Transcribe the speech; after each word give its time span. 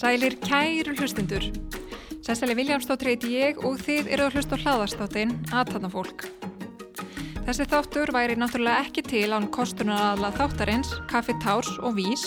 Sælir 0.00 0.34
kæru 0.42 0.94
hlustundur. 0.98 1.44
Sessali 2.26 2.54
Viljámsdóttir 2.58 3.12
heiti 3.12 3.28
ég 3.36 3.60
og 3.62 3.76
þið 3.78 4.08
eru 4.10 4.24
að 4.26 4.38
hlusta 4.38 4.56
á 4.58 4.62
hlaðastáttin 4.64 5.34
aðtanna 5.54 5.90
fólk. 5.92 6.24
Þessi 7.44 7.66
þáttur 7.70 8.10
væri 8.16 8.34
náttúrulega 8.40 8.88
ekki 8.88 9.04
til 9.06 9.28
án 9.30 9.46
kostunaraðla 9.54 10.32
þáttarins, 10.34 10.90
kaffi 11.12 11.36
társ 11.44 11.70
og 11.78 11.94
vís 12.00 12.24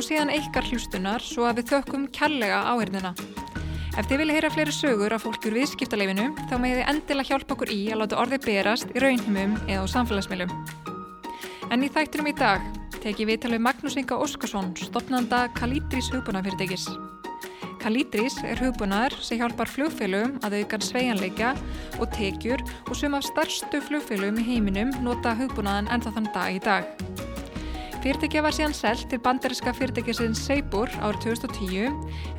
og 0.00 0.06
síðan 0.06 0.30
ykkar 0.32 0.64
hlustunar 0.70 1.20
svo 1.20 1.44
að 1.44 1.58
við 1.60 1.74
þökkum 1.74 2.06
kærlega 2.16 2.62
áhengina. 2.72 3.10
Ef 3.98 4.06
þið 4.08 4.20
vilja 4.22 4.36
heyra 4.38 4.50
fleiri 4.54 4.72
sögur 4.72 5.12
af 5.12 5.26
fólkur 5.26 5.56
viðskiptaleifinu 5.58 6.30
þá 6.48 6.54
með 6.62 6.78
þið 6.78 6.88
endilega 6.94 7.28
hjálpa 7.28 7.56
okkur 7.56 7.72
í 7.74 7.80
að 7.90 8.00
láta 8.00 8.20
orðið 8.22 8.46
berast 8.46 8.94
í 8.94 9.02
raunhumum 9.04 9.58
eða 9.66 9.84
á 9.84 9.92
samfélagsmiðlum. 9.92 10.54
En 11.68 11.84
í 11.84 11.92
þættinum 11.92 12.30
í 12.32 12.34
dag 12.38 12.64
teki 13.02 13.28
við 13.28 13.42
talveg 13.44 13.64
Magnús 13.66 13.98
Inga 14.00 14.16
Óskarsson, 14.24 14.72
stopnanda 14.80 15.42
Kalítris 15.58 16.08
hugbúnafyrirtækis. 16.14 16.88
Kalítris 17.80 18.40
er 18.44 18.60
hugbúnar 18.60 19.12
sem 19.20 19.40
hjálpar 19.40 19.68
flugfélum 19.68 20.38
að 20.46 20.62
auka 20.62 20.80
sveianleika 20.84 21.52
og 22.00 22.08
tekjur 22.16 22.64
og 22.88 22.96
sem 22.96 23.16
af 23.16 23.28
starstu 23.28 23.84
flugfélum 23.84 24.40
í 24.40 24.48
heiminum 24.48 24.96
nota 25.04 25.36
hugbúnaðan 25.36 25.92
ennþá 25.92 26.16
þann 26.16 26.34
dag 26.36 26.56
í 26.56 26.68
dag. 26.70 27.09
Fyrirtækja 28.00 28.40
var 28.40 28.54
síðan 28.56 28.72
selt 28.72 29.02
til 29.12 29.20
bandariska 29.20 29.74
fyrirtækisins 29.76 30.40
Seibur 30.46 30.88
árið 31.04 31.34
2010 31.36 31.90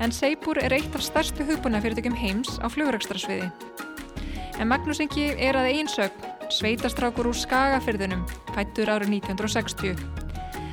en 0.02 0.14
Seibur 0.16 0.58
er 0.58 0.74
eitt 0.74 0.96
af 0.98 1.04
starstu 1.06 1.46
hugbúnafyrirtækjum 1.46 2.16
heims 2.18 2.56
á 2.58 2.66
flugrækstrasviði. 2.66 3.52
En 4.58 4.72
Magnús 4.72 5.04
Ingi 5.06 5.28
er 5.38 5.60
að 5.60 5.70
einsögn 5.76 6.26
sveitastrákur 6.50 7.30
úr 7.30 7.38
Skagafyrðunum, 7.38 8.24
fættur 8.56 8.90
árið 8.90 9.14
1960. 9.22 10.02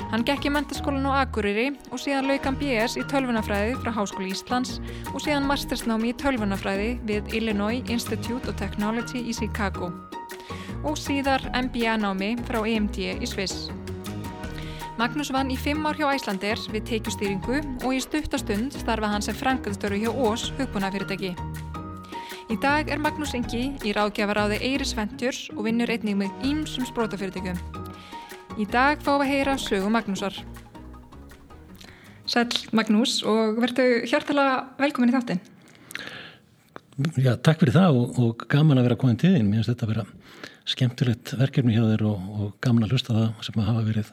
Hann 0.08 0.24
gekk 0.24 0.48
í 0.48 0.52
mentaskólan 0.56 1.04
á 1.04 1.20
Akureyri 1.20 1.66
og 1.92 2.00
síðan 2.00 2.30
lauk 2.30 2.48
hann 2.48 2.56
BS 2.56 2.96
í 2.96 3.04
tölvunafræði 3.12 3.76
frá 3.82 3.92
Háskóli 3.92 4.32
Íslands 4.32 4.78
og 5.12 5.20
síðan 5.20 5.44
mastersnámi 5.50 6.14
í 6.14 6.16
tölvunafræði 6.16 6.94
við 7.04 7.28
Illinois 7.36 7.84
Institute 7.92 8.48
of 8.48 8.56
Technology 8.56 9.20
í 9.20 9.36
Chicago 9.36 9.92
og 10.80 10.96
síðar 10.96 11.44
MBA-námi 11.52 12.38
frá 12.48 12.62
EMD 12.64 13.02
í 13.18 13.28
Sviss. 13.28 13.68
Magnús 14.98 15.28
vann 15.30 15.46
í 15.46 15.54
fimm 15.54 15.84
ár 15.86 15.94
hjá 15.94 16.08
Æslandir 16.10 16.58
við 16.74 16.88
tekjustýringu 16.88 17.60
og 17.86 17.92
í 17.94 18.00
stuttastund 18.02 18.74
starfa 18.74 19.06
hann 19.12 19.22
sem 19.22 19.36
frangaðstöru 19.38 19.94
hjá 19.94 20.08
Ós 20.10 20.48
hugbúnafyrirtæki. 20.56 21.28
Í 22.50 22.56
dag 22.58 22.90
er 22.90 22.98
Magnús 22.98 23.30
Ingi 23.38 23.60
í 23.86 23.92
ráðgjafaráði 23.94 24.58
Eiris 24.66 24.96
Ventures 24.98 25.44
og 25.54 25.68
vinnur 25.68 25.92
einnig 25.94 26.18
með 26.18 26.42
ímsum 26.48 26.88
sprótafyrirtækjum. 26.88 27.60
Í 28.58 28.66
dag 28.66 28.98
fáum 29.06 29.22
við 29.22 29.28
að 29.28 29.30
heyra 29.36 29.54
sögu 29.62 29.92
Magnúsar. 29.94 30.34
Sæl 32.26 32.50
Magnús 32.74 33.20
og 33.22 33.60
verðu 33.62 33.86
hjartalega 34.02 34.64
velkomin 34.82 35.12
í 35.12 35.14
þáttinn. 35.14 35.44
Já, 37.22 37.36
takk 37.38 37.62
fyrir 37.62 37.76
það 37.78 38.00
og, 38.00 38.18
og 38.18 38.48
gaman 38.50 38.82
að 38.82 38.90
vera 38.90 38.98
komin 38.98 39.22
til 39.22 39.30
þín. 39.36 39.46
Mér 39.46 39.62
finnst 39.62 39.76
þetta 39.76 39.86
að 39.86 39.94
vera 39.94 40.08
skemmtilegt 40.66 41.36
verkefni 41.38 41.78
hjá 41.78 41.84
þér 41.86 42.08
og, 42.10 42.26
og 42.34 42.50
gaman 42.66 42.88
að 42.88 42.96
hlusta 42.96 43.14
það 43.14 43.46
sem 43.46 43.62
að 43.62 43.70
hafa 43.70 43.86
verið 43.92 44.10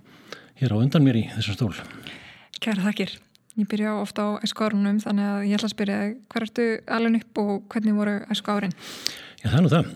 hér 0.60 0.76
á 0.76 0.78
undan 0.80 1.04
mér 1.06 1.20
í 1.20 1.28
þessum 1.36 1.58
stól. 1.58 1.74
Kæra 2.64 2.86
þakkir. 2.88 3.18
Ég 3.56 3.68
byrja 3.72 3.94
ofta 4.02 4.24
á 4.28 4.30
æsku 4.44 4.66
árunum 4.66 4.98
þannig 5.00 5.28
að 5.32 5.46
ég 5.48 5.56
ætla 5.56 5.70
að 5.70 5.74
spyrja 5.76 6.00
hvað 6.32 6.44
ertu 6.46 6.66
alveg 6.92 7.22
upp 7.22 7.40
og 7.40 7.52
hvernig 7.72 7.96
voru 7.96 8.16
æsku 8.34 8.52
árin? 8.52 8.76
Já, 9.40 9.48
það 9.48 9.56
er 9.56 9.64
nú 9.64 9.72
það. 9.72 9.94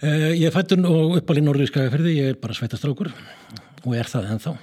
Uh, 0.00 0.30
ég 0.32 0.46
er 0.48 0.54
fættun 0.54 0.88
og 0.88 1.14
uppalinn 1.20 1.50
orðið 1.52 1.68
í 1.68 1.70
Skagafyrði, 1.70 2.16
ég 2.16 2.32
er 2.32 2.40
bara 2.40 2.56
sveitastrákur 2.56 3.12
og 3.12 3.94
er 3.94 4.10
það 4.10 4.30
ennþá. 4.34 4.56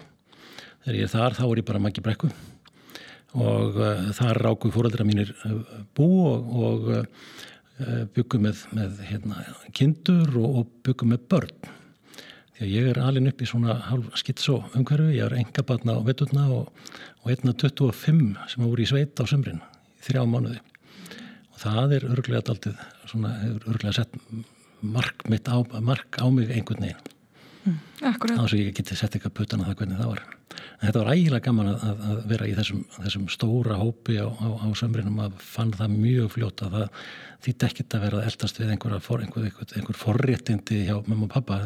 Þegar 0.83 0.99
ég 0.99 1.07
er 1.07 1.13
þar 1.13 1.37
þá 1.37 1.43
er 1.45 1.61
ég 1.61 1.67
bara 1.67 1.83
maggi 1.83 2.03
brekku 2.03 2.31
og 3.37 3.77
uh, 3.77 4.07
þar 4.17 4.41
ráku 4.47 4.73
fóröldra 4.73 5.07
mínir 5.07 5.31
uh, 5.45 5.59
bú 5.95 6.09
og, 6.25 6.51
og 6.57 6.89
byggum 8.15 8.47
með, 8.47 8.63
með 8.73 9.01
hérna, 9.05 9.43
kindur 9.77 10.31
og, 10.41 10.63
og 10.63 10.71
byggum 10.87 11.13
með 11.13 11.27
börn. 11.29 11.75
Því 12.57 12.65
að 12.65 12.71
ég 12.73 12.87
er 12.89 12.97
alin 13.05 13.29
upp 13.29 13.41
í 13.43 13.47
svona 13.47 13.75
halv 13.85 14.07
skitsó 14.17 14.55
umhverfi, 14.73 15.11
ég 15.13 15.27
er 15.27 15.35
enga 15.37 15.61
batna 15.61 15.93
á 15.93 16.01
vettutna 16.01 16.47
og, 16.55 16.71
og 17.21 17.29
einna 17.29 17.53
25 17.53 18.23
sem 18.49 18.63
voru 18.65 18.81
í 18.81 18.87
sveit 18.89 19.21
á 19.21 19.29
sömrin 19.29 19.61
í 19.61 20.05
þrjá 20.07 20.23
mánuði. 20.25 20.57
Og 21.53 21.59
það 21.61 21.93
er 21.99 22.07
örglega 22.09 22.41
daldið, 22.49 22.81
svona, 23.11 23.35
hefur 23.43 23.69
örglega 23.75 23.93
sett 23.99 24.17
mark, 24.81 25.21
á, 25.29 25.57
mark 25.85 26.17
á 26.17 26.25
mig 26.33 26.49
einhvern 26.49 26.87
veginn. 26.87 27.13
Mm, 27.67 27.77
Þannig 28.01 28.41
að 28.41 28.57
ég 28.63 28.73
geti 28.79 28.97
sett 28.97 29.13
eitthvað 29.13 29.37
putan 29.37 29.61
að 29.61 29.69
það 29.69 29.79
hvernig 29.83 30.01
það 30.01 30.11
var. 30.15 30.25
Þetta 30.81 31.01
var 31.01 31.11
ægilega 31.13 31.43
gaman 31.47 31.71
að, 31.73 32.03
að 32.09 32.19
vera 32.31 32.47
í 32.47 32.53
þessum, 32.57 32.83
þessum 32.97 33.25
stóra 33.33 33.79
hópi 33.81 34.19
á, 34.21 34.27
á, 34.29 34.47
á 34.63 34.67
sömrinum 34.77 35.19
að 35.25 35.39
fann 35.43 35.73
það 35.75 35.95
mjög 35.95 36.29
fljótt 36.35 36.63
að 36.65 36.77
það 36.77 37.01
þýtti 37.47 37.67
ekkit 37.67 37.97
að 37.97 38.05
vera 38.05 38.21
eldast 38.29 38.61
við 38.61 38.71
einhver, 38.73 38.95
einhver, 38.97 39.25
einhver, 39.25 39.73
einhver 39.75 39.97
forréttindi 39.97 40.83
hjá 40.87 40.95
mamma 41.07 41.27
og 41.27 41.33
pappa. 41.33 41.59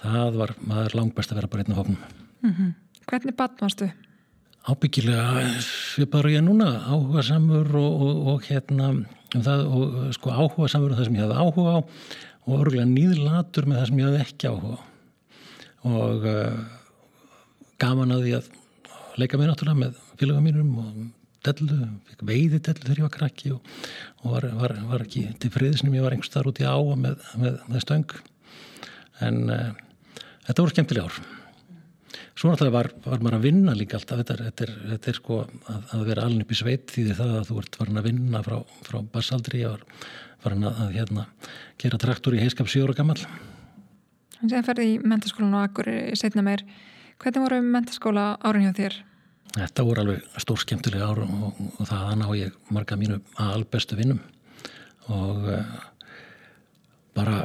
Það 0.00 0.38
var, 0.40 0.54
maður 0.64 0.96
langt 1.00 1.16
best 1.18 1.34
að 1.34 1.42
vera 1.42 1.52
bara 1.52 1.64
einn 1.64 1.76
á 1.76 1.80
hópnum. 1.80 2.00
Mm 2.44 2.54
-hmm. 2.54 2.72
Hvernig 3.10 3.36
bann 3.36 3.60
varstu? 3.60 3.90
Ábyggilega, 4.64 5.44
ég 6.00 6.08
bara 6.08 6.30
ég 6.30 6.40
núna 6.40 6.88
áhuga 6.88 7.22
samur 7.22 7.68
og, 7.76 8.00
og, 8.00 8.26
og 8.32 8.42
hérna 8.48 8.88
um 9.34 9.42
það, 9.42 9.66
og 9.66 10.14
sko 10.14 10.30
áhuga 10.30 10.68
samur 10.68 10.94
og 10.94 10.98
það 10.98 11.04
sem 11.04 11.18
ég 11.18 11.26
hafði 11.26 11.42
áhuga 11.42 11.74
á 11.76 11.80
og 12.44 12.60
örgulega 12.60 12.88
nýðlatur 12.88 13.68
með 13.68 13.78
það 13.78 13.86
sem 13.86 13.98
ég 13.98 14.08
hafði 14.08 14.22
ekki 14.24 14.48
áhuga 14.48 14.78
á 14.78 14.94
og 15.84 16.24
uh, 16.24 16.64
gaman 17.82 18.14
að 18.14 18.24
því 18.24 18.32
að 18.38 18.48
leika 19.20 19.38
mér 19.38 19.52
náttúrulega 19.52 19.80
með 19.80 20.00
félagum 20.18 20.48
mínum 20.48 20.72
og 20.82 20.98
dellu, 21.44 21.78
veiði 22.24 22.60
dellu 22.64 22.82
þegar 22.86 23.00
ég 23.00 23.06
var 23.06 23.14
krakki 23.14 23.52
og, 23.54 23.70
og 24.22 24.34
var, 24.34 24.48
var, 24.58 24.74
var 24.90 25.04
ekki 25.04 25.26
til 25.42 25.52
friðisnum, 25.54 25.94
ég 25.96 26.04
var 26.06 26.16
einhvers 26.16 26.32
þar 26.32 26.50
út 26.50 26.60
í 26.62 26.66
áa 26.66 26.98
með, 26.98 27.24
með, 27.40 27.62
með 27.70 27.84
stöng. 27.84 28.18
En 29.24 29.40
uh, 29.52 29.70
þetta 30.48 30.64
voru 30.64 30.74
skemmtilega 30.74 31.10
ár. 31.10 31.22
Svo 32.34 32.50
náttúrulega 32.50 32.74
var, 32.74 32.90
var 33.04 33.22
maður 33.22 33.38
að 33.38 33.46
vinna 33.46 33.76
líka 33.78 33.98
alltaf. 33.98 34.22
Þetta 34.22 34.34
er, 34.34 34.44
þetta 34.48 34.66
er, 34.66 34.74
þetta 34.94 35.10
er 35.12 35.18
sko 35.20 35.40
að, 35.44 35.82
að 35.94 36.06
vera 36.08 36.26
alveg 36.26 36.46
upp 36.46 36.54
í 36.54 36.58
sveit 36.58 36.94
því 36.94 37.08
það 37.12 37.34
að 37.38 37.48
þú 37.50 37.58
ert 37.62 37.80
farin 37.80 38.00
að 38.00 38.08
vinna 38.08 38.44
frá, 38.46 38.56
frá 38.88 38.98
barsaldri, 39.14 39.62
ég 39.62 39.74
var 39.74 39.84
farin 40.44 40.66
að, 40.66 40.80
að 40.84 40.96
hérna, 40.98 41.26
gera 41.80 42.00
traktor 42.00 42.36
í 42.36 42.42
heiskap 42.42 42.70
7 42.70 42.88
ára 42.88 42.96
gammal 42.98 43.20
En 44.42 44.50
sem 44.50 44.64
ferði 44.66 44.88
í 44.90 44.96
mentaskólan 45.00 45.54
og 45.56 45.68
akkur 45.70 45.88
setna 46.20 46.42
meir, 46.44 46.64
hvernig 47.22 47.44
voru 47.44 47.60
mentaskóla 47.64 48.28
árin 48.44 48.68
hjá 48.68 48.76
þér? 48.78 49.00
Þetta 49.54 49.86
voru 49.86 50.02
alveg 50.02 50.38
stór 50.42 50.62
skemmtilega 50.62 51.08
árum 51.10 51.34
og, 51.46 51.58
og 51.78 51.88
það 51.90 52.14
ná 52.20 52.26
ég 52.38 52.54
marga 52.74 52.98
mínu 52.98 53.20
albestu 53.38 53.98
vinnum 53.98 54.22
og 55.12 55.44
uh, 55.52 55.76
bara 57.14 57.44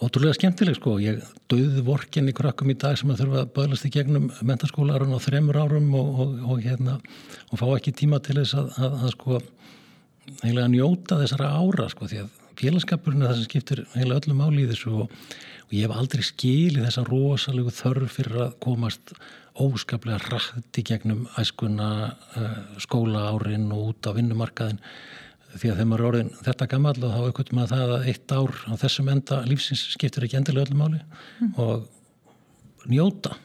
ótrúlega 0.00 0.36
skemmtileg 0.36 0.76
sko. 0.78 0.96
Ég 1.02 1.22
döði 1.50 1.84
vorkin 1.84 2.28
í 2.30 2.34
krakkum 2.36 2.72
í 2.72 2.76
dag 2.80 2.98
sem 2.98 3.10
að 3.12 3.22
þurfa 3.22 3.44
að 3.44 3.54
bæðast 3.56 3.86
í 3.88 3.92
gegnum 3.94 4.28
mentaskólarun 4.46 5.16
á 5.16 5.18
þremur 5.20 5.60
árum 5.60 5.88
og, 5.96 6.10
og, 6.24 6.36
og 6.52 6.62
hérna, 6.64 6.98
fá 7.52 7.66
ekki 7.74 7.94
tíma 8.02 8.20
til 8.24 8.38
þess 8.40 8.56
að, 8.58 8.70
að, 8.80 8.98
að 9.00 9.14
sko 9.16 9.40
heila 10.44 10.68
njóta 10.70 11.18
þessara 11.20 11.52
ára 11.58 11.88
sko 11.92 12.08
því 12.10 12.22
að 12.24 12.36
félagskapurinn 12.60 13.24
er 13.24 13.32
það 13.32 13.38
sem 13.40 13.48
skiptir 13.48 13.84
heila 13.94 14.18
öllum 14.20 14.42
áli 14.44 14.64
í 14.64 14.70
þessu 14.70 14.92
og 15.04 15.14
og 15.70 15.76
ég 15.78 15.86
hef 15.86 15.94
aldrei 15.94 16.24
skilið 16.26 16.86
þessa 16.88 17.04
rosalegu 17.06 17.70
þörf 17.70 18.16
fyrir 18.18 18.40
að 18.48 18.56
komast 18.64 19.12
óskaplega 19.60 20.18
rætti 20.26 20.82
gegnum 20.86 21.28
æskuna 21.38 21.90
uh, 22.10 22.56
skóla 22.82 23.28
árin 23.30 23.68
og 23.74 23.92
út 23.92 24.08
á 24.10 24.10
vinnumarkaðin 24.16 24.80
því 25.54 25.70
að 25.70 25.78
þegar 25.78 25.88
maður 25.90 26.02
er 26.02 26.08
orðin 26.10 26.32
þetta 26.46 26.68
gammal 26.70 26.96
og 26.96 27.14
þá 27.14 27.20
aukvöldum 27.28 27.60
maður 27.60 27.72
það 27.76 27.94
að 27.94 28.10
eitt 28.10 28.34
ár 28.34 28.58
á 28.66 28.72
þessum 28.82 29.12
enda 29.14 29.40
lífsins 29.46 29.86
skiptir 29.94 30.26
ekki 30.26 30.38
endilega 30.40 30.66
öllum 30.66 30.82
máli 30.82 31.00
mm. 31.00 31.54
og 31.62 32.90
njóta 32.90 33.36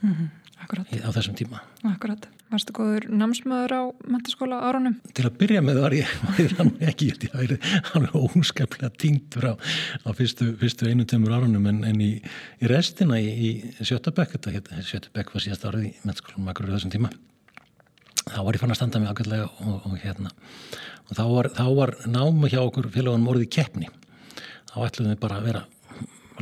mm 0.00 0.14
-hmm. 0.14 1.02
á 1.02 1.10
þessum 1.10 1.34
tíma 1.38 1.62
Akkurat 1.82 2.28
Varstu 2.46 2.70
góður 2.76 3.08
námsmaður 3.10 3.72
á 3.74 3.82
mentaskóla 4.06 4.60
árunum? 4.62 4.92
Til 5.18 5.24
að 5.26 5.38
byrja 5.40 5.62
með 5.66 5.80
var 5.82 5.94
ég, 5.96 6.10
var 6.22 6.36
ég 6.78 6.90
ekki, 6.92 7.08
ég 7.10 7.32
væri 7.34 7.56
alveg 7.90 8.14
óskaplega 8.20 8.90
týnt 9.02 9.34
frá 9.34 9.56
á 9.58 10.08
fyrstu, 10.14 10.52
fyrstu 10.60 10.86
einu 10.86 11.06
tömur 11.10 11.34
árunum 11.34 11.66
en, 11.72 11.80
en 11.88 11.98
í, 12.04 12.12
í 12.62 12.70
restina 12.70 13.18
í, 13.18 13.32
í 13.34 13.50
Sjötabæk, 13.80 14.36
þetta 14.36 14.78
Sjötabæk 14.86 15.34
var 15.34 15.42
síðast 15.42 15.66
árið 15.66 15.88
í 15.88 15.92
mentaskólanum 16.04 16.52
akkur 16.54 16.70
í 16.70 16.76
þessum 16.76 16.94
tíma, 16.94 17.10
þá 18.28 18.38
var 18.38 18.60
ég 18.60 18.62
fann 18.62 18.76
að 18.76 18.80
standa 18.82 19.02
mig 19.02 19.10
ákveðlega 19.10 19.50
og, 19.66 19.90
og 19.90 19.98
hérna. 20.04 20.34
Og 21.08 21.18
þá 21.18 21.24
var, 21.32 21.50
þá 21.58 21.66
var 21.80 21.96
náma 22.06 22.54
hjá 22.54 22.60
okkur 22.62 22.92
félagunum 22.94 23.34
orðið 23.34 23.52
keppni, 23.58 23.90
þá 24.70 24.78
ætlum 24.86 25.10
við 25.10 25.22
bara 25.26 25.42
að 25.42 25.50
vera 25.50 25.66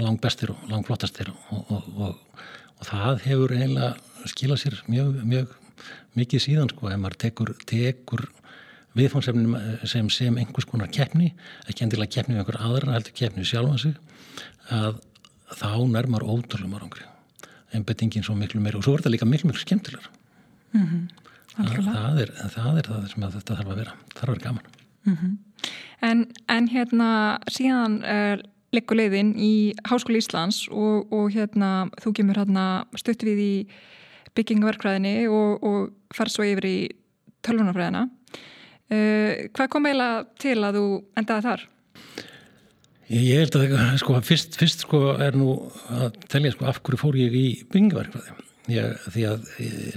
lang 0.04 0.20
bestir 0.20 0.52
og 0.52 0.68
lang 0.68 0.84
flottastir 0.84 1.32
og, 1.32 1.72
og, 1.72 2.16
og 2.76 2.88
það 2.92 3.28
hefur 3.30 3.56
eiginlega 3.56 3.94
skilað 4.28 4.66
sér 4.66 4.82
mjög, 4.90 5.20
mjög 5.24 5.60
mikið 6.18 6.44
síðan 6.46 6.70
sko, 6.72 6.90
ef 6.90 7.00
maður 7.00 7.18
tekur, 7.26 7.54
tekur 7.66 8.28
viðfónsefnum 8.94 9.56
sem 9.90 10.10
sem 10.10 10.36
einhvers 10.38 10.68
konar 10.70 10.92
keppni, 10.94 11.32
ekki 11.68 11.84
endilega 11.86 12.14
keppni 12.18 12.36
við 12.36 12.44
einhver 12.44 12.60
aðra, 12.62 12.94
heldur 12.94 13.16
keppni 13.18 13.46
sjálfan 13.48 13.78
sig 13.78 13.94
að 14.74 15.00
þá 15.54 15.70
nærmar 15.90 16.24
ótrúlega 16.24 16.70
margangri 16.70 17.08
einbettingin 17.74 18.24
svo 18.24 18.36
miklu 18.38 18.62
meira 18.62 18.78
og 18.78 18.86
svo 18.86 18.94
er 18.94 19.02
þetta 19.02 19.14
líka 19.14 19.28
miklu 19.28 19.50
miklu 19.50 19.62
skemmtilegar 19.62 20.08
mm 20.74 20.84
-hmm. 20.84 21.02
það, 21.56 21.90
það, 21.90 22.20
er, 22.22 22.32
það 22.54 22.78
er 22.78 22.88
það 22.90 23.06
sem 23.12 23.26
þetta 23.36 23.58
þarf 23.58 23.70
að 23.72 23.80
vera 23.82 23.94
það 23.94 24.20
þarf 24.20 24.28
að 24.28 24.34
vera 24.34 24.44
gaman 24.46 24.64
mm 25.04 25.16
-hmm. 25.16 25.38
en, 26.10 26.26
en 26.48 26.68
hérna 26.68 27.10
síðan 27.50 27.98
uh, 28.02 28.36
leggur 28.74 28.98
leiðin 28.98 29.34
í 29.38 29.74
Háskóli 29.88 30.18
Íslands 30.22 30.68
og, 30.70 31.12
og 31.12 31.32
hérna 31.34 31.90
þú 32.02 32.14
kemur 32.18 32.38
hérna 32.42 32.86
stutt 32.96 33.22
við 33.22 33.38
í 33.38 33.54
byggingverkfræðinni 34.38 35.28
og, 35.30 35.64
og 35.64 36.14
fær 36.14 36.32
svo 36.32 36.46
yfir 36.46 36.68
í 36.68 36.78
tölvunarfræðina. 37.44 38.06
Uh, 38.92 39.48
hvað 39.54 39.70
kom 39.72 39.88
eiginlega 39.88 40.24
til 40.42 40.58
að 40.60 40.80
þú 40.80 40.88
endaði 41.20 41.46
þar? 41.48 41.68
Ég 43.14 43.42
held 43.42 43.56
að 43.60 43.74
sko, 44.00 44.16
fyrst, 44.24 44.56
fyrst 44.58 44.84
sko, 44.86 45.00
er 45.20 45.36
nú 45.36 45.58
að 45.92 46.18
telja 46.32 46.54
sko, 46.54 46.68
af 46.70 46.80
hverju 46.80 47.00
fór 47.02 47.18
ég 47.20 47.36
í 47.36 47.46
byggingverkfræði 47.68 48.40
því 48.64 49.24
að 49.28 49.48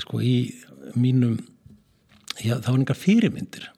sko, 0.03 0.19
í 0.19 0.37
mínum 0.99 1.37
já, 2.43 2.57
það 2.57 2.67
var 2.67 2.79
einhver 2.81 2.99
fyrirmyndir. 2.99 3.69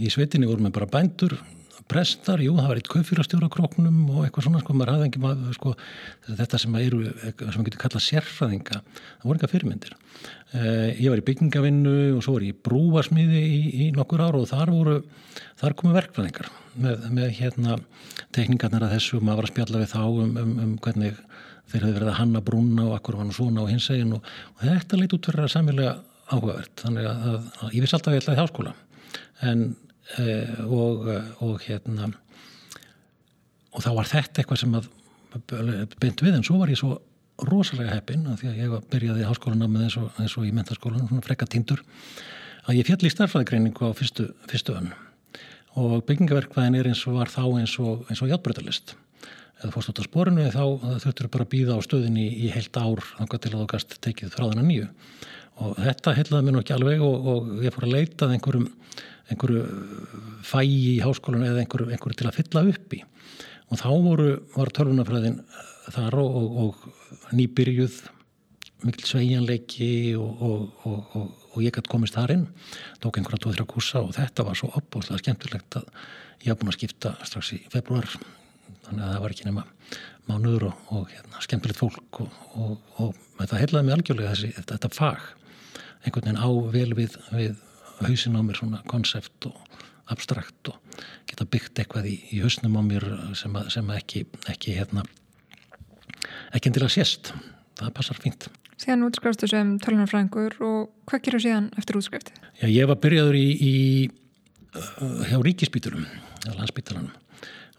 Í 0.00 0.10
sveitinni 0.10 0.48
vorum 0.48 0.68
við 0.68 0.76
bara 0.78 0.90
bændur 0.90 1.36
prestar, 1.90 2.40
jú, 2.42 2.54
það 2.56 2.70
var 2.70 2.80
eitt 2.80 2.90
kaufýrastjóra 2.92 3.48
króknum 3.52 3.98
og 4.08 4.24
eitthvað 4.24 4.46
svona, 4.46 4.62
sko, 4.62 4.76
maður 4.76 4.94
hafði 4.94 5.08
ekki 5.10 5.22
maður, 5.22 5.56
sko, 5.56 5.74
þetta 6.40 6.60
sem 6.62 6.78
eru 6.80 7.00
sem 7.10 7.44
maður 7.44 7.68
getur 7.68 7.82
kallað 7.82 8.04
sérfræðinga 8.06 8.80
það 8.80 9.26
voru 9.26 9.36
einhver 9.36 9.52
fyrirmyndir. 9.52 9.96
Eh, 10.54 11.02
ég 11.02 11.10
var 11.12 11.20
í 11.20 11.26
byggingavinnu 11.26 11.96
og 12.16 12.24
svo 12.24 12.36
var 12.36 12.46
ég 12.46 12.54
í 12.54 12.62
brúasmiði 12.68 13.42
í, 13.44 13.60
í 13.84 13.88
nokkur 13.96 14.22
ára 14.24 14.40
og 14.40 14.48
þar 14.48 14.72
voru 14.72 14.96
þar 15.60 15.76
komu 15.80 15.96
verkfræðingar 15.96 16.50
með, 16.80 17.08
með 17.18 17.32
hérna 17.40 17.78
tekningarnir 18.34 18.86
að 18.86 18.96
þessu 18.96 19.20
maður 19.20 19.42
var 19.42 19.48
að 19.48 19.52
spjalla 19.52 19.82
við 19.82 19.92
þá 19.92 20.02
um, 20.06 20.34
um, 20.40 20.56
um 20.64 20.74
hvernig 20.84 21.20
þeir 21.72 21.80
hefði 21.82 21.94
verið 21.98 22.12
að 22.12 22.18
hanna 22.20 22.44
brúna 22.44 22.88
og 22.88 22.96
akkur 22.96 23.18
var 23.18 23.28
nú 23.28 23.36
svona 23.36 23.64
á 23.64 23.72
hins 23.72 23.90
egin 23.92 24.16
og, 24.16 24.34
og 24.56 24.64
þetta 24.64 25.00
leit 25.00 25.16
út 25.16 25.28
fyrir 25.30 25.46
að 25.46 25.54
samilega 25.54 25.94
áhugavert. 26.32 26.74
Þannig 26.80 27.08
að, 27.08 27.24
að, 27.30 27.48
að 27.60 27.74
ég 27.76 27.84
viss 27.84 27.96
alltaf 27.96 28.12
að 28.12 28.16
ég 28.16 28.24
ætlaði 28.24 28.40
háskóla. 28.40 28.74
En 29.44 29.64
og, 30.68 31.08
og 31.42 31.56
hérna 31.64 32.10
og 33.74 33.82
þá 33.82 33.90
var 33.96 34.10
þetta 34.10 34.42
eitthvað 34.42 34.60
sem 34.62 34.76
að 34.78 34.90
beint 35.98 36.22
við 36.22 36.36
en 36.36 36.46
svo 36.46 36.60
var 36.60 36.70
ég 36.70 36.78
svo 36.78 36.98
rosalega 37.42 37.96
heppin 37.96 38.26
að 38.30 38.42
því 38.42 38.50
að 38.50 38.60
ég 38.62 38.74
byrjaði 38.92 39.24
í 39.24 39.28
háskólanámið 39.28 39.86
eins 39.88 39.96
eins 40.22 40.36
og 40.38 40.46
í 40.46 40.52
mentaskólan, 40.54 41.08
svona 41.08 41.24
frekka 41.24 41.48
tindur 41.50 41.82
að 42.68 42.78
ég 42.78 42.86
fjall 42.88 43.02
í 43.02 43.10
starfræðigreiningu 43.12 43.90
á 43.90 43.92
fyrstu, 43.96 44.28
fyrstu 44.48 44.76
önn. 44.78 44.92
Og 45.74 46.04
byggingaverkvæðin 46.06 46.78
er 46.78 46.88
eins 46.92 47.02
og 47.08 47.18
var 47.18 47.32
þá 47.32 47.42
eins 47.58 47.74
og, 47.82 48.06
og 48.06 48.30
hjáttbreytalist 48.30 48.94
eða 49.60 49.72
fórst 49.74 49.90
út 49.90 50.00
á 50.00 50.04
sporinu 50.06 50.46
þá 50.52 50.62
þurftur 51.02 51.30
bara 51.32 51.46
að 51.46 51.52
býða 51.56 51.78
á 51.78 51.80
stöðinni 51.84 52.28
í, 52.28 52.46
í 52.46 52.52
heilt 52.54 52.76
ár 52.78 53.02
þannig 53.16 53.34
að 53.40 53.56
þú 53.56 53.66
gast 53.72 53.98
tekið 54.04 54.32
frá 54.34 54.46
þennan 54.46 54.70
nýju. 54.70 54.86
Og 55.64 55.76
þetta 55.78 56.14
heitlaði 56.16 56.46
mér 56.46 56.54
nú 56.54 56.62
ekki 56.62 56.74
alveg 56.74 57.02
og, 57.06 57.28
og 57.32 57.50
ég 57.66 57.74
fór 57.74 57.88
að 57.88 57.94
leitað 57.98 58.34
einhverjum 58.36 58.70
einhverju 59.32 59.62
fæi 60.44 60.66
í 60.68 60.96
háskólan 61.04 61.46
eða 61.46 61.62
einhverju, 61.64 61.90
einhverju 61.92 62.20
til 62.20 62.28
að 62.30 62.40
fylla 62.40 62.64
upp 62.72 62.96
í. 62.96 63.04
Og 63.72 63.80
þá 63.80 63.88
voru, 64.04 64.28
var 64.56 64.72
törfunafræðin 64.76 65.40
þar 65.94 66.18
og, 66.20 66.60
og 66.64 67.32
nýbyrjuð 67.36 68.02
mikil 68.84 69.08
sveigjanleiki 69.08 69.94
og 70.20 71.34
og 71.54 71.62
ég 71.62 71.74
gæti 71.74 71.90
komist 71.90 72.16
þar 72.16 72.34
inn 72.34 72.46
tók 73.02 73.18
einhverja 73.18 73.44
tóð-þrjá 73.44 73.66
kursa 73.70 74.02
og 74.02 74.14
þetta 74.16 74.46
var 74.46 74.58
svo 74.58 74.70
opbúslega 74.78 75.22
skemmtilegt 75.22 75.78
að 75.78 75.86
ég 76.42 76.50
hafa 76.50 76.60
búin 76.60 76.72
að 76.72 76.78
skipta 76.78 77.14
strax 77.22 77.52
í 77.56 77.60
februar 77.72 78.08
þannig 78.86 79.04
að 79.04 79.12
það 79.12 79.22
var 79.24 79.34
ekki 79.34 79.48
nema 79.48 79.66
mánuður 80.28 80.66
og, 80.70 80.82
og 80.96 81.12
hérna, 81.12 81.42
skemmtilegt 81.44 81.80
fólk 81.80 82.20
og, 82.24 82.40
og, 82.56 82.74
og 83.04 83.20
þetta 83.38 83.60
heitlaði 83.60 83.86
mig 83.86 83.96
algjörlega 83.98 84.32
þessi, 84.32 84.52
þetta, 84.56 84.78
þetta 84.78 84.90
fag. 84.96 85.26
Einhvern 86.04 86.26
veginn 86.26 86.40
á 86.40 86.50
vel 86.74 86.96
við, 86.98 87.18
við 87.32 87.58
hausin 88.02 88.38
á 88.38 88.42
mér 88.42 88.58
svona 88.60 88.82
konsept 88.90 89.48
og 89.50 89.58
abstrakt 90.12 90.68
og 90.68 90.96
geta 91.30 91.46
byggt 91.48 91.80
eitthvað 91.80 92.10
í, 92.10 92.16
í 92.36 92.40
hausnum 92.42 92.76
á 92.76 92.82
mér 92.84 93.06
sem, 93.38 93.54
að, 93.56 93.70
sem 93.72 93.88
að 93.88 94.00
ekki 94.02 94.24
ekki 94.52 94.76
hérna 94.76 95.04
ekki 96.54 96.70
endilega 96.70 96.92
sést, 96.92 97.32
það 97.78 97.94
passar 97.96 98.20
fínt. 98.22 98.48
Síðan 98.80 99.06
útskrifstu 99.06 99.48
sem 99.50 99.76
tölunarfræðingur 99.82 100.58
og 100.66 100.90
hvað 101.08 101.24
gerur 101.28 101.44
síðan 101.44 101.70
eftir 101.80 101.98
útskrifti? 102.00 102.34
Já, 102.60 102.66
ég 102.68 102.88
var 102.90 102.98
byrjaður 103.02 103.38
í, 103.38 103.46
í 103.54 103.74
uh, 104.74 105.22
hjá 105.30 105.38
ríkispíturum, 105.46 106.04
landsspítalanum, 106.50 107.12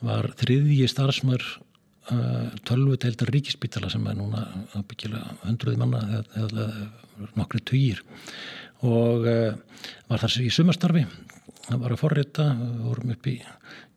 var 0.06 0.29
þriðji 0.39 0.88
starfsmör 0.91 1.44
uh, 1.44 2.47
tölvuteildar 2.67 3.31
ríkispítala 3.35 3.91
sem 3.91 4.06
er 4.07 4.17
núna 4.19 4.45
byggilega 4.88 5.35
hundruði 5.44 5.81
manna 5.83 6.03
eða, 6.21 6.45
eða 6.45 7.31
nokkru 7.39 7.62
týjir 7.67 8.01
og 8.83 9.27
uh, 9.30 9.54
var 10.10 10.24
þar 10.24 10.39
í 10.44 10.51
sumastarfi, 10.54 11.06
það 11.68 11.81
var 11.86 11.95
að 11.95 12.01
forrita, 12.01 12.50
við 12.60 12.83
vorum 12.89 13.16
upp 13.16 13.31
í 13.31 13.38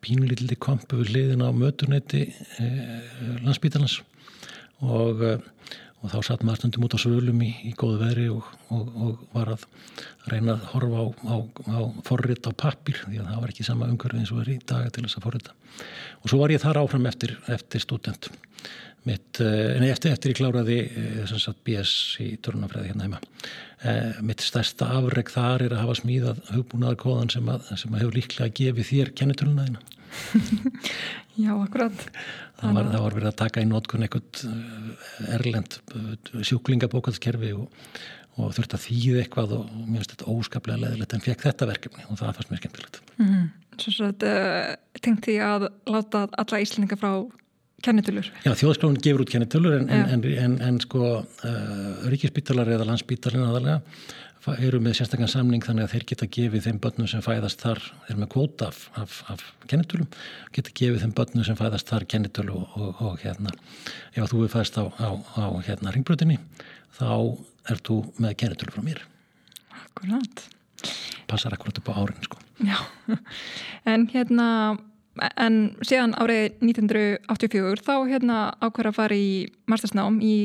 pínlítildi 0.05 0.59
kompu 0.63 1.01
við 1.01 1.15
liðin 1.17 1.43
á 1.43 1.51
möturneiti 1.51 2.29
uh, 2.29 3.39
landsspítalans 3.43 4.01
og 4.87 5.25
uh, 5.27 5.39
og 5.99 6.13
þá 6.13 6.19
satt 6.23 6.45
maður 6.47 6.61
stundum 6.61 6.85
út 6.87 6.95
á 6.95 6.99
svölum 7.03 7.41
í, 7.43 7.49
í 7.67 7.73
góðu 7.79 7.99
veri 8.05 8.27
og, 8.31 8.47
og, 8.75 8.91
og 9.03 9.23
var 9.35 9.55
að 9.57 9.65
reyna 10.31 10.55
að 10.55 10.67
horfa 10.73 11.03
á, 11.03 11.07
á, 11.09 11.37
á 11.75 11.79
forrit 12.07 12.47
á 12.47 12.53
pappir 12.55 13.01
því 13.03 13.19
að 13.19 13.31
það 13.33 13.41
var 13.43 13.53
ekki 13.55 13.67
sama 13.67 13.89
umhverfið 13.91 14.23
eins 14.23 14.35
og 14.35 14.43
er 14.45 14.53
í 14.53 14.59
daga 14.63 14.93
til 14.95 15.05
þess 15.07 15.19
að 15.19 15.27
forrita. 15.27 15.57
Og 16.23 16.31
svo 16.31 16.43
var 16.43 16.55
ég 16.55 16.63
þar 16.63 16.81
áfram 16.85 17.09
eftir, 17.11 17.35
eftir 17.51 17.83
student 17.83 18.31
mitt, 19.09 19.41
eh, 19.43 19.75
en 19.75 19.87
eftir, 19.89 20.15
eftir 20.15 20.35
ég 20.35 20.39
kláraði 20.39 20.79
eh, 20.87 21.33
sagt, 21.33 21.65
BS 21.67 21.93
í 22.23 22.31
törnafræði 22.45 22.93
hérna 22.93 23.09
heima 23.09 23.21
eh, 23.83 24.19
mitt 24.25 24.43
stærsta 24.45 24.91
afreg 24.99 25.31
þar 25.35 25.67
er 25.67 25.77
að 25.77 25.85
hafa 25.85 26.01
smíðað 26.01 26.43
hugbúnaðarkóðan 26.55 27.33
sem, 27.35 27.49
að, 27.53 27.71
sem 27.77 27.95
að 27.95 28.05
hefur 28.05 28.19
líklega 28.19 28.57
gefið 28.63 28.91
þér 28.93 29.15
kennitölunæðina 29.21 29.87
Já, 31.39 31.53
akkurat. 31.55 32.05
Það 32.59 32.75
var, 32.75 32.87
það 32.91 33.03
var 33.05 33.17
verið 33.17 33.31
að 33.31 33.39
taka 33.39 33.63
í 33.63 33.67
nótkun 33.69 34.07
eitthvað 34.07 34.41
eh, 34.49 35.35
erlend 35.37 35.79
eh, 35.95 36.41
sjúklingabókalskerfi 36.49 37.53
og, 37.55 37.91
og 38.39 38.55
þurft 38.57 38.75
að 38.75 38.85
þýði 38.87 39.23
eitthvað 39.23 39.55
og 39.61 39.69
mér 39.85 40.01
finnst 40.01 40.15
þetta 40.17 40.35
óskaplega 40.35 40.83
leðilegt 40.85 41.15
en 41.15 41.25
fekk 41.25 41.47
þetta 41.47 41.71
verkefni 41.71 42.07
og 42.09 42.19
það 42.19 42.35
fannst 42.39 42.53
mér 42.53 42.63
skemmtilegt. 42.63 43.01
Mm 43.19 43.29
-hmm. 43.29 43.49
Svo 43.79 43.95
svo 43.95 44.09
þetta 44.11 44.33
uh, 44.43 44.73
tengt 45.05 45.29
því 45.29 45.37
að 45.47 45.69
láta 45.87 46.25
alla 46.43 46.63
íslendinga 46.65 46.99
frá 46.99 47.13
kennitölur? 47.85 48.31
Já, 48.45 48.53
þjóðskráin 48.59 49.01
gefur 49.03 49.25
út 49.25 49.33
kennitölur 49.33 49.77
en, 49.81 49.91
en, 49.93 50.15
en, 50.15 50.31
en 50.45 50.57
en 50.69 50.81
sko 50.83 51.03
uh, 51.21 52.09
ríkispítalar 52.11 52.71
eða 52.75 52.89
landsspítalar 52.89 53.47
aðalega 53.49 53.83
eru 54.57 54.81
með 54.81 54.99
sérstaklega 54.99 55.31
samning 55.33 55.65
þannig 55.65 55.85
að 55.85 55.95
þeir 55.95 56.05
geta 56.13 56.29
gefið 56.33 56.67
þeim 56.67 56.81
börnum 56.83 57.09
sem 57.11 57.23
fæðast 57.25 57.63
þar, 57.63 57.81
þeir 58.07 58.15
eru 58.15 58.23
með 58.23 58.31
kvóta 58.33 58.69
af, 58.71 58.81
af, 59.01 59.17
af 59.35 59.45
kennitölum, 59.71 60.09
geta 60.55 60.75
gefið 60.81 61.05
þeim 61.05 61.15
börnum 61.19 61.47
sem 61.47 61.59
fæðast 61.59 61.91
þar 61.91 62.07
kennitölu 62.15 62.57
og, 62.57 62.77
og, 62.79 63.03
og 63.05 63.25
hérna, 63.25 63.53
ef 64.15 64.31
þú 64.33 64.45
er 64.47 64.53
fæðast 64.55 64.79
á, 64.81 64.85
á, 64.89 65.09
á 65.37 65.47
hérna 65.67 65.95
ringbrutinni 65.95 66.39
þá 66.99 67.11
er 67.69 67.83
þú 67.85 68.01
með 68.23 68.37
kennitölu 68.43 68.75
frá 68.75 68.85
mér. 68.87 69.03
Akkurát. 69.83 70.45
Passar 71.29 71.57
akkurát 71.57 71.83
upp 71.83 71.91
á 71.93 71.99
árin, 72.01 72.23
sko. 72.25 72.41
Já, 72.65 72.79
en 73.93 74.09
hérna, 74.13 74.49
en 75.37 75.59
síðan 75.87 76.15
árið 76.19 76.59
1984 76.65 77.85
þá 77.85 77.95
hérna 78.09 78.39
ákveður 78.63 78.91
að 78.91 78.99
fara 78.99 79.19
í 79.19 79.31
mastersnám 79.71 80.21
í 80.25 80.37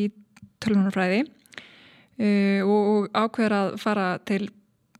tölunarfræði 0.63 1.23
uh, 1.23 2.61
og 2.67 3.09
ákveður 3.13 3.57
að 3.59 3.75
fara 3.83 4.07
til 4.27 4.47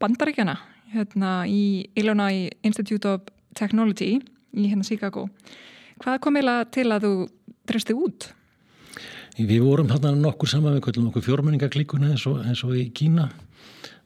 bandaríkjana 0.02 0.58
hérna 0.94 1.44
í 1.50 1.90
Illinois 1.98 2.52
Institute 2.66 3.10
of 3.10 3.26
Technology 3.58 4.18
í 4.54 4.70
hérna 4.70 4.86
Chicago. 4.86 5.28
Hvað 6.02 6.20
kom 6.22 6.38
eiginlega 6.38 6.70
til 6.74 6.88
að 6.92 7.08
þú 7.08 7.14
drefsti 7.70 7.96
út? 7.98 8.30
Við 9.38 9.64
vorum 9.66 9.90
hérna 9.90 10.14
nokkur 10.18 10.52
saman 10.52 10.76
við 10.78 10.86
kvöldum 10.86 11.08
nokkur 11.08 11.26
fjórmenningaklíkuna 11.26 12.12
eins, 12.14 12.28
eins 12.28 12.62
og 12.66 12.76
í 12.78 12.86
Kína. 12.94 13.32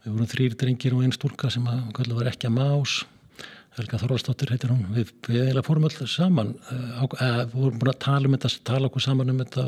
Við 0.05 0.13
vorum 0.13 0.31
þrýr 0.31 0.55
drengir 0.59 0.95
og 0.95 1.03
einn 1.03 1.15
stúlka 1.15 1.51
sem 1.51 1.65
að 1.67 2.13
var 2.15 2.31
ekki 2.31 2.47
að 2.47 2.55
más 2.62 3.01
Helga 3.77 4.00
Þorvaldsdóttir 4.01 4.50
heitir 4.50 4.72
hún, 4.74 4.86
við, 4.89 5.12
við 5.27 5.43
eiginlega 5.43 5.65
fórum 5.67 5.84
alltaf 5.86 6.10
saman, 6.10 6.55
uh, 6.74 7.03
við 7.13 7.51
vorum 7.53 7.81
búin 7.84 7.91
að 7.91 8.00
tala 8.07 8.29
um 8.29 8.34
þetta, 8.34 8.50
tala 8.65 8.89
okkur 8.89 9.03
saman 9.05 9.29
um 9.29 9.43
þetta, 9.43 9.65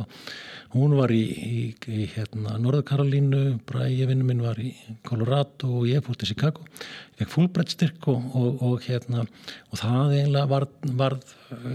hún 0.73 0.95
var 0.97 1.13
í, 1.13 1.19
í, 1.29 1.59
í 1.93 2.07
hérna, 2.15 2.55
Norður 2.61 2.87
Karolínu, 2.89 3.43
Bræði 3.69 4.07
vinnu 4.09 4.25
minn 4.25 4.41
var 4.41 4.57
í 4.63 4.71
Colorado 5.05 5.69
og 5.81 5.85
ég 5.91 6.01
fór 6.05 6.17
til 6.17 6.31
Chicago, 6.31 6.65
ég 7.13 7.21
fekk 7.21 7.35
fullbrettstyrk 7.35 8.09
og, 8.09 8.33
og, 8.33 8.65
og, 8.71 8.75
hérna, 8.87 9.27
og 9.69 9.83
það 9.83 10.17
eiginlega 10.17 10.51
var, 10.55 10.67
var, 11.03 11.19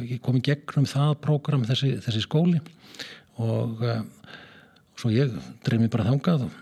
ég 0.02 0.18
kom 0.24 0.40
í 0.40 0.44
gegnum 0.50 0.90
það 0.90 1.14
prógram 1.22 1.68
þessi, 1.70 1.94
þessi 2.02 2.26
skóli. 2.26 2.58
Og 3.42 3.82
svo 4.98 5.10
ég 5.10 5.32
dreif 5.66 5.80
mér 5.82 5.90
bara 5.90 6.10
þangað 6.10 6.46
og 6.48 6.60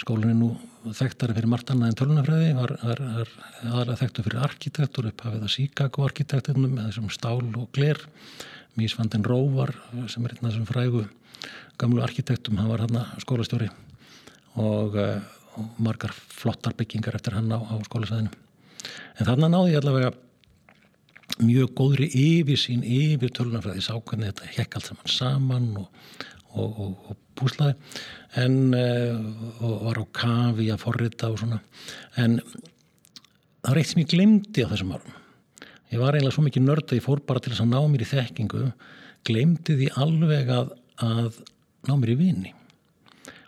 skólinn 0.00 0.32
er 0.32 0.38
nú 0.38 0.50
þekktari 0.96 1.36
fyrir 1.36 1.50
margt 1.50 1.72
annað 1.72 1.92
en 1.92 1.98
tölunafræði 2.00 2.52
var, 2.56 2.74
var, 2.82 3.02
var 3.18 3.34
aðalega 3.68 4.00
þekktu 4.02 4.26
fyrir 4.26 4.44
arkitektur 4.46 5.10
upphafið 5.10 5.46
að 5.46 5.54
Chicago 5.56 6.06
arkitektunum 6.06 6.74
með 6.76 6.90
þessum 6.90 7.10
stál 7.14 7.40
og 7.44 7.68
gler. 7.76 8.00
Mís 8.78 8.94
van 8.96 9.10
den 9.12 9.26
Róvar 9.26 9.74
sem 10.08 10.24
er 10.24 10.36
einn 10.36 10.44
af 10.44 10.52
þessum 10.52 10.68
frægu 10.68 11.04
gamlu 11.80 12.02
arkitektum, 12.04 12.58
hann 12.60 12.68
var 12.68 12.84
hann 12.84 12.98
skólastjóri 13.22 13.70
og, 14.60 14.96
uh, 14.96 15.20
og 15.56 15.78
margar 15.82 16.12
flottar 16.12 16.74
byggingar 16.76 17.16
eftir 17.16 17.36
hann 17.38 17.52
á, 17.52 17.58
á 17.60 17.74
skólasæðinu 17.86 18.32
en 19.18 19.28
þannig 19.28 19.52
náði 19.52 19.72
ég 19.74 19.80
allavega 19.80 20.10
mjög 21.40 21.72
góðri 21.78 22.08
yfir 22.16 22.58
sín 22.60 22.82
yfir 22.84 23.32
tölunafræði 23.36 23.84
sá 23.84 23.94
hvernig 23.96 24.32
þetta 24.32 24.52
hekk 24.56 24.76
allt 24.76 24.90
saman 24.90 25.14
saman 25.14 25.68
og, 25.82 25.88
og, 26.58 26.80
og, 26.84 27.10
og 27.10 27.18
púslaði 27.38 27.76
en 28.40 28.74
uh, 28.76 29.80
var 29.86 30.00
á 30.02 30.04
kafi 30.14 30.68
að 30.70 30.82
forrita 30.84 31.30
og 31.32 31.40
svona. 31.40 31.60
En 32.20 32.38
það 32.40 33.70
var 33.70 33.80
eitt 33.82 33.92
sem 33.92 34.02
ég 34.02 34.12
glemdi 34.12 34.64
á 34.66 34.70
þessum 34.72 34.94
árum. 34.96 35.18
Ég 35.90 35.98
var 35.98 36.14
eiginlega 36.14 36.36
svo 36.36 36.46
mikið 36.46 36.66
nörd 36.66 36.86
að 36.86 37.00
ég 37.00 37.06
fór 37.06 37.22
bara 37.26 37.42
til 37.42 37.52
þess 37.52 37.64
að 37.64 37.72
ná 37.72 37.80
mér 37.90 38.04
í 38.04 38.10
þekkingu 38.10 38.64
glemdi 39.26 39.76
því 39.76 39.88
alveg 40.00 40.52
að, 40.54 40.74
að 41.02 41.40
ná 41.88 41.94
mér 41.96 42.14
í 42.14 42.18
vini. 42.20 42.52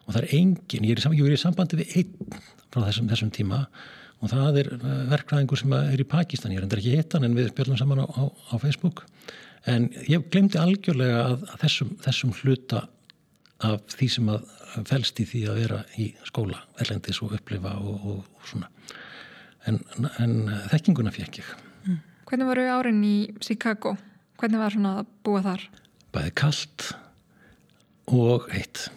Og 0.02 0.14
það 0.14 0.23
er 0.25 0.35
engin, 0.40 0.88
ég 0.88 0.99
er, 0.99 1.35
í 1.37 1.40
sambandi 1.40 1.78
við 1.78 1.97
einn 2.00 2.40
frá 2.73 2.82
þessum, 2.88 3.11
þessum 3.12 3.30
tíma 3.35 3.62
og 4.23 4.30
það 4.30 4.59
er 4.62 4.68
eh, 4.76 4.99
verkfræðingur 5.12 5.61
sem 5.61 5.73
er 5.76 6.02
í 6.02 6.09
Pakistan, 6.09 6.52
ég 6.54 6.61
er 6.61 6.66
endur 6.66 6.82
ekki 6.82 6.97
hittan 6.99 7.26
en 7.26 7.35
við 7.38 7.50
spjörnum 7.50 7.78
saman 7.78 8.02
á, 8.02 8.06
á, 8.06 8.23
á 8.30 8.54
Facebook 8.62 9.04
en 9.71 9.88
ég 10.11 10.25
glemdi 10.33 10.59
algjörlega 10.59 11.23
að 11.31 11.45
þessum, 11.62 11.92
þessum 12.02 12.35
hluta 12.40 12.87
af 13.62 13.83
því 13.95 14.09
sem 14.16 14.31
að 14.33 14.47
fælst 14.88 15.21
í 15.23 15.26
því 15.28 15.42
að 15.50 15.61
vera 15.62 15.83
í 16.00 16.09
skóla 16.26 16.62
erlendis 16.83 17.21
og 17.23 17.37
upplifa 17.37 17.76
og, 17.78 18.07
og, 18.14 18.25
og 18.38 18.49
svona 18.49 18.71
en, 19.69 19.78
en 20.19 20.35
þekkinguna 20.73 21.12
fekk 21.14 21.42
ég 21.42 21.52
mm. 21.87 22.00
Hvernig 22.31 22.49
varu 22.49 22.66
árin 22.73 23.04
í 23.04 23.16
Chicago? 23.45 23.95
Hvernig 24.40 24.62
var 24.62 24.75
svona 24.75 24.97
að 25.02 25.12
búa 25.26 25.45
þar? 25.45 25.69
Bæði 26.12 26.35
kallt 26.40 26.88
og 28.11 28.49
heitt 28.50 28.88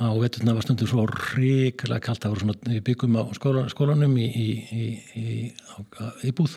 á 0.00 0.08
veturna 0.16 0.54
var 0.56 0.64
stundum 0.64 0.88
svo 0.88 1.04
ríkilega 1.10 2.00
kallt 2.04 2.22
það 2.24 2.34
voru 2.34 2.46
svona 2.46 2.82
byggum 2.86 3.18
á 3.20 3.24
skólan, 3.36 3.72
skólanum 3.72 4.14
í, 4.16 4.28
í, 4.30 4.86
í, 5.18 5.24
í 6.24 6.32
búð 6.36 6.56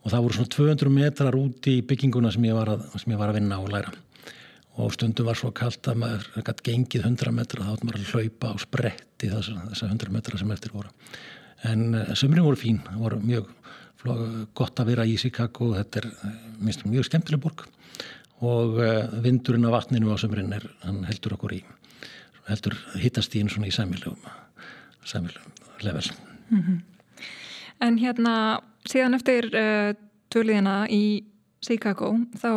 og 0.00 0.12
það 0.12 0.22
voru 0.24 0.36
svona 0.36 0.52
200 0.56 0.92
metrar 0.94 1.36
úti 1.36 1.78
í 1.78 1.86
bygginguna 1.86 2.32
sem 2.32 2.46
ég 2.48 2.56
var 2.56 2.72
að, 2.72 2.86
ég 3.04 3.20
var 3.20 3.32
að 3.32 3.40
vinna 3.40 3.58
og 3.60 3.72
læra. 3.72 3.92
Og 4.80 4.94
stundum 4.94 5.26
var 5.28 5.36
svo 5.36 5.50
kallt 5.52 5.90
að 5.90 5.98
maður 6.00 6.44
gæti 6.46 6.66
gengið 6.70 7.08
100 7.08 7.34
metra 7.36 7.66
þá 7.66 7.72
ætti 7.74 7.88
maður 7.88 8.00
að 8.00 8.12
hlaupa 8.14 8.52
og 8.54 8.62
spretti 8.62 9.32
þess 9.32 9.82
að 9.82 9.90
100 9.90 10.14
metra 10.14 10.40
sem 10.40 10.54
eftir 10.54 10.72
voru. 10.72 10.92
En 11.68 11.82
uh, 11.92 12.14
sömurinn 12.16 12.46
voru 12.46 12.60
fín, 12.60 12.78
voru 12.96 13.18
mjög 13.20 13.50
gott 14.56 14.80
að 14.80 14.94
vera 14.94 15.04
í 15.04 15.18
Chicago 15.20 15.74
þetta 15.74 16.00
er 16.00 16.08
uh, 16.08 16.38
minnst 16.62 16.86
mjög 16.88 17.10
skemmtileg 17.10 17.42
borg. 17.42 17.66
Og 18.40 18.80
uh, 18.80 19.10
vindurinn 19.20 19.68
af 19.68 19.76
vatninu 19.76 20.14
á 20.14 20.16
sömurinn 20.22 20.54
er, 20.56 20.64
hann 20.86 21.04
heldur 21.10 21.36
okkur 21.36 21.58
í 21.58 21.60
heldur 22.50 22.76
hittast 22.98 23.34
í 23.36 23.42
einu 23.42 23.52
svona 23.52 23.68
í 23.68 23.74
sæmiljum 23.74 24.16
sæmiljum 25.06 25.52
level. 25.84 26.10
Mm 26.50 26.62
-hmm. 26.62 26.78
En 27.80 27.98
hérna 28.00 28.34
síðan 28.88 29.16
eftir 29.16 29.48
uh, 29.56 29.92
töliðina 30.32 30.84
í 30.92 31.24
Chicago 31.64 32.14
þá 32.40 32.50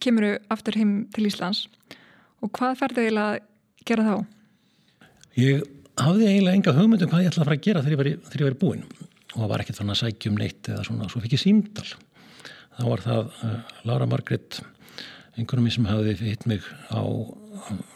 kemur 0.00 0.26
þau 0.26 0.54
aftur 0.56 0.78
heim 0.80 0.94
til 1.14 1.26
Íslands. 1.28 1.66
Og 2.40 2.52
hvað 2.56 2.78
færðu 2.80 3.04
eiginlega 3.04 3.36
að 3.36 3.86
gera 3.88 4.06
þá? 4.06 4.14
Ég 5.40 5.64
hafði 6.00 6.28
eiginlega 6.30 6.58
enga 6.58 6.76
hugmyndum 6.76 7.10
hvað 7.12 7.24
ég 7.24 7.32
ætlaði 7.32 7.44
að 7.44 7.50
fara 7.50 7.58
að 7.58 7.66
gera 7.68 7.84
þegar 7.86 8.12
ég 8.12 8.38
ég 8.40 8.46
var 8.46 8.60
búinn. 8.60 8.86
Og 9.36 9.50
var 9.50 9.62
ekkert 9.62 9.78
svona 9.78 9.98
sækjum 9.98 10.38
neitt 10.40 10.68
eða 10.72 10.86
svona, 10.88 11.08
svo 11.12 11.20
fikk 11.22 11.36
ég 11.36 11.44
símdal 11.44 11.90
þá 12.80 12.86
var 12.88 13.04
það 13.04 13.30
uh, 13.44 13.56
Laura 13.88 14.08
Margrit 14.08 14.60
einhvern 15.36 15.66
veginn 15.66 15.76
sem 15.76 15.88
hafði 15.88 16.16
hitt 16.22 16.46
mig 16.48 16.64
á 16.92 17.02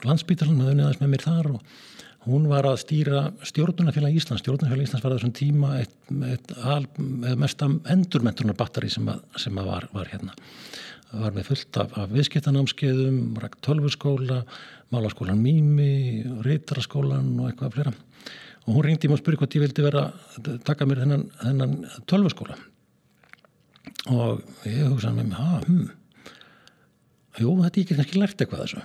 landsbítalinn 0.05 0.59
með 0.59 0.75
unniðast 0.75 1.03
með 1.03 1.13
mér 1.15 1.25
þar 1.25 1.51
og 1.55 1.75
hún 2.25 2.47
var 2.49 2.67
að 2.69 2.81
stýra 2.83 3.25
stjórnunafélag 3.45 4.17
Íslands. 4.17 4.43
Stjórnunafélag 4.45 4.89
Íslands 4.89 5.05
var 5.05 5.17
þessum 5.17 5.35
tíma 5.37 5.75
eitt, 5.81 5.97
eitt 6.31 6.55
al, 6.65 6.87
mest 7.41 7.65
endurmentunar 7.65 8.57
batteri 8.59 8.91
sem, 8.93 9.09
að, 9.11 9.25
sem 9.41 9.61
að 9.61 9.71
var, 9.71 9.89
var 9.95 10.11
hérna. 10.13 10.37
Var 11.15 11.35
með 11.37 11.51
fullt 11.51 11.79
af, 11.83 11.93
af 12.01 12.15
viðskiptanámskeiðum 12.15 13.37
rækt 13.43 13.61
tölvurskóla 13.67 14.41
málaskólan 14.95 15.43
Mými, 15.43 16.25
Rítraskólan 16.47 17.35
og 17.39 17.51
eitthvað 17.51 17.77
flera 17.79 17.95
og 18.65 18.79
hún 18.79 18.87
ringdi 18.87 19.11
mér 19.11 19.19
og 19.19 19.21
spurði 19.21 19.41
hvort 19.43 19.57
ég 19.59 19.65
vildi 19.67 19.85
vera 19.85 20.05
taka 20.65 20.87
mér 20.89 21.03
þennan, 21.03 21.27
þennan 21.43 21.75
tölvurskóla 22.09 22.57
og 24.15 24.41
ég 24.69 24.89
hugsaði 24.89 25.19
með 25.19 25.29
mig, 25.29 25.37
ha, 25.39 25.61
hm. 25.67 25.85
Jú, 27.35 27.51
þetta 27.61 27.81
ég 27.81 27.85
ekki 27.85 27.97
kannski 27.99 28.21
lært 28.21 28.43
eitthvað 28.43 28.61
þessu. 28.63 28.83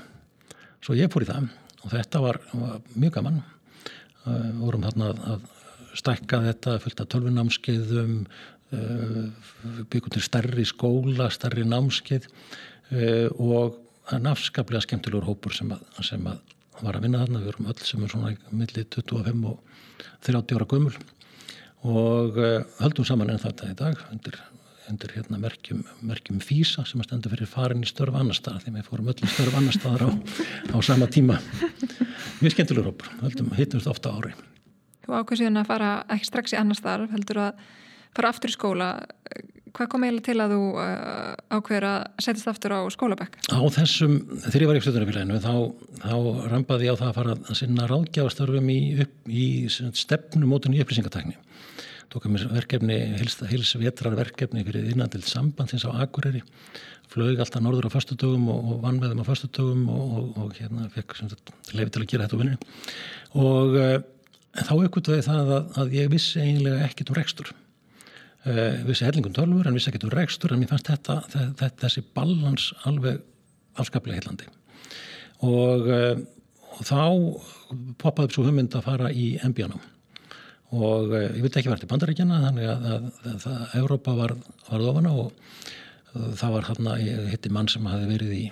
Svo 0.81 0.95
ég 0.97 1.11
fór 1.13 1.25
í 1.25 1.27
það 1.29 1.49
og 1.83 1.93
þetta 1.93 2.21
var, 2.23 2.41
var 2.53 2.79
mjög 2.95 3.17
gaman. 3.19 3.41
Uh, 4.25 4.49
vorum 4.59 4.85
þarna 4.87 5.11
að, 5.13 5.21
að 5.33 5.99
stækka 5.99 6.41
þetta, 6.45 6.77
fullt 6.83 7.03
af 7.03 7.11
tölvunámskeiðum, 7.13 8.15
uh, 8.75 9.51
byggum 9.91 10.15
til 10.15 10.23
stærri 10.25 10.65
skóla, 10.67 11.29
stærri 11.33 11.65
námskeið 11.67 12.27
uh, 12.29 13.27
og 13.39 13.79
nafnskaplega 14.09 14.83
skemmtilegur 14.85 15.27
hópur 15.29 15.53
sem 15.55 15.69
að, 15.73 15.85
sem 16.05 16.25
að 16.29 16.39
var 16.79 16.97
að 16.97 17.07
vinna 17.07 17.23
þarna. 17.23 17.41
Við 17.43 17.51
vorum 17.51 17.71
öll 17.71 17.87
sem 17.87 18.03
er 18.03 18.13
svona 18.13 18.33
millir 18.55 18.87
25 18.95 19.47
og 19.49 19.73
30 20.27 20.59
ára 20.59 20.69
gömul 20.69 20.95
og 21.87 22.39
uh, 22.39 22.63
höldum 22.81 23.07
saman 23.07 23.31
enn 23.31 23.39
þetta 23.39 23.71
í 23.71 23.75
dag 23.79 23.99
undir 24.11 24.39
undir 24.89 25.11
hérna 25.15 25.39
merkjum, 25.41 25.83
merkjum 26.05 26.39
FÍSA 26.43 26.85
sem 26.87 27.01
að 27.01 27.09
stenda 27.09 27.31
fyrir 27.31 27.49
farin 27.49 27.83
í 27.85 27.89
störf 27.89 28.15
annar 28.17 28.37
stað 28.37 28.63
því 28.65 28.73
við 28.77 28.87
fórum 28.89 29.11
öll 29.11 29.17
í 29.17 29.29
störf 29.29 29.57
annar 29.59 29.75
staðar 29.75 30.05
á, 30.05 30.09
á 30.73 30.77
sama 30.85 31.09
tíma. 31.11 31.39
Mjög 32.41 32.55
skemmtilegur 32.55 32.91
hópur, 32.91 33.11
höldum, 33.23 33.51
hittumst 33.57 33.89
ofta 33.91 34.13
ári. 34.15 34.33
Þú 35.05 35.15
ákveð 35.19 35.41
síðan 35.41 35.61
að 35.61 35.69
fara 35.71 35.93
ekki 36.15 36.29
strax 36.29 36.55
í 36.55 36.59
annar 36.59 36.79
staðar, 36.79 37.07
heldur 37.13 37.41
að 37.45 37.63
fara 38.17 38.33
aftur 38.33 38.51
í 38.51 38.55
skóla. 38.55 38.89
Hvað 39.69 39.89
kom 39.91 40.05
eiginlega 40.05 40.25
til 40.25 40.39
að 40.41 40.53
þú 40.55 40.61
uh, 40.81 41.33
ákveður 41.53 41.85
að 41.89 41.99
setjast 42.25 42.49
aftur 42.49 42.73
á 42.73 42.81
skólabekk? 42.93 43.37
Á 43.53 43.61
þessum, 43.75 44.15
þegar 44.47 44.63
ég 44.63 44.71
var 44.71 44.79
í 44.79 44.81
stjórnarfélaginu 44.85 45.41
þá, 45.43 45.53
þá 46.01 46.15
rampaði 46.53 46.89
ég 46.89 46.97
á 46.97 47.01
það 47.03 47.11
að 47.11 47.19
fara 47.19 47.35
að 47.37 47.59
sinna 47.59 47.85
ráðgjafastörfum 47.91 48.71
í, 48.73 48.79
í 49.29 49.45
stefnumótun 49.69 50.73
í 50.73 50.81
upplýsingatakni 50.81 51.37
tók 52.09 52.25
að 52.25 52.33
mér 52.33 52.45
verkefni, 52.53 52.97
hils 53.19 53.73
vetrar 53.77 54.15
verkefni 54.17 54.63
fyrir 54.65 54.87
innandild 54.89 55.27
sambandsins 55.29 55.85
á 55.85 55.93
Akureyri. 56.01 56.41
Flög 57.09 57.41
alltaf 57.41 57.61
norður 57.61 57.89
á 57.89 57.91
fastutugum 57.93 58.47
og, 58.53 58.59
og 58.73 58.81
vann 58.83 58.99
með 59.01 59.13
þeim 59.13 59.23
á 59.25 59.29
fastutugum 59.29 59.87
og, 59.93 60.11
og, 60.17 60.27
og 60.43 60.55
hérna 60.57 60.89
fekk 60.93 61.15
lefi 61.77 61.93
til 61.93 62.03
að 62.03 62.09
gera 62.11 62.27
þetta 62.27 62.37
á 62.37 62.41
vinnu 62.41 62.57
og 63.39 63.77
uh, 63.77 63.95
þá 64.59 64.73
aukvitaði 64.75 65.25
það 65.25 65.51
að, 65.55 65.71
að 65.81 65.95
ég 65.97 66.11
vissi 66.13 66.41
eiginlega 66.43 66.85
ekkit 66.85 67.09
um 67.09 67.17
rekstur. 67.17 67.51
Uh, 68.45 68.79
vissi 68.87 69.05
hellingum 69.05 69.33
tölfur 69.35 69.69
en 69.69 69.77
vissi 69.77 69.89
ekkit 69.91 70.05
um 70.05 70.13
rekstur 70.13 70.53
en 70.53 70.61
mér 70.61 70.71
fannst 70.71 70.89
þetta, 70.89 71.19
þetta 71.33 71.85
þessi 71.85 72.05
ballans 72.17 72.71
alveg 72.89 73.21
afskaplega 73.81 74.21
heillandi. 74.21 74.49
Og 75.45 75.89
uh, 75.89 76.25
þá 76.85 77.01
poppaði 78.01 78.29
upp 78.29 78.37
svo 78.37 78.45
hugmynd 78.45 78.77
að 78.77 78.85
fara 78.85 79.13
í 79.13 79.31
MBA-num 79.45 79.81
og 80.75 81.13
eh, 81.17 81.29
ég 81.33 81.43
vildi 81.43 81.61
ekki 81.61 81.71
vera 81.71 81.81
til 81.81 81.89
bandaríkjana 81.89 82.41
þannig 82.45 82.69
að, 82.69 82.87
að, 82.93 83.11
að, 83.31 83.45
að 83.51 83.77
Európa 83.81 84.15
var, 84.17 84.35
var 84.69 84.87
ofana 84.91 85.13
og 85.23 85.31
það 86.13 86.53
var 86.55 86.67
hérna, 86.69 86.95
ég 87.01 87.27
hitti 87.33 87.51
mann 87.53 87.69
sem 87.69 87.85
hafi 87.89 88.07
verið 88.09 88.33
í, 88.33 88.43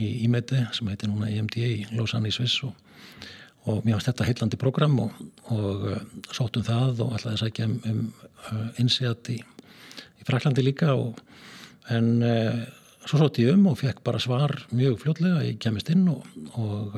í 0.00 0.10
IMEDE 0.26 0.66
sem 0.76 0.88
heiti 0.88 1.08
núna 1.10 1.30
IMDA 1.32 1.68
í 1.68 1.82
Lausanne 1.92 2.30
í 2.30 2.34
Sviss 2.34 2.62
og, 2.66 2.72
og 3.68 3.82
mér 3.84 3.98
varst 3.98 4.08
þetta 4.10 4.28
heillandi 4.28 4.60
program 4.60 4.98
og, 5.04 5.18
og 5.52 5.88
uh, 5.92 5.98
sóttum 6.32 6.64
það 6.66 7.04
og 7.04 7.16
alltaf 7.16 7.34
þess 7.34 7.44
að 7.44 7.50
ekki 7.50 7.66
um, 7.68 7.74
um 7.90 8.00
uh, 8.48 8.68
insétt 8.82 9.32
í, 9.34 9.38
í 9.38 10.28
Fraklandi 10.28 10.64
líka 10.64 10.94
og, 10.96 11.20
en 11.92 12.14
uh, 12.24 12.64
svo 13.04 13.20
sótt 13.20 13.42
ég 13.42 13.52
um 13.56 13.68
og 13.70 13.78
fekk 13.82 14.00
bara 14.06 14.22
svar 14.22 14.56
mjög 14.72 15.00
fljótlega, 15.04 15.44
ég 15.50 15.60
kemist 15.62 15.92
inn 15.92 16.08
og 16.08 16.96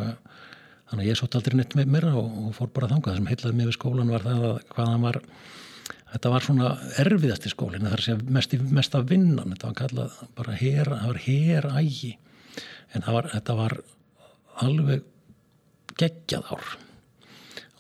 þannig 0.91 1.05
að 1.05 1.11
ég 1.11 1.19
sótt 1.21 1.37
aldrei 1.39 1.59
neitt 1.59 1.77
með 1.79 1.93
mér 1.97 2.09
og, 2.13 2.31
og 2.45 2.55
fór 2.57 2.71
bara 2.77 2.91
þangað. 2.93 3.11
Það 3.15 3.21
sem 3.21 3.31
heitlaði 3.33 3.59
mig 3.59 3.71
við 3.71 3.77
skólan 3.79 4.13
var 4.15 4.27
það 4.27 4.47
að 4.51 4.61
hvaðan 4.75 5.07
var 5.09 5.21
þetta 6.15 6.33
var 6.35 6.47
svona 6.47 6.71
erfiðasti 7.03 7.51
skólin 7.51 7.87
það 7.87 7.97
er 7.97 8.03
að 8.03 8.07
segja 8.09 8.37
mest, 8.39 8.57
mest 8.79 8.99
af 8.99 9.09
vinnan. 9.11 9.55
Þetta 9.55 9.71
var 9.71 9.79
kallað 9.83 10.23
bara 10.39 10.57
her, 10.61 10.93
það 10.93 11.11
var 11.11 11.21
herægi. 11.27 12.15
En 12.95 13.07
var, 13.11 13.31
þetta 13.35 13.59
var 13.59 13.79
alveg 14.65 15.07
geggjað 15.99 16.51
ár 16.55 16.75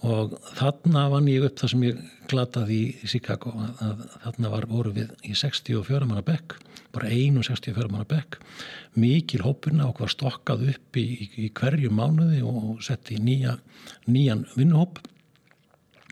og 0.04 0.36
þarna 0.58 1.08
vann 1.12 1.30
ég 1.32 1.46
upp 1.46 1.58
það 1.60 1.72
sem 1.72 1.88
ég 1.88 2.04
glataði 2.28 2.80
í 3.04 3.20
að 3.24 4.06
þarna 4.24 4.52
var 4.52 4.68
voru 4.68 4.92
við 4.96 5.12
í 5.24 5.34
64 5.36 6.08
manna 6.08 6.24
bekk 6.24 6.58
bara 6.94 7.10
einu 7.10 7.42
64 7.42 7.90
manna 7.90 8.06
bekk. 8.08 8.38
Mikil 8.98 9.42
hópurna 9.44 9.90
var 9.98 10.12
stokkað 10.12 10.68
upp 10.74 10.98
í, 11.00 11.04
í, 11.24 11.28
í 11.46 11.50
hverju 11.56 11.90
mánuði 11.94 12.42
og 12.46 12.82
sett 12.84 13.10
í 13.14 13.18
nýja, 13.22 13.56
nýjan 14.06 14.46
vinnuhóp. 14.54 15.02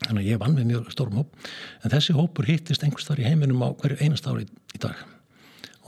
Þannig 0.03 0.25
að 0.25 0.31
ég 0.33 0.41
vann 0.43 0.57
með 0.59 0.71
mjög 0.73 0.93
stórum 0.95 1.21
hóp. 1.23 1.35
En 1.83 1.95
þessi 1.95 2.17
hópur 2.17 2.49
hittist 2.49 2.83
einhvers 2.83 3.07
þar 3.07 3.23
í 3.23 3.29
heiminum 3.29 3.63
á 3.63 3.71
hverju 3.71 4.01
einast 4.03 4.27
ári 4.27 4.49
í 4.49 4.83
dag. 4.83 4.99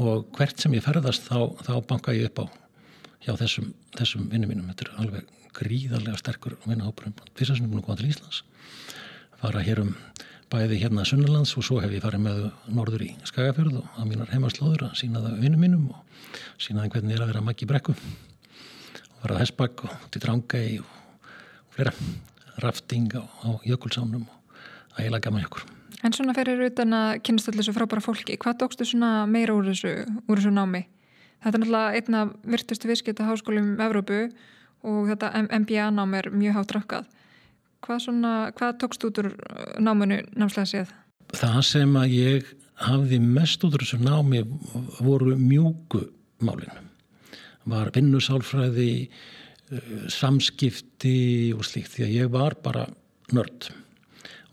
Og 0.02 0.28
hvert 0.38 0.62
sem 0.62 0.74
ég 0.74 0.84
ferðast 0.86 1.26
þá, 1.26 1.50
þá 1.66 1.74
banka 1.88 2.14
ég 2.14 2.30
upp 2.30 2.44
á 2.44 2.46
hjá 3.26 3.34
þessum, 3.40 3.72
þessum 3.98 4.28
vinnum 4.30 4.52
mínum. 4.52 4.70
Þetta 4.70 4.86
er 4.86 5.02
alveg 5.02 5.32
gríðarlega 5.56 6.20
sterkur 6.20 6.58
vinnahópur 6.64 7.12
fyrst 7.34 7.54
sem 7.54 7.64
ég 7.64 7.68
er 7.68 7.72
búin 7.72 7.82
að 7.82 7.86
koma 7.88 8.00
til 8.00 8.10
Íslands 8.10 8.42
fara 9.40 9.62
hér 9.64 9.82
um 9.84 9.94
bæði 10.52 10.78
hérna 10.82 11.04
Sunnalands 11.08 11.54
og 11.58 11.64
svo 11.66 11.80
hef 11.82 11.92
ég 11.92 12.04
farið 12.04 12.22
með 12.24 12.42
norður 12.72 13.04
í 13.06 13.10
Skagafjörð 13.26 13.80
og 13.80 13.98
að 13.98 14.10
mínar 14.10 14.30
heimaslóður 14.32 14.86
að 14.88 14.98
sína 15.00 15.22
það 15.24 15.40
vinnum 15.42 15.64
mínum 15.64 15.88
og 15.90 16.30
sína 16.62 16.84
það 16.84 16.94
hvernig 16.94 17.14
ég 17.14 17.18
er 17.18 17.24
að 17.24 17.32
vera 17.32 17.42
að 17.42 17.48
makki 17.48 17.68
brekku 17.70 17.94
og 17.94 19.18
fara 19.22 19.36
að 19.36 19.42
Hesbakk 19.42 19.84
og 19.88 20.08
til 20.14 20.22
Drangæi 20.24 20.78
og 20.82 21.30
flera 21.74 21.94
rafting 22.62 23.10
á, 23.18 23.22
á 23.24 23.48
jökulsánum 23.66 24.26
og 24.28 24.60
það 24.94 25.02
eiginlega 25.02 25.26
gaman 25.26 25.42
hjá 25.42 25.50
okkur. 25.50 25.66
En 26.04 26.14
svona 26.14 26.34
ferir 26.36 26.60
utan 26.68 26.94
að 26.94 27.10
kynast 27.26 27.48
allir 27.50 27.62
þessu 27.62 27.74
frábæra 27.74 28.04
fólki, 28.04 28.36
hvað 28.38 28.58
tókstu 28.60 28.86
svona 28.86 29.24
meira 29.26 29.56
úr 29.56 29.70
þessu, 29.72 29.94
úr 30.28 30.38
þessu 30.40 30.52
námi? 30.54 30.84
Þetta 31.42 31.56
er 31.56 31.62
náttúrulega 31.62 31.98
einna 31.98 32.20
virtustu 32.54 32.90
viðskipta 32.90 33.26
háskólum 33.26 33.74
Evrópu 33.82 34.20
og 34.84 35.08
þetta 35.10 35.30
MBA 35.48 35.90
nám 35.94 36.16
er 36.18 36.30
mjög 36.32 36.58
hátt 36.58 36.74
rakkað. 36.76 37.08
Hvað, 37.84 38.08
hvað 38.56 38.76
tókst 38.80 39.06
út 39.08 39.20
úr 39.20 39.30
náminu 39.82 40.22
námslega 40.32 40.70
séð? 40.70 40.92
Það 41.34 41.60
sem 41.68 41.96
að 42.00 42.14
ég 42.16 42.50
hafði 42.84 43.20
mest 43.22 43.64
út 43.64 43.76
úr 43.76 43.84
þessu 43.84 44.00
námi 44.02 44.42
voru 45.04 45.36
mjúku 45.38 46.06
málinu. 46.44 46.84
Var 47.70 47.90
vinnusálfræði, 47.94 49.08
eh, 49.72 49.94
samskipti 50.12 51.52
og 51.56 51.64
slíkt 51.64 51.94
því 51.94 52.04
að 52.04 52.14
ég 52.18 52.30
var 52.32 52.56
bara 52.62 52.86
nörd 53.32 53.70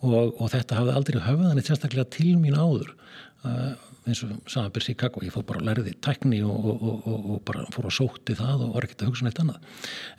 og, 0.02 0.36
og 0.42 0.50
þetta 0.52 0.80
hafði 0.80 0.96
aldrei 0.96 1.22
höfðan 1.22 1.60
eitt 1.60 1.70
sérstaklega 1.70 2.10
til 2.10 2.36
mín 2.42 2.58
áður. 2.58 2.94
Uh, 3.42 3.74
eins 4.10 4.24
og 4.26 4.34
Samabir 4.50 4.84
Chicago, 4.86 5.22
ég 5.22 5.34
fór 5.34 5.46
bara 5.46 5.62
að 5.62 5.68
læriði 5.70 5.94
tækni 6.02 6.42
og, 6.46 6.66
og, 6.72 6.82
og, 6.88 7.30
og 7.36 7.44
bara 7.48 7.68
fór 7.74 7.90
að 7.90 7.98
sóti 8.00 8.36
það 8.40 8.66
og 8.66 8.76
var 8.76 8.88
ekkert 8.88 9.06
að 9.06 9.12
hugsa 9.12 9.28
neitt 9.28 9.42
annað. 9.44 9.70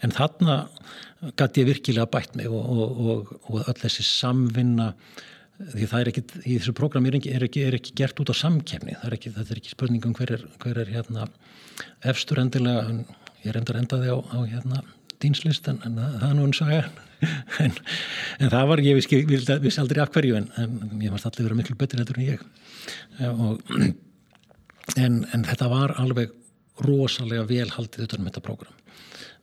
En 0.07 0.15
þarna 0.15 0.57
gæti 1.39 1.65
ég 1.65 1.71
virkilega 1.73 2.09
bætt 2.13 2.39
mig 2.39 2.51
og 2.51 3.61
öll 3.63 3.79
þessi 3.83 4.07
samvinna 4.07 4.93
því 5.71 5.89
það 5.89 6.01
er 6.01 6.11
ekki, 6.11 6.23
í 6.43 6.57
þessu 6.57 6.75
prógrami 6.77 7.11
er, 7.11 7.19
er, 7.31 7.47
er 7.47 7.77
ekki 7.79 7.95
gert 7.99 8.21
út 8.23 8.33
á 8.33 8.37
samkefni 8.37 8.97
það 8.99 9.09
er 9.09 9.17
ekki, 9.19 9.33
er 9.43 9.61
ekki 9.61 9.75
spurningum 9.75 10.17
hver 10.19 10.35
er, 10.39 10.45
hver 10.63 10.81
er 10.83 10.91
hérna, 10.91 11.29
efstur 12.09 12.41
endilega 12.43 13.03
ég 13.45 13.55
reyndar 13.55 13.79
endaði 13.81 14.11
á, 14.15 14.19
á 14.19 14.39
hérna, 14.49 14.83
dýnslist 15.23 15.69
en, 15.71 15.81
en 15.87 16.01
það 16.01 16.29
er 16.31 16.39
nú 16.39 16.49
eins 16.49 16.63
og 16.65 16.73
en, 17.65 17.75
en 18.39 18.53
það 18.53 18.69
var, 18.71 18.83
ég 18.85 18.99
vissi 18.99 19.81
aldrei 19.83 20.03
af 20.03 20.13
hverju 20.15 20.39
en, 20.39 20.49
en 20.61 21.03
ég 21.03 21.13
varst 21.15 21.29
allir 21.29 21.49
verið 21.49 21.61
miklu 21.63 21.79
betur 21.81 22.03
en 22.03 22.25
ég. 22.27 22.45
Og, 23.31 23.75
en, 25.05 25.23
en 25.33 25.49
þetta 25.49 25.71
var 25.73 25.97
alveg 26.03 26.33
rosalega 26.83 27.45
vel 27.49 27.69
haldið 27.71 28.07
utanum 28.09 28.31
þetta 28.31 28.45
prógram. 28.45 28.79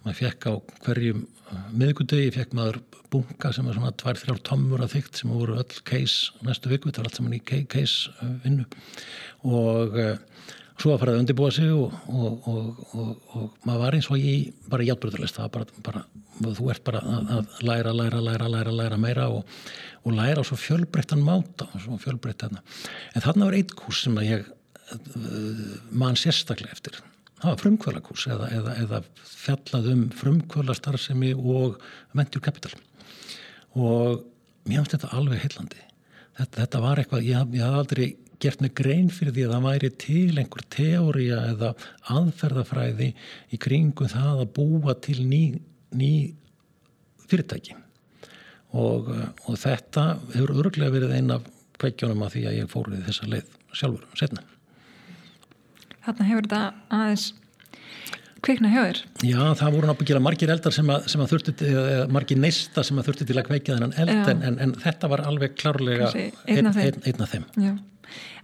Maður 0.05 0.17
fekk 0.21 0.47
á 0.47 0.53
hverjum 0.85 1.25
uh, 1.25 1.65
miðgudegi, 1.75 2.31
fekk 2.35 2.55
maður 2.57 2.79
bunga 3.11 3.51
sem 3.53 3.67
var 3.67 3.75
svona 3.75 3.95
tvær, 3.99 4.19
þrjár 4.21 4.41
tommur 4.47 4.83
að 4.85 4.93
þygt 4.95 5.19
sem 5.19 5.31
voru 5.33 5.57
öll 5.59 5.81
case 5.87 6.45
næstu 6.45 6.71
viku, 6.71 6.89
þetta 6.89 7.01
var 7.01 7.09
allt 7.09 7.19
saman 7.19 7.35
í 7.35 7.41
case 7.71 8.13
uh, 8.19 8.35
vinnu. 8.45 8.67
Og 9.49 9.97
uh, 9.99 10.13
svo 10.79 10.93
að 10.93 11.01
fara 11.01 11.13
að 11.15 11.21
undirbúa 11.23 11.51
sig 11.51 11.71
og, 11.73 11.93
og, 12.07 12.47
og, 12.47 13.09
og 13.35 13.65
maður 13.67 13.81
var 13.83 13.97
eins 13.97 14.09
og 14.11 14.19
í 14.19 14.35
bara 14.69 14.85
bara 15.83 16.05
þú 16.39 16.69
ert 16.71 16.83
bara 16.87 17.01
að, 17.03 17.33
að 17.35 17.57
læra, 17.67 17.93
læra, 17.93 18.21
læra, 18.23 18.47
læra, 18.47 18.71
læra 18.71 18.97
meira 18.97 19.27
og 19.29 20.13
læra 20.15 20.39
á 20.39 20.47
svo 20.47 20.55
fjölbreyttan 20.55 21.23
máta 21.23 21.67
svo 21.83 21.97
fjölbreyttan. 21.99 22.59
en 23.15 23.21
þarna 23.21 23.49
var 23.49 23.59
eitt 23.59 23.75
kurs 23.75 24.03
sem 24.03 24.15
að 24.17 24.29
ég 24.29 24.47
mann 25.91 26.17
sérstaklega 26.17 26.73
eftir. 26.73 26.97
Það 27.39 27.51
var 27.51 27.61
frumkvölakurs 27.61 28.25
eða, 28.33 28.47
eða, 28.51 28.71
eða 28.83 29.01
fjallað 29.23 29.91
um 29.93 30.01
frumkvölastarðsemi 30.19 31.33
og 31.37 31.77
venture 32.17 32.43
capital. 32.43 32.73
Og 33.77 34.25
mér 34.67 34.81
finnst 34.81 34.97
þetta 34.97 35.11
alveg 35.15 35.43
heillandi. 35.45 35.85
Þetta, 36.39 36.55
þetta 36.63 36.81
var 36.83 37.01
eitthvað, 37.01 37.27
ég, 37.27 37.53
ég 37.55 37.63
haf 37.63 37.79
aldrei 37.83 38.09
gert 38.39 38.61
mig 38.63 38.73
grein 38.77 39.09
fyrir 39.13 39.35
því 39.35 39.45
að 39.47 39.53
það 39.55 39.65
væri 39.67 39.91
til 40.03 40.39
einhver 40.39 40.65
teória 40.75 41.39
eða 41.51 41.73
aðferðafræði 42.15 43.09
í 43.51 43.59
kringu 43.61 44.09
það 44.11 44.43
að 44.45 44.53
búa 44.59 44.95
til 45.03 45.19
ný, 45.27 45.43
ný 45.91 46.13
fyrirtæki 47.29 47.75
og, 48.77 49.09
og 49.47 49.59
þetta 49.59 50.05
hefur 50.35 50.55
örglega 50.63 50.93
verið 50.93 51.17
eina 51.17 51.41
kveikjónum 51.79 52.23
að 52.25 52.37
því 52.37 52.47
að 52.47 52.57
ég 52.61 52.71
fór 52.71 52.89
við 52.93 53.05
þessa 53.09 53.29
leið 53.33 53.59
sjálfur 53.75 54.17
setna 54.19 54.47
Þarna 55.99 56.25
hefur 56.29 56.47
þetta 56.47 56.63
aðeins 56.95 57.27
kveikna 58.45 58.69
þér. 58.71 58.99
Já, 59.27 59.41
það 59.59 59.75
voru 59.75 59.89
náttúrulega 59.89 60.23
margir 60.23 60.51
eldar 60.53 60.75
sem 60.75 60.89
að, 60.89 61.07
sem 61.11 61.23
að 61.23 61.33
þurfti, 61.33 61.69
margir 62.15 62.39
neista 62.39 62.83
sem 62.87 62.99
að 63.01 63.09
þurfti 63.09 63.27
til 63.29 63.37
að 63.37 63.47
kveikja 63.49 63.75
þennan 63.75 63.95
eld 63.99 64.31
en, 64.31 64.43
en, 64.47 64.59
en 64.63 64.75
þetta 64.79 65.09
var 65.11 65.25
alveg 65.27 65.57
klárlega 65.59 66.11
einn 66.47 66.69
af 66.71 67.33
þeim. 67.33 67.47
Já. 67.59 67.73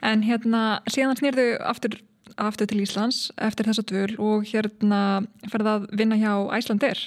En 0.06 0.24
hérna, 0.26 0.82
síðan 0.92 1.20
snýrðu 1.20 1.48
aftur, 1.66 1.98
aftur 2.42 2.70
til 2.72 2.84
Íslands 2.84 3.30
eftir 3.42 3.70
þessa 3.70 3.86
dvöl 3.90 4.16
og 4.22 4.48
hérna 4.52 5.02
ferði 5.52 5.76
að 5.76 5.90
vinna 6.02 6.20
hjá 6.22 6.34
Æslandir 6.58 7.04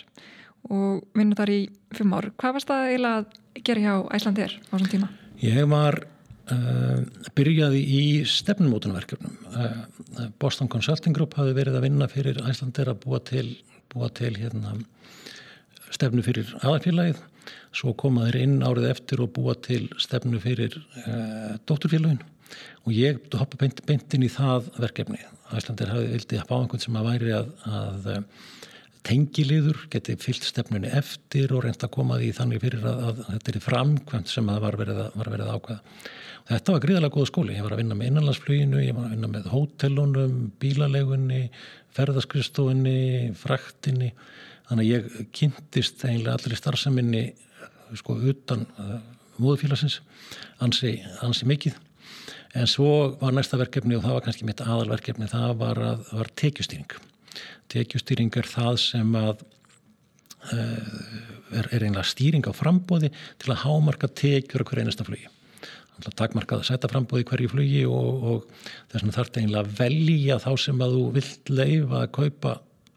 og 0.68 1.02
vinna 1.16 1.38
þar 1.38 1.54
í 1.54 1.62
fimm 1.96 2.14
ár. 2.16 2.30
Hvað 2.40 2.58
varst 2.58 2.70
það 2.70 2.92
eiginlega 2.92 3.24
að 3.24 3.64
gera 3.68 3.84
hjá 3.84 3.94
Æslandir 4.18 4.54
á 4.58 4.72
þessum 4.74 4.94
tíma? 4.94 5.10
Ég 5.42 5.66
var 5.70 6.02
Uh, 6.48 7.02
byrjaði 7.36 7.80
í 7.92 8.02
stefnumótunverkefnum 8.24 9.34
uh, 9.52 10.28
Boston 10.40 10.70
Consulting 10.72 11.12
Group 11.12 11.34
hafi 11.36 11.52
verið 11.52 11.76
að 11.76 11.84
vinna 11.84 12.06
fyrir 12.08 12.38
Æslandir 12.40 12.88
að 12.88 13.02
búa 13.02 13.18
til, 13.20 13.50
búa 13.92 14.08
til 14.16 14.30
hérna, 14.38 14.72
stefnu 15.92 16.24
fyrir 16.24 16.54
aðalfélagið 16.62 17.20
svo 17.76 17.92
komaður 18.00 18.38
inn 18.40 18.56
árið 18.64 18.88
eftir 18.94 19.20
og 19.20 19.34
búa 19.36 19.58
til 19.60 19.90
stefnu 20.00 20.40
fyrir 20.40 20.78
uh, 20.78 21.58
dótturfélagin 21.68 22.22
og 22.88 22.94
ég 22.96 23.20
hoppa 23.36 23.60
beint, 23.60 23.82
beint 23.88 24.16
inn 24.16 24.24
í 24.24 24.32
það 24.32 24.70
verkefni 24.80 25.20
Æslandir 25.56 25.92
hafi 25.92 26.08
vildið 26.12 26.42
að 26.42 26.48
bá 26.48 26.56
einhvern 26.58 26.82
sem 26.82 26.96
að 27.00 27.06
væri 27.08 27.30
að, 27.32 27.52
að 27.72 28.08
tengiliður, 29.08 29.78
geti 29.92 30.16
fyllt 30.20 30.44
stefnunni 30.44 30.90
eftir 30.92 31.54
og 31.56 31.62
reynda 31.64 31.86
að 31.86 31.94
koma 31.94 32.18
því 32.20 32.32
þannig 32.36 32.64
fyrir 32.64 32.84
að, 32.84 32.98
að 33.08 33.22
þetta 33.30 33.54
er 33.54 33.64
framkvæmt 33.64 34.32
sem 34.32 34.50
það 34.50 34.64
var 34.66 34.78
verið 34.82 35.00
var 35.14 35.30
verið 35.32 35.46
að 35.46 35.54
ákvæða 35.60 35.78
Þetta 36.48 36.72
var 36.72 36.80
gríðarlega 36.80 37.12
góð 37.12 37.26
skóli. 37.28 37.54
Ég 37.58 37.64
var 37.66 37.74
að 37.74 37.80
vinna 37.82 37.96
með 37.98 38.08
innanlandsfluginu, 38.08 38.78
ég 38.80 38.94
var 38.96 39.04
að 39.04 39.10
vinna 39.12 39.28
með 39.28 39.48
hótelunum, 39.52 40.36
bílalegunni, 40.62 41.40
ferðarskristofinni, 41.96 43.34
fraktinni. 43.36 44.08
Þannig 44.70 44.86
að 44.86 44.94
ég 44.94 45.26
kynntist 45.36 46.00
eiginlega 46.06 46.38
allir 46.38 46.54
í 46.56 46.60
starfseminni 46.62 47.22
sko 48.00 48.16
utan 48.32 48.64
uh, 48.80 48.96
móðufélagsins, 49.36 49.98
ansi, 50.64 50.94
ansi 51.24 51.48
mikið. 51.48 51.76
En 52.56 52.68
svo 52.70 52.90
var 53.20 53.34
næsta 53.36 53.58
verkefni 53.60 53.98
og 53.98 54.04
það 54.06 54.16
var 54.16 54.26
kannski 54.26 54.48
mitt 54.48 54.62
aðalverkefni, 54.64 55.28
það 55.28 55.54
var, 55.60 55.80
að, 55.84 56.04
var 56.16 56.30
tekjustýring. 56.40 56.94
Tekjustýring 57.68 58.32
er 58.40 58.48
það 58.48 58.78
sem 58.80 59.16
að 59.18 59.42
uh, 60.52 61.02
er, 61.52 61.68
er 61.68 61.82
einlega 61.82 62.06
stýring 62.08 62.48
á 62.48 62.52
frambóði 62.56 63.12
til 63.40 63.52
að 63.52 63.64
hámarka 63.66 64.08
tekjur 64.08 64.64
okkur 64.64 64.84
einasta 64.84 65.06
flugi 65.08 65.28
takmarkað 66.16 66.62
að 66.62 66.68
setja 66.68 66.90
frambóði 66.92 67.26
hverju 67.26 67.50
flugi 67.52 67.80
og, 67.90 68.24
og 68.30 68.44
þess 68.90 69.00
vegna 69.00 69.14
þarf 69.16 69.32
það 69.32 69.40
eiginlega 69.42 69.64
að 69.64 69.72
velja 69.80 70.38
þá 70.44 70.50
sem 70.62 70.84
að 70.84 70.94
þú 70.94 71.04
vilt 71.16 71.50
leifa 71.52 72.02
að 72.02 72.12
kaupa 72.18 72.52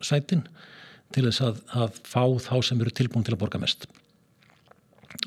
sætin 0.05 0.43
til 1.11 1.25
þess 1.27 1.43
að, 1.47 1.61
að 1.81 1.97
fá 2.07 2.23
þá 2.45 2.53
sem 2.67 2.83
eru 2.83 2.93
tilbúin 2.95 3.25
til 3.25 3.35
að 3.35 3.41
borga 3.41 3.61
mest 3.61 3.87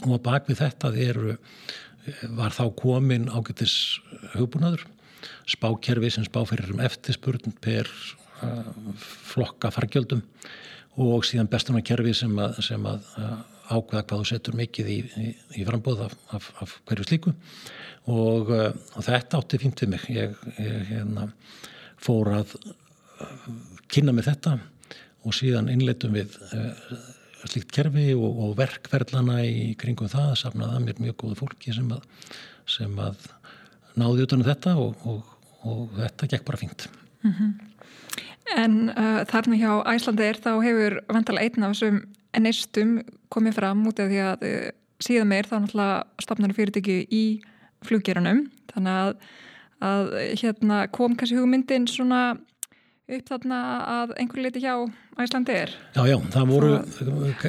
og 0.05 0.21
bak 0.25 0.47
við 0.49 0.63
þetta 0.63 0.93
eru, 1.01 1.37
var 2.37 2.55
þá 2.55 2.65
komin 2.77 3.31
ágættis 3.33 4.01
hugbúnaður 4.35 4.85
spákerfi 5.49 6.11
sem 6.13 6.27
spáferir 6.27 6.73
um 6.75 6.83
eftirspurn 6.85 7.55
per 7.65 7.89
uh, 8.45 8.65
flokka 9.31 9.71
fargjöldum 9.75 10.23
og 11.01 11.25
síðan 11.27 11.51
bestunarkerfi 11.51 12.15
sem 12.17 12.37
að, 12.39 12.61
sem 12.65 12.87
að 12.89 13.09
uh, 13.19 13.39
ákveða 13.73 14.05
hvað 14.05 14.21
þú 14.21 14.29
setur 14.29 14.59
mikið 14.59 14.91
í, 14.93 14.99
í, 15.25 15.31
í 15.61 15.67
frambóð 15.67 16.05
af, 16.07 16.15
af, 16.37 16.51
af 16.63 16.77
hverju 16.89 17.09
slíku. 17.09 17.35
Og, 18.13 18.53
uh, 18.53 18.71
og 18.95 19.07
þetta 19.07 19.41
átti 19.41 19.61
fínt 19.63 19.83
við 19.83 19.95
mig. 19.95 20.07
Ég, 20.13 20.37
ég 20.61 20.87
hérna, 20.93 21.29
fór 22.05 22.35
að 22.41 22.55
uh, 22.61 23.51
kynna 23.89 24.15
með 24.15 24.31
þetta 24.33 24.59
og 25.25 25.37
síðan 25.37 25.73
innleitum 25.73 26.15
við 26.17 26.37
uh, 26.53 26.99
slíkt 27.53 27.73
kerfi 27.75 28.09
og, 28.17 28.41
og 28.47 28.57
verkferðlana 28.59 29.41
í 29.47 29.75
kringum 29.81 30.11
það, 30.13 30.35
safnaði 30.41 30.79
að 30.79 30.85
mér 30.87 31.03
mjög 31.05 31.17
góðu 31.23 31.39
fólki 31.43 31.75
sem 31.77 31.91
að, 31.95 32.05
sem 32.77 32.99
að 33.01 33.29
náði 34.01 34.27
utanum 34.27 34.49
þetta 34.49 34.75
og, 34.81 35.07
og 35.65 35.95
þetta 35.99 36.31
gekk 36.35 36.47
bara 36.49 36.61
fínt 36.61 36.89
mm 37.23 37.33
-hmm. 37.33 37.55
En 38.57 38.91
uh, 38.93 39.25
þarna 39.25 39.57
hjá 39.57 39.71
Æslandi 39.89 40.23
er 40.23 40.37
þá 40.37 40.51
hefur 40.61 40.99
vantala 41.09 41.41
einn 41.41 41.65
af 41.65 41.73
þessum 41.73 42.03
neistum 42.39 42.99
komið 43.33 43.57
fram 43.57 43.87
út 43.89 44.01
af 44.01 44.11
því 44.11 44.21
að 44.21 44.45
uh, 44.45 44.71
síðan 45.01 45.31
meir 45.31 45.49
þá 45.49 45.57
náttúrulega 45.59 46.05
stopnarnu 46.21 46.55
fyrirtæki 46.55 46.99
í 47.11 47.25
fluggeranum 47.85 48.45
þannig 48.73 48.99
að, 49.01 49.15
að 49.81 50.13
hérna 50.43 50.87
kom 50.93 51.17
kannski 51.17 51.39
hugmyndin 51.39 51.89
svona 51.91 52.37
upp 53.05 53.27
þarna 53.29 53.59
að 54.01 54.15
einhverju 54.21 54.47
leiti 54.47 54.63
hjá 54.65 54.77
Æslandi 55.15 55.55
er. 55.55 55.71
Já, 55.95 56.03
já, 56.11 56.17
það 56.35 56.49
voru 56.51 56.71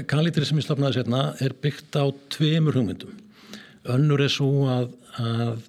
kalitri 0.06 0.46
sem 0.46 0.60
ég 0.60 0.66
stopnaði 0.68 1.00
sérna 1.00 1.22
er 1.42 1.56
byggt 1.64 1.98
á 1.98 2.06
tveimur 2.36 2.78
hugmyndum. 2.78 3.16
Önnur 3.90 4.22
er 4.22 4.34
svo 4.34 4.68
að, 4.70 4.92
að 5.18 5.64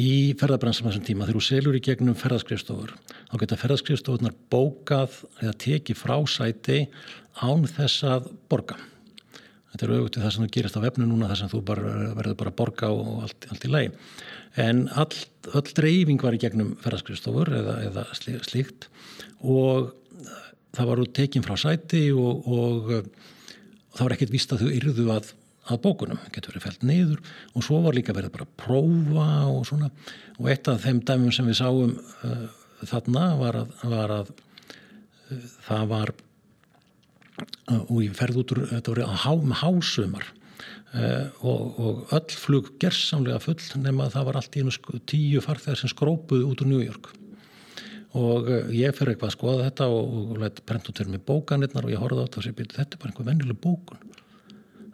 í 0.00 0.32
ferðarbransum 0.40 0.88
þessum 0.88 1.04
tíma 1.04 1.26
þegar 1.28 1.38
þú 1.38 1.44
selur 1.44 1.76
í 1.76 1.82
gegnum 1.84 2.16
ferðarskrifstofur 2.18 2.94
þá 3.28 3.36
geta 3.42 3.58
ferðarskrifstofunar 3.60 4.34
bókað 4.52 5.20
eða 5.42 5.54
tekið 5.64 6.00
frá 6.00 6.16
sæti 6.30 6.80
án 7.42 7.66
þess 7.68 8.06
að 8.08 8.30
borga. 8.48 8.78
Þetta 9.74 9.86
er 9.86 9.92
auðvitað 9.96 10.24
það 10.24 10.34
sem 10.34 10.44
þú 10.44 10.50
gerist 10.54 10.78
á 10.78 10.84
vefnu 10.86 11.08
núna 11.10 11.28
þar 11.32 11.40
sem 11.40 11.50
þú 11.50 11.60
bara, 11.66 11.92
verður 12.14 12.38
bara 12.40 12.52
að 12.52 12.58
borga 12.60 12.90
og 12.94 13.24
allt, 13.26 13.48
allt 13.50 13.66
í 13.66 13.70
lagi. 13.74 13.92
En 14.64 14.84
all, 14.94 15.10
all 15.50 15.64
dreifing 15.66 16.22
var 16.22 16.36
í 16.36 16.40
gegnum 16.40 16.76
ferðarskrifstofur 16.84 17.50
eða, 17.58 17.76
eða 17.90 18.06
slíkt 18.16 18.88
og 19.42 19.92
það 20.74 20.90
var 20.90 21.02
úr 21.02 21.14
tekin 21.14 21.44
frá 21.44 21.56
sæti 21.60 22.04
og, 22.14 22.44
og, 22.50 22.92
og 22.94 23.96
það 23.96 24.04
var 24.06 24.16
ekkert 24.16 24.34
vist 24.34 24.54
að 24.54 24.64
þú 24.64 24.70
yrðu 24.78 25.06
að, 25.14 25.30
að 25.70 25.80
bókunum, 25.86 26.20
getur 26.34 26.54
verið 26.54 26.66
fælt 26.66 26.86
neyður 26.88 27.22
og 27.54 27.66
svo 27.66 27.80
var 27.84 27.96
líka 27.96 28.16
verið 28.16 28.34
bara 28.34 28.48
að 28.48 28.54
prófa 28.64 29.30
og 29.50 29.64
svona. 29.70 29.90
Og 30.40 30.50
eitt 30.52 30.70
af 30.70 30.84
þeim 30.84 31.02
dæmum 31.06 31.34
sem 31.34 31.50
við 31.50 31.60
sáum 31.60 31.96
uh, 31.96 32.46
þarna 32.84 33.26
var 33.40 33.60
að, 33.62 33.74
var 33.94 34.16
að 34.20 34.32
uh, 34.34 35.50
það 35.68 35.90
var 35.94 36.14
uh, 36.14 37.82
og 37.82 37.98
ég 38.02 38.16
ferði 38.18 38.42
út 38.42 38.56
úr, 38.56 38.64
þetta 38.74 38.96
voru 38.96 39.10
há, 39.10 39.30
með 39.42 39.62
hásumar 39.64 40.32
og, 40.94 41.78
og 41.82 42.12
öll 42.14 42.36
flug 42.38 42.68
gerðsamlega 42.78 43.40
full 43.42 43.80
nema 43.82 44.04
að 44.04 44.12
það 44.14 44.26
var 44.28 44.36
allt 44.38 44.54
í 44.54 44.60
einu 44.62 45.00
tíu 45.10 45.40
farþegar 45.42 45.80
sem 45.80 45.90
skrópuði 45.90 46.46
út 46.46 46.62
úr 46.62 46.68
New 46.70 46.84
York 46.84 47.08
og 48.14 48.48
uh, 48.48 48.68
ég 48.74 48.94
fyrir 48.96 49.14
eitthvað 49.14 49.30
að 49.30 49.36
skoða 49.36 49.68
þetta 49.68 49.88
og, 49.94 50.34
lætt 50.42 50.62
brent 50.68 50.90
út 50.90 51.00
fyrir 51.00 51.14
mig 51.14 51.24
bókanirnar 51.26 51.88
og 51.88 51.94
ég 51.94 52.02
horfði 52.02 52.22
á 52.22 52.24
þetta 52.26 52.40
og 52.40 52.46
sé 52.46 52.54
byrju 52.58 52.76
þetta 52.78 52.96
er 52.96 53.02
bara 53.02 53.12
einhver 53.12 53.28
vennileg 53.30 53.60
bókun. 53.64 54.14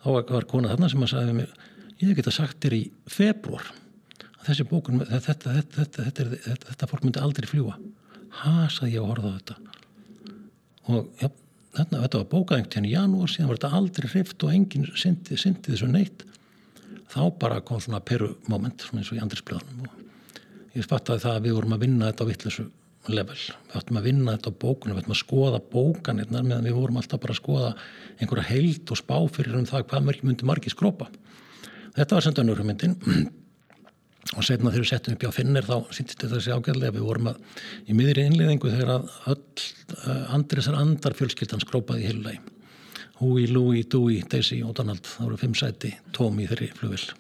Þá 0.01 0.09
var 0.31 0.49
kona 0.49 0.73
þarna 0.73 0.91
sem 0.93 1.05
að 1.05 1.13
sagði 1.13 1.37
mér 1.37 1.55
ég 2.01 2.17
geta 2.17 2.33
sagt 2.33 2.63
þér 2.65 2.79
í 2.79 2.83
februar 3.13 3.69
að 4.41 4.47
þessi 4.49 4.69
bókun 4.71 5.05
þetta, 5.05 5.57
þetta, 5.59 6.09
þetta, 6.09 6.57
þetta 6.71 6.89
fólk 6.89 7.05
myndi 7.05 7.21
aldrei 7.21 7.51
fljúa 7.51 7.77
ha, 8.41 8.55
sagði 8.73 8.97
ég 8.97 9.05
og 9.05 9.13
horfði 9.13 9.31
á 9.31 9.37
þetta. 9.37 9.61
Og 10.91 11.15
já 11.21 11.29
Þarna, 11.71 12.01
þetta 12.03 12.19
var 12.19 12.31
bókaðengt 12.33 12.75
hérna 12.75 12.89
í 12.89 12.95
janúar, 12.97 13.31
síðan 13.31 13.51
var 13.51 13.59
þetta 13.61 13.79
aldrei 13.79 14.09
hrift 14.11 14.45
og 14.47 14.55
enginn 14.57 14.89
syndi, 14.99 15.37
syndi 15.39 15.71
þessu 15.71 15.87
neitt. 15.91 16.25
Þá 17.11 17.21
bara 17.39 17.61
kom 17.67 17.79
svona 17.83 18.01
peru 18.03 18.33
moment, 18.51 18.83
svona 18.83 19.05
eins 19.05 19.11
og 19.13 19.19
í 19.19 19.23
andrisblöðunum 19.23 19.87
og 19.87 20.75
ég 20.75 20.87
spattaði 20.87 21.23
það 21.23 21.37
að 21.37 21.47
við 21.47 21.57
vorum 21.59 21.75
að 21.77 21.85
vinna 21.85 22.11
þetta 22.11 22.27
á 22.27 22.31
vittlesu 22.31 22.65
level. 23.09 23.37
Við 23.71 23.81
ættum 23.81 23.99
að 24.01 24.07
vinna 24.11 24.37
þetta 24.37 24.53
á 24.53 24.61
bókunum, 24.61 24.97
við 24.97 25.03
ættum 25.05 25.17
að 25.17 25.23
skoða 25.23 25.61
bókanirnar 25.73 26.47
meðan 26.47 26.69
við 26.69 26.77
vorum 26.77 27.01
alltaf 27.01 27.23
bara 27.23 27.35
að 27.35 27.41
skoða 27.41 27.75
einhverja 28.21 28.49
heilt 28.51 28.93
og 28.93 29.01
spá 29.01 29.17
fyrir 29.33 29.57
um 29.57 29.69
það 29.69 29.87
hvað 29.91 30.09
mörg 30.09 30.25
myndi 30.27 30.49
margi 30.49 30.73
skrópa. 30.73 31.09
Þetta 31.97 32.17
var 32.17 32.27
sendt 32.27 32.43
önnur 32.43 32.63
myndin 32.67 32.99
og 34.37 34.45
setna 34.47 34.71
þegar 34.71 34.85
við 34.85 34.91
settum 34.93 35.17
upp 35.17 35.27
á 35.27 35.33
finnir 35.35 35.67
þá 35.67 35.77
sýttist 35.97 36.21
þetta 36.21 36.37
þessi 36.37 36.55
ágæðlega 36.55 36.97
við 36.99 37.07
vorum 37.09 37.31
að 37.33 37.41
í 37.89 37.97
miðri 37.97 38.27
innliðingu 38.29 38.73
þegar 38.75 38.93
að 38.99 39.15
öll 39.33 39.65
uh, 39.97 40.35
andrisar 40.37 40.77
andar 40.79 41.17
fjölskyldan 41.19 41.65
skrópaði 41.65 42.05
í 42.05 42.11
hillæg 42.11 42.57
Hui, 43.21 43.45
Louie, 43.51 43.85
Dewey, 43.85 44.23
Daisy 44.33 44.63
og 44.65 44.73
Donald 44.79 45.05
það 45.05 45.27
voru 45.27 45.41
fimm 45.41 45.57
sæti, 45.59 45.91
tóm 46.17 46.39
í 46.41 46.47
þeirri 46.49 46.71
flugvill 46.77 47.11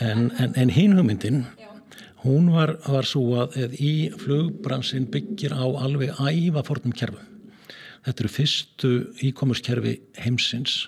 en, 0.00 0.28
en, 0.38 0.54
en 0.54 0.72
hinn 0.72 0.96
hugmyndin 0.96 1.42
hún 2.24 2.50
var, 2.54 2.76
var 2.88 3.06
svo 3.06 3.44
að 3.44 3.76
í 3.78 4.10
flugbransin 4.18 5.08
byggir 5.12 5.54
á 5.54 5.66
alveg 5.84 6.16
æfa 6.18 6.64
fornum 6.66 6.94
kerfum 6.96 7.28
þetta 8.06 8.24
eru 8.24 8.32
fyrstu 8.32 8.92
e-commerce 9.26 9.64
kerfi 9.64 9.98
heimsins 10.18 10.86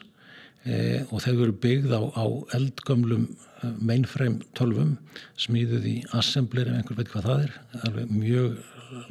eh, 0.64 1.06
og 1.10 1.22
þau 1.24 1.34
eru 1.34 1.54
byggð 1.62 1.94
á, 1.94 2.02
á 2.16 2.24
eldgömlum 2.56 3.28
eh, 3.30 3.76
mainframe 3.78 4.46
tölvum 4.58 4.96
smíðuð 5.40 5.86
í 5.90 5.96
assembler 6.16 6.70
ef 6.70 6.80
einhver 6.80 7.00
veit 7.00 7.12
hvað 7.12 7.28
það 7.28 7.46
er, 7.46 7.54
alveg 7.86 8.14
mjög 8.14 8.58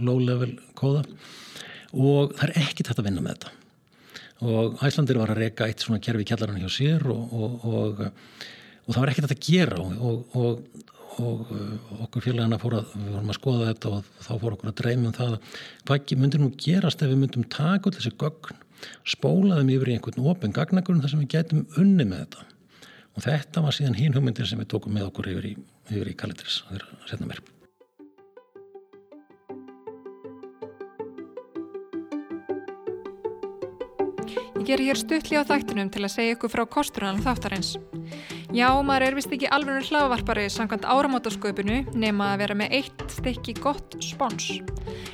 low 0.04 0.20
level 0.20 0.52
kóða 0.80 1.06
og 1.94 2.36
það 2.36 2.46
er 2.50 2.56
ekkit 2.66 2.92
hægt 2.92 3.02
að 3.02 3.08
vinna 3.08 3.24
með 3.26 3.38
þetta. 3.38 3.56
Og 4.40 4.84
Æslandir 4.86 5.18
var 5.20 5.32
að 5.34 5.42
reyka 5.42 5.66
eitt 5.68 5.82
svona 5.84 6.00
kerfi 6.04 6.24
í 6.24 6.28
kjallarinn 6.30 6.62
hjá 6.62 6.70
sér 6.72 7.08
og, 7.12 7.34
og, 7.36 7.66
og, 7.68 8.04
og 8.86 8.94
það 8.94 9.02
var 9.02 9.12
hægt 9.12 9.34
að 9.34 9.42
gera 9.44 9.80
og 9.84 10.60
okkur 11.20 12.26
félagina 12.26 12.60
fór 12.62 12.80
að 12.80 12.96
við 12.96 13.12
vorum 13.16 13.34
að 13.34 13.38
skoða 13.40 13.70
þetta 13.72 13.92
og 13.98 14.10
þá 14.26 14.32
fór 14.32 14.56
okkur 14.56 14.72
að 14.72 14.80
dreyma 14.82 15.10
um 15.10 15.18
það 15.18 15.36
hvað 15.90 16.16
myndir 16.22 16.44
nú 16.44 16.50
gerast 16.66 17.04
ef 17.04 17.12
við 17.12 17.22
myndum 17.24 17.48
taka 17.52 17.90
allir 17.90 18.00
þessi 18.00 18.16
gögn 18.24 18.66
spólaðum 19.08 19.74
yfir 19.76 19.92
í 19.92 19.98
einhvern 19.98 20.32
ofin 20.32 20.56
gagnagrunn 20.56 21.04
þar 21.04 21.14
sem 21.14 21.24
við 21.26 21.34
getum 21.36 21.66
unni 21.82 22.08
með 22.08 22.26
þetta. 22.26 22.50
Og 23.18 23.26
þetta 23.26 23.64
var 23.66 23.76
síðan 23.76 24.00
hín 24.00 24.16
hugmyndir 24.16 24.48
sem 24.48 24.62
við 24.62 24.72
tókum 24.72 24.96
með 24.96 25.10
okkur 25.10 25.32
yfir 25.34 25.50
í, 25.52 25.56
í 25.92 26.20
Kalitris 26.20 26.62
að 26.68 26.78
vera 26.78 26.94
að 26.96 27.10
setna 27.12 27.32
mér 27.32 27.48
ger 34.70 34.86
hér 34.86 35.00
stuttli 35.02 35.40
á 35.40 35.44
þættinum 35.50 35.90
til 35.90 36.04
að 36.06 36.14
segja 36.14 36.36
ykkur 36.36 36.54
frá 36.54 36.66
kosturunum 36.70 37.24
þáttarins 37.26 37.76
Já, 38.50 38.70
maður 38.82 39.06
er 39.06 39.16
vist 39.18 39.34
ekki 39.34 39.50
alveg 39.54 39.90
hlaðvarpari 39.92 40.48
samkvæmt 40.50 40.88
áramótasköpunu 40.90 41.84
nema 41.94 42.32
að 42.34 42.40
vera 42.42 42.56
með 42.58 42.72
eitt 42.80 43.04
stykki 43.14 43.54
gott 43.62 43.98
spons. 44.02 44.48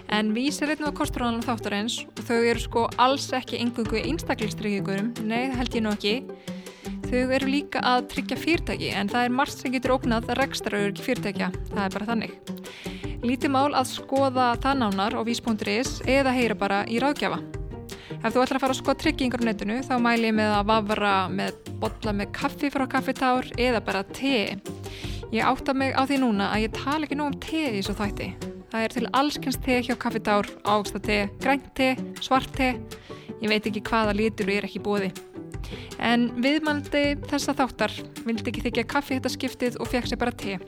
En 0.08 0.30
vísir 0.36 0.72
einnig 0.72 0.88
á 0.88 0.96
kosturánum 0.96 1.44
þáttarins 1.44 1.98
og 2.08 2.22
þau 2.30 2.38
eru 2.38 2.64
sko 2.64 2.86
alls 3.02 3.28
ekki 3.36 3.60
engungu 3.60 4.00
einstaklistryggjum, 4.00 5.12
nei 5.28 5.50
það 5.50 5.58
held 5.60 5.76
ég 5.76 5.84
nú 5.84 5.94
ekki. 5.98 6.16
Þau 7.10 7.36
eru 7.38 7.52
líka 7.52 7.84
að 7.84 8.08
tryggja 8.16 8.40
fyrirtæki 8.40 8.94
en 8.96 9.12
það 9.12 9.28
er 9.28 9.36
margt 9.42 9.60
sem 9.60 9.76
getur 9.76 9.98
ógnað 9.98 10.32
að 10.32 10.40
rekstraur 10.40 10.88
ekki 10.94 11.08
fyrirtækja, 11.10 11.52
það 11.74 11.84
er 11.84 12.00
bara 12.00 12.10
þannig. 12.14 12.40
Lítið 13.26 13.52
mál 13.52 13.76
að 13.76 13.92
skoða 13.98 14.54
það 14.64 14.82
nánar 14.86 15.20
á 15.20 15.22
vís.is 15.28 16.00
eða 16.08 16.36
heyra 16.40 16.56
bara 16.56 16.84
í 16.88 17.04
ráðgjafa. 17.04 17.65
Ef 18.14 18.34
þú 18.34 18.42
ætlar 18.44 18.58
að 18.60 18.64
fara 18.64 18.74
að 18.76 18.80
skoða 18.80 19.00
tryggingar 19.02 19.42
á 19.42 19.48
netinu 19.48 19.78
þá 19.86 19.96
mæl 20.02 20.20
ég 20.22 20.36
með 20.38 20.52
að 20.56 20.68
vafra 20.70 21.14
með 21.34 21.56
botla 21.82 22.14
með 22.14 22.32
kaffi 22.38 22.70
frá 22.74 22.86
kaffitár 22.90 23.50
eða 23.58 23.82
bara 23.86 24.04
te. 24.06 24.58
Ég 25.34 25.42
átta 25.42 25.74
mig 25.74 25.96
á 25.98 26.06
því 26.06 26.20
núna 26.22 26.52
að 26.54 26.68
ég 26.68 26.76
tala 26.78 27.08
ekki 27.08 27.18
nú 27.18 27.30
um 27.32 27.40
te 27.42 27.64
í 27.66 27.80
þessu 27.80 27.98
þætti. 27.98 28.30
Það 28.70 28.86
er 28.86 28.96
til 28.96 29.06
allskynst 29.20 29.64
te 29.66 29.80
hjá 29.88 29.96
kaffitár, 29.98 30.50
ágsta 30.68 31.02
grænt 31.42 31.68
te, 31.76 31.96
svart 32.22 32.54
te. 32.54 32.76
Ég 33.42 33.50
veit 33.50 33.66
ekki 33.66 33.84
hvaða 33.90 34.16
lítur 34.16 34.50
er 34.54 34.68
ekki 34.68 34.84
bóði. 34.84 35.12
En 35.98 36.30
viðmældi 36.44 37.06
þessa 37.30 37.56
þáttar 37.58 37.94
vildi 38.26 38.52
ekki 38.52 38.66
þykja 38.68 38.88
kaffi 38.96 39.18
þetta 39.18 39.34
skiptið 39.34 39.78
og 39.80 39.90
fekk 39.90 40.12
sér 40.12 40.22
bara 40.22 40.36
te. 40.36 40.60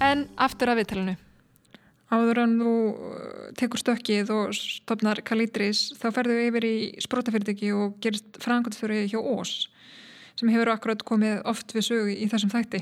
En 0.00 0.26
aftur 0.40 0.72
að 0.72 0.82
viðtalinu. 0.82 1.29
Áður 2.10 2.40
en 2.42 2.54
þú 2.58 2.70
uh, 2.90 3.42
tekur 3.58 3.80
stökkið 3.80 4.32
og 4.34 4.54
stopnar 4.56 5.20
Kalitris 5.26 5.90
þá 6.00 6.08
ferðu 6.16 6.38
yfir 6.48 6.66
í 6.66 6.76
sprótafyrirtæki 7.04 7.70
og 7.76 8.00
gerist 8.02 8.40
frangotstjóri 8.42 9.04
hjá 9.10 9.20
Ós 9.20 9.68
sem 10.40 10.50
hefur 10.50 10.72
akkurat 10.72 11.04
komið 11.06 11.44
oft 11.50 11.74
við 11.76 11.86
sögu 11.86 12.14
í 12.16 12.26
þessum 12.30 12.50
þætti. 12.50 12.80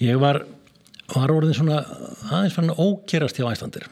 Ég 0.00 0.20
var, 0.22 0.44
var 1.12 1.32
orðin 1.34 1.56
svona 1.58 1.80
aðeins 2.30 2.56
fann 2.56 2.70
ókerast 2.70 3.40
hjá 3.40 3.48
æslandir. 3.50 3.88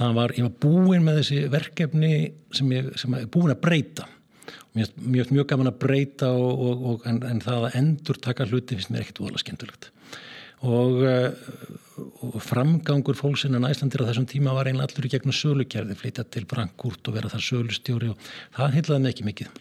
Það 0.00 0.16
var, 0.16 0.34
ég 0.36 0.48
var 0.48 0.56
búin 0.64 1.04
með 1.06 1.20
þessi 1.20 1.40
verkefni 1.52 2.14
sem 2.56 2.72
ég, 2.74 2.90
sem 3.00 3.16
ég 3.20 3.28
búin 3.32 3.54
að 3.54 3.62
breyta. 3.62 4.08
Finnst 4.74 4.98
mjög 5.00 5.46
gaman 5.50 5.70
að 5.70 5.80
breyta 5.82 6.30
og, 6.32 6.50
og, 6.66 6.84
og, 6.90 7.08
en, 7.08 7.22
en 7.26 7.40
það 7.44 7.68
að 7.68 7.80
endur 7.80 8.20
taka 8.22 8.48
hluti 8.50 8.76
finnst 8.76 8.92
mér 8.92 9.04
ekkert 9.04 9.22
úðalega 9.24 9.44
skemmtilegt 9.44 9.90
og, 10.66 10.98
uh, 11.00 11.30
og 12.26 12.38
framgangur 12.44 13.16
fólksinn 13.16 13.56
en 13.56 13.68
æslandir 13.68 14.04
á 14.04 14.08
þessum 14.10 14.28
tíma 14.28 14.54
var 14.56 14.68
einlega 14.68 14.90
allur 14.90 15.08
í 15.08 15.12
gegnum 15.14 15.36
sölukerði, 15.36 15.96
flytja 15.96 16.26
til 16.28 16.46
Frankúrt 16.50 17.08
og 17.08 17.16
vera 17.16 17.32
þar 17.32 17.46
sölustjóri 17.46 18.10
og 18.12 18.30
það 18.56 18.76
heitlaði 18.76 19.04
mig 19.04 19.14
ekki 19.14 19.28
mikið. 19.30 19.54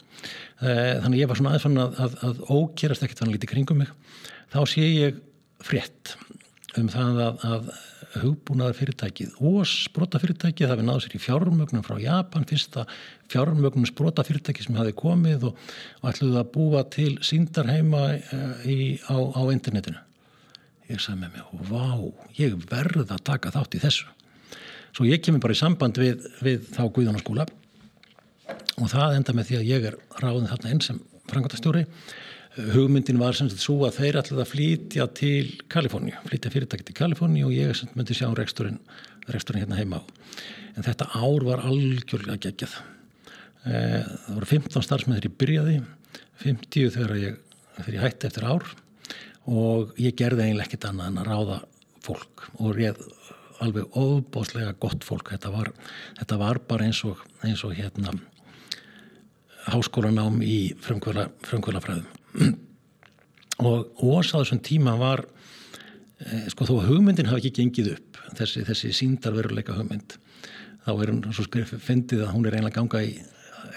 Uh, 0.59 0.95
þannig 1.03 1.21
ég 1.21 1.31
var 1.31 1.39
svona 1.39 1.55
aðfann 1.55 1.83
að, 1.85 2.01
að, 2.05 2.17
að 2.27 2.41
ókerast 2.49 3.05
ekkert 3.05 3.23
fann 3.23 3.31
lítið 3.35 3.53
kringum 3.53 3.83
mig. 3.83 3.93
Þá 4.51 4.59
sé 4.67 4.87
ég 4.87 5.21
frétt 5.63 6.15
um 6.79 6.89
það 6.91 7.23
að, 7.23 7.45
að 7.47 7.71
hugbúnaðar 8.19 8.77
fyrirtækið 8.77 9.37
og 9.45 9.61
sprótafyrirtækið 9.69 10.71
það 10.71 10.81
við 10.81 10.87
náðu 10.87 11.03
sér 11.05 11.15
í 11.15 11.21
fjármögnum 11.21 11.85
frá 11.85 11.95
Japan 12.01 12.47
fyrsta 12.49 12.85
fjármögnum 13.29 13.87
sprótafyrirtæki 13.89 14.65
sem 14.65 14.77
hafi 14.79 14.95
komið 14.97 15.49
og, 15.51 15.63
og 16.01 16.11
ætluði 16.11 16.41
að 16.41 16.51
búa 16.55 16.83
til 16.89 17.11
síndarheima 17.25 18.05
í, 18.65 18.97
á, 19.05 19.17
á 19.17 19.41
internetinu 19.53 20.01
ég 20.89 21.01
sagði 21.03 21.19
með 21.23 21.35
mig, 21.35 21.67
vá, 21.69 21.87
ég 22.39 22.55
verða 22.69 23.05
að 23.17 23.27
taka 23.29 23.53
þátt 23.55 23.77
í 23.77 23.83
þessu 23.83 24.09
svo 24.95 25.05
ég 25.05 25.21
kemur 25.23 25.43
bara 25.43 25.55
í 25.55 25.59
samband 25.59 25.99
við, 26.01 26.25
við 26.43 26.65
þá 26.73 26.81
Guðjónaskóla 26.95 27.45
og 28.79 28.89
það 28.89 29.19
enda 29.19 29.35
með 29.37 29.51
því 29.51 29.59
að 29.59 29.69
ég 29.69 29.87
er 29.91 29.99
ráðin 30.23 30.49
þarna 30.49 30.73
einn 30.73 30.83
sem 30.83 30.99
frangotastjóri 31.29 31.85
hugmyndin 32.73 33.19
var 33.21 33.37
sem 33.37 33.49
svo 33.51 33.83
að 33.87 33.99
þeir 33.99 34.19
ætlaði 34.21 34.43
að 34.43 34.51
flytja 34.51 35.05
til 35.15 35.43
Kaliforníu, 35.71 36.17
flytja 36.27 36.51
fyrirtæki 36.53 36.87
til 36.87 36.97
Kaliforníu 36.97 37.47
og 37.47 37.55
ég 37.55 37.83
myndi 37.95 38.17
sjá 38.17 38.27
reksturinn, 38.35 38.79
reksturinn 39.29 39.63
hérna 39.63 39.77
heima 39.79 40.01
á. 40.01 40.03
En 40.75 40.85
þetta 40.85 41.07
ár 41.13 41.45
var 41.47 41.63
algjörlega 41.67 42.39
geggjað. 42.47 42.75
Eh, 43.69 44.01
það 44.25 44.35
voru 44.35 44.49
15 44.49 44.85
starfsmenn 44.85 45.19
þegar 45.19 45.29
ég 45.29 45.39
byrjaði, 45.43 45.77
50 46.43 46.93
þegar 46.95 47.15
ég, 47.21 47.39
þegar 47.77 47.95
ég 47.95 48.05
hætti 48.07 48.29
eftir 48.29 48.47
ár 48.49 48.67
og 49.47 49.93
ég 50.01 50.17
gerði 50.19 50.47
eiginlega 50.47 50.67
ekkit 50.67 50.89
annað 50.89 51.11
en 51.11 51.21
að 51.21 51.29
ráða 51.29 51.59
fólk 52.05 52.49
og 52.59 52.75
réð 52.75 52.99
alveg 53.59 53.95
óbóðslega 53.97 54.75
gott 54.79 55.03
fólk. 55.03 55.33
Þetta 55.33 55.51
var, 55.51 55.71
þetta 56.19 56.37
var 56.39 56.61
bara 56.67 56.87
eins 56.87 57.01
og, 57.07 57.19
eins 57.43 57.63
og 57.67 57.75
hérna 57.75 58.13
háskólanám 59.69 60.39
í 60.45 60.73
frumkvölafræðum 60.83 62.05
og 63.69 64.03
ós 64.05 64.31
á 64.33 64.39
þessum 64.39 64.61
tíma 64.63 64.95
var 64.99 65.25
eh, 66.23 66.47
sko 66.51 66.67
þó 66.69 66.75
að 66.79 66.87
hugmyndin 66.93 67.29
hafi 67.29 67.49
ekki 67.49 67.63
gengið 67.63 67.91
upp 67.97 68.21
þessi, 68.39 68.63
þessi 68.67 68.93
síndarveruleika 68.95 69.75
hugmynd 69.77 70.15
þá 70.85 70.91
er 70.93 71.11
hún 71.11 71.25
svo 71.35 71.45
skrifið 71.45 71.83
fyndið 71.83 72.23
að 72.25 72.33
hún 72.35 72.47
er 72.47 72.59
einlega 72.59 72.79
ganga 72.79 73.03
í 73.05 73.17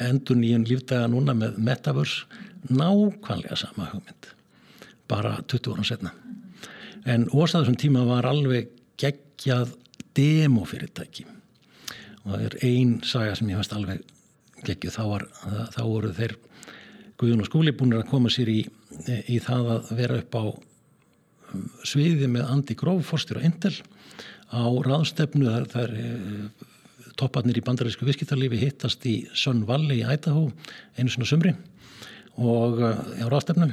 endur 0.07 0.39
nýjum 0.39 0.67
lífdaga 0.69 1.11
núna 1.11 1.35
með 1.37 1.59
Metaverse 1.59 2.71
nákvæmlega 2.71 3.59
sama 3.59 3.91
hugmynd 3.93 4.31
bara 5.13 5.37
20 5.45 5.77
ára 5.77 5.87
setna 5.87 6.17
en 7.05 7.27
ós 7.35 7.55
á 7.55 7.61
þessum 7.61 7.79
tíma 7.79 8.05
var 8.07 8.27
alveg 8.29 8.71
geggjað 9.01 9.75
demofyrirtæki. 10.17 11.27
Og 12.23 12.35
það 12.35 12.45
er 12.47 12.57
ein 12.69 12.97
saga 13.07 13.37
sem 13.39 13.51
ég 13.51 13.59
fannst 13.59 13.77
alveg 13.77 14.03
geggjuð. 14.63 14.95
Þá, 14.95 15.05
var, 15.11 15.29
þá 15.75 15.83
voru 15.83 16.13
þeir 16.17 16.37
Guðun 17.21 17.45
og 17.45 17.47
skúli 17.47 17.75
búin 17.77 17.95
að 17.95 18.09
koma 18.11 18.31
sér 18.33 18.51
í, 18.51 18.61
í 19.31 19.39
það 19.43 19.69
að 19.77 19.91
vera 19.99 20.19
upp 20.19 20.37
á 20.39 20.45
um, 20.51 21.67
sviði 21.87 22.27
með 22.31 22.49
Andi 22.51 22.75
Gróf, 22.79 23.05
forstur 23.13 23.39
og 23.39 23.47
Endel 23.47 23.75
á 24.51 24.67
ráðstefnu 24.85 25.47
þar, 25.47 25.69
þar 25.71 25.93
eh, 26.01 26.65
topparnir 27.21 27.61
í 27.61 27.63
bandarísku 27.65 28.09
visskittarlifi 28.09 28.59
hittast 28.61 29.07
í 29.07 29.15
Sönn 29.39 29.63
Valli 29.69 30.01
í 30.01 30.09
Ædahó 30.09 30.49
einu 30.99 31.15
svona 31.15 31.29
sumri 31.31 31.55
og 32.43 32.83
eh, 32.83 33.23
á 33.23 33.27
ráðstefnu 33.31 33.71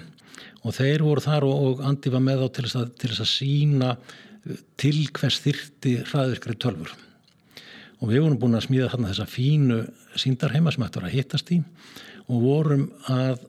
og 0.64 0.76
þeir 0.76 1.06
voru 1.06 1.24
þar 1.24 1.46
og, 1.48 1.62
og 1.68 1.86
Andi 1.88 2.12
var 2.14 2.24
með 2.24 2.46
á 2.46 2.48
til 2.54 2.66
þess 2.66 2.80
að, 2.82 2.90
til 3.00 3.12
þess 3.12 3.26
að 3.26 3.32
sína 3.34 3.92
eh, 3.96 4.66
til 4.80 4.98
hvers 5.16 5.40
þyrti 5.46 5.96
hraðvirkri 6.10 6.58
tölfur 6.60 6.96
og 8.00 8.12
við 8.12 8.24
vorum 8.24 8.40
búin 8.40 8.58
að 8.58 8.68
smíða 8.68 8.92
þarna 8.94 9.12
þessa 9.12 9.28
fínu 9.30 9.80
síndarheima 10.20 10.74
sem 10.74 10.86
ættur 10.86 11.08
að 11.08 11.16
hittast 11.18 11.50
í. 11.52 11.60
Og 12.30 12.44
vorum 12.46 12.86
að 13.12 13.42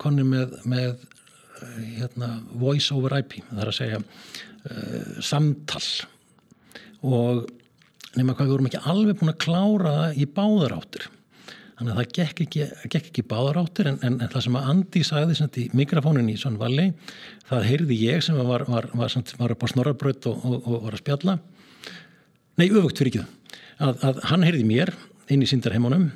konni 0.00 0.24
með, 0.26 0.56
með 0.68 0.90
eh, 0.92 1.84
hérna, 2.02 2.34
voice 2.60 2.92
over 2.94 3.16
IP 3.20 3.38
það 3.48 3.62
er 3.62 3.70
að 3.72 3.78
segja 3.78 4.00
uh, 4.02 5.20
samtal. 5.24 5.84
Og 7.06 7.46
nema 8.16 8.36
hvað 8.36 8.48
við 8.48 8.54
vorum 8.54 8.70
ekki 8.70 8.84
alveg 8.92 9.20
búin 9.20 9.32
að 9.32 9.42
klára 9.46 9.94
það 10.00 10.20
í 10.20 10.28
báðar 10.36 10.76
áttir 10.76 11.08
þannig 11.76 11.92
að 11.92 11.98
það 11.98 12.12
gekk 12.16 12.42
ekki, 12.46 12.66
gekk 12.88 13.08
ekki 13.10 13.24
báðar 13.28 13.60
áttir 13.60 13.90
en, 13.90 13.98
en, 14.06 14.18
en 14.24 14.30
það 14.32 14.44
sem 14.46 14.58
að 14.58 14.68
Andi 14.72 15.02
sagði 15.04 15.36
sem 15.36 15.58
í 15.60 15.64
mikrofónin 15.76 16.30
í 16.32 16.36
Svon 16.40 16.56
Valli 16.60 16.86
það 17.50 17.66
heyrði 17.68 17.98
ég 18.00 18.22
sem 18.24 18.38
var, 18.38 18.64
var, 18.68 18.88
var, 18.96 19.16
var 19.40 19.54
upp 19.54 19.66
á 19.66 19.68
snorrabraut 19.72 20.28
og, 20.30 20.46
og, 20.48 20.56
og 20.62 20.86
var 20.86 20.96
að 20.96 21.02
spjalla. 21.02 21.36
Nei, 22.56 22.70
öfugt 22.70 23.02
fyrir 23.02 23.12
ekki 23.12 23.24
að, 23.76 24.06
að 24.08 24.22
hann 24.30 24.46
heyrði 24.46 24.64
mér 24.68 24.94
inn 25.32 25.44
í 25.44 25.50
síndarheimunum 25.50 26.06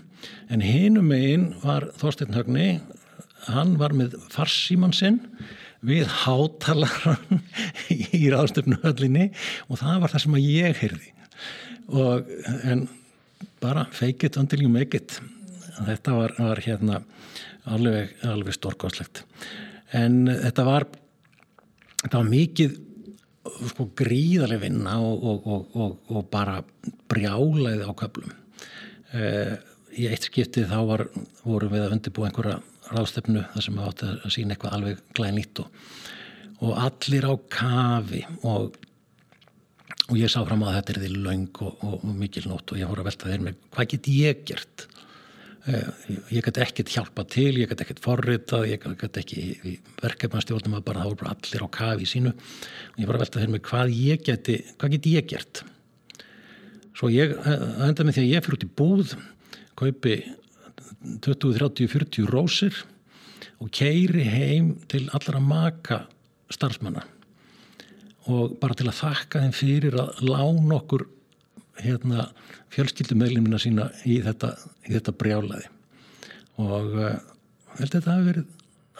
en 0.50 0.64
hinum 0.64 1.10
megin 1.12 1.50
var 1.64 1.90
Þorstein 2.00 2.36
Högni. 2.36 2.68
Hann 3.50 3.76
var 3.80 3.92
með 3.96 4.16
farsíman 4.32 4.94
sinn 4.96 5.20
við 5.84 6.08
hátalaran 6.24 7.42
í 8.16 8.22
ráðstöfnuhöllinni 8.32 9.28
og 9.68 9.80
það 9.80 10.00
var 10.02 10.14
það 10.14 10.24
sem 10.24 10.38
að 10.40 10.48
ég 10.48 10.80
heyrði. 10.80 11.12
Og 11.90 12.32
en 12.64 12.86
bara 13.60 13.84
fake 13.92 14.28
it 14.28 14.40
until 14.40 14.64
you 14.64 14.72
make 14.72 14.96
it 14.96 15.20
þetta 15.88 16.16
var, 16.18 16.36
var 16.38 16.62
hérna 16.64 17.00
alveg, 17.70 18.14
alveg 18.26 18.56
stórkáslegt 18.56 19.24
en 19.96 20.22
þetta 20.28 20.66
var 20.68 20.86
þetta 22.02 22.16
var 22.16 22.30
mikið 22.30 22.78
sko 23.70 23.88
gríðarlega 23.96 24.64
vinna 24.66 24.98
og, 25.02 25.24
og, 25.24 25.48
og, 25.74 25.96
og 26.12 26.28
bara 26.32 26.60
brjálaði 27.10 27.86
á 27.88 27.92
köplum 27.96 28.34
eh, 29.16 29.56
í 29.96 30.06
eitt 30.10 30.28
skiptið 30.28 30.68
þá 30.70 30.78
var, 30.88 31.06
vorum 31.44 31.72
við 31.72 31.86
að 31.86 31.96
undirbúa 31.96 32.28
einhverja 32.28 32.60
ráðstöfnu 32.90 33.42
þar 33.54 33.64
sem 33.64 33.78
við 33.78 33.88
átti 33.88 34.10
að 34.12 34.34
sína 34.34 34.54
eitthvað 34.54 34.76
alveg 34.76 35.02
glænlít 35.16 35.62
og, 35.62 35.82
og 36.60 36.78
allir 36.84 37.26
á 37.26 37.34
kafi 37.56 38.22
og, 38.42 38.78
og 40.08 40.16
ég 40.18 40.32
sá 40.32 40.40
fram 40.44 40.64
að 40.66 40.78
þetta 40.78 40.94
er 40.94 41.02
því 41.04 41.12
laung 41.16 41.62
og, 41.66 41.84
og 41.86 42.06
mikil 42.10 42.46
nótt 42.50 42.74
og 42.74 42.80
ég 42.80 42.90
voru 42.90 43.04
að 43.04 43.10
velta 43.10 43.30
þeir 43.32 43.46
með 43.46 43.60
hvað 43.70 43.92
get 43.94 44.10
ég 44.14 44.44
gert 44.50 44.86
ég 45.68 46.44
get 46.44 46.56
ekkert 46.62 46.88
hjálpa 46.88 47.24
til 47.28 47.58
ég 47.60 47.68
get 47.68 47.82
ekkert 47.84 48.00
forritað 48.00 48.70
ég 48.70 48.84
get 49.00 49.18
ekki 49.20 49.74
verkefnastjórnum 50.00 50.78
að 50.78 50.86
bara 50.86 51.04
þá 51.04 51.10
voru 51.10 51.28
allir 51.28 51.64
á 51.66 51.68
kafi 51.76 52.06
í 52.06 52.08
sínu. 52.08 52.32
Og 52.32 53.02
ég 53.02 53.10
voru 53.10 53.20
að 53.20 53.24
velta 53.26 53.42
þeir 53.42 53.52
með 53.52 53.64
hvað 53.68 53.92
ég 53.98 54.24
geti 54.24 54.56
hvað 54.80 54.94
get 54.96 55.10
ég 55.10 55.28
gert? 55.34 55.62
Svo 56.96 57.10
ég 57.12 57.36
eh, 57.36 57.66
enda 57.86 58.06
með 58.06 58.16
því 58.16 58.24
að 58.24 58.32
ég 58.32 58.46
fyrir 58.46 58.58
út 58.58 58.66
í 58.66 58.72
búð 58.80 59.14
kaupi 59.80 60.16
20, 61.24 61.54
30, 61.56 61.88
40 61.92 62.28
rósir 62.32 62.82
og 63.60 63.70
keiri 63.72 64.24
heim 64.24 64.74
til 64.88 65.06
allra 65.16 65.40
maka 65.44 66.04
starfsmanna. 66.52 67.04
Og 68.32 68.56
bara 68.60 68.76
til 68.76 68.88
að 68.88 69.00
þakka 69.00 69.44
þeim 69.44 69.56
fyrir 69.56 69.96
að 70.00 70.24
lána 70.24 70.76
okkur 70.80 71.06
hérna, 71.84 72.28
fjölskyldumeglimina 72.74 73.60
sína 73.60 73.90
í 74.08 74.20
þetta, 74.24 74.54
í 74.86 74.94
þetta 74.94 75.14
brjálaði 75.20 75.68
og 76.60 76.96
uh, 76.96 77.14
held 77.78 77.86
að 77.88 77.94
þetta 77.94 78.14
hafi 78.14 78.26
verið 78.28 78.48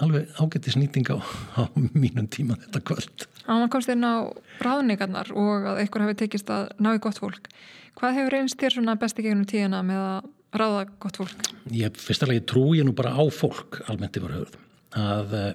alveg 0.01 0.41
ágætti 0.41 0.73
snýting 0.73 1.11
á, 1.13 1.17
á 1.61 1.63
mínum 1.77 2.29
tíma 2.33 2.57
þetta 2.63 2.83
kvöld. 2.89 3.27
Áman 3.45 3.71
komst 3.73 3.91
inn 3.93 4.07
á 4.07 4.33
ráðningarnar 4.65 5.33
og 5.37 5.69
að 5.69 5.83
einhver 5.83 6.07
hafi 6.07 6.19
tekist 6.23 6.53
að 6.53 6.71
ná 6.81 6.95
í 6.95 7.03
gott 7.03 7.21
fólk. 7.21 7.51
Hvað 7.99 8.17
hefur 8.17 8.39
einst 8.39 8.61
þér 8.61 8.77
svona 8.79 8.97
besti 9.01 9.25
gegnum 9.27 9.49
tíðina 9.49 9.83
með 9.85 10.01
að 10.07 10.61
ráða 10.61 10.87
gott 11.03 11.21
fólk? 11.21 11.51
Ég 11.75 12.01
fyrst 12.01 12.25
alveg 12.25 12.47
trú 12.49 12.71
ég 12.79 12.87
nú 12.89 12.95
bara 12.97 13.13
á 13.13 13.23
fólk 13.35 13.83
almennt 13.91 14.17
yfir 14.17 14.39
höfð 14.39 14.57
að 14.97 15.37
uh, 15.37 15.53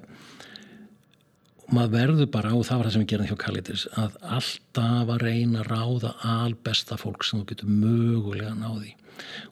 maður 1.73 1.95
verður 1.95 2.29
bara 2.33 2.53
og 2.53 2.65
það 2.67 2.77
var 2.77 2.87
það 2.87 2.95
sem 2.95 3.03
við 3.05 3.11
gerum 3.13 3.29
hjá 3.29 3.37
Kalitis 3.41 3.87
að 3.97 4.19
alltaf 4.37 5.13
að 5.15 5.23
reyna 5.23 5.63
að 5.63 5.71
ráða 5.71 6.11
albesta 6.35 6.97
fólk 7.01 7.25
sem 7.25 7.41
þú 7.41 7.49
getur 7.51 7.71
mögulega 7.71 8.53
náði 8.57 8.93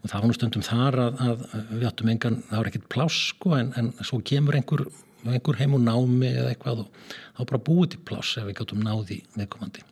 og 0.01 0.09
það 0.09 0.17
var 0.17 0.27
nú 0.27 0.35
stundum 0.37 0.65
þar 0.65 0.99
að, 1.05 1.23
að 1.23 1.45
við 1.71 1.87
áttum 1.89 2.11
engan, 2.13 2.37
það 2.49 2.59
var 2.59 2.69
ekkert 2.71 2.89
pláss 2.91 3.19
sko 3.31 3.55
en, 3.57 3.71
en 3.79 3.89
svo 4.01 4.19
kemur 4.25 4.57
einhver, 4.57 4.85
einhver 5.25 5.59
heim 5.61 5.77
og 5.77 5.83
námi 5.85 6.29
eða 6.31 6.51
eitthvað 6.51 6.83
og 6.83 7.09
þá 7.37 7.43
bara 7.51 7.63
búið 7.69 7.93
til 7.93 8.03
pláss 8.09 8.37
ef 8.41 8.47
við 8.49 8.59
gáttum 8.59 8.83
náði 8.83 9.21
viðkomandi. 9.37 9.85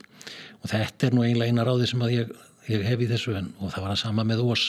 Og 0.61 0.69
þetta 0.71 1.07
er 1.07 1.17
nú 1.17 1.25
einlega 1.25 1.49
eina 1.49 1.65
ráði 1.67 1.89
sem 1.89 2.03
að 2.05 2.15
ég, 2.17 2.35
ég 2.69 2.85
hef 2.85 3.01
í 3.01 3.09
þessu 3.09 3.35
en, 3.39 3.51
og 3.59 3.73
það 3.73 3.87
var 3.87 3.95
að 3.95 4.03
sama 4.03 4.27
með 4.27 4.43
ós 4.45 4.67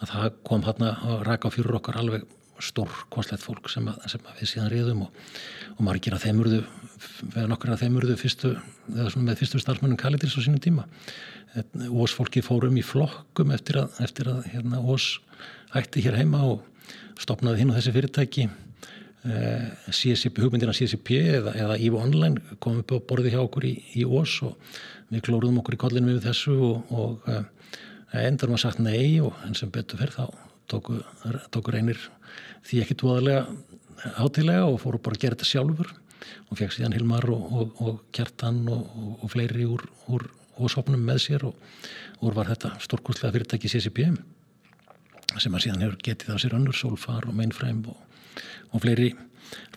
að 0.00 0.14
það 0.14 0.28
kom 0.48 0.64
hérna 0.66 0.94
að 1.06 1.24
raka 1.28 1.52
fyrir 1.52 1.80
okkar 1.80 2.00
alveg 2.00 2.28
stór 2.60 2.92
konslegt 3.12 3.44
fólk 3.44 3.70
sem, 3.72 3.86
að, 3.88 4.00
sem 4.12 4.24
að 4.26 4.40
við 4.40 4.50
síðan 4.50 4.72
riðum 4.72 5.04
og, 5.06 5.20
og 5.76 5.84
margir 5.86 6.16
að 6.16 6.26
þeim 6.26 6.42
urðu 6.42 6.60
við 7.34 7.48
nokkur 7.50 7.74
að 7.74 7.84
þeim 7.84 7.98
urðu 8.00 8.16
fyrstu, 8.20 8.54
með 8.90 9.38
fyrstu 9.40 9.60
starfsmönnum 9.62 10.00
Kalitis 10.00 10.36
á 10.36 10.40
sínum 10.40 10.62
tíma. 10.62 10.86
Ós 11.90 12.14
fólki 12.14 12.42
fórum 12.44 12.76
í 12.78 12.84
flokkum 12.86 13.52
eftir 13.54 13.80
að, 13.82 14.00
eftir 14.04 14.30
að 14.30 14.48
hérna, 14.52 14.80
Ós 14.80 15.18
ætti 15.76 16.04
hér 16.04 16.18
heima 16.20 16.42
og 16.46 16.66
stopnaði 17.20 17.62
hinn 17.62 17.72
á 17.72 17.76
þessi 17.78 17.94
fyrirtæki. 17.96 18.48
Eh, 19.20 19.64
CSP, 19.92 20.40
hugmyndina 20.40 20.72
CSP 20.72 21.18
eða, 21.20 21.52
eða 21.52 21.74
EVO 21.76 21.98
Online 22.00 22.56
kom 22.62 22.78
upp 22.80 22.94
á 22.96 23.04
borði 23.04 23.34
hjá 23.34 23.42
okkur 23.42 23.66
í, 23.68 23.74
í 24.00 24.06
Ós 24.08 24.38
og 24.46 24.54
við 25.10 25.26
klóruðum 25.26 25.58
okkur 25.60 25.76
í 25.76 25.80
kollinu 25.82 26.14
við 26.14 26.22
þessu 26.24 26.54
og, 26.56 26.94
og 26.94 27.28
eh, 27.28 27.42
endur 28.22 28.48
maður 28.48 28.64
sagt 28.64 28.80
nei 28.80 29.20
og 29.20 29.36
en 29.44 29.58
sem 29.58 29.68
betur 29.72 30.00
fyrir 30.00 30.16
þá 30.16 30.24
tóku, 30.72 30.96
tóku 31.52 31.74
reynir 31.74 32.00
því 32.64 32.80
ekki 32.84 32.96
tóðalega 33.02 33.44
átilega 34.24 34.64
og 34.70 34.80
fóru 34.80 35.02
bara 35.02 35.18
að 35.18 35.26
gera 35.26 35.36
þetta 35.36 35.50
sjálfur 35.50 35.92
og 36.48 36.58
fekk 36.58 36.76
síðan 36.76 36.96
Hilmar 36.96 37.26
og, 37.32 37.46
og, 37.52 37.80
og 37.84 38.02
Kjartan 38.16 38.62
og, 38.70 39.00
og 39.20 39.32
fleiri 39.32 39.66
úr, 39.68 39.86
úr 40.10 40.26
sopnum 40.72 41.02
með 41.04 41.22
sér 41.24 41.46
og 41.48 42.34
var 42.36 42.50
þetta 42.52 42.74
stórkustlega 42.84 43.34
fyrirtæki 43.36 43.70
CCP 43.72 44.04
sem 45.38 45.54
að 45.54 45.66
síðan 45.66 45.84
hefur 45.84 46.00
getið 46.04 46.34
á 46.34 46.38
sér 46.42 46.56
önnur, 46.58 46.76
Solfar 46.76 47.28
og 47.28 47.36
Mainframe 47.38 47.94
og 48.74 48.82
fleiri, 48.82 49.12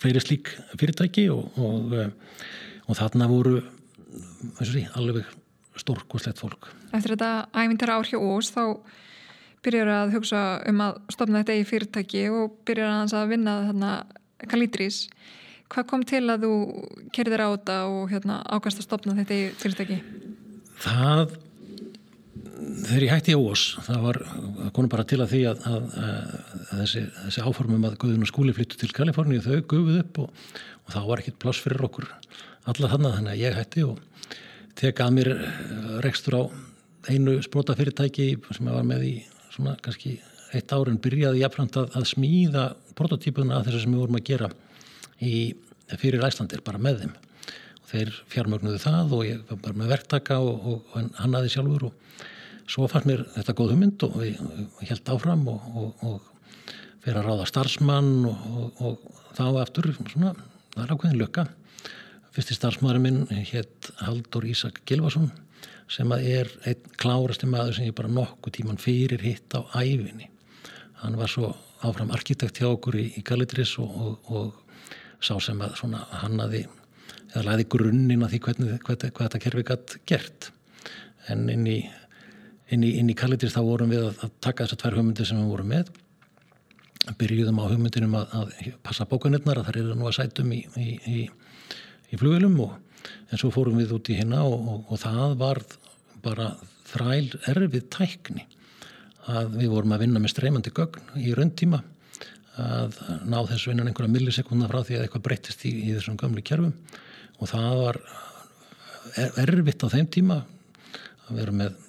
fleiri 0.01 0.21
slík 0.23 0.49
fyrirtæki 0.73 1.27
og 1.29 2.91
þarna 2.97 3.29
voru 3.29 3.59
sé, 4.61 4.87
alveg 4.97 5.29
stórkostlegt 5.79 6.41
fólk. 6.41 6.69
Eftir 6.93 7.15
þetta 7.15 7.47
ævintara 7.57 7.97
ár 7.97 8.09
hjá 8.09 8.19
Ós 8.19 8.51
þá 8.53 8.63
byrjar 9.63 9.91
að 9.93 10.17
hugsa 10.17 10.41
um 10.69 10.83
að 10.83 10.99
stopna 11.15 11.41
þetta 11.41 11.55
í 11.57 11.63
fyrirtæki 11.69 12.25
og 12.33 12.59
byrjar 12.67 13.07
að 13.07 13.31
vinna 13.31 13.55
þarna 13.69 13.93
Kalítrís 14.51 15.05
hvað 15.73 15.87
kom 15.89 16.03
til 16.07 16.23
að 16.31 16.45
þú 16.45 16.53
kerðir 17.15 17.45
á 17.45 17.49
þetta 17.53 17.79
og 17.89 18.13
hérna, 18.13 18.41
ákvæmst 18.45 18.83
að 18.83 18.87
stopna 18.87 19.17
þetta 19.17 19.39
í 19.39 19.47
fyrirtæki? 19.61 19.99
Það 20.83 21.35
þegar 22.83 23.05
ég 23.05 23.13
hætti 23.13 23.33
í 23.33 23.37
Ós 23.39 23.63
það 23.85 24.05
var 24.07 24.19
konum 24.75 24.91
bara 24.91 25.05
til 25.07 25.19
að 25.23 25.33
því 25.33 25.41
að, 25.51 25.63
að, 25.69 25.85
að, 25.99 26.33
að 26.63 26.81
þessi, 26.83 27.03
þessi 27.23 27.45
áformum 27.47 27.87
að 27.87 27.97
Guðun 28.01 28.25
og 28.25 28.29
skúli 28.29 28.55
flyttu 28.55 28.79
til 28.79 28.91
Kaliforni 28.95 29.41
þau 29.43 29.55
gufuð 29.61 29.99
upp 30.01 30.19
og, 30.23 30.43
og 30.85 30.95
þá 30.95 30.99
var 31.09 31.23
ekkit 31.23 31.39
pláss 31.41 31.63
fyrir 31.63 31.85
okkur 31.87 32.09
alla 32.71 32.91
þannig 32.91 33.17
þannig 33.17 33.33
að 33.33 33.41
ég 33.43 33.57
hætti 33.57 33.85
og 33.87 34.27
teka 34.79 35.07
að 35.07 35.17
mér 35.17 35.31
eh, 35.33 35.95
rekstur 36.05 36.39
á 36.39 36.43
einu 37.11 37.37
sprota 37.43 37.75
fyrirtæki 37.77 38.29
sem 38.49 38.69
ég 38.69 38.77
var 38.77 38.87
með 38.87 39.07
í 39.09 39.15
svona 39.53 39.75
kannski 39.83 40.17
eitt 40.53 40.71
árin 40.73 41.01
byrjaði 41.01 41.41
jáfnframt 41.41 41.79
að, 41.81 41.97
að 41.97 42.09
smíða 42.13 42.67
prototípuna 42.97 43.59
að 43.59 43.69
þessu 43.69 43.83
sem 43.83 43.95
við 43.95 44.03
vorum 44.03 44.19
að 44.19 44.27
gera 44.29 44.49
í, 45.23 45.35
fyrir 45.99 46.25
Æslandir 46.25 46.63
bara 46.65 46.81
með 46.81 47.03
þeim 47.03 47.15
og 47.83 47.89
þeir 47.91 48.13
fjármögnuðu 48.31 48.81
það 48.83 49.15
og 49.17 49.25
ég 49.27 49.41
var 49.49 49.61
bara 49.65 49.79
með 49.81 49.95
verktaka 49.95 50.39
og, 50.41 50.69
og, 50.71 50.85
og 50.93 51.17
hann 51.19 51.39
aði 51.39 51.51
sjálfur 51.53 51.89
og 51.89 52.21
svo 52.69 52.87
fannst 52.91 53.09
mér 53.09 53.25
þetta 53.35 53.57
góð 53.59 53.73
hugmynd 53.73 54.05
og 54.07 54.21
ég 54.23 54.89
held 54.89 55.11
áfram 55.13 55.43
og, 55.51 56.05
og 56.07 56.21
fyrir 57.03 57.19
að 57.19 57.27
ráða 57.27 57.49
starfsmann 57.49 58.13
og 58.29 59.03
þá 59.35 59.45
eftir 59.65 59.91
svona, 60.07 60.33
það 60.73 60.85
er 60.85 60.95
ákveðin 60.95 61.21
lökka 61.21 61.47
fyrsti 62.33 62.57
starfsmaðurinn 62.57 63.03
minn 63.03 63.45
hétt 63.51 63.91
Haldur 64.01 64.45
Ísak 64.49 64.79
Gilvason 64.89 65.29
sem 65.91 66.09
að 66.15 66.29
er 66.31 66.51
einn 66.69 66.95
klárasti 66.97 67.49
maður 67.49 67.77
sem 67.77 67.89
ég 67.89 67.97
bara 67.97 68.09
nokkuð 68.09 68.55
tíman 68.57 68.79
fyrir 68.81 69.21
hitt 69.21 69.53
á 69.53 69.61
æfinni. 69.75 70.29
Hann 71.03 71.17
var 71.19 71.29
svo 71.29 71.51
áfram 71.83 72.13
arkitekt 72.15 72.61
hjá 72.61 72.69
okkur 72.71 72.97
í, 72.97 73.09
í 73.19 73.23
Galitris 73.27 73.75
og, 73.83 73.91
og, 73.93 74.31
og 74.31 74.62
sá 75.23 75.33
sem 75.41 75.61
að 75.63 75.77
hannaði 76.21 76.65
eða 77.33 77.45
læði 77.47 77.67
grunninn 77.73 78.23
að 78.25 78.35
því 78.35 78.39
hvernig, 78.45 78.73
hvað, 78.85 79.05
hvað 79.09 79.27
þetta 79.27 79.43
kerfi 79.45 79.65
gætt 79.69 79.97
gert. 80.09 80.49
En 81.31 81.47
inn 81.49 81.65
í, 81.69 81.79
inn 82.69 82.83
í, 82.85 82.93
inn 82.99 83.09
í 83.09 83.17
Galitris 83.17 83.55
þá 83.55 83.63
vorum 83.65 83.93
við 83.93 84.03
að, 84.09 84.25
að 84.27 84.33
taka 84.43 84.67
þessar 84.67 84.81
tvær 84.83 84.99
hugmyndir 84.99 85.29
sem 85.29 85.39
við 85.39 85.53
vorum 85.53 85.71
með. 85.73 85.93
Byrjuðum 87.19 87.63
á 87.63 87.65
hugmyndinum 87.71 88.19
að, 88.19 88.35
að 88.39 88.75
passa 88.85 89.07
bókunirnar 89.09 89.59
að 89.59 89.69
það 89.69 89.79
eru 89.81 89.97
nú 89.97 90.07
að 90.07 90.17
sætum 90.19 90.53
í, 90.55 90.61
í 90.79 91.23
í 92.13 92.19
flugilum 92.19 92.59
og 92.63 92.75
en 93.31 93.39
svo 93.39 93.51
fórum 93.53 93.79
við 93.81 93.95
út 93.97 94.11
í 94.11 94.17
hérna 94.19 94.43
og, 94.47 94.59
og, 94.59 94.91
og 94.93 95.01
það 95.01 95.37
var 95.39 95.61
bara 96.23 96.51
þræl 96.87 97.31
erfið 97.51 97.87
tækni 97.93 98.45
að 99.31 99.55
við 99.57 99.71
vorum 99.71 99.95
að 99.95 100.05
vinna 100.05 100.21
með 100.21 100.33
streymandi 100.35 100.73
gögn 100.75 101.23
í 101.23 101.33
rauntíma 101.35 101.81
að 102.61 102.97
ná 103.25 103.39
þessu 103.49 103.71
vinnan 103.71 103.89
einhverja 103.89 104.13
millisekunda 104.13 104.69
frá 104.69 104.83
því 104.85 104.97
að 104.97 105.05
eitthvað 105.07 105.25
breytist 105.27 105.65
í, 105.65 105.71
í 105.89 105.93
þessum 105.95 106.19
gamli 106.21 106.43
kjörfum 106.45 106.73
og 107.39 107.49
það 107.49 107.79
var 107.79 107.99
er, 109.17 109.31
erfitt 109.45 109.85
á 109.85 109.93
þeim 109.93 110.09
tíma 110.13 110.39
að 111.27 111.39
vera 111.39 111.55
með 111.63 111.79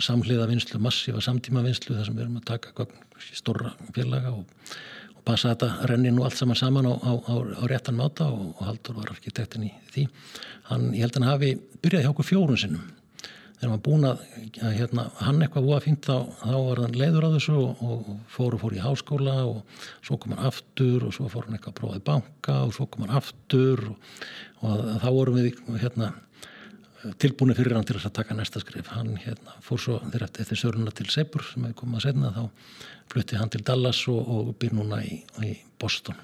samhliða 0.00 0.46
vinslu, 0.48 0.80
massífa 0.80 1.20
samtíma 1.24 1.64
vinslu 1.66 1.96
þar 1.96 2.08
sem 2.08 2.16
við 2.16 2.26
erum 2.26 2.38
að 2.40 2.48
taka 2.52 2.86
stóra 3.34 3.72
félaga 3.94 4.32
og 4.36 4.46
passa 5.26 5.50
að 5.50 5.56
þetta 5.56 5.88
renni 5.90 6.12
nú 6.14 6.24
allt 6.24 6.38
saman 6.38 6.58
saman 6.58 6.86
á, 6.86 6.94
á, 6.94 7.12
á, 7.18 7.34
á 7.34 7.64
réttan 7.66 7.98
máta 7.98 8.28
og, 8.30 8.52
og 8.54 8.62
Haldur 8.68 9.00
var 9.00 9.10
arkitektin 9.10 9.66
í 9.66 9.72
því. 9.90 10.06
Hann, 10.70 10.92
ég 10.94 11.02
held 11.02 11.16
að 11.16 11.24
hann 11.24 11.32
hafi 11.32 11.50
byrjað 11.82 12.04
hjá 12.04 12.10
okkur 12.12 12.28
fjórun 12.28 12.60
sinnum. 12.62 12.84
Þegar 13.56 13.70
maður 13.72 13.84
búin 13.86 14.04
að, 14.04 14.24
að 14.60 14.74
hérna, 14.76 15.06
hann 15.22 15.38
eitthvað 15.40 15.66
búið 15.66 15.76
að 15.78 15.86
fýnda 15.86 16.16
þá, 16.16 16.42
þá 16.42 16.56
var 16.66 16.80
hann 16.82 16.98
leiður 17.00 17.24
á 17.24 17.34
þessu 17.36 17.54
og, 17.56 17.80
og 17.86 18.10
fór 18.34 18.56
og 18.56 18.62
fór 18.62 18.76
í 18.76 18.82
háskóla 18.84 19.36
og 19.48 19.80
svo 20.04 20.18
kom 20.20 20.34
hann 20.36 20.50
aftur 20.50 21.06
og 21.08 21.16
svo 21.16 21.30
fór 21.32 21.48
hann 21.48 21.56
eitthvað 21.56 21.72
að 21.72 21.80
prófaði 21.80 22.04
banka 22.10 22.58
og 22.66 22.76
svo 22.76 22.88
kom 22.92 23.06
hann 23.06 23.16
aftur 23.16 23.86
og, 23.88 24.20
og 24.60 24.84
þá 25.00 25.08
vorum 25.08 25.40
við 25.40 25.62
hérna 25.80 26.12
tilbúinu 27.22 27.56
fyrir 27.56 27.76
hann 27.76 27.86
til 27.86 27.96
að 27.98 28.14
taka 28.18 28.36
næsta 28.36 28.60
skrif 28.62 28.92
hann 28.92 29.14
hérna, 29.20 29.56
fór 29.64 29.80
svo 29.80 29.98
þegar 30.04 30.28
eftir 30.28 30.60
söruna 30.60 30.92
til 30.94 31.08
Seibur 31.12 31.44
sem 31.46 31.64
hefði 31.64 31.80
komað 31.80 32.00
að 32.00 32.06
setna 32.08 32.32
þá 32.36 32.42
flutti 33.12 33.40
hann 33.40 33.52
til 33.52 33.64
Dallas 33.66 34.02
og, 34.12 34.20
og 34.20 34.56
byr 34.60 34.74
núna 34.76 35.02
í, 35.06 35.20
í 35.46 35.52
Boston 35.80 36.18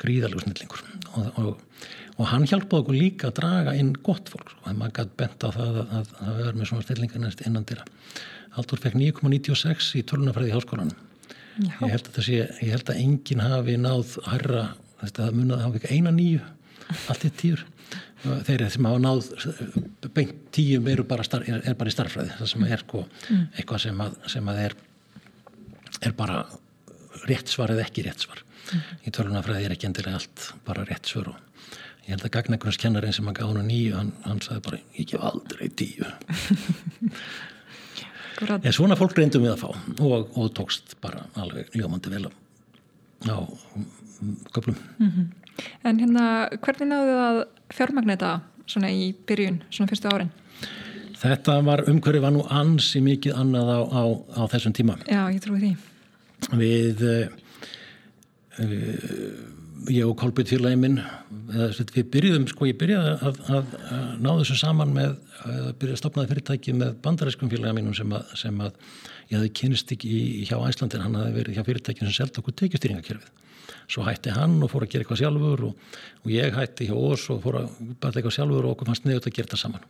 gríðalegu 0.00 0.44
snillingur. 0.44 0.82
Og, 1.14 1.40
og, 1.42 1.86
og 2.16 2.30
hann 2.32 2.46
hjálpaði 2.48 2.82
okkur 2.82 2.98
líka 2.98 3.30
að 3.30 3.38
draga 3.40 3.76
inn 3.78 3.94
gott 4.06 4.30
fólk 4.32 4.54
og 4.56 4.74
maður 4.74 4.96
gæti 5.00 5.18
bent 5.22 5.46
á 5.46 5.48
það 5.56 5.80
að 5.82 6.12
það 6.16 6.36
verður 6.40 6.60
með 6.60 6.70
svona 6.72 6.86
stillingar 6.86 7.24
næst 7.24 7.44
innan 7.46 7.66
dýra 7.68 7.86
Haldur 8.56 8.80
fekk 8.82 8.96
9,96 8.98 9.90
í 10.00 10.04
tölunafræði 10.10 10.50
í 10.50 10.54
háskólanum. 10.56 10.96
Ég 11.60 11.92
held 11.92 12.08
sé, 12.24 12.38
ég 12.64 12.72
held 12.72 12.90
að 12.90 13.02
enginn 13.02 13.42
hafi 13.44 13.76
náð 13.78 14.16
herra, 14.26 14.64
þetta 15.02 15.28
munið 15.34 15.54
að 15.56 15.62
hafa 15.66 15.78
ekki 15.80 15.98
eina 15.98 16.12
nýju 16.14 16.40
allt 17.12 17.26
í 17.26 17.30
týr 17.38 17.62
þeir 18.20 18.64
sem 18.72 18.88
hafa 18.88 19.00
náð 19.00 19.28
beint 20.16 20.40
tíum 20.54 20.88
eru 20.92 21.04
bara, 21.08 21.24
starf, 21.24 21.46
er, 21.48 21.62
er 21.64 21.76
bara 21.78 21.92
í 21.92 21.94
starfræði 21.94 22.34
það 22.36 22.50
sem 22.52 22.66
er 22.66 22.82
sko, 22.82 23.04
mm. 23.06 23.44
eitthvað 23.54 23.84
sem 23.86 24.02
að, 24.04 24.18
sem 24.34 24.50
að 24.52 24.62
er, 24.66 24.76
er 26.08 26.16
bara 26.18 26.42
rétt 27.28 27.52
svar 27.52 27.72
eða 27.74 27.86
ekki 27.86 28.04
rétt 28.06 28.26
svar. 28.26 28.42
Í 29.06 29.12
tölunafræði 29.14 29.68
er 29.68 29.76
ekki 29.76 29.88
endilega 29.90 30.20
allt 30.20 30.50
bara 30.66 30.86
rétt 30.88 31.06
svar 31.10 31.32
og 31.32 31.36
ég 32.04 32.14
held 32.14 32.26
að 32.26 32.34
Gagnækurins 32.36 32.80
kennarinn 32.80 33.16
sem 33.16 33.30
að 33.30 33.40
gána 33.40 33.64
nýju 33.66 33.96
hann, 33.96 34.12
hann 34.26 34.40
sagði 34.44 34.66
bara 34.68 34.82
ég 34.98 35.10
gef 35.12 35.26
aldrei 35.30 35.68
tíu 35.68 36.06
en 38.60 38.72
svona 38.72 38.96
fólk 38.96 39.18
reyndum 39.18 39.44
við 39.44 39.52
að 39.54 39.62
fá 39.64 39.70
og, 40.06 40.30
og 40.36 40.54
tókst 40.56 40.96
bara 41.02 41.26
alveg 41.40 41.74
ljómandi 41.76 42.12
vel 42.12 42.26
á 43.28 43.36
köplum 44.54 44.76
mm 44.98 45.10
-hmm. 45.10 45.28
En 45.84 46.00
hérna, 46.00 46.24
hvernig 46.62 46.88
náðu 46.90 47.16
það 47.16 47.26
að 47.26 47.40
fjármagneta 47.76 48.30
svona 48.70 48.92
í 48.92 49.10
byrjun, 49.28 49.60
svona 49.72 49.90
fyrstu 49.90 50.12
árin? 50.12 50.32
Þetta 51.20 51.58
var 51.66 51.82
umhverju 51.90 52.22
var 52.22 52.32
nú 52.32 52.46
ansi 52.48 53.02
mikið 53.04 53.36
annað 53.36 53.72
á, 53.76 53.80
á, 53.92 54.02
á 54.40 54.42
þessum 54.54 54.76
tíma. 54.76 54.96
Já, 55.04 55.20
ég 55.28 55.40
trúi 55.44 55.60
því. 55.60 55.72
Við, 56.56 57.02
uh, 57.04 57.39
ég 58.60 60.04
og 60.04 60.20
félagin 60.44 60.80
minn, 60.80 60.98
við 61.94 62.08
byrjuðum, 62.12 62.46
sko 62.50 62.68
ég 62.68 62.78
byrjaði 62.80 63.12
að, 63.16 63.38
að, 63.56 63.74
að 63.96 64.08
ná 64.20 64.30
þessu 64.40 64.56
saman 64.60 64.92
með, 64.94 65.14
að 65.46 65.70
byrja 65.80 65.96
að 65.96 66.00
stopnaði 66.02 66.30
fyrirtæki 66.32 66.74
með 66.76 66.96
bandaræskum 67.04 67.52
félagin 67.52 67.78
mínum 67.78 67.96
sem 67.96 68.12
að, 68.16 68.34
sem 68.38 68.60
að 68.60 68.74
ég 69.30 69.38
hefði 69.38 69.52
kynist 69.60 69.94
ekki 69.96 70.10
í, 70.10 70.24
hjá 70.48 70.58
Æslandir, 70.58 71.04
hann 71.04 71.16
hefði 71.16 71.36
verið 71.38 71.56
hjá 71.56 71.66
fyrirtækinu 71.68 72.10
sem 72.10 72.18
selta 72.18 72.42
okkur 72.42 72.58
tekjustýringakerfið. 72.60 73.46
Svo 73.90 74.04
hætti 74.06 74.34
hann 74.34 74.58
og 74.62 74.70
fór 74.70 74.84
að 74.84 74.92
gera 74.92 75.04
eitthvað 75.04 75.22
sjálfur 75.22 75.64
og, 75.70 75.88
og 76.22 76.34
ég 76.34 76.54
hætti 76.54 76.90
hjá 76.90 76.96
oss 76.98 77.30
og 77.32 77.40
fór 77.44 77.62
að 77.62 77.72
bæta 77.96 78.12
eitthvað 78.18 78.36
sjálfur 78.36 78.66
og 78.66 78.74
okkur 78.74 78.90
fannst 78.90 79.06
neðut 79.08 79.30
að 79.30 79.36
gera 79.38 79.48
þetta 79.48 79.62
saman 79.64 79.88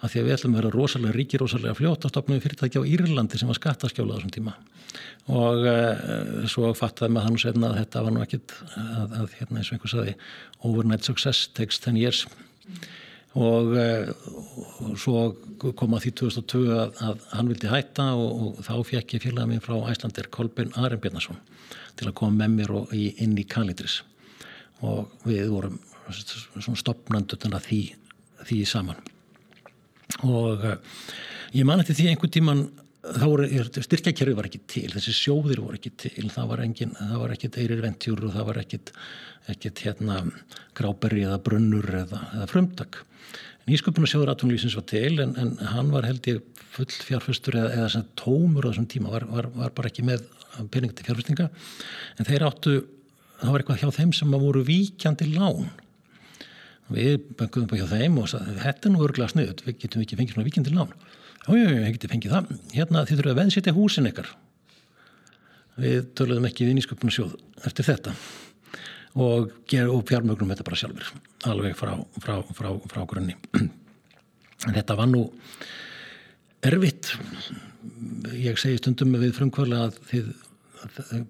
af 0.00 0.12
því 0.12 0.20
að 0.20 0.26
við 0.26 0.34
ætlum 0.36 0.54
að 0.54 0.60
vera 0.60 0.72
rosalega 0.74 1.16
ríki, 1.16 1.40
rosalega 1.40 1.76
fljótt 1.76 2.06
og 2.06 2.12
stopnum 2.12 2.38
við 2.38 2.46
fyrirtæki 2.46 2.80
á 2.80 2.88
Írlandi 2.88 3.40
sem 3.40 3.50
var 3.50 3.58
skattaskjóla 3.58 4.16
á 4.16 4.18
þessum 4.18 4.32
tíma. 4.36 4.54
Og 5.30 5.66
uh, 5.68 6.46
svo 6.50 6.70
fattaði 6.78 7.14
maður 7.14 7.28
þannig 7.28 7.44
senna 7.44 7.68
að 7.70 7.80
þetta 7.82 8.04
var 8.06 8.14
nú 8.16 8.22
ekkit 8.24 8.54
að, 8.80 9.18
að 9.20 9.36
hérna 9.38 9.60
eins 9.60 9.68
og 9.70 9.76
einhver 9.76 9.92
saði 9.92 10.16
overnight 10.70 11.06
success 11.06 11.50
takes 11.56 11.82
10 11.84 12.00
years. 12.00 12.24
Og, 13.38 13.76
uh, 13.76 14.10
og 14.88 14.96
svo 14.98 15.28
kom 15.78 15.94
að 15.94 16.08
því 16.08 16.14
2002 16.24 16.64
að, 16.74 17.04
að 17.06 17.28
hann 17.36 17.52
vildi 17.52 17.70
hætta 17.70 18.08
og, 18.18 18.32
og 18.40 18.64
þá 18.66 18.74
fekk 18.88 19.16
ég 19.18 19.26
félagið 19.28 19.52
minn 19.52 19.64
frá 19.64 19.76
Æslandir 19.92 20.32
Kolbjörn 20.34 20.74
Arembjörnarsson 20.80 21.38
til 22.00 22.08
að 22.08 22.16
koma 22.18 22.40
með 22.40 22.56
mér 22.56 22.74
í, 22.96 23.12
inn 23.22 23.36
í 23.38 23.46
Kalitris 23.46 24.00
og 24.80 25.12
við 25.28 25.50
vorum 25.52 25.78
svona 26.10 26.80
stopnandu 26.80 27.36
því, 27.38 27.82
því 28.48 28.60
saman 28.66 28.98
og 30.26 30.64
uh, 30.64 30.78
ég 31.56 31.66
man 31.68 31.82
eftir 31.82 31.98
því 31.98 32.08
einhvern 32.12 32.34
tíman 32.36 32.62
þá 33.00 33.24
voru, 33.24 33.46
styrkjakerfi 33.80 34.36
var 34.36 34.48
ekki 34.50 34.62
til 34.68 34.88
þessi 34.92 35.14
sjóðir 35.16 35.62
voru 35.64 35.78
ekki 35.78 35.92
til 36.02 36.28
það 36.32 36.50
var, 36.52 36.64
engin, 36.66 36.96
það 36.98 37.22
var 37.22 37.34
ekkit 37.34 37.60
eirir 37.62 37.84
ventjúr 37.84 38.26
og 38.28 38.34
það 38.34 38.48
var 38.50 38.60
ekkit, 38.60 38.92
ekkit 39.54 39.84
hérna 39.86 40.18
gráberi 40.76 41.24
eða 41.24 41.40
brunnur 41.46 41.88
eða, 42.02 42.26
eða 42.36 42.50
frumtak 42.50 43.04
Nýsköpunarsjóður 43.70 44.32
aðtunlýsins 44.32 44.74
var 44.74 44.86
til 44.88 45.20
en, 45.22 45.34
en 45.38 45.50
hann 45.72 45.90
var 45.92 46.06
held 46.08 46.26
ég 46.30 46.40
full 46.74 46.88
fjárfustur 46.90 47.58
eða, 47.60 47.84
eða 47.84 48.04
tómur 48.18 48.66
á 48.66 48.70
þessum 48.70 48.88
tíma, 48.90 49.12
var, 49.12 49.26
var, 49.30 49.50
var 49.54 49.74
bara 49.76 49.90
ekki 49.90 50.04
með 50.06 50.24
pening 50.72 50.92
til 50.96 51.06
fjárfustinga 51.06 51.48
en 51.50 52.28
þeir 52.28 52.46
áttu, 52.48 52.74
það 53.40 53.52
var 53.52 53.62
eitthvað 53.62 53.82
hjá 53.84 53.98
þeim 54.00 54.14
sem 54.16 54.36
voru 54.44 54.64
víkjandi 54.66 55.30
lán 55.34 55.70
við 56.90 57.16
bönguðum 57.38 57.70
bara 57.70 57.80
hjá 57.80 57.96
þeim 57.96 58.20
og 58.20 58.28
sagði 58.30 58.60
þetta 58.64 58.88
er 58.88 58.94
nú 58.94 59.02
örglega 59.06 59.32
snuðut, 59.32 59.64
við 59.66 59.80
getum 59.84 60.04
ekki 60.04 60.18
fengið 60.18 60.36
svona 60.36 60.48
víkjandi 60.48 60.74
lán 60.74 60.94
jájá, 61.48 61.80
ég 61.86 61.96
geti 61.96 62.10
fengið 62.10 62.34
það. 62.34 62.52
Hérna 62.74 63.04
þið 63.08 63.20
þurfum 63.20 63.32
að 63.32 63.40
veðsitja 63.40 63.74
húsin 63.76 64.08
ykkar. 64.10 64.30
Við 65.80 66.00
töluðum 66.18 66.48
ekki 66.50 66.66
við 66.66 66.76
Nýsköpunarsjóð 66.78 67.36
eftir 67.68 67.86
þetta 67.88 68.14
og, 69.20 69.54
og 69.80 70.02
fjármögnum 70.10 70.52
þetta 70.52 70.66
bara 70.66 70.78
sjálfur 70.78 71.12
alveg 71.48 71.78
frá, 71.78 71.94
frá, 72.20 72.36
frá, 72.56 72.70
frá 72.90 73.04
grunni. 73.08 73.38
En 74.68 74.74
þetta 74.76 74.92
var 74.92 75.06
nú 75.08 75.22
erfitt. 76.68 77.14
Ég 78.36 78.58
segi 78.60 78.76
stundum 78.76 79.14
við 79.16 79.30
frumkvöla 79.38 79.86
að 79.86 79.94
þið 80.10 80.26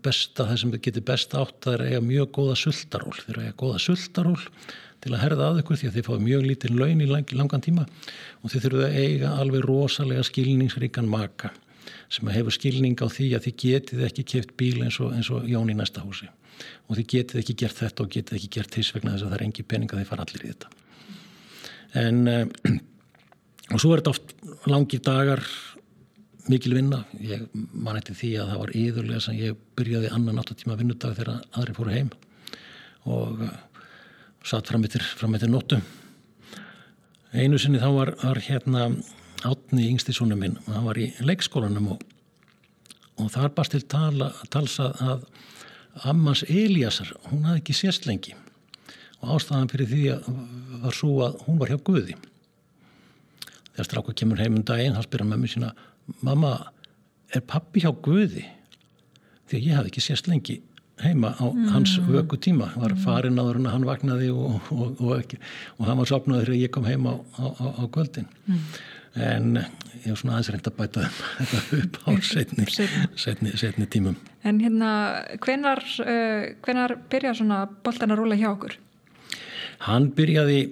besta, 0.02 0.48
það 0.48 0.58
sem 0.58 0.72
getur 0.82 1.04
best 1.06 1.36
átt 1.38 1.60
það 1.62 1.76
er 1.76 1.84
eiga 1.84 2.00
mjög 2.02 2.32
góða 2.34 2.56
sultaról 2.58 3.14
þeir 3.20 3.30
eru 3.30 3.44
eiga 3.44 3.54
góða 3.62 3.78
sultaról 3.82 4.34
til 5.00 5.14
að 5.14 5.22
herða 5.24 5.48
að 5.50 5.62
ykkur 5.62 5.80
því 5.80 5.88
að 5.88 5.96
þið 5.96 6.06
fáið 6.08 6.24
mjög 6.26 6.46
lítinn 6.46 6.78
laun 6.80 7.00
í 7.00 7.08
lang, 7.08 7.32
langan 7.36 7.64
tíma 7.64 7.86
og 8.42 8.52
þið 8.52 8.64
þurfuð 8.66 8.84
að 8.86 8.98
eiga 9.00 9.32
alveg 9.40 9.66
rosalega 9.66 10.26
skilningsríkan 10.28 11.08
maka 11.10 11.52
sem 12.10 12.28
hefur 12.34 12.54
skilning 12.54 12.98
á 13.00 13.06
því 13.08 13.30
að 13.36 13.46
þið 13.46 13.56
getið 13.62 14.04
ekki 14.08 14.26
keft 14.34 14.54
bíl 14.58 14.82
eins 14.84 14.98
og, 15.00 15.14
eins 15.14 15.30
og 15.32 15.46
Jón 15.48 15.70
í 15.70 15.76
næsta 15.78 16.02
húsi. 16.02 16.28
Og 16.90 16.98
þið 16.98 17.08
getið 17.14 17.40
ekki 17.40 17.56
gert 17.62 17.78
þetta 17.78 18.04
og 18.04 18.12
getið 18.12 18.38
ekki 18.38 18.52
gert 18.58 18.76
þess 18.76 18.94
vegna 18.96 19.14
þess 19.14 19.26
að 19.26 19.30
það 19.30 19.36
er 19.38 19.44
engi 19.46 19.66
peninga 19.70 19.98
þeir 20.00 20.08
fara 20.10 20.26
allir 20.26 20.44
í 20.44 20.50
þetta. 20.50 20.72
En 22.00 22.18
og 23.70 23.78
svo 23.82 23.92
er 23.94 24.02
þetta 24.02 24.14
oft 24.14 24.34
langir 24.70 25.02
dagar 25.06 25.44
mikil 26.50 26.74
vinna. 26.74 27.04
Ég 27.22 27.46
man 27.54 27.98
eftir 28.00 28.18
því 28.18 28.32
að 28.40 28.52
það 28.52 28.62
var 28.62 28.74
yðurlega 28.82 29.24
sem 29.24 29.38
ég 29.38 29.58
byrjaði 29.78 30.12
annan 30.16 30.42
8 30.42 30.58
tíma 30.58 30.78
vinnudag 30.80 31.16
þegar 31.18 31.44
aðri 31.54 31.76
fóru 31.76 31.94
heim. 31.94 32.10
Og 33.08 33.44
uh, 33.46 33.52
satt 34.44 34.68
fram 34.68 34.84
eftir 34.84 35.50
nóttu. 35.50 35.80
Einu 37.32 37.58
sinni 37.58 37.78
þá 37.78 37.90
var, 37.94 38.14
var 38.22 38.40
hérna 38.42 38.88
átni 39.46 39.86
yngstisónu 39.90 40.36
minn 40.36 40.58
hann 40.66 40.86
var 40.88 40.98
í 40.98 41.10
leikskólanum 41.24 41.92
og, 41.94 42.02
og 43.20 43.30
þar 43.32 43.52
barst 43.56 43.76
til 43.76 43.84
tala, 43.88 44.32
talsa 44.50 44.90
að 45.00 45.24
Ammans 46.06 46.44
Eliasar, 46.46 47.10
hún 47.28 47.44
hafði 47.48 47.60
ekki 47.60 47.74
sést 47.74 48.06
lengi. 48.06 48.36
Og 49.20 49.34
ástæðan 49.36 49.70
fyrir 49.72 49.88
því 49.90 50.02
að 50.14 50.28
var 50.84 50.96
svo 50.96 51.10
að 51.26 51.40
hún 51.46 51.58
var 51.60 51.72
hjá 51.72 51.80
Guði. 51.84 52.14
Þegar 53.74 53.88
stráku 53.88 54.14
kemur 54.16 54.40
heim 54.40 54.56
um 54.60 54.64
daginn 54.66 54.94
hann 54.96 55.04
spyrir 55.04 55.28
mömmu 55.28 55.50
sína 55.50 55.72
mamma, 56.24 56.54
er 57.34 57.42
pappi 57.42 57.82
hjá 57.84 57.90
Guði? 57.92 58.46
Því 59.50 59.58
að 59.58 59.66
ég 59.66 59.76
hafði 59.76 59.92
ekki 59.92 60.04
sést 60.04 60.30
lengi 60.30 60.60
heima 61.04 61.34
á 61.36 61.46
mm. 61.48 61.68
hans 61.74 61.96
vöku 62.06 62.38
tíma 62.40 62.70
var 62.76 62.94
farin 63.04 63.40
áður 63.40 63.60
en 63.60 63.68
hann 63.72 63.86
vaknaði 63.88 64.30
og, 64.32 64.70
og, 64.70 65.00
og, 65.00 65.36
og 65.78 65.86
hann 65.88 66.00
var 66.00 66.10
sopnaður 66.10 66.50
þegar 66.50 66.62
ég 66.64 66.74
kom 66.74 66.88
heim 66.88 67.06
á, 67.08 67.14
á, 67.16 67.44
á 67.80 67.84
kvöldin 67.92 68.28
mm. 68.46 68.66
en 69.28 69.62
ég 70.04 70.10
var 70.12 70.20
svona 70.20 70.36
aðeins 70.36 70.52
reynd 70.54 70.70
að 70.70 70.76
bæta 70.80 71.06
þetta 71.38 71.62
upp 71.80 71.98
á 72.04 72.10
setni, 72.32 72.68
setni, 73.16 73.54
setni 73.60 73.88
tímum 73.90 74.18
En 74.40 74.60
hérna, 74.62 74.90
hvenar, 75.44 75.82
uh, 76.00 76.46
hvenar 76.64 76.96
byrja 77.12 77.34
svona 77.36 77.64
boltan 77.84 78.14
að 78.14 78.22
rúla 78.22 78.38
hjá 78.40 78.48
okkur? 78.54 78.78
Hann 79.84 80.08
byrjaði 80.16 80.62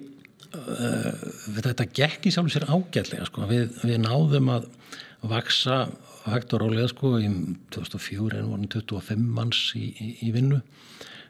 uh, 0.57 1.27
þetta 1.59 1.85
gekk 1.85 2.25
í 2.25 2.33
sjálf 2.33 2.53
sér 2.53 2.65
ágætlega 2.69 3.27
sko. 3.29 3.45
við, 3.49 3.69
við 3.83 4.01
náðum 4.07 4.49
að 4.55 4.69
vaksa 5.29 5.83
hægt 6.25 6.53
og 6.55 6.63
rálega 6.63 6.89
sko 6.91 7.15
í 7.21 7.29
2004 7.73 8.41
en 8.41 8.51
vorum 8.51 8.67
25 8.67 9.27
manns 9.37 9.61
í, 9.77 9.89
í, 9.89 10.09
í 10.27 10.31
vinnu 10.35 10.59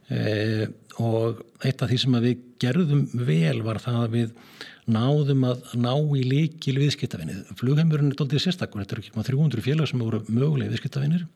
e, 0.09 0.67
og 0.99 1.43
eitt 1.65 1.83
af 1.83 1.91
því 1.91 1.99
sem 2.01 2.17
við 2.23 2.45
gerðum 2.61 3.05
vel 3.13 3.61
var 3.65 3.79
það 3.83 3.99
að 4.03 4.15
við 4.17 4.31
náðum 4.89 5.45
að 5.47 5.73
ná 5.77 5.91
í 6.17 6.23
líkil 6.25 6.75
viðskiptafinnið. 6.79 7.51
Flugheimurinn 7.59 8.09
er 8.11 8.17
doldið 8.17 8.41
sérstakkur, 8.43 8.81
þetta 8.81 8.95
eru 8.95 9.03
ekki 9.03 9.13
maður 9.15 9.35
300 9.35 9.65
félag 9.65 9.89
sem 9.91 10.01
voru 10.01 10.21
mögulega 10.27 10.73
viðskiptafinnir. 10.73 11.27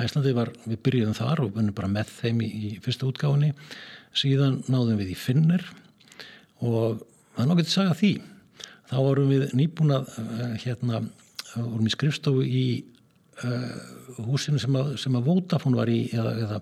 Æslandi 0.00 0.32
var, 0.36 0.52
við 0.64 0.80
byrjuðum 0.86 1.18
þar 1.18 1.42
og 1.44 1.52
vunum 1.56 1.76
bara 1.76 1.90
með 1.92 2.14
þeim 2.14 2.40
í, 2.46 2.48
í 2.48 2.70
fyrsta 2.84 3.08
útgáfinni, 3.08 3.52
síðan 4.16 4.62
náðum 4.72 5.02
við 5.02 5.12
í 5.12 5.18
Finnir 5.20 5.66
og 6.64 7.04
það 7.36 7.44
er 7.44 7.50
nokkið 7.50 7.68
að 7.68 7.74
sagja 7.74 8.00
því. 8.00 8.12
Þá 8.86 8.96
vorum 9.02 9.32
við 9.34 9.46
nýbúnað 9.58 10.10
hérna 10.62 11.02
vorum 11.54 11.86
í 11.86 11.94
skrifstofu 11.94 12.44
í 12.44 12.66
uh, 13.44 13.70
húsinu 14.26 14.60
sem 14.62 14.76
að, 14.78 14.96
sem 15.00 15.16
að 15.16 15.30
Vodafone 15.30 15.78
var 15.78 15.92
í 15.92 16.02
eða, 16.12 16.34
eða 16.46 16.60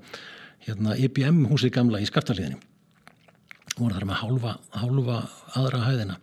hérna, 0.66 0.96
IBM 1.06 1.44
húsið 1.50 1.74
gamla 1.78 2.02
í 2.02 2.08
Skaftarliðinni 2.08 2.60
voru 3.78 3.96
þar 3.96 4.06
með 4.06 4.20
hálfa, 4.20 4.52
hálfa 4.78 5.16
aðra 5.58 5.80
hæðina. 5.88 6.18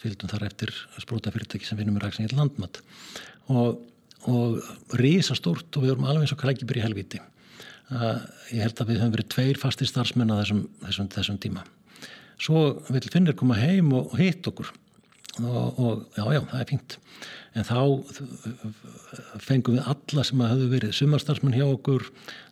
Fylgdum 0.00 0.30
þar 0.30 0.46
eftir 0.48 0.72
sprótafyrirtæki 1.02 1.68
sem 1.68 1.78
vinnum 1.78 1.98
í 1.98 2.02
ræksin 2.02 2.28
í 2.28 2.36
landmatt 2.36 2.82
og, 3.52 3.80
og 4.28 4.96
risa 5.00 5.36
stórt 5.36 5.76
og 5.76 5.84
við 5.84 5.94
vorum 5.94 6.08
alveg 6.08 6.26
eins 6.26 6.34
og 6.36 6.40
krækibur 6.40 6.78
í 6.78 6.84
helviti 6.84 7.20
uh, 7.20 8.20
ég 8.52 8.62
held 8.64 8.80
að 8.80 8.92
við 8.92 9.00
höfum 9.00 9.14
verið 9.16 9.30
tveir 9.34 9.60
fastir 9.60 9.90
starfsmenn 9.90 10.32
að 10.34 10.42
þessum, 10.42 10.62
þessum, 10.84 11.10
þessum 11.16 11.40
tíma. 11.42 11.64
Svo 12.36 12.64
vil 12.92 13.06
Finnir 13.08 13.36
koma 13.38 13.56
heim 13.58 13.92
og 13.96 14.16
hitt 14.20 14.46
okkur 14.48 14.72
og, 15.44 15.78
og 15.80 16.04
já, 16.16 16.24
já, 16.36 16.40
það 16.50 16.60
er 16.60 16.70
fínt. 16.70 16.96
En 17.56 17.64
þá 17.64 17.78
fengum 19.40 19.78
við 19.78 19.86
alla 19.88 20.24
sem 20.28 20.42
að 20.44 20.50
hafðu 20.52 20.66
verið 20.74 20.96
sumarstarfsmenn 20.98 21.56
hjá 21.56 21.64
okkur 21.64 22.04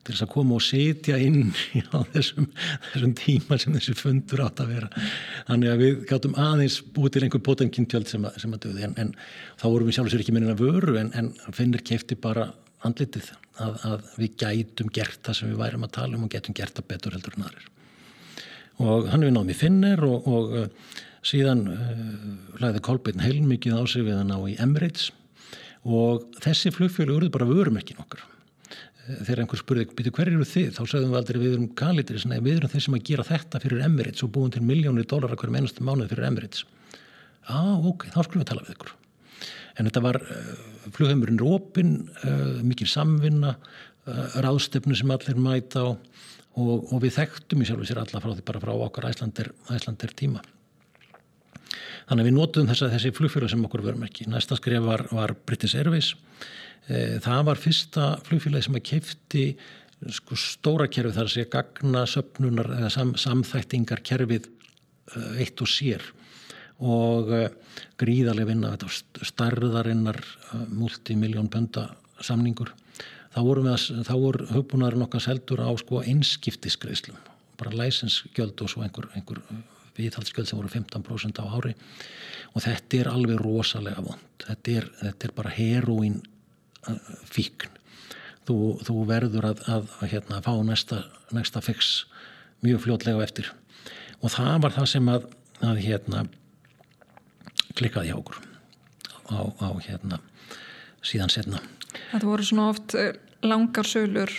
til 0.04 0.14
þess 0.14 0.24
að 0.24 0.32
koma 0.32 0.56
og 0.56 0.64
setja 0.64 1.18
inn 1.20 1.52
á 1.96 2.00
þessum, 2.14 2.48
þessum 2.92 3.14
tíma 3.20 3.58
sem 3.60 3.76
þessi 3.76 3.96
fundur 3.98 4.44
átt 4.46 4.62
að 4.64 4.72
vera. 4.76 5.04
Þannig 5.50 5.72
að 5.72 5.84
við 5.84 6.02
gáttum 6.08 6.38
aðeins 6.40 6.80
búið 6.96 7.16
til 7.16 7.24
einhver 7.26 7.44
potenkintjöld 7.50 8.10
sem 8.10 8.24
að, 8.24 8.40
sem 8.44 8.56
að 8.56 8.66
döði 8.66 8.88
en, 8.88 8.98
en 9.04 9.14
þá 9.60 9.66
vorum 9.68 9.90
við 9.90 9.98
sjálfsvegar 9.98 10.24
ekki 10.24 10.36
minna 10.38 10.58
vöru 10.58 10.98
en, 11.00 11.12
en 11.20 11.32
finnir 11.56 11.84
kefti 11.84 12.16
bara 12.20 12.48
andlitið 12.84 13.30
að, 13.60 13.76
að 13.84 14.10
við 14.20 14.36
gætum 14.40 14.92
gert 14.92 15.20
það 15.24 15.40
sem 15.40 15.52
við 15.52 15.62
værum 15.62 15.86
að 15.86 15.96
tala 15.98 16.18
um 16.18 16.26
og 16.26 16.32
gætum 16.32 16.56
gert 16.56 16.76
það 16.76 16.90
betur 16.92 17.16
heldur 17.16 17.36
en 17.36 17.48
aðrir. 17.48 17.70
Og 18.84 19.10
hann 19.12 19.22
við 19.22 19.36
náðum 19.36 19.52
í 19.52 19.56
finnir 19.56 20.00
og, 20.08 20.24
og 20.26 20.54
síðan 21.24 21.64
uh, 21.72 21.88
lagði 22.60 22.82
Kolbeinn 22.84 23.24
heilmikið 23.24 23.80
á 23.80 23.82
sig 23.88 24.04
við 24.06 24.18
að 24.20 24.28
ná 24.28 24.36
í 24.50 24.56
Emirates 24.60 25.10
og 25.84 26.26
þessi 26.44 26.72
flugfjölu 26.72 27.18
urði 27.18 27.32
bara 27.32 27.48
vörumerkin 27.48 28.00
okkar. 28.00 28.22
Eh, 29.04 29.18
þegar 29.26 29.42
einhver 29.42 29.60
spurði, 29.60 29.86
byrju 29.96 30.12
hver 30.16 30.30
eru 30.32 30.48
þið? 30.48 30.70
Þá 30.78 30.82
sagðum 30.82 31.12
við 31.12 31.20
aldrei 31.20 31.40
við 31.42 31.56
erum 31.56 31.70
kalitri 31.76 32.20
við 32.34 32.56
erum 32.56 32.72
þeir 32.72 32.84
sem 32.86 32.96
að 32.96 33.06
gera 33.10 33.26
þetta 33.28 33.60
fyrir 33.64 33.84
Emirates 33.84 34.24
og 34.24 34.32
búin 34.32 34.54
til 34.54 34.64
miljónir 34.64 35.08
dólar 35.08 35.36
hverjum 35.36 35.58
einustu 35.60 35.84
mánuð 35.84 36.12
fyrir 36.12 36.28
Emirates. 36.30 36.64
Ah, 37.44 37.76
ok, 37.76 38.08
þá 38.14 38.20
skulum 38.24 38.44
við 38.44 38.50
tala 38.52 38.64
við 38.64 38.76
ykkur. 38.78 38.94
En 39.76 39.90
þetta 39.90 40.04
var 40.04 40.20
uh, 40.22 40.54
flugheimurinn 40.94 41.40
rópin 41.42 41.94
uh, 42.22 42.62
mikil 42.64 42.88
samvinna 42.88 43.58
ráðstefnu 44.04 44.92
sem 44.92 45.08
allir 45.14 45.38
mæta 45.40 45.80
á 45.80 45.88
og, 46.60 46.90
og 46.92 46.98
við 47.00 47.14
þekktum 47.16 47.62
í 47.64 47.68
sjálf 47.68 47.80
og 47.80 47.88
sér 47.88 48.02
alla 48.02 48.20
frá 48.20 48.34
því 48.34 48.44
bara 48.44 48.60
frá 48.60 48.72
okkar 48.74 49.06
æslandir, 49.08 49.48
æslandir 49.72 50.12
tíma 50.12 50.42
Þannig 52.08 52.24
að 52.24 52.28
við 52.28 52.36
nótum 52.36 52.68
þess 52.68 52.84
að 52.84 52.92
þessi 52.94 53.12
flugfélag 53.16 53.52
sem 53.52 53.64
okkur 53.66 53.84
verum 53.84 54.04
ekki. 54.06 54.26
Næsta 54.28 54.58
skref 54.58 54.84
var, 54.84 55.06
var 55.14 55.32
British 55.48 55.78
Airways. 55.78 56.12
E, 56.88 57.18
það 57.24 57.46
var 57.48 57.60
fyrsta 57.60 58.08
flugfélag 58.26 58.66
sem 58.66 58.76
að 58.76 58.86
kefti 58.90 59.44
sko, 60.12 60.36
stóra 60.36 60.88
kerfið 60.90 61.16
þar 61.16 61.30
að 61.30 61.34
segja 61.36 61.52
gagna 61.54 62.04
söpnunar 62.10 62.70
eða 62.76 62.92
sam, 62.92 63.14
samþættingar 63.20 64.04
kerfið 64.04 64.50
e, 64.50 65.24
eitt 65.46 65.64
og 65.64 65.70
sér 65.72 66.04
og 66.84 67.30
e, 67.32 67.42
gríðarlega 68.00 68.50
vinna 68.50 68.74
þetta 68.74 69.24
starðarinnar 69.30 70.20
multimiljón 70.74 71.48
pönda 71.52 71.88
samningur. 72.20 72.74
Þá 73.34 73.40
voru, 73.42 73.64
voru 74.12 74.48
hugbúnaðurinn 74.52 75.06
okkar 75.08 75.24
seldur 75.24 75.64
á 75.64 75.72
sko, 75.80 76.04
einskiptiskreislum 76.04 77.16
bara 77.58 77.70
læsensgjöld 77.78 78.60
og 78.62 78.70
svo 78.70 78.82
einhver, 78.82 79.08
einhver 79.14 79.40
viðhaldsgjöld 79.98 80.50
sem 80.50 80.60
voru 80.60 80.70
15% 80.72 81.40
á 81.40 81.44
ári. 81.46 81.74
Og 82.54 82.64
þetta 82.64 83.00
er 83.00 83.10
alveg 83.12 83.40
rosalega 83.42 84.04
vond. 84.04 84.44
Þetta 84.44 84.76
er, 84.78 84.88
þetta 85.02 85.28
er 85.28 85.34
bara 85.36 85.54
heroín 85.54 86.20
uh, 86.88 87.12
fíkn. 87.28 87.70
Þú, 88.44 88.56
þú 88.84 88.96
verður 89.08 89.50
að, 89.52 89.62
að, 89.72 89.92
að 90.04 90.10
hérna, 90.12 90.40
fá 90.44 90.52
næsta, 90.66 91.04
næsta 91.32 91.62
fix 91.64 92.04
mjög 92.64 92.82
fljótlega 92.84 93.24
eftir. 93.24 93.52
Og 94.20 94.32
það 94.32 94.58
var 94.66 94.74
það 94.76 94.90
sem 94.92 95.08
að, 95.12 95.30
að 95.64 95.80
hérna, 95.84 96.26
klikkaði 97.78 98.12
hjá 98.12 98.18
okkur 98.18 98.42
á, 99.32 99.40
á 99.64 99.68
hérna, 99.84 100.20
síðan 101.04 101.32
setna 101.32 101.62
Þetta 101.94 102.26
voru 102.26 102.46
svona 102.46 102.68
oft 102.72 102.94
uh, 102.98 103.12
langar 103.44 103.88
sölur 103.88 104.32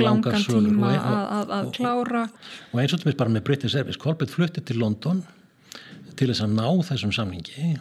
langan 0.00 0.44
tíma 0.44 0.92
og, 0.98 1.54
að, 1.54 1.70
klára. 1.76 2.26
og 2.72 2.82
eins 2.82 2.94
og 2.94 3.00
þetta 3.00 3.12
er 3.14 3.18
bara 3.22 3.34
með 3.36 3.46
British 3.48 3.76
Service 3.76 4.00
Corbett 4.00 4.32
fluttið 4.32 4.68
til 4.70 4.78
London 4.82 5.24
til 6.14 6.30
þess 6.30 6.44
að 6.44 6.56
ná 6.58 6.68
þessum 6.90 7.14
samlingi 7.14 7.74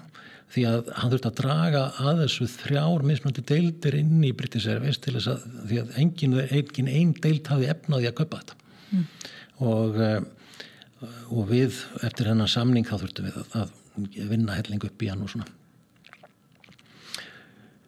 því 0.53 0.65
að 0.69 0.91
hann 0.99 1.13
þurfti 1.13 1.29
að 1.29 1.39
draga 1.39 1.83
að 2.03 2.23
þessu 2.23 2.47
þrjár 2.51 3.05
mismöndi 3.09 3.43
deildir 3.49 3.97
inn 3.97 4.21
í 4.25 4.33
British 4.37 4.67
Service 4.67 5.01
til 5.01 5.15
þess 5.17 5.31
að 5.31 5.47
því 5.69 5.79
að 5.81 5.97
engin, 6.03 6.37
engin 6.43 6.91
einn 6.91 7.15
deild 7.23 7.49
hafi 7.49 7.69
efnaði 7.73 8.09
að 8.09 8.17
köpa 8.21 8.41
þetta. 8.41 8.59
Mm. 8.93 9.05
og, 9.65 9.95
eh, 10.05 11.07
og 11.33 11.47
við 11.49 11.79
eftir 12.05 12.29
hennar 12.29 12.51
samling 12.51 12.85
þá 12.85 12.99
þurftum 13.01 13.25
við 13.25 13.39
að, 13.41 13.71
að 13.97 14.29
vinna 14.29 14.57
helling 14.59 14.85
upp 14.85 15.01
í 15.01 15.09
hann 15.09 15.23
og 15.25 15.31
svona 15.33 15.49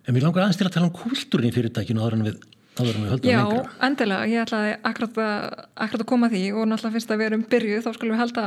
En 0.06 0.14
mér 0.14 0.26
langar 0.28 0.45
aðeins 0.45 0.60
til 0.60 0.68
að 0.68 0.76
tala 0.76 0.89
um 0.89 0.93
kúltúrin 0.95 1.49
í 1.49 1.56
fyrirtækinu 1.56 2.03
áður 2.03 2.18
en 2.18 2.28
við, 2.28 2.36
áður 2.78 2.91
en 2.91 3.06
við 3.06 3.12
höldum 3.14 3.32
Já, 3.32 3.39
lengra. 3.39 3.64
Já, 3.64 3.80
endilega. 3.88 4.28
Ég 4.30 4.43
ætlaði 4.45 4.76
akkurat 4.89 5.20
að, 5.26 5.47
akkurat 5.86 6.06
að 6.06 6.10
koma 6.12 6.30
því 6.34 6.43
og 6.51 6.70
náttúrulega 6.70 6.95
fyrst 6.97 7.14
að 7.16 7.22
við 7.22 7.30
erum 7.32 7.47
byrjuð 7.56 7.82
þá 7.86 7.89
skulum 7.97 8.16
við 8.16 8.22
halda 8.22 8.45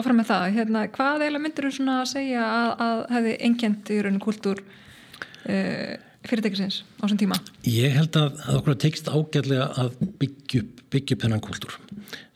áfram 0.00 0.20
með 0.20 0.30
það. 0.32 0.46
Hérna, 0.58 0.84
hvað 0.98 1.24
eiginlega 1.24 1.44
myndir 1.46 1.68
þú 1.68 1.72
svona 1.78 1.96
að 2.02 2.12
segja 2.12 2.44
að, 2.50 2.70
að 2.86 3.02
hefði 3.16 3.34
engjent 3.48 3.90
í 3.90 4.00
rauninu 4.04 4.24
kúltúr 4.26 4.60
uh, 4.60 5.94
fyrirtækisins 6.28 6.82
á 6.84 7.02
þessum 7.06 7.22
tíma? 7.24 7.40
Ég 7.64 7.96
held 7.96 8.20
að, 8.20 8.42
að 8.44 8.60
okkur 8.60 8.80
tekst 8.84 9.08
ágæðlega 9.08 9.70
að 9.80 10.00
byggja 10.20 10.64
upp, 10.66 10.84
byggja 10.92 11.16
upp 11.16 11.24
þennan 11.24 11.44
kultúr. 11.46 11.78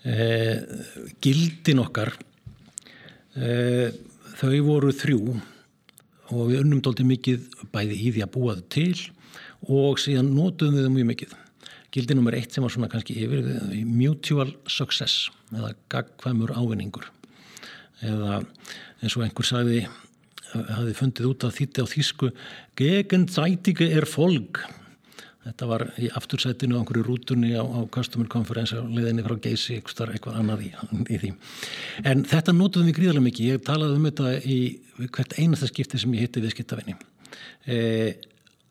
Eh, 0.04 0.58
gildin 1.24 1.80
okkar, 1.80 2.10
eh, 3.40 3.88
þau 4.36 4.56
voru 4.66 4.92
þrjú 4.92 5.38
og 6.34 6.50
við 6.50 6.64
unnum 6.64 6.82
doldið 6.84 7.10
mikið 7.12 7.48
bæði 7.72 7.96
í 7.96 8.12
því 8.14 8.24
að 8.26 8.32
búa 8.34 8.56
þau 8.58 8.68
til 8.74 8.94
og 9.70 10.00
síðan 10.02 10.32
nótuðum 10.34 10.76
við 10.76 10.86
þau 10.86 10.94
mjög 10.94 11.10
mikið. 11.12 11.34
Gildi 11.94 12.16
nummer 12.18 12.34
eitt 12.34 12.54
sem 12.54 12.64
var 12.64 12.72
svona 12.74 12.90
kannski 12.90 13.14
yfir 13.22 13.46
mutual 13.86 14.50
success 14.66 15.28
eða 15.54 15.74
gagkvæmur 15.94 16.54
ávinningur 16.58 17.06
eða 18.02 18.40
eins 19.00 19.14
og 19.14 19.22
einhver 19.24 19.46
sagði 19.46 19.84
hafi 20.54 20.94
fundið 20.98 21.28
út 21.30 21.46
af 21.46 21.54
þýtti 21.56 21.84
á 21.84 21.86
þýsku 21.90 22.30
gegensætige 22.78 23.88
er 23.94 24.06
fólk 24.10 24.62
þetta 25.44 25.68
var 25.68 25.86
í 26.00 26.10
aftursætinu 26.18 26.76
á 26.76 26.80
einhverju 26.80 27.04
rútunni 27.06 27.52
á, 27.56 27.64
á 27.64 27.80
Customer 27.92 28.28
Conference 28.32 28.76
á 28.76 28.82
leðinni 28.84 29.24
frá 29.26 29.36
Geysi, 29.44 29.80
eitthvað 29.80 30.38
annað 30.40 30.66
í, 30.68 30.70
í 31.12 31.18
því. 31.20 31.32
En 32.08 32.24
þetta 32.28 32.54
nótuðum 32.56 32.90
við 32.90 32.98
gríðarlega 33.00 33.28
mikið. 33.28 33.50
Ég 33.52 33.66
talaði 33.66 33.98
um 33.98 34.08
þetta 34.08 34.32
í 34.40 34.58
hvert 35.10 35.36
einasta 35.38 35.68
skipti 35.68 36.00
sem 36.00 36.14
ég 36.16 36.26
hitti 36.26 36.42
við 36.44 36.54
skiptafinni 36.54 36.96
e, 37.66 37.78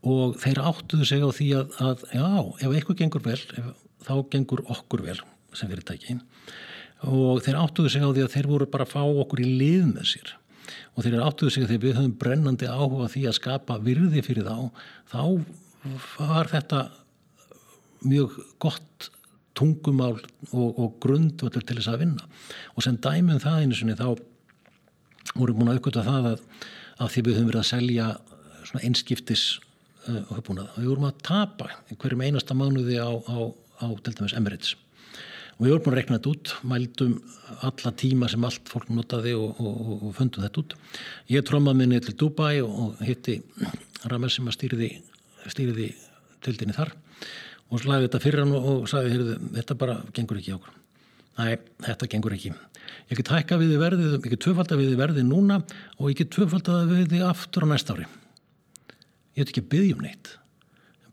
og 0.08 0.38
þeir 0.42 0.62
áttuðu 0.64 1.08
segja 1.08 1.30
á 1.30 1.32
því 1.36 1.50
að, 1.60 1.74
að 1.88 2.06
já, 2.12 2.28
ef 2.66 2.76
eitthvað 2.76 3.00
gengur 3.02 3.26
vel 3.26 3.40
ef, 3.40 3.74
þá 4.04 4.14
gengur 4.34 4.64
okkur 4.74 5.04
vel 5.06 5.20
sem 5.54 5.70
fyrirtæki. 5.70 6.18
Og 7.04 7.44
þeir 7.44 7.60
áttuðu 7.60 7.92
segja 7.92 8.10
á 8.10 8.16
því 8.16 8.24
að 8.26 8.34
þeir 8.38 8.50
voru 8.50 8.70
bara 8.72 8.88
að 8.88 8.96
fá 8.96 9.04
okkur 9.04 9.44
í 9.44 9.50
lið 9.60 9.92
með 9.92 10.08
sér. 10.14 10.34
Og 10.94 11.06
þeir 11.06 11.20
áttuðu 11.26 11.54
segja 11.54 11.70
þegar 11.72 11.84
við 11.84 11.98
höfum 12.00 12.16
brennandi 12.22 12.70
áhuga 12.70 13.10
því 13.12 13.26
að 13.30 13.38
skapa 13.40 13.78
virði 13.84 14.24
fyrir 14.26 14.48
þá. 14.48 14.58
Þá 15.12 15.22
var 16.18 16.50
þetta 16.52 16.84
mjög 18.04 18.38
gott 18.62 19.10
tungumál 19.58 20.18
og, 20.52 20.70
og 20.80 20.96
grundvöldur 21.04 21.64
til 21.64 21.78
þess 21.80 21.92
að 21.92 22.06
vinna? 22.06 22.30
Og 22.76 22.86
sem 22.86 22.98
dæmum 22.98 23.42
það 23.44 23.64
einu 23.64 23.78
sinni 23.78 23.98
þá 24.00 24.08
vorum 25.34 25.60
búin 25.60 25.74
að 25.74 25.82
aukvölda 25.82 26.06
það 26.08 26.30
að, 26.34 26.48
að 27.00 27.12
því 27.14 27.26
við 27.26 27.38
höfum 27.38 27.52
verið 27.52 27.64
að 27.64 27.70
selja 27.72 28.08
svona 28.64 28.86
einskiptis 28.88 29.44
uh, 30.08 30.24
höfbúnað 30.32 30.72
og 30.72 30.80
við 30.80 30.90
vorum 30.94 31.10
að 31.10 31.22
tapa 31.28 31.70
hverjum 31.92 32.26
einasta 32.26 32.58
mánuði 32.58 32.98
á, 33.02 33.12
á, 33.12 33.38
á 33.84 33.88
til 34.04 34.16
dæmis 34.18 34.36
Emirates. 34.38 34.76
Og 35.58 35.68
við 35.68 35.76
vorum 35.76 35.86
búin 35.86 35.94
að 35.94 36.00
rekna 36.00 36.18
þetta 36.18 36.34
út 36.34 36.54
mældum 36.72 37.16
alla 37.70 37.94
tíma 38.02 38.30
sem 38.32 38.46
allt 38.48 38.72
fólk 38.72 38.90
notaði 38.90 39.36
og, 39.38 39.60
og, 39.62 39.96
og 40.00 40.16
fundum 40.18 40.46
þetta 40.46 40.64
út. 40.64 40.78
Ég 41.30 41.46
trómaði 41.46 41.84
minni 41.84 42.02
til 42.04 42.16
Dubai 42.18 42.56
og 42.66 43.02
hitti 43.06 43.42
Ramer 44.10 44.34
sem 44.34 44.48
að 44.50 44.58
stýriði 44.58 44.90
stýriði 45.52 45.90
tildinni 46.44 46.76
þar 46.76 46.94
og 47.72 47.82
slagði 47.82 48.08
þetta 48.08 48.22
fyrir 48.24 48.44
hann 48.44 48.56
og 48.60 48.86
sagði 48.92 49.38
þetta 49.58 49.78
bara 49.80 49.98
gengur 50.14 50.40
ekki 50.40 50.56
okkur. 50.58 50.76
Næ, 51.40 51.58
þetta 51.88 52.10
gengur 52.12 52.36
ekki. 52.36 52.54
Ég 53.10 53.18
get 53.18 53.32
hækka 53.34 53.58
við 53.58 53.74
verðið, 53.82 54.18
ég 54.20 54.30
get 54.36 54.44
tvöfalda 54.44 54.78
við 54.78 54.94
verðið 55.00 55.26
núna 55.28 55.64
og 55.98 56.12
ég 56.12 56.20
get 56.20 56.32
tvöfalda 56.36 56.84
við 56.92 57.08
þið 57.16 57.26
aftur 57.32 57.66
á 57.66 57.68
næsta 57.72 57.96
ári. 57.96 58.06
Ég 59.34 59.42
get 59.42 59.54
ekki 59.54 59.66
byggja 59.72 59.98
um 59.98 60.06
neitt 60.06 60.36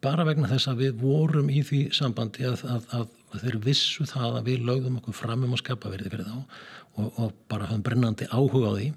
bara 0.04 0.24
vegna 0.24 0.48
þess 0.48 0.70
að 0.70 0.82
við 0.84 1.00
vorum 1.02 1.50
í 1.52 1.62
því 1.66 1.80
sambandi 1.96 2.46
að, 2.48 2.64
að, 2.64 3.06
að 3.34 3.44
þeir 3.44 3.58
vissu 3.66 4.06
það 4.08 4.38
að 4.38 4.48
við 4.48 4.66
lögðum 4.68 4.98
okkur 5.00 5.16
fram 5.16 5.44
um 5.44 5.54
að 5.54 5.62
skapa 5.62 5.92
verði 5.92 6.12
fyrir 6.12 6.28
þá 6.28 6.36
og, 6.38 7.06
og 7.20 7.34
bara 7.50 7.68
hafðum 7.68 7.84
brennandi 7.86 8.28
áhuga 8.32 8.72
á 8.72 8.74
því 8.78 8.88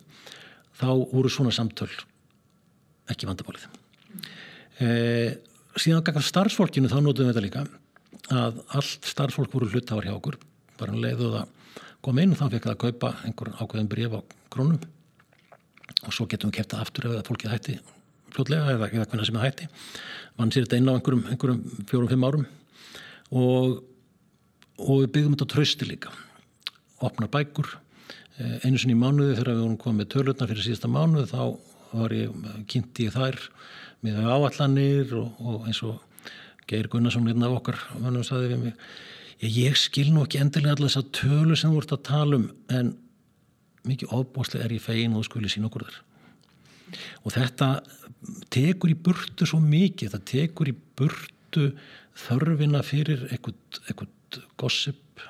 þá 0.79 0.88
voru 1.11 1.31
svona 1.31 1.53
samtöl 1.55 1.91
ekki 3.11 3.27
vandabálið 3.27 3.67
Eh, 4.82 5.36
síðan 5.78 6.05
gafar 6.05 6.26
starfsfólkinu 6.26 6.89
þá 6.89 6.99
notum 7.01 7.28
við 7.28 7.34
þetta 7.34 7.43
líka 7.45 7.65
að 8.34 8.61
allt 8.74 9.05
starfsfólk 9.05 9.53
voru 9.53 9.69
hluttáðar 9.69 10.07
hjá 10.07 10.15
okkur. 10.15 10.39
Bara 10.80 10.97
leiðu 10.97 11.30
það 11.36 11.51
kom 12.03 12.19
inn 12.19 12.34
og 12.34 12.39
þá 12.39 12.45
fekk 12.49 12.67
það 12.67 12.74
að 12.74 12.82
kaupa 12.84 13.11
einhver 13.28 13.51
ákveðin 13.59 13.91
bref 13.91 14.15
á 14.17 14.19
krónum. 14.53 14.80
Og 16.03 16.15
svo 16.15 16.28
getum 16.28 16.51
við 16.51 16.59
kæft 16.59 16.74
það 16.74 16.86
aftur 16.86 17.09
ef 17.11 17.28
fólkið 17.30 17.53
hætti 17.53 17.78
fljótlega 18.34 18.74
eða, 18.74 18.89
eða 18.89 19.07
hvernig 19.11 19.30
sem 19.30 19.38
það 19.38 19.45
hætti. 19.45 19.69
Mann 20.39 20.53
sér 20.53 20.65
þetta 20.65 20.80
inn 20.82 20.89
á 20.89 20.93
einhverjum, 20.95 21.24
einhverjum 21.30 21.86
fjórum-fimm 21.91 22.26
árum. 22.28 22.47
Og, 23.34 23.76
og 24.82 25.03
við 25.03 25.11
byggðum 25.13 25.36
þetta 25.36 25.49
trösti 25.53 25.89
líka. 25.89 26.13
Opna 27.05 27.30
bækur 27.30 27.69
eh, 28.39 28.57
einu 28.65 28.82
sinni 28.82 28.97
í 28.97 28.99
mánuði 28.99 29.38
þegar 29.38 29.53
við 29.53 29.61
vorum 29.61 29.80
komið 29.86 30.11
törlutnar 30.15 30.49
fyrir 30.49 30.65
síðasta 30.65 30.89
mánuði 30.89 31.30
þá 31.30 31.43
var 31.93 32.15
ég 32.17 32.49
kynnt 32.71 33.03
í 33.03 33.09
þær 33.13 33.38
með 34.04 34.20
áallanir 34.28 35.14
og, 35.20 35.39
og 35.39 35.68
eins 35.68 35.82
og 35.88 36.01
Geir 36.70 36.88
Gunnarsson 36.91 37.28
hérna 37.28 37.49
af 37.49 37.60
okkar 37.60 37.80
vannum 37.99 38.26
saði 38.28 38.54
við 38.54 38.62
mig 38.62 38.74
ég, 39.43 39.51
ég 39.68 39.80
skil 39.80 40.10
nú 40.14 40.24
ekki 40.24 40.41
endilega 40.43 40.78
allar 40.78 40.91
þess 40.91 41.01
að 41.01 41.12
tölu 41.20 41.60
sem 41.60 41.76
ert 41.78 41.95
að 41.95 42.06
tala 42.10 42.39
um 42.39 42.49
en 42.72 42.93
mikið 43.88 44.16
ofbóstlega 44.16 44.68
er 44.68 44.76
ég 44.78 44.84
fegin 44.84 45.16
og 45.20 45.28
skuli 45.28 45.51
sín 45.51 45.68
okkur 45.68 45.88
þar 45.88 46.01
og 47.24 47.36
þetta 47.36 47.70
tekur 48.54 48.93
í 48.93 48.97
burtu 49.06 49.47
svo 49.49 49.60
mikið, 49.64 50.14
það 50.14 50.26
tekur 50.30 50.70
í 50.70 50.76
burtu 50.99 51.70
þörfina 52.24 52.84
fyrir 52.86 53.26
eitthvað 53.34 54.41
gossip 54.60 55.24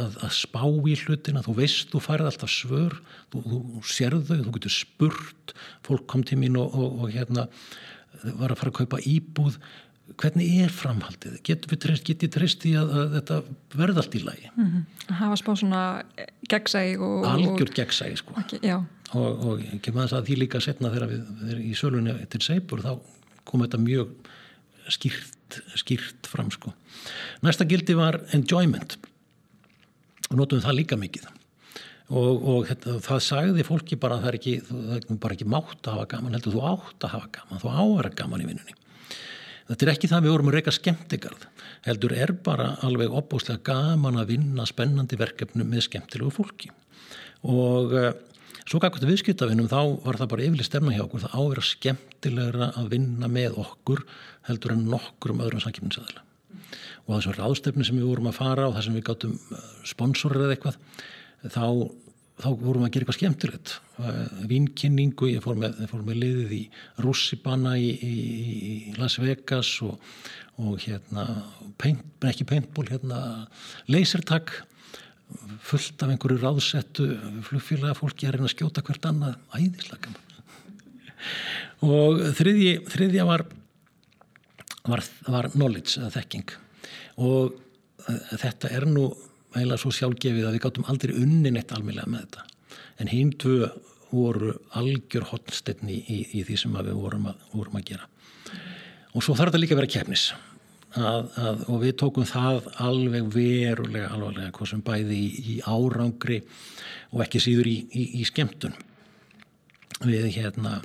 að, 0.00 0.18
að 0.24 0.34
spá 0.36 0.62
í 0.64 0.96
hlutina, 1.04 1.42
þú 1.44 1.56
veist 1.60 1.92
þú 1.92 2.02
færði 2.04 2.30
alltaf 2.30 2.52
svör, 2.52 2.98
þú, 3.32 3.42
þú 3.48 3.82
sérðu 3.88 4.40
þú 4.42 4.54
getur 4.58 4.74
spurt, 4.74 5.56
fólk 5.86 6.06
kom 6.10 6.24
til 6.26 6.40
mín 6.42 6.58
og, 6.60 6.74
og, 6.74 7.00
og 7.04 7.14
hérna 7.14 7.48
var 8.24 8.52
að 8.52 8.60
fara 8.60 8.72
að 8.72 8.78
kaupa 8.82 9.02
íbúð 9.08 9.58
hvernig 10.20 10.58
er 10.64 10.72
framhaldið? 10.72 11.38
Getur 11.46 11.72
við 11.72 11.80
treyst, 12.34 12.66
í 12.68 12.74
að, 12.76 12.90
að 12.92 13.14
þetta 13.16 13.38
verða 13.74 14.02
allt 14.02 14.16
í 14.18 14.20
lagi? 14.24 14.50
Mm 14.52 14.66
-hmm. 14.66 14.82
Það 15.06 15.20
hafa 15.20 15.38
spá 15.40 15.50
svona 15.56 15.82
gegnsæg 16.50 17.00
og... 17.00 17.24
Algjör 17.30 17.72
gegnsæg 17.74 18.18
sko 18.20 18.36
okay, 18.36 18.74
og, 19.14 19.30
og 19.46 19.64
kemur 19.80 20.02
aðeins 20.02 20.16
að 20.18 20.28
því 20.28 20.36
líka 20.42 20.60
setna 20.60 20.92
þegar 20.92 21.08
við, 21.08 21.24
við 21.40 21.64
í 21.64 21.74
sölunni 21.78 22.14
til 22.28 22.42
Seipur 22.42 22.84
þá 22.84 22.92
kom 23.44 23.64
þetta 23.64 23.80
mjög 23.80 24.12
skýrt, 24.92 25.60
skýrt 25.74 26.28
fram 26.28 26.50
sko. 26.50 26.74
Næsta 27.42 27.64
gildi 27.64 27.96
var 27.96 28.20
enjoyment 28.32 28.98
og 30.34 30.40
notum 30.40 30.62
það 30.64 30.78
líka 30.80 30.98
mikið. 31.00 31.26
Og, 32.12 32.32
og 32.36 32.66
þetta, 32.68 32.98
það 33.06 33.20
sagði 33.24 33.64
fólki 33.64 33.96
bara 34.00 34.18
að 34.18 34.24
það 34.24 34.30
er 34.30 34.38
ekki, 34.38 34.54
það 34.68 34.96
er 34.98 35.20
bara 35.22 35.36
ekki 35.38 35.46
mátt 35.48 35.86
að 35.86 35.94
hafa 35.96 36.08
gaman 36.10 36.36
heldur 36.36 36.56
þú 36.56 36.64
átt 36.68 37.06
að 37.06 37.14
hafa 37.14 37.30
gaman, 37.38 37.62
þú 37.62 37.70
áverða 37.72 38.18
gaman 38.18 38.42
í 38.44 38.48
vinnunni. 38.50 38.76
Þetta 39.64 39.86
er 39.86 39.92
ekki 39.94 40.10
það 40.10 40.26
við 40.26 40.34
vorum 40.34 40.50
að 40.50 40.56
reyka 40.58 40.74
skemmtigarð 40.76 41.46
heldur 41.86 42.12
er 42.16 42.34
bara 42.44 42.74
alveg 42.84 43.16
opbúslega 43.16 43.62
gaman 43.64 44.20
að 44.20 44.34
vinna 44.34 44.66
spennandi 44.68 45.16
verkefnum 45.20 45.70
með 45.70 45.86
skemmtilegu 45.86 46.34
fólki. 46.34 46.68
Og 47.48 47.96
uh, 47.96 48.10
svo 48.64 48.82
gækvæmt 48.82 49.08
viðskiptavinnum 49.08 49.70
þá 49.72 49.80
var 50.04 50.20
það 50.20 50.30
bara 50.34 50.46
yfirlega 50.48 50.68
stefna 50.68 50.96
hjá 50.96 51.06
okkur 51.06 51.24
það 51.24 51.40
áverða 51.40 51.66
skemmtilegra 51.70 52.70
að 52.80 52.92
vinna 52.92 53.32
með 53.32 53.58
okkur 53.64 54.04
heldur 54.50 54.76
en 54.76 54.86
nokkur 54.92 55.32
um 55.32 55.44
öðrum 55.44 55.64
samkipninsæðila 55.64 56.23
og 57.04 57.18
þessum 57.18 57.36
ráðstefni 57.36 57.86
sem 57.86 57.98
við 57.98 58.08
vorum 58.08 58.30
að 58.30 58.38
fara 58.38 58.68
og 58.68 58.76
það 58.76 58.86
sem 58.86 58.96
við 58.96 59.06
gáttum 59.08 59.36
uh, 59.36 59.68
sponsorir 59.86 60.44
eða 60.46 60.56
eitthvað 60.56 60.78
þá, 61.52 61.66
þá 62.40 62.48
vorum 62.48 62.84
við 62.84 62.86
að 62.86 62.92
gera 62.94 63.04
eitthvað 63.04 63.18
skemmtilegt. 63.18 63.74
Uh, 63.98 64.20
vinkynningu, 64.50 65.30
ég 65.34 65.44
fór 65.44 65.60
með, 65.60 65.82
fór 65.90 66.04
með 66.06 66.20
liðið 66.22 66.54
í 66.56 66.62
Russibanna 67.04 67.74
í, 67.80 67.90
í, 67.92 68.14
í 68.70 68.76
Las 69.00 69.18
Vegas 69.22 69.72
og, 69.84 69.98
og 70.60 70.78
hérna 70.84 71.26
paint, 71.80 72.06
ekki 72.24 72.48
paintball, 72.48 72.88
hérna 72.88 73.20
lasertag 73.90 74.54
fullt 75.64 76.02
af 76.04 76.12
einhverju 76.12 76.40
ráðsettu 76.42 77.06
flugfélaga 77.46 77.96
fólki 77.96 78.28
að 78.28 78.36
reyna 78.36 78.48
að 78.48 78.54
skjóta 78.54 78.84
hvert 78.84 79.08
annað. 79.08 79.38
Æðislega 79.56 80.12
og 81.84 82.20
þriðja 82.36 83.24
var 83.28 83.46
var, 84.88 85.02
var 85.30 85.48
knowledge 85.54 86.10
þekking 86.12 86.52
og 87.20 87.54
eh, 88.08 88.36
þetta 88.40 88.70
er 88.74 88.88
nú 88.90 89.08
eiginlega 89.54 89.80
svo 89.80 89.92
sjálfgefið 89.94 90.48
að 90.48 90.56
við 90.56 90.64
gáttum 90.64 90.88
aldrei 90.90 91.14
unnin 91.18 91.58
eitt 91.60 91.74
almeinlega 91.74 92.10
með 92.10 92.24
þetta. 92.24 92.46
En 93.02 93.10
hinn 93.10 93.34
tvö 93.38 93.68
voru 94.14 94.54
algjör 94.78 95.28
hotnstegni 95.32 95.98
í, 96.00 96.18
í 96.38 96.42
því 96.46 96.58
sem 96.58 96.74
við 96.76 96.96
vorum 96.98 97.30
að, 97.30 97.46
vorum 97.54 97.78
að 97.78 97.86
gera. 97.90 98.08
Og 99.14 99.22
svo 99.22 99.34
þarf 99.34 99.52
þetta 99.52 99.62
líka 99.62 99.76
að 99.76 99.80
vera 99.82 99.94
kefnis 99.94 100.24
að, 100.94 101.28
að, 101.38 101.64
og 101.70 101.80
við 101.82 101.96
tókum 102.02 102.26
það 102.28 102.68
alveg 102.82 103.28
verulega 103.34 104.10
alvarlega 104.14 104.54
hvað 104.54 104.70
sem 104.70 104.82
bæði 104.86 105.18
í, 105.18 105.28
í 105.54 105.56
árangri 105.66 106.40
og 107.14 107.24
ekki 107.26 107.42
síður 107.42 107.70
í, 107.70 107.76
í 108.20 108.26
skemmtun. 108.28 108.74
Við 110.04 110.30
hérna 110.36 110.80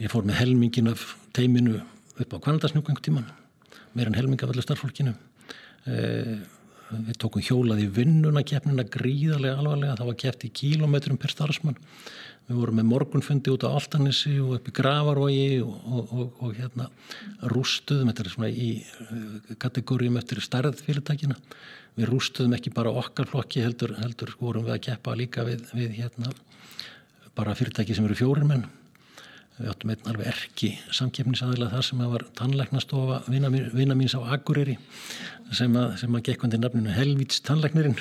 ég 0.00 0.12
fór 0.12 0.26
með 0.28 0.40
helmingin 0.42 0.92
af 0.92 1.04
teiminu 1.36 1.80
upp 2.20 2.36
á 2.36 2.44
kvandarsnjúk 2.44 2.92
einhver 3.92 4.00
tíman 4.00 4.00
meir 4.00 4.06
en 4.06 4.14
helming 4.14 4.42
af 4.42 4.50
allir 4.50 4.62
starffólkinu 4.62 5.14
eh, 5.86 6.38
við 6.92 7.16
tókum 7.18 7.42
hjólað 7.42 7.84
í 7.84 7.88
vinnuna 7.88 8.42
keppnina 8.42 8.84
gríðarlega 8.84 9.58
alvarlega, 9.58 9.96
það 9.96 10.06
var 10.06 10.18
keppt 10.20 10.44
í 10.44 10.50
kílometrum 10.52 11.16
per 11.16 11.30
starfsmann. 11.30 11.78
Við 12.48 12.58
vorum 12.58 12.76
með 12.76 12.88
morgunfundi 12.90 13.52
út 13.52 13.64
á 13.64 13.72
Altanissi 13.72 14.34
og 14.42 14.58
upp 14.58 14.68
í 14.68 14.74
Gravarvogi 14.76 15.62
og, 15.62 15.76
og, 15.86 16.12
og, 16.12 16.42
og 16.42 16.56
hérna 16.58 16.90
rústuðum, 17.48 18.10
þetta 18.10 18.24
er 18.24 18.32
svona 18.34 18.50
í 18.50 18.70
uh, 18.82 19.54
kategórium 19.62 20.18
eftir 20.20 20.42
starð 20.42 20.82
fyrirtækina 20.84 21.38
við 21.96 22.10
rústuðum 22.10 22.58
ekki 22.58 22.74
bara 22.74 22.92
okkar 22.92 23.30
flokki 23.30 23.62
heldur, 23.62 23.94
heldur 24.02 24.34
vorum 24.40 24.66
við 24.66 24.76
að 24.76 24.84
keppa 24.90 25.16
líka 25.16 25.46
við, 25.48 25.64
við 25.72 25.96
hérna 26.02 26.34
bara 27.38 27.54
fyrirtæki 27.56 27.94
sem 27.96 28.04
eru 28.04 28.18
fjórir 28.18 28.44
menn 28.44 28.66
við 29.62 29.72
áttum 29.72 29.92
einn 29.94 30.10
alveg 30.10 30.32
erki 30.32 30.72
samkeppnisaðilega 30.94 31.76
þar 31.76 31.86
sem 31.86 32.02
að 32.02 32.16
var 32.16 32.26
tannleiknastofa 32.38 33.20
vina, 33.28 33.50
vina 33.50 33.96
míns 33.98 34.16
á 34.18 34.20
Akureyri 34.34 34.78
sem 35.52 35.76
að, 35.78 35.96
sem 36.02 36.18
að 36.18 36.26
gekk 36.28 36.44
undir 36.46 36.62
nafninu 36.62 36.94
Helvíts 36.96 37.42
tannleiknirinn 37.46 37.98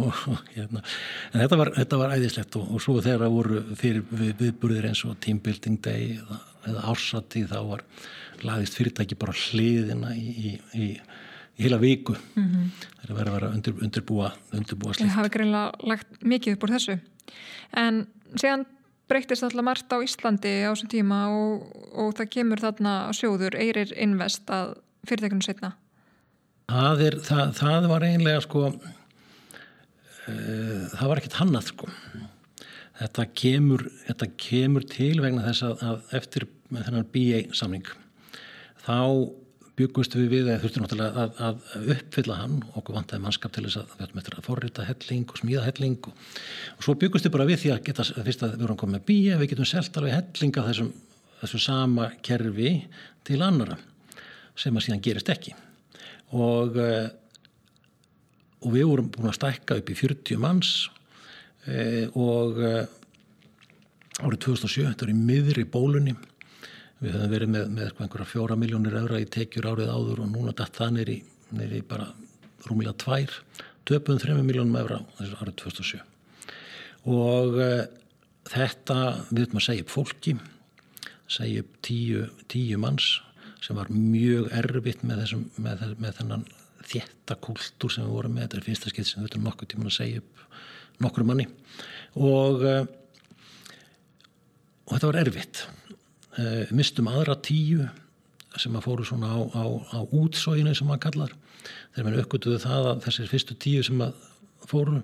og, 0.00 0.14
og 0.30 0.40
hérna 0.54 0.82
en 0.82 1.42
þetta 1.42 1.58
var, 1.60 1.72
þetta 1.76 2.00
var 2.00 2.14
æðislegt 2.16 2.58
og, 2.60 2.70
og 2.74 2.84
svo 2.84 2.96
þegar 3.00 3.24
það 3.24 3.36
voru 3.36 3.62
fyrir 3.78 4.04
við, 4.10 4.32
viðburðir 4.40 4.88
eins 4.90 5.04
og 5.08 5.18
teambuilding 5.24 5.80
day 5.84 6.16
eða, 6.16 6.40
eða 6.70 6.86
ársati 6.92 7.44
þá 7.50 7.58
var 7.68 7.84
laðist 8.46 8.78
fyrirtæki 8.78 9.18
bara 9.20 9.36
hliðina 9.36 10.14
í, 10.16 10.26
í, 10.30 10.54
í, 10.80 10.90
heila 11.60 11.80
viku 11.80 12.14
mm 12.16 12.44
-hmm. 12.44 12.68
það 13.02 13.10
er 13.10 13.16
vera 13.20 13.30
að 13.30 13.38
vera 13.38 13.52
undir, 13.54 13.78
undirbúa 13.84 14.32
undirbúa 14.56 14.94
slikt. 14.94 15.08
Það 15.10 15.16
hafi 15.18 15.34
greinlega 15.36 15.92
lagt 15.92 16.22
mikið 16.24 16.56
upp 16.56 16.66
úr 16.66 16.74
þessu 16.76 16.98
en 17.76 18.06
síðan 18.34 18.66
breytist 19.10 19.44
alltaf 19.46 19.66
margt 19.66 19.92
á 19.92 19.98
Íslandi 19.98 20.54
á 20.64 20.70
þessum 20.70 20.92
tíma 20.92 21.20
og, 21.34 21.66
og 21.98 22.14
það 22.18 22.32
kemur 22.36 22.62
þarna 22.62 22.94
sjóður 23.16 23.58
Eirir 23.58 23.92
Invest 23.98 24.50
að 24.54 24.78
fyrirtækunum 25.08 25.44
setna 25.44 25.74
Það, 26.70 27.00
er, 27.02 27.14
það, 27.26 27.46
það 27.58 27.86
var 27.90 28.04
einlega 28.06 28.42
sko 28.46 28.68
Eh, 30.30 30.86
það 30.94 31.10
var 31.10 31.20
ekkert 31.20 31.38
hannað 31.40 31.70
sko. 31.70 31.90
þetta 33.00 33.24
kemur, 33.42 33.86
þetta 34.04 34.26
kemur 34.36 34.84
til 34.84 35.14
vegna 35.24 35.44
þess 35.46 35.64
að, 35.64 35.84
að 35.88 36.16
eftir 36.18 36.44
þennan 36.68 37.06
BA 37.14 37.38
samning 37.56 37.86
þá 38.84 38.98
byggust 39.80 40.16
við 40.18 40.28
við 40.34 40.50
að 40.52 40.64
þurftum 40.64 40.86
náttúrulega 40.86 41.24
að, 41.24 41.42
að 41.48 41.92
uppfylla 41.96 42.38
hann 42.38 42.56
og 42.78 42.90
vantæði 42.94 43.24
mannskap 43.26 43.54
til 43.54 43.66
þess 43.66 43.80
að 43.82 43.94
við 43.96 44.06
ætlum 44.06 44.22
eftir 44.22 44.38
að 44.38 44.48
forrita 44.48 44.88
helling 44.88 45.26
og 45.28 45.40
smíða 45.42 45.66
helling 45.66 46.10
og, 46.10 46.26
og 46.76 46.86
svo 46.86 46.96
byggust 47.00 47.28
við 47.28 47.36
bara 47.36 47.48
við 47.50 47.62
því 47.64 47.72
að 47.74 47.84
geta 47.88 48.06
fyrst 48.10 48.44
að 48.46 48.56
við 48.56 48.66
vorum 48.66 48.80
komið 48.82 48.98
með 48.98 49.06
BA 49.10 49.38
við 49.40 49.52
getum 49.54 49.70
selgt 49.70 50.00
alveg 50.00 50.18
helling 50.18 50.60
af 50.60 50.70
þessum, 50.70 50.92
þessum 51.42 51.64
sama 51.66 52.10
kerfi 52.26 52.74
til 53.26 53.40
annara 53.46 53.80
sem 54.60 54.76
að 54.76 54.86
síðan 54.86 55.02
gerist 55.04 55.30
ekki. 55.32 55.54
Og 56.36 56.76
eh, 56.78 57.08
og 58.60 58.74
við 58.74 58.88
vorum 58.90 59.10
búin 59.12 59.30
að 59.30 59.38
stækka 59.38 59.78
upp 59.80 59.90
í 59.90 59.96
40 59.96 60.40
manns 60.40 60.72
e, 61.64 62.08
og 62.12 62.60
e, 62.60 62.72
árið 64.20 64.42
2007, 64.44 64.90
þetta 64.90 65.06
var 65.06 65.12
í 65.12 65.16
miðri 65.16 65.64
bólunni 65.68 66.16
við 67.00 67.16
höfum 67.16 67.32
verið 67.32 67.52
með, 67.54 67.68
með 67.74 67.92
einhverja 68.04 68.28
fjóra 68.28 68.56
miljónir 68.60 68.98
öðra 69.00 69.20
í 69.22 69.28
tekjur 69.32 69.70
árið 69.70 69.92
áður 69.94 70.24
og 70.24 70.30
núna 70.34 70.54
dætt 70.56 70.76
það 70.76 70.94
neyri, 70.98 71.16
neyri 71.56 71.80
bara 71.88 72.10
rúmilega 72.68 72.98
tvær, 73.00 73.36
töpuðum 73.88 74.20
þrejum 74.22 74.48
miljónum 74.50 74.80
öðra 74.82 75.00
árið 75.40 75.56
2007 75.64 76.02
og 77.10 77.56
e, 77.64 77.70
þetta 78.50 78.98
við 79.30 79.46
höfum 79.46 79.62
að 79.62 79.66
segja 79.66 79.86
upp 79.86 79.94
fólki 79.94 80.36
segja 81.30 81.64
upp 81.64 81.80
tíu, 81.86 82.26
tíu 82.52 82.80
manns 82.82 83.20
sem 83.64 83.76
var 83.76 83.90
mjög 83.92 84.50
erfitt 84.56 85.04
með, 85.04 85.24
þessum, 85.24 85.48
með, 85.60 85.84
með 86.00 86.20
þennan 86.20 86.46
þétta 86.90 87.36
kúltúr 87.44 87.92
sem 87.92 88.06
við 88.06 88.16
vorum 88.16 88.36
með, 88.36 88.46
þetta 88.46 88.60
er 88.60 88.66
fyrsta 88.66 88.92
skilt 88.92 89.08
sem 89.08 89.22
við 89.22 89.34
höfum 89.34 89.48
nokkuð 89.48 89.72
tíman 89.72 89.90
að 89.90 89.96
segja 89.98 90.22
upp 90.22 90.40
nokkru 91.04 91.26
manni. 91.28 91.46
Og, 92.20 92.64
eh, 92.66 92.84
og 94.88 94.96
þetta 94.96 95.10
var 95.10 95.20
erfitt. 95.22 95.62
uh, 95.66 95.79
mistum 96.76 97.10
aðra 97.10 97.36
tíu 97.44 97.86
sem 98.58 98.74
að 98.74 98.86
fóru 98.86 99.06
svona 99.06 99.30
á, 99.30 99.38
á, 99.54 99.64
á 99.94 99.98
útsóginu 100.04 100.74
sem 100.74 100.88
maður 100.88 101.04
kallar. 101.06 101.32
Þegar 101.94 102.06
mann 102.06 102.20
aukvölduðu 102.20 102.60
það 102.64 102.90
að 102.90 103.02
þessir 103.06 103.30
fyrstu 103.30 103.56
tíu 103.62 103.82
sem 103.86 104.02
að 104.04 104.28
fóru 104.70 105.00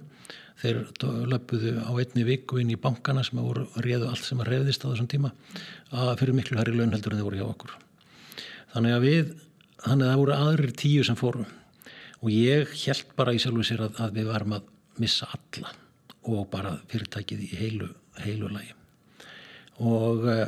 þeir 0.61 0.83
löpuðu 1.29 1.75
á 1.85 1.93
einni 2.01 2.25
viku 2.27 2.61
inn 2.63 2.73
í 2.73 2.79
bankana 2.81 3.25
sem 3.27 3.39
að 3.41 3.49
voru 3.51 3.67
réðu 3.85 4.09
allt 4.09 4.25
sem 4.25 4.41
að 4.41 4.53
reyðist 4.53 4.87
á 4.87 4.91
þessum 4.91 5.11
tíma 5.13 5.33
að 5.93 6.15
fyrir 6.23 6.39
miklu 6.39 6.59
herri 6.59 6.77
launheldur 6.77 7.13
en 7.13 7.21
þeir 7.21 7.29
voru 7.29 7.41
hjá 7.41 7.47
okkur. 7.51 7.75
Þannig 8.73 8.97
að 8.97 9.07
við 9.07 9.35
þannig 9.85 10.07
að 10.07 10.13
það 10.13 10.23
voru 10.23 10.37
aðrir 10.37 10.77
tíu 10.81 11.05
sem 11.07 11.19
fóru. 11.19 11.45
Og 12.25 12.33
ég 12.33 12.73
held 12.87 13.13
bara 13.19 13.35
í 13.37 13.41
sjálfu 13.43 13.67
sér 13.69 13.85
að, 13.87 14.01
að 14.07 14.17
við 14.17 14.31
varum 14.33 14.57
að 14.57 14.71
missa 15.03 15.29
alla 15.37 15.75
og 16.27 16.49
bara 16.51 16.73
fyrirtækið 16.91 17.43
í 17.45 17.51
heilu, 17.61 17.91
heilu 18.25 18.49
lagi. 18.51 18.73
Og 19.85 20.25
uh, 20.25 20.47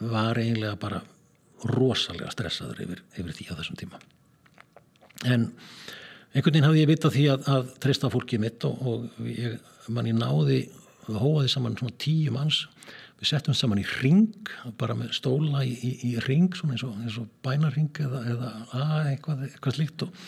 var 0.00 0.40
eiginlega 0.40 0.76
bara 0.80 1.00
rosalega 1.70 2.32
stressaður 2.32 2.82
yfir, 2.84 3.02
yfir 3.16 3.36
því 3.36 3.48
á 3.50 3.58
þessum 3.60 3.78
tíma. 3.80 4.00
En 5.24 5.46
einhvern 6.34 6.52
veginn 6.52 6.66
hafði 6.68 6.82
ég 6.82 6.90
vitað 6.90 7.16
því 7.16 7.24
að, 7.32 7.48
að 7.54 7.72
treysta 7.84 8.12
fólkið 8.12 8.44
mitt 8.44 8.66
og, 8.68 8.82
og 8.84 9.30
ég, 9.30 9.56
manni 9.88 10.12
náði 10.16 10.64
hóaði 11.08 11.50
saman 11.52 11.78
svona 11.78 11.96
tíu 12.00 12.34
manns. 12.34 12.64
Við 13.20 13.30
settum 13.30 13.56
saman 13.56 13.80
í 13.80 13.86
ring 14.02 14.50
bara 14.80 14.96
með 14.98 15.14
stóla 15.16 15.62
í, 15.64 15.72
í, 15.72 15.92
í 16.10 16.12
ring 16.26 16.52
svona 16.56 16.76
eins 16.76 16.84
og, 16.84 17.24
og 17.24 17.30
bænarring 17.46 18.02
eða, 18.02 18.22
eða 18.34 18.52
að, 18.74 19.10
eitthvað, 19.14 19.44
eitthvað 19.48 19.78
slíkt 19.78 20.08
og 20.08 20.22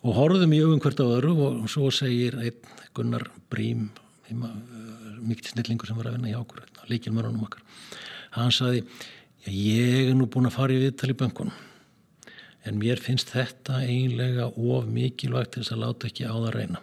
og 0.00 0.16
horfðum 0.16 0.54
í 0.56 0.60
augum 0.64 0.80
hvert 0.80 1.02
á 1.04 1.06
öðru 1.06 1.34
og 1.44 1.64
svo 1.68 1.90
segir 1.92 2.38
einn 2.40 2.76
Gunnar 2.96 3.26
Brím 3.52 3.90
mikið 4.30 5.52
snillingur 5.52 5.90
sem 5.90 5.98
var 5.98 6.08
að 6.08 6.16
vinna 6.16 6.30
í 6.30 6.38
ákur 6.38 6.62
líkil 6.88 7.12
mörunum 7.12 7.44
okkar 7.44 7.60
hann 8.36 8.54
saði, 8.54 8.84
ég 9.46 10.10
er 10.10 10.16
nú 10.18 10.28
búin 10.30 10.48
að 10.50 10.56
fara 10.58 10.76
í 10.76 10.80
viðtal 10.84 11.12
í 11.12 11.18
böngunum 11.18 11.66
en 12.68 12.76
mér 12.80 13.00
finnst 13.00 13.32
þetta 13.32 13.80
eiginlega 13.86 14.50
of 14.50 14.88
mikilvægt 14.90 15.54
til 15.54 15.62
þess 15.62 15.74
að 15.74 15.84
láta 15.84 16.10
ekki 16.10 16.26
á 16.28 16.34
það 16.34 16.50
reyna. 16.56 16.82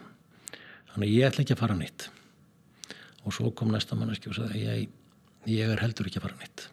Þannig 0.90 1.12
ég 1.14 1.28
ætla 1.28 1.44
ekki 1.44 1.54
að 1.54 1.62
fara 1.62 1.76
nýtt 1.78 2.08
og 3.28 3.36
svo 3.36 3.52
kom 3.54 3.70
næsta 3.72 3.96
manneski 3.98 4.30
og 4.30 4.38
sagði 4.38 4.64
ég, 4.64 4.90
ég 5.50 5.70
er 5.70 5.82
heldur 5.82 6.08
ekki 6.08 6.20
að 6.20 6.26
fara 6.26 6.40
nýtt 6.42 6.66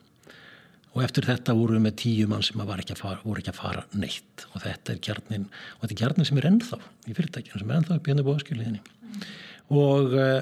og 0.95 1.01
eftir 1.03 1.27
þetta 1.27 1.55
voru 1.57 1.75
við 1.75 1.83
með 1.83 1.95
tíu 1.99 2.27
mann 2.31 2.43
sem 2.45 2.61
ekki 2.63 2.95
fara, 2.95 3.19
voru 3.25 3.41
ekki 3.41 3.51
að 3.51 3.57
fara 3.59 3.81
neitt. 3.99 4.45
Og 4.55 4.61
þetta 4.63 4.93
er 4.93 5.01
kjarnin 5.03 5.49
og 5.51 5.81
þetta 5.81 5.93
er 5.93 5.99
kjarnin 6.01 6.29
sem 6.29 6.37
er 6.39 6.47
ennþá 6.49 6.79
í 6.79 7.15
fyrirtækjum 7.17 7.61
sem 7.61 7.71
er 7.71 7.81
ennþá 7.81 7.97
upp 7.97 8.07
í 8.07 8.13
henni. 8.13 8.27
Bóðskjöliðinni 8.29 8.79
mm. 8.79 9.25
og 9.75 10.15
uh, 10.15 10.37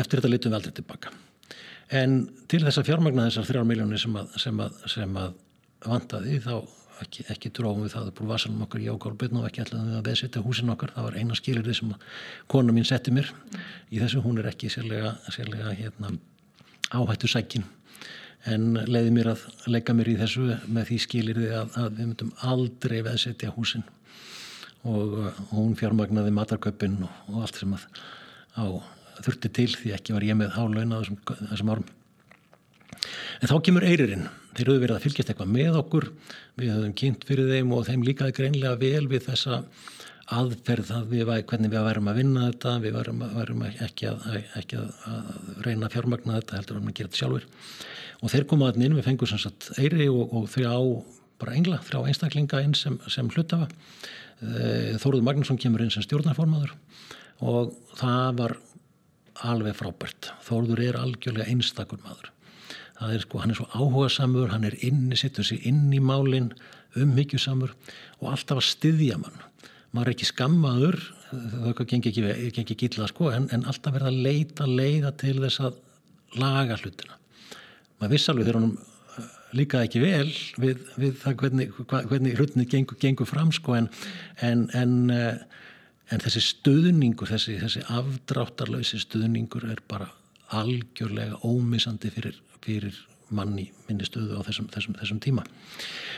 eftir 0.00 0.22
þetta 0.22 0.32
litum 0.32 0.54
við 0.54 0.60
aldrei 0.60 0.78
tilbaka 0.80 1.12
en 1.90 2.18
til 2.50 2.62
þess 2.64 2.80
að 2.80 2.90
fjármagna 2.90 3.28
þessar 3.28 3.48
þrjár 3.48 3.66
miljónir 3.70 4.02
sem, 4.02 4.20
sem, 4.40 4.62
sem 4.90 5.16
að 5.18 5.34
vantaði 5.86 6.38
þá 6.44 6.54
ekki, 7.04 7.24
ekki 7.32 7.52
dróðum 7.56 7.86
við 7.86 7.94
það 7.94 8.08
að 8.08 8.14
búið 8.18 8.32
vasalum 8.34 8.64
okkar 8.66 8.84
í 8.84 8.88
ákálbyrn 8.92 9.40
og 9.40 9.48
ekki 9.48 9.62
alltaf 9.64 9.92
að 9.98 10.06
beðsetja 10.08 10.44
húsin 10.44 10.72
okkar. 10.74 10.94
Það 10.96 11.06
var 11.08 11.18
eina 11.20 11.38
skilir 11.38 11.76
sem 11.76 11.92
kona 12.50 12.74
mín 12.76 12.88
setti 12.88 13.14
mér. 13.14 13.30
Í 13.90 14.00
þessu 14.02 14.22
hún 14.24 14.40
er 14.40 14.50
ekki 14.52 14.70
sérlega, 14.72 15.14
sérlega 15.32 15.74
hérna, 15.78 16.12
áhættu 16.92 17.30
sækin 17.30 17.66
en 18.48 18.72
leiði 18.88 19.10
mér 19.12 19.34
að 19.34 19.42
leggja 19.68 19.94
mér 19.96 20.08
í 20.08 20.16
þessu 20.20 20.46
með 20.72 20.86
því 20.88 20.98
skilir 21.04 21.40
þið 21.42 21.56
að, 21.58 21.74
að 21.76 21.90
við 21.90 22.06
myndum 22.06 22.30
aldrei 22.48 23.00
veðsetja 23.04 23.52
húsin. 23.56 23.84
Og, 24.88 25.18
og 25.28 25.50
hún 25.52 25.76
fjármagnaði 25.76 26.32
matarköpinn 26.32 27.02
og, 27.04 27.18
og 27.28 27.42
allt 27.44 27.60
sem 27.60 27.74
að 27.76 27.84
á, 28.56 28.64
þurfti 29.26 29.52
til 29.60 29.70
því 29.76 29.94
ekki 29.96 30.16
var 30.16 30.26
ég 30.26 30.38
með 30.38 30.54
hálaun 30.56 30.94
á 30.94 30.98
þessum, 31.00 31.20
þessum 31.52 31.72
árum. 31.74 31.88
En 33.40 33.50
þá 33.50 33.56
kemur 33.66 33.86
eiririnn 33.86 34.26
þeir 34.56 34.66
eru 34.66 34.80
verið 34.82 34.96
að 34.96 35.06
fylgjast 35.06 35.32
eitthvað 35.32 35.54
með 35.54 35.78
okkur. 35.80 36.10
Við 36.60 36.74
höfum 36.74 36.96
kynnt 37.00 37.24
fyrir 37.28 37.50
þeim 37.54 37.72
og 37.76 37.86
þeim 37.88 38.04
líkaði 38.08 38.36
greinlega 38.36 38.80
vel 38.80 39.06
við 39.10 39.28
þessa 39.28 39.62
aðferð 40.30 40.90
að 40.94 41.14
við, 41.14 41.30
hvernig 41.50 41.72
við 41.72 41.86
værum 41.86 42.10
að 42.10 42.20
vinna 42.20 42.48
þetta. 42.50 42.74
Við 42.82 42.98
værum, 42.98 43.24
værum 43.36 43.64
ekki, 43.70 44.10
að, 44.10 44.26
ekki 44.60 44.80
að, 44.80 44.90
að 45.10 45.64
reyna 45.66 45.88
að 45.88 45.96
fjármagna 45.96 46.36
þetta 46.40 46.58
heldur 46.58 46.80
að 46.80 46.92
gera 46.92 47.10
þetta 47.10 47.22
sjálfur 47.22 47.48
og 48.20 48.32
þeir 48.32 48.46
komaðin 48.50 48.84
inn, 48.84 48.96
við 48.98 49.06
fengum 49.08 49.30
sem 49.30 49.40
sagt 49.40 49.70
eiri 49.80 50.08
og, 50.12 50.34
og 50.36 50.48
þrjá 50.52 50.74
bara 51.40 51.56
engla, 51.56 51.78
þrjá 51.86 52.02
einstaklinga 52.10 52.60
inn 52.64 52.74
sem, 52.76 52.98
sem 53.08 53.28
hlutafa 53.32 53.68
eh, 53.70 54.96
Þóruður 55.00 55.24
Magnússon 55.24 55.60
kemur 55.60 55.84
inn 55.84 55.92
sem 55.92 56.04
stjórnarformaður 56.04 56.74
og 57.40 57.72
það 57.96 58.42
var 58.42 58.56
alveg 59.46 59.78
frábært. 59.78 60.32
Þóruður 60.46 60.84
er 60.84 61.00
algjörlega 61.00 61.48
einstakur 61.50 62.02
maður. 62.04 62.32
Það 63.00 63.14
er 63.14 63.22
sko, 63.24 63.40
hann 63.40 63.54
er 63.54 63.60
svo 63.60 63.68
áhuga 63.72 64.10
samur 64.12 64.50
hann 64.52 64.66
er 64.68 64.76
inni, 64.84 65.16
sittur 65.16 65.46
sér 65.46 65.62
inn 65.68 65.88
í 65.96 66.02
málin 66.04 66.50
umhyggjusamur 67.00 67.72
og 68.20 68.34
alltaf 68.34 68.60
að 68.60 68.68
styðja 68.68 69.16
mann. 69.22 69.40
Maður 69.90 70.10
er 70.10 70.16
ekki 70.16 70.28
skammaður 70.28 71.00
það 71.30 71.82
gengi 71.90 72.10
ekki, 72.10 72.62
ekki 72.64 72.76
gilla 72.84 73.08
sko 73.10 73.30
en, 73.34 73.48
en 73.54 73.66
alltaf 73.70 73.94
verða 73.94 74.10
að 74.10 74.22
leita 74.26 74.66
leiða 74.66 75.12
til 75.20 75.36
þess 75.38 75.62
að 75.66 75.78
laga 76.40 76.78
hlutina. 76.80 77.18
Maður 78.00 78.14
viss 78.14 78.30
alveg 78.32 78.48
þegar 78.48 78.58
hann 78.60 78.72
uh, 78.74 79.30
líka 79.56 79.84
ekki 79.86 80.02
vel 80.02 80.28
við, 80.62 80.84
við 80.98 81.16
það 81.22 81.36
hvernig, 81.42 81.72
hvernig 81.90 82.36
hrutnið 82.38 82.70
gengur, 82.74 83.00
gengur 83.02 83.30
fram 83.30 83.52
sko 83.54 83.76
en, 83.78 83.90
en, 84.46 84.66
en, 84.78 84.96
uh, 85.14 85.66
en 86.10 86.22
þessi 86.22 86.42
stöðningur, 86.44 87.30
þessi, 87.30 87.58
þessi 87.60 87.84
afdráttarlausi 87.92 89.00
stöðningur 89.02 89.68
er 89.70 89.82
bara 89.88 90.10
algjörlega 90.56 91.38
ómissandi 91.46 92.10
fyrir, 92.10 92.40
fyrir 92.64 92.96
manni 93.30 93.68
minni 93.86 94.06
stöðu 94.06 94.40
á 94.40 94.42
þessum, 94.46 94.66
þessum, 94.74 94.96
þessum 94.98 95.20
tíma. 95.22 95.44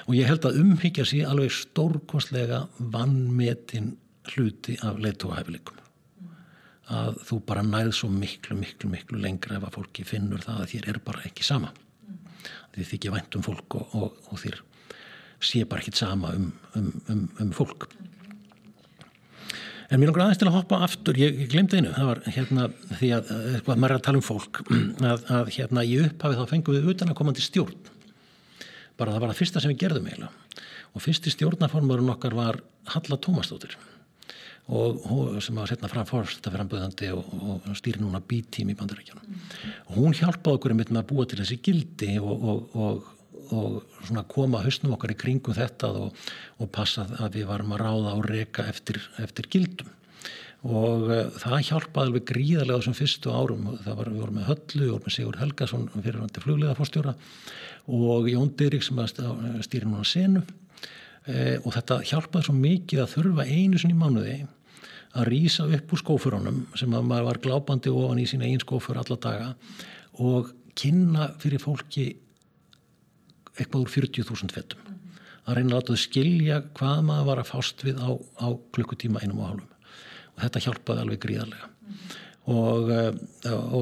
Og 0.08 0.16
ég 0.16 0.28
held 0.30 0.46
að 0.48 0.58
umhyggja 0.62 1.04
sér 1.08 1.28
alveg 1.28 1.52
stórkostlega 1.54 2.64
vannmetin 2.78 3.94
hluti 4.32 4.78
af 4.86 5.00
leituahæfileikum 5.02 5.80
að 6.92 7.20
þú 7.24 7.38
bara 7.46 7.62
næð 7.64 7.92
svo 7.96 8.08
miklu, 8.12 8.56
miklu, 8.58 8.90
miklu 8.90 9.20
lengra 9.22 9.56
ef 9.56 9.64
að 9.68 9.76
fólki 9.78 10.04
finnur 10.04 10.42
það 10.42 10.64
að 10.64 10.70
þér 10.72 10.88
er 10.92 10.98
bara 11.06 11.22
ekki 11.28 11.46
sama. 11.46 11.70
Því 12.72 12.84
þið 12.84 12.96
ekki 12.98 13.12
vænt 13.14 13.36
um 13.38 13.44
fólk 13.46 13.76
og, 13.78 13.94
og, 13.96 14.18
og 14.28 14.40
þér 14.42 14.58
sé 15.42 15.62
bara 15.68 15.82
ekki 15.82 15.94
sama 15.96 16.32
um, 16.36 16.50
um, 16.78 16.90
um, 17.12 17.22
um 17.42 17.52
fólk 17.54 17.88
En 19.92 20.00
mér 20.00 20.08
langar 20.08 20.24
aðeins 20.24 20.40
til 20.40 20.48
að 20.48 20.54
hoppa 20.56 20.78
aftur, 20.86 21.18
ég, 21.20 21.34
ég 21.42 21.48
glemdi 21.52 21.76
einu, 21.76 21.90
það 21.92 22.06
var 22.08 22.20
hérna 22.32 22.68
því 22.96 23.10
að, 23.12 23.32
eitthvað, 23.58 23.80
maður 23.82 23.92
er 23.92 23.98
að 23.98 24.04
tala 24.06 24.20
um 24.20 24.24
fólk, 24.24 24.60
að, 25.12 25.24
að 25.36 25.50
hérna 25.58 25.84
í 25.84 25.98
upphafi 26.06 26.38
þá 26.38 26.52
fengum 26.54 26.78
við 26.78 26.92
utan 26.94 27.12
að 27.12 27.18
komandi 27.18 27.44
stjórn. 27.44 27.90
Bara 28.96 29.12
það 29.12 29.24
var 29.24 29.32
það 29.32 29.40
fyrsta 29.42 29.60
sem 29.60 29.72
við 29.74 29.82
gerðum 29.84 30.08
eiginlega. 30.08 30.62
Og 30.92 31.04
fyrsti 31.04 31.32
stjórnaformurinn 31.34 32.12
okkar 32.14 32.36
var 32.36 32.60
Halla 32.92 33.20
Tómastóttir 33.20 33.76
og 34.72 35.40
sem 35.42 35.56
var 35.58 35.66
setna 35.68 35.88
fram 35.90 36.06
fórstaframböðandi 36.06 37.08
og, 37.12 37.32
og 37.34 37.64
stýri 37.76 38.00
núna 38.00 38.20
B-tím 38.22 38.70
í 38.70 38.76
bandarækjana. 38.78 39.24
Mm. 39.26 39.72
Og 39.88 39.96
hún 39.98 40.14
hjálpaði 40.16 40.58
okkur 40.58 40.74
með 40.78 40.92
að 41.00 41.08
búa 41.10 41.26
til 41.26 41.40
þessi 41.40 41.58
gildi 41.66 42.12
og, 42.22 42.44
og, 42.52 43.08
og 43.52 44.22
koma 44.30 44.62
hausnum 44.62 44.94
okkar 44.96 45.14
í 45.14 45.18
kringum 45.18 45.56
þetta 45.56 45.90
og, 46.04 46.22
og 46.58 46.70
passa 46.74 47.06
að 47.18 47.40
við 47.40 47.50
varum 47.50 47.74
að 47.74 47.82
ráða 47.82 48.14
og 48.18 48.28
reyka 48.30 48.66
eftir, 48.70 49.00
eftir 49.22 49.50
gildum. 49.52 49.90
Og 50.62 51.08
uh, 51.10 51.26
það 51.42 51.66
hjálpaði 51.68 52.06
alveg 52.06 52.26
gríðarlega 52.30 52.78
þessum 52.78 52.98
fyrstu 53.00 53.34
árum. 53.34 53.68
Það 53.82 53.98
var, 53.98 54.10
við 54.12 54.22
vorum 54.22 54.38
með 54.38 54.48
Höllu, 54.52 54.82
við 54.84 54.92
vorum 54.92 55.06
með 55.08 55.16
Sigur 55.16 55.38
Helgason 55.40 55.86
fyrirhandi 55.96 56.44
flugleðarfórstjóra 56.44 57.14
og 57.98 58.28
Jón 58.30 58.52
Dyrik 58.58 58.86
sem 58.86 59.00
stýri 59.66 59.88
núna 59.88 60.06
senu. 60.06 60.44
Uh, 61.26 61.58
og 61.62 61.70
þetta 61.74 62.02
hjálpaði 62.06 62.48
svo 62.48 62.56
mikið 62.58 63.02
að 63.02 63.14
þurfa 63.16 63.46
einu 63.50 63.78
sinni 63.78 63.98
mánuði 63.98 64.42
að 65.12 65.28
rýsa 65.28 65.66
upp 65.68 65.92
úr 65.92 66.00
skófurunum 66.00 66.62
sem 66.78 66.92
að 66.96 67.08
maður 67.08 67.28
var 67.28 67.40
glábandi 67.44 67.92
ofan 67.92 68.22
í 68.22 68.26
sína 68.28 68.48
einn 68.48 68.62
skófur 68.62 69.00
alla 69.00 69.18
daga 69.20 69.50
og 70.24 70.52
kynna 70.78 71.28
fyrir 71.40 71.60
fólki 71.60 72.06
eitthvað 73.58 73.84
úr 73.84 73.92
40.000 73.96 74.54
fettum 74.56 74.80
mm 74.80 74.94
-hmm. 74.94 75.20
að 75.46 75.56
reyna 75.56 75.68
að 75.68 75.76
láta 75.76 75.92
þau 75.92 76.02
skilja 76.04 76.62
hvað 76.78 77.04
maður 77.08 77.28
var 77.30 77.42
að 77.42 77.50
fást 77.52 77.84
við 77.84 78.00
á, 78.00 78.10
á 78.40 78.48
klukkutíma 78.72 79.22
einum 79.22 79.42
og 79.42 79.48
hálfum 79.48 79.70
og 80.32 80.42
þetta 80.42 80.64
hjálpaði 80.66 81.00
alveg 81.00 81.20
gríðarlega 81.24 81.68
mm 81.68 81.92
-hmm. 81.92 82.54
og, 82.56 82.90
eh, 82.90 83.12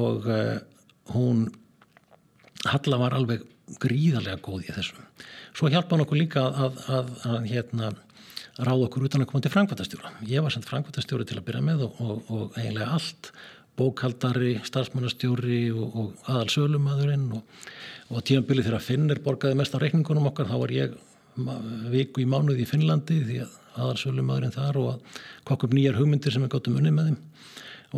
og 0.01 0.29
eh, 0.29 0.59
hún 1.15 1.51
Halla 2.61 2.97
var 2.97 3.13
alveg 3.13 3.41
gríðarlega 3.81 4.37
góð 4.37 4.69
í 4.69 4.73
þessu 4.75 4.95
svo 5.53 5.69
hjálpaði 5.69 6.01
okkur 6.01 6.17
líka 6.17 6.41
að, 6.41 6.55
að, 6.57 6.75
að, 6.87 7.07
að 7.25 7.47
hérna 7.49 7.93
ráða 8.59 8.87
okkur 8.87 9.07
utan 9.07 9.23
að 9.23 9.29
koma 9.31 9.41
til 9.41 9.53
frangvæntastjóra 9.53 10.11
ég 10.27 10.43
var 10.43 10.53
sendt 10.53 10.69
frangvæntastjóri 10.69 11.25
til 11.25 11.39
að 11.39 11.47
byrja 11.47 11.63
með 11.65 11.85
og, 11.87 12.01
og, 12.03 12.31
og 12.31 12.57
eiginlega 12.59 12.91
allt 12.97 13.31
bókaldari, 13.81 14.59
starfsmannastjóri 14.69 15.63
og, 15.73 15.97
og 15.97 16.29
aðal 16.29 16.53
sölumadurinn 16.53 17.31
og 17.35 17.65
og 18.11 18.23
tímanbili 18.27 18.63
þegar 18.65 18.83
Finnir 18.83 19.21
borgaði 19.23 19.57
mest 19.59 19.75
á 19.75 19.79
reikningunum 19.79 20.27
okkar 20.31 20.49
þá 20.49 20.55
var 20.59 20.73
ég 20.75 20.95
viku 21.93 22.23
í 22.23 22.27
mánuði 22.27 22.65
í 22.65 22.67
Finnlandi 22.67 23.19
því 23.23 23.37
að 23.45 23.57
aðarsölumadurinn 23.79 24.55
þar 24.55 24.79
og 24.81 24.87
að 24.95 25.19
kokk 25.47 25.67
upp 25.67 25.75
nýjar 25.77 25.99
hugmyndir 25.99 26.35
sem 26.35 26.43
við 26.43 26.51
gáttum 26.51 26.79
unni 26.79 26.91
með 26.91 27.11
þeim. 27.11 27.19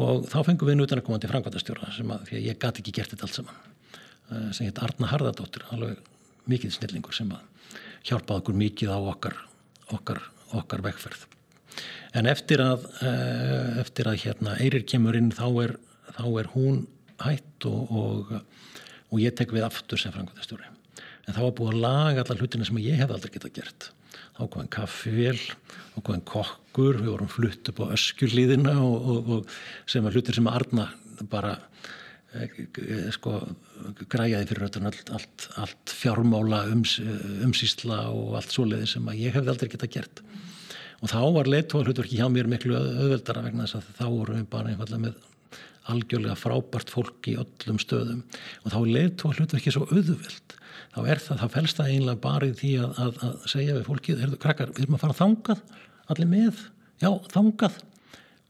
Og 0.03 0.27
þá 0.29 0.37
fengum 0.45 0.69
við 0.69 0.77
nútan 0.79 1.01
að 1.01 1.07
koma 1.07 1.21
til 1.21 1.31
Frankværtastjóra 1.31 1.89
sem 1.95 2.13
að 2.13 2.27
því 2.29 2.37
að 2.37 2.47
ég 2.49 2.59
gati 2.61 2.83
ekki 2.83 2.95
gert 2.99 3.13
þetta 3.13 3.27
allt 3.27 3.39
saman 3.39 3.59
eh, 3.63 4.47
sem 4.53 4.69
heit 4.69 4.81
Arna 4.85 5.09
Harðardóttir 5.09 5.65
alveg 5.73 5.97
mikið 6.49 6.77
snillingur 6.77 7.17
sem 7.17 7.33
að 7.33 7.81
hjálpaði 8.05 8.43
okkur 8.43 8.59
mikið 8.61 8.93
á 8.93 8.99
okkar 9.01 9.37
okkar, 9.93 10.21
okkar 10.53 10.85
vegferð 10.85 11.25
en 12.13 12.29
eftir 12.29 12.61
að 12.63 12.87
eh, 13.01 13.81
eftir 13.83 14.09
að 14.09 14.21
hérna 14.25 14.57
Eirir 14.59 14.85
kemur 14.89 15.17
inn 15.17 15.31
þá 15.33 15.47
er, 15.65 15.77
þá 16.13 16.25
er 16.41 16.51
hún 16.53 16.83
hætt 17.23 17.69
og, 17.69 17.91
og 17.91 18.33
og 19.13 19.21
ég 19.21 19.35
tek 19.37 19.53
við 19.53 19.67
aftur 19.67 20.01
sem 20.01 20.13
frangvöldastjóri 20.13 20.69
en 21.23 21.35
það 21.35 21.43
var 21.45 21.57
búið 21.57 21.73
að 21.73 21.83
laga 21.83 22.23
allar 22.23 22.41
hlutina 22.41 22.67
sem 22.67 22.79
ég 22.83 22.97
hef 22.99 23.11
aldrei 23.13 23.31
getað 23.31 23.53
gert. 23.55 23.85
Þá 24.33 24.41
kom 24.41 24.63
einn 24.63 24.71
kaffivél 24.73 25.37
þá 25.37 25.99
kom 26.01 26.15
einn 26.17 26.25
kokkur, 26.27 26.97
við 26.99 27.11
vorum 27.13 27.29
flutt 27.31 27.69
upp 27.71 27.83
á 27.85 27.93
öskjulíðina 27.95 28.73
og, 28.83 29.53
sem 29.87 30.03
var 30.03 30.17
hlutir 30.17 30.35
sem 30.35 30.49
að 30.49 30.57
Arna 30.59 30.87
bara 31.31 31.53
eh, 32.35 32.57
sko 33.15 33.37
græjaði 34.11 34.49
fyrir 34.49 34.67
öllum 34.67 34.89
allt, 34.89 35.13
allt, 35.15 35.47
allt 35.61 35.93
fjármála 35.95 36.63
ums, 36.73 36.97
umsýsla 37.45 38.07
og 38.11 38.35
allt 38.39 38.55
svoleiði 38.55 38.89
sem 38.95 39.07
að 39.07 39.21
ég 39.21 39.37
hef 39.37 39.47
aldrei 39.47 39.71
getað 39.71 39.95
gert 39.99 40.23
og 41.03 41.11
þá 41.11 41.19
var 41.35 41.51
leiðtóa 41.51 41.83
hlutverki 41.83 42.17
hjá 42.21 42.29
mér 42.31 42.47
miklu 42.47 42.77
öðveldara 42.79 43.43
vegna 43.43 43.67
þess 43.67 43.81
að 43.81 43.95
þá 43.99 44.05
vorum 44.07 44.39
við 44.39 44.49
bara 44.53 44.71
einfallega 44.71 45.03
með 45.03 45.29
algjörlega 45.91 46.39
frábært 46.39 46.91
fólk 46.93 47.27
í 47.27 47.33
öllum 47.41 47.79
stöðum. 47.81 48.21
Og 48.63 48.71
þá 48.71 48.77
er 48.79 48.91
leiðtóa 48.97 49.35
hlutverki 49.35 49.73
svo 49.75 49.83
auðveld 49.89 50.55
þá 50.93 50.99
er 51.09 51.21
það, 51.21 51.41
þá 51.41 51.55
fælst 51.55 51.79
það 51.79 51.91
einlega 51.93 52.21
bara 52.23 52.47
í 52.49 52.53
því 52.57 52.71
að, 52.83 53.01
að, 53.03 53.17
að 53.27 53.47
segja 53.51 53.75
við 53.77 53.87
fólkið, 53.87 54.21
heyrðu 54.21 54.39
krakkar, 54.43 54.71
við 54.73 54.85
erum 54.85 54.97
að 54.97 55.03
fara 55.03 55.17
þangað 55.17 55.63
allir 56.13 56.29
með, 56.29 56.63
já 57.01 57.09
þangað. 57.33 57.77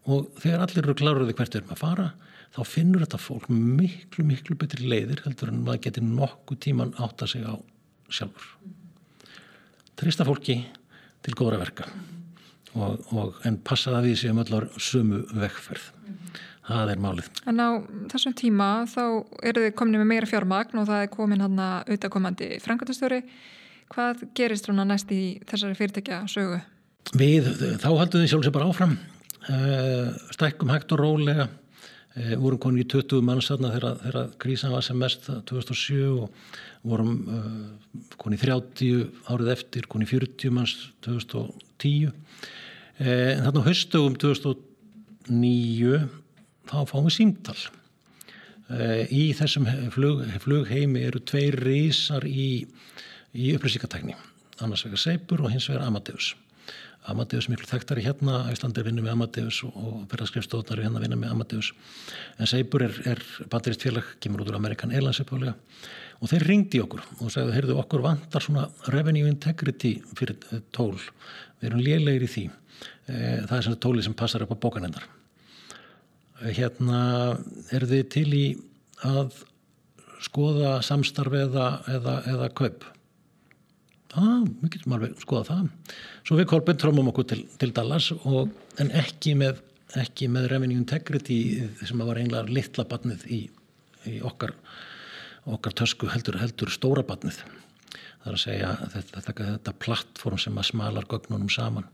Og 0.03 0.29
þegar 0.43 0.65
allir 0.65 0.83
eru 0.83 0.97
kláruði 0.99 1.35
hvert 1.37 1.55
við 1.55 1.61
erum 1.61 1.75
að 1.75 1.83
fara, 1.83 2.07
þá 2.53 2.61
finnur 2.69 3.05
þetta 3.05 3.21
fólk 3.23 3.49
miklu, 3.49 4.25
miklu 4.27 4.57
betri 4.59 4.89
leiðir 4.91 5.23
heldur 5.25 5.53
en 5.53 5.61
maður 5.63 5.85
getur 5.87 6.07
nokkuð 6.09 6.63
tíman 6.67 6.95
átt 7.01 7.23
að 7.23 7.35
segja 7.35 7.55
á 7.55 7.57
sjálfur. 8.13 8.49
Trista 9.97 10.27
fólki 10.27 10.59
til 11.23 11.37
góðra 11.39 11.61
verka 11.63 11.87
og, 12.73 13.05
og 13.13 13.45
en 13.47 13.59
passa 13.65 13.93
það 13.93 14.09
við 14.09 14.19
séum 14.23 14.41
allar 14.43 14.69
sömu 14.81 15.23
vekkferð 15.33 15.91
það 16.67 16.93
er 16.93 17.01
málið. 17.03 17.29
En 17.49 17.59
á 17.59 17.69
þessum 18.11 18.35
tíma 18.39 18.67
þá 18.89 19.03
eru 19.43 19.65
þið 19.65 19.73
komin 19.79 19.99
með 20.01 20.09
meira 20.13 20.29
fjármagn 20.29 20.79
og 20.81 20.87
það 20.89 21.05
er 21.05 21.11
komin 21.13 21.43
hann 21.43 21.59
að 21.59 21.95
auðakomandi 21.95 22.51
frangatastjóri. 22.63 23.23
Hvað 23.93 24.23
gerist 24.37 24.69
svona 24.69 24.85
næst 24.87 25.11
í 25.13 25.23
þessari 25.49 25.77
fyrirtækja 25.77 26.21
sögu? 26.31 26.61
Við, 27.19 27.49
þá 27.83 27.89
haldum 27.89 28.23
við 28.23 28.31
sjálfsög 28.31 28.55
bara 28.55 28.69
áfram 28.71 28.95
uh, 28.95 30.13
stækkum 30.31 30.71
hægt 30.71 30.93
og 30.95 31.01
rólega 31.01 31.49
uh, 31.49 32.35
vorum 32.39 32.61
konið 32.63 32.85
í 32.85 32.89
20 32.95 33.25
mannstæðna 33.27 33.73
þegar, 33.75 34.31
krísan 34.39 34.73
var 34.73 34.85
sem 34.87 34.97
mest 34.97 35.27
2007 35.51 35.99
og 36.15 36.53
vorum 36.87 37.17
konið 38.21 38.39
í 38.39 38.45
30 38.47 39.27
árið 39.35 39.51
eftir, 39.57 39.89
konið 39.91 40.07
í 40.07 40.15
40 40.15 40.55
manns 40.55 40.77
2010 41.03 42.15
en 42.99 43.45
þarna 43.45 43.63
höstugum 43.65 44.17
2009 44.21 46.03
þá 46.69 46.77
fáum 46.89 47.07
við 47.07 47.17
símtal. 47.17 47.57
Eh, 48.71 49.09
í 49.11 49.23
þessum 49.35 49.67
flug, 49.93 50.23
flugheimi 50.43 51.03
eru 51.09 51.19
tveir 51.27 51.57
reysar 51.59 52.23
í, 52.25 52.63
í 53.35 53.51
upplýsingartækni, 53.57 54.15
annars 54.63 54.85
vegar 54.87 55.01
Seipur 55.01 55.43
og 55.43 55.51
hins 55.51 55.67
vegar 55.69 55.85
Amadeus. 55.87 56.31
Amadeus 57.11 57.49
miklu 57.51 57.67
þekktari 57.67 58.05
hérna, 58.05 58.45
Íslandi 58.53 58.85
vinnur 58.85 59.03
með 59.03 59.17
Amadeus 59.17 59.59
og 59.67 60.05
ferðarskrifstóðnar 60.11 60.79
er 60.79 60.87
hérna 60.87 61.01
að 61.01 61.05
vinna 61.09 61.19
með 61.19 61.33
Amadeus. 61.35 61.73
En 62.39 62.47
Seipur 62.47 62.85
er, 62.87 62.95
er 63.11 63.21
bandirist 63.51 63.83
félag, 63.83 64.07
kemur 64.23 64.45
út 64.45 64.53
úr 64.53 64.59
Amerikan 64.61 64.95
Airlines 64.95 65.19
uppálega 65.19 65.57
og 66.23 66.31
þeir 66.31 66.45
ringdi 66.47 66.79
okkur 66.79 67.01
og 67.19 67.33
segðu, 67.33 67.51
heyrðu 67.51 67.75
okkur 67.81 68.05
vantar 68.05 68.45
svona 68.45 68.69
revenue 68.93 69.27
integrity 69.27 69.97
fyrir 70.15 70.37
tól, 70.71 70.95
við 71.59 71.67
erum 71.67 71.83
lélegir 71.83 72.23
í 72.23 72.29
því. 72.31 72.45
Eh, 73.07 73.43
það 73.43 73.57
er 73.57 73.65
svona 73.67 73.83
tóli 73.83 74.03
sem 74.05 74.15
passar 74.15 74.45
upp 74.45 74.55
á 74.55 74.63
bókanendar 74.63 75.07
hérna 76.51 76.99
er 77.71 77.85
þið 77.87 78.03
til 78.11 78.29
í 78.35 78.45
að 79.05 79.35
skoða 80.23 80.77
samstarf 80.85 81.35
eða, 81.37 81.67
eða, 81.91 82.15
eða 82.31 82.49
kaup? 82.55 82.85
Ah, 84.13 84.43
við 84.61 84.75
getum 84.75 84.95
alveg 84.97 85.15
skoða 85.23 85.45
það. 85.49 85.95
Svo 86.27 86.37
við 86.37 86.49
Kolbjörn 86.51 86.79
trómum 86.83 87.09
okkur 87.11 87.27
til, 87.31 87.39
til 87.59 87.71
Dallas 87.75 88.11
og, 88.13 88.51
en 88.81 88.91
ekki 88.95 89.33
með, 89.39 89.63
ekki 89.99 90.29
með 90.31 90.51
revenue 90.51 90.77
integrity 90.77 91.39
sem 91.81 92.03
var 92.03 92.21
einlega 92.21 92.45
litla 92.51 92.85
batnið 92.89 93.25
í, 93.33 93.41
í 94.09 94.19
okkar, 94.25 94.53
okkar 95.49 95.75
tösku 95.81 96.11
heldur, 96.13 96.37
heldur 96.41 96.71
stóra 96.73 97.05
batnið 97.07 97.41
það 98.23 98.29
er 98.29 98.37
að 98.37 98.43
segja 98.45 98.71
þetta, 98.93 99.23
þetta, 99.25 99.47
þetta 99.49 99.75
plattform 99.83 100.39
sem 100.39 100.61
að 100.61 100.69
smalar 100.69 101.09
gögnunum 101.09 101.51
saman 101.51 101.89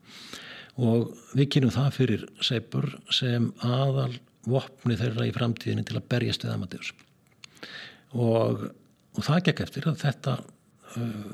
og 0.80 1.14
við 1.36 1.50
kynum 1.56 1.74
það 1.76 1.90
fyrir 1.98 2.26
Seipur 2.46 2.88
sem 3.14 3.50
aðal 3.66 4.14
vopni 4.50 4.96
þeirra 5.00 5.28
í 5.28 5.36
framtíðinni 5.36 5.84
til 5.88 5.98
að 6.00 6.08
berjast 6.12 6.46
við 6.46 6.54
Amadeus. 6.54 6.92
Og, 8.16 8.70
og 9.18 9.26
það 9.26 9.44
gekk 9.50 9.64
eftir 9.66 9.90
að 9.90 10.00
þetta 10.06 10.36
uh, 10.40 11.32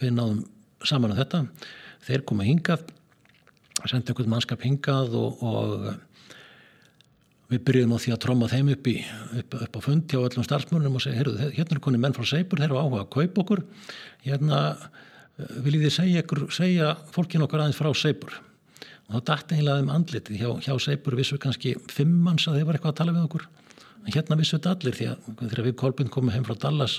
við 0.00 0.14
náðum 0.16 0.42
saman 0.86 1.12
á 1.12 1.14
um 1.14 1.20
þetta. 1.20 1.42
Þeir 2.08 2.24
koma 2.26 2.46
hingað 2.48 2.86
sendi 3.86 4.10
einhvern 4.10 4.32
mannskap 4.32 4.64
hingað 4.66 5.14
og, 5.14 5.42
og 5.46 5.86
við 7.52 7.62
byrjuðum 7.68 7.94
á 7.94 8.02
því 8.02 8.14
að 8.14 8.22
tromma 8.24 8.48
þeim 8.50 8.72
upp, 8.74 8.90
í, 8.90 8.96
upp, 9.38 9.54
upp 9.62 9.78
á 9.78 9.80
fundi 9.84 10.18
á 10.18 10.26
öllum 10.26 10.44
starfsmörnum 10.44 10.98
og 10.98 11.04
segja, 11.04 11.20
heyrðu, 11.20 11.52
hérna 11.54 11.78
er 11.78 11.84
konið 11.84 12.02
menn 12.02 12.16
frá 12.16 12.26
Seibur, 12.26 12.58
þeir 12.58 12.72
eru 12.72 12.80
áhuga 12.82 13.04
að 13.04 13.12
kaupa 13.14 13.44
okkur, 13.44 13.62
hérna 14.26 14.58
viljið 15.38 15.86
þið 15.86 15.94
segja, 15.94 16.26
segja 16.58 16.90
fólkin 17.14 17.46
okkar 17.46 17.62
aðeins 17.62 17.78
frá 17.78 17.92
Seibur? 17.94 18.34
og 18.34 18.47
þá 19.08 19.18
dætti 19.30 19.56
eiginlega 19.56 19.84
um 19.84 19.92
andlitið 19.94 20.40
hjá, 20.42 20.48
hjá 20.66 20.74
Seibur. 20.84 21.16
Vissu 21.18 21.38
kannski 21.40 21.74
fimm 21.92 22.14
manns 22.26 22.46
að 22.48 22.58
þeir 22.58 22.68
var 22.68 22.78
eitthvað 22.78 22.94
að 22.94 23.00
tala 23.02 23.16
við 23.16 23.28
okkur. 23.28 23.46
En 24.04 24.14
hérna 24.14 24.38
vissu 24.40 24.56
þetta 24.56 24.74
allir 24.76 24.96
því 24.96 25.10
að 25.12 25.28
þegar 25.42 25.66
við 25.66 25.78
Kolbjörn 25.82 26.12
komum 26.12 26.34
heim 26.34 26.46
frá 26.46 26.56
Dallas 26.60 26.98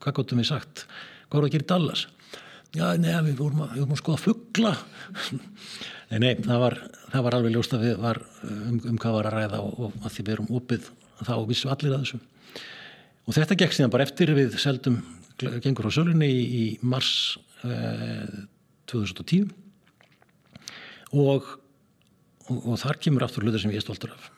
hvað 0.00 0.16
gottum 0.16 0.40
við 0.40 0.50
sagt? 0.50 0.86
Hvað 1.28 1.38
voru 1.38 1.50
að 1.50 1.54
gera 1.54 1.66
í 1.66 1.70
Dallas? 1.70 2.06
Já, 2.70 2.84
neða, 3.02 3.22
við 3.26 3.40
vorum 3.40 3.64
að, 3.64 3.78
að 3.82 3.96
skoða 3.98 4.22
fuggla 4.22 4.72
nei, 6.10 6.18
nei, 6.22 6.32
það 6.38 6.60
var 6.62 6.76
það 7.10 7.24
var 7.26 7.36
alveg 7.36 7.54
ljóst 7.56 7.72
að 7.74 7.86
við 7.88 7.96
var 8.04 8.20
um, 8.46 8.76
um 8.92 9.00
hvað 9.02 9.16
var 9.16 9.28
að 9.30 9.36
ræða 9.36 9.62
og, 9.66 9.80
og 9.88 10.04
að 10.04 10.14
því 10.14 10.26
við 10.26 10.34
erum 10.36 10.52
opið 10.60 10.90
þá 11.20 11.32
vissu 11.48 11.72
allir 11.72 11.96
að 11.96 12.04
þessu. 12.04 12.20
Og 13.26 13.36
þetta 13.36 13.58
gekk 13.62 13.76
síðan 13.76 13.92
bara 13.92 14.06
eftir 14.06 14.32
við 14.36 14.54
seldum 14.62 15.00
gengur 15.64 15.90
á 15.90 15.92
sölunni 15.92 16.28
í, 16.30 16.44
í 16.46 16.64
mars 16.86 17.10
eh, 17.66 18.46
2010 18.90 19.50
og, 21.12 21.46
og, 22.48 22.58
og 22.58 22.80
þar 22.80 23.00
kemur 23.02 23.26
aftur 23.26 23.46
hlutur 23.46 23.62
sem 23.62 23.72
ég 23.72 23.80
er 23.80 23.86
stoltur 23.86 24.12
af. 24.14 24.28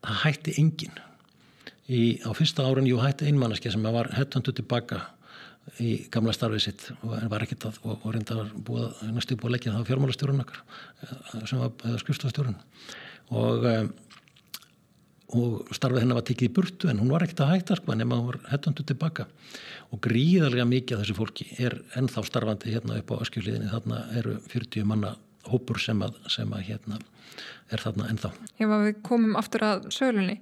Það 0.00 0.20
hætti 0.24 0.56
engin 0.62 1.00
í, 1.90 2.20
á 2.24 2.30
fyrsta 2.36 2.66
árin, 2.66 2.88
jú 2.88 3.00
hætti 3.02 3.28
einmannaski 3.28 3.72
sem 3.72 3.84
var 3.84 4.12
hettandu 4.16 4.54
tilbaka 4.56 5.02
í 5.82 5.96
gamla 6.10 6.32
starfið 6.34 6.62
sitt 6.64 6.86
og 7.04 7.12
var 7.30 7.44
ekkert 7.44 7.68
að 7.68 7.80
og, 7.84 7.98
og 8.00 8.14
reynda 8.14 8.38
var 8.38 8.52
búið, 8.66 8.86
næstu 9.14 9.36
búið 9.36 9.50
að 9.50 9.54
leggja 9.56 9.74
það 9.74 9.84
á 9.84 9.88
fjármálastjórun 9.90 10.44
okkar 10.44 10.62
eh, 11.04 11.42
sem 11.46 11.60
var 11.60 11.98
skrifstofstjórun 12.00 12.56
og 13.36 13.66
um, 13.70 13.90
og 15.36 15.74
starfið 15.74 16.02
hennar 16.02 16.18
var 16.18 16.26
tikið 16.26 16.48
í 16.48 16.54
burtu 16.54 16.90
en 16.90 17.00
hún 17.02 17.10
var 17.12 17.24
ekkert 17.24 17.44
að 17.44 17.52
hætta 17.54 17.76
sko 17.78 17.94
nema 17.94 18.18
hún 18.18 18.32
var 18.32 18.38
hettandu 18.50 18.82
tilbaka. 18.86 19.28
Og 19.94 20.00
gríðarlega 20.02 20.66
mikið 20.66 20.96
af 20.96 21.04
þessu 21.04 21.16
fólki 21.18 21.46
er 21.62 21.76
ennþá 21.98 22.24
starfandi 22.26 22.74
hérna 22.74 22.98
upp 22.98 23.12
á 23.14 23.22
öskjuliðinni 23.22 23.70
þarna 23.70 24.00
eru 24.18 24.36
40 24.50 24.88
manna 24.90 25.14
hópur 25.48 25.80
sem 25.80 26.02
að, 26.04 26.18
sem 26.28 26.52
að 26.52 26.66
hérna 26.68 27.00
er 27.70 27.82
þarna 27.82 28.10
ennþá. 28.12 28.32
Ef 28.58 28.74
við 28.74 29.00
komum 29.06 29.38
aftur 29.38 29.64
að 29.66 29.88
sölunni, 29.94 30.36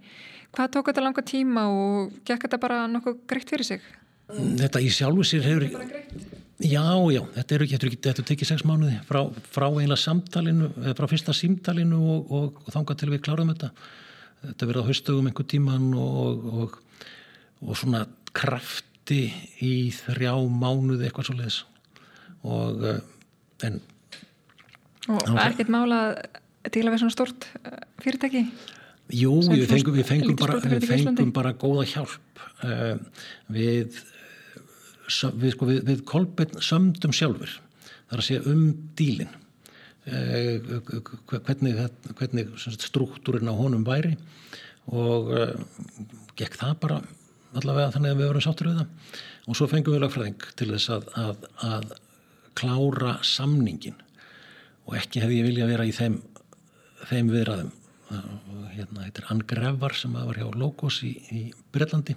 hvað 0.56 0.74
tók 0.74 0.90
þetta 0.90 1.04
langa 1.04 1.24
tíma 1.28 1.68
og 1.70 2.18
gekk 2.26 2.46
þetta 2.46 2.60
bara 2.62 2.82
nokkuð 2.90 3.22
greitt 3.30 3.52
fyrir 3.52 3.68
sig? 3.68 3.86
Þetta 4.28 4.82
í 4.84 4.90
sjálfu 4.92 5.24
sér 5.24 5.46
hefur... 5.46 5.68
Já, 6.58 6.82
já, 7.14 7.20
þetta 7.36 7.54
eru 7.54 7.66
ekki, 7.68 7.98
þetta 8.02 8.22
tekið 8.26 8.48
sex 8.50 8.64
mánuði 8.66 8.96
frá, 9.06 9.20
frá 9.46 9.68
einlega 9.68 10.00
samtalinu, 10.02 10.72
frá 10.98 11.06
fyrsta 11.06 11.34
símtalinu 11.36 12.00
og, 12.02 12.32
og, 12.34 12.62
og 12.64 12.74
þangað 12.74 12.98
til 12.98 13.10
við 13.12 13.22
klárum 13.28 13.52
þetta. 13.52 13.68
Þetta 14.42 14.68
verið 14.70 14.82
á 14.82 14.88
haustugum 14.88 15.28
einhver 15.30 15.46
tíman 15.50 15.86
og, 15.98 16.74
og 17.62 17.78
svona 17.78 18.02
krafti 18.34 19.28
í 19.64 19.72
þrjá 19.94 20.34
mánuði 20.50 21.06
eitthvað 21.06 21.30
svo 21.30 21.38
leiðis 21.38 21.60
og 22.46 22.84
en 23.66 23.80
Og 25.08 25.22
það 25.24 25.40
er 25.42 25.54
ekkert 25.54 25.72
mála 25.72 26.00
að 26.68 26.78
vera 26.78 27.00
svona 27.00 27.14
stort 27.14 27.48
eh, 27.62 27.80
fyrirtæki? 28.04 28.44
Jú, 29.16 29.38
við 29.48 29.64
fengum, 29.70 29.94
við 29.96 30.04
fengum, 30.04 30.36
bara, 30.36 30.58
við 30.60 30.84
fengum 30.84 31.30
bara 31.32 31.54
góða 31.56 31.86
hjálp. 31.88 32.42
Uh, 32.60 32.98
við 33.48 33.96
við, 35.08 35.52
sko, 35.54 35.68
við, 35.68 35.82
við 35.86 36.02
kolbinn 36.08 36.58
sömdum 36.64 37.14
sjálfur 37.16 37.54
þar 38.08 38.20
að 38.20 38.26
segja 38.26 38.42
um 38.52 38.64
dílin 38.98 39.30
uh, 40.08 40.82
hvernig, 41.30 41.78
hvernig 42.18 42.52
struktúrin 42.76 43.48
á 43.48 43.54
honum 43.56 43.86
væri. 43.86 44.16
Og 44.88 45.32
uh, 45.32 45.54
gekk 46.38 46.58
það 46.60 46.76
bara 46.84 47.00
allavega 47.56 47.94
þannig 47.94 48.12
að 48.12 48.20
við 48.20 48.30
vorum 48.30 48.44
sáttur 48.44 48.70
við 48.70 48.82
það. 48.82 49.16
Og 49.48 49.56
svo 49.56 49.70
fengum 49.70 49.96
við 49.96 50.04
lagfræðing 50.04 50.46
til 50.60 50.70
þess 50.74 50.92
að, 50.92 51.08
að, 51.16 51.48
að 51.64 51.96
klára 52.58 53.16
samningin 53.24 53.96
og 54.88 54.96
ekki 54.96 55.22
hefði 55.22 55.42
ég 55.42 55.48
vilja 55.50 55.68
vera 55.68 55.86
í 55.86 55.92
þeim, 55.94 56.18
þeim 57.10 57.30
viðræðum. 57.34 57.72
Hérna 58.72 59.04
heitir 59.04 59.26
Ann 59.28 59.44
Grevar 59.44 59.92
sem 59.96 60.14
var 60.16 60.38
hjá 60.38 60.48
Logos 60.56 61.02
í, 61.04 61.12
í 61.28 61.40
Breitlandi 61.74 62.16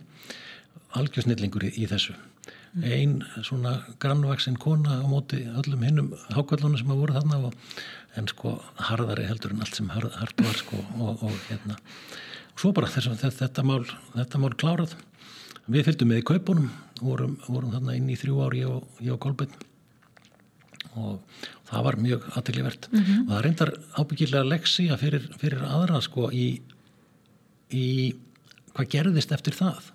algjörsnillingur 0.96 1.68
í, 1.68 1.74
í 1.84 1.88
þessu. 1.92 2.16
Mm. 2.72 2.84
einn 2.88 3.16
svona 3.44 3.72
grannvaksinn 4.00 4.56
kona 4.56 5.02
á 5.04 5.06
móti 5.12 5.42
öllum 5.44 5.82
hinnum 5.84 6.14
hákvöldunum 6.32 6.78
sem 6.80 6.88
hafa 6.88 7.02
voruð 7.02 7.18
þarna 7.18 7.40
og, 7.50 7.72
en 8.16 8.30
sko 8.32 8.54
harðari 8.88 9.26
heldur 9.28 9.52
en 9.52 9.66
allt 9.66 9.76
sem 9.76 9.90
hard, 9.92 10.14
hard 10.16 10.40
var 10.40 10.56
sko 10.56 10.80
og, 10.80 11.26
og 11.28 11.34
hérna. 11.50 11.76
Svo 12.56 12.72
bara 12.72 12.88
þess, 12.88 13.10
þetta, 13.12 13.34
þetta 13.42 13.66
mál 13.68 13.84
þetta 14.14 14.40
mál 14.40 14.54
klárað. 14.56 14.96
Við 15.68 15.90
fylgdum 15.90 16.14
með 16.14 16.22
í 16.22 16.26
kaupunum 16.32 16.72
vorum, 17.02 17.36
vorum 17.50 17.76
þarna 17.76 17.98
inn 18.00 18.08
í 18.08 18.18
þrjú 18.22 18.40
ári 18.46 18.64
ég 18.64 18.72
og, 18.72 18.88
og 19.04 19.20
Kolbjörn 19.28 19.68
og 20.96 21.44
það 21.72 21.86
var 21.88 21.98
mjög 22.04 22.26
aðtilivert 22.36 22.90
mm 22.92 23.00
-hmm. 23.00 23.22
og 23.22 23.32
það 23.32 23.44
reyndar 23.46 23.72
ábyggilega 23.96 24.50
leksi 24.50 24.90
að 24.90 25.02
fyrir, 25.06 25.30
fyrir 25.40 25.64
aðra 25.68 26.02
sko 26.02 26.32
í, 26.32 26.48
í 27.72 27.88
hvað 28.76 28.92
gerðist 28.96 29.32
eftir 29.32 29.56
það. 29.56 29.92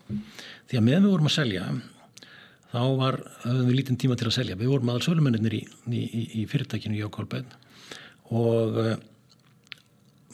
Því 0.68 0.78
að 0.78 0.86
meðan 0.88 1.06
við 1.06 1.14
vorum 1.14 1.30
að 1.30 1.36
selja 1.36 1.66
þá 2.72 2.80
var, 3.00 3.20
höfum 3.44 3.68
við 3.68 3.76
lítinn 3.78 4.00
tíma 4.00 4.16
til 4.16 4.28
að 4.28 4.36
selja. 4.38 4.56
Við 4.56 4.72
vorum 4.72 4.90
aðal 4.92 5.06
sölumennir 5.06 5.54
í, 5.54 5.62
í, 5.88 6.24
í 6.42 6.46
fyrirtækinu 6.50 6.98
Jókólbein 7.00 7.48
og 8.34 8.78
uh, 8.82 8.96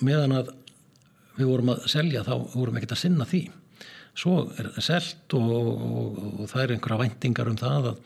meðan 0.01 0.39
að 0.39 0.55
við 1.37 1.49
vorum 1.49 1.75
að 1.75 1.89
selja 1.93 2.25
þá 2.27 2.35
vorum 2.55 2.75
við 2.75 2.83
ekkert 2.83 2.97
að 2.97 3.03
sinna 3.05 3.29
því. 3.29 3.43
Svo 4.13 4.35
er 4.61 4.69
það 4.75 4.87
selt 4.87 5.37
og, 5.39 5.51
og, 5.53 6.23
og 6.43 6.49
það 6.51 6.63
er 6.63 6.75
einhverja 6.75 7.03
væntingar 7.03 7.51
um 7.53 7.61
það 7.61 7.93
að 7.93 8.01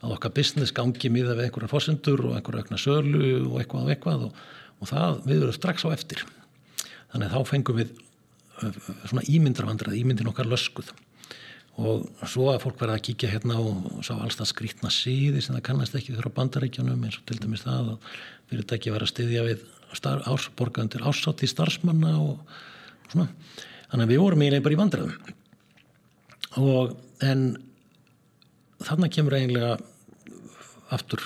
að 0.00 0.14
okkar 0.16 0.32
business 0.36 0.72
gangi 0.76 1.10
miða 1.12 1.36
við 1.36 1.48
einhverja 1.48 1.70
fósendur 1.70 2.24
og 2.28 2.36
einhverja 2.36 2.64
aukna 2.64 2.80
sölu 2.80 3.24
og 3.50 3.58
eitthvað 3.60 3.84
og 3.84 3.92
eitthvað 3.94 4.26
og, 4.28 4.38
og 4.80 4.90
það 4.90 5.18
við 5.26 5.42
verðum 5.42 5.58
strax 5.58 5.84
á 5.84 5.88
eftir. 5.92 6.24
Þannig 7.12 7.28
að 7.28 7.36
þá 7.36 7.50
fengum 7.50 7.80
við 7.80 7.94
svona 8.60 9.24
ímyndravandrað, 9.28 9.96
ímyndin 10.00 10.30
okkar 10.30 10.48
löskuð. 10.48 10.92
Og 11.80 12.04
svo 12.28 12.50
að 12.52 12.62
fólk 12.64 12.80
verða 12.80 12.98
að 12.98 13.04
kíkja 13.08 13.30
hérna 13.32 13.56
og 13.62 14.02
sá 14.04 14.12
allstað 14.18 14.50
skrítna 14.50 14.90
síði 14.92 15.40
sem 15.40 15.54
það 15.56 15.66
kannast 15.70 15.96
ekki 15.96 16.16
þurra 16.16 16.32
bandaríkjanum 16.36 17.06
eins 17.06 17.20
og 17.20 17.28
til 17.28 17.38
dæmis 17.40 17.64
það 17.64 17.94
að 17.94 18.08
fyrirtæki 18.50 18.92
verða 18.92 19.06
að 19.08 19.12
styðja 19.14 19.46
við 19.46 19.62
ársborgandir 20.28 21.06
ásátt 21.08 21.44
í 21.46 21.48
starfsmanna 21.50 22.12
og 22.20 22.42
svona. 23.08 23.30
Þannig 23.90 24.04
að 24.04 24.12
við 24.12 24.22
vorum 24.22 24.44
eiginlega 24.44 24.66
bara 24.66 24.76
í 24.76 24.80
vandraðum 24.80 25.36
og 26.60 26.96
en 27.22 27.42
þannig 28.82 29.12
kemur 29.14 29.36
eiginlega 29.38 29.76
aftur 30.90 31.24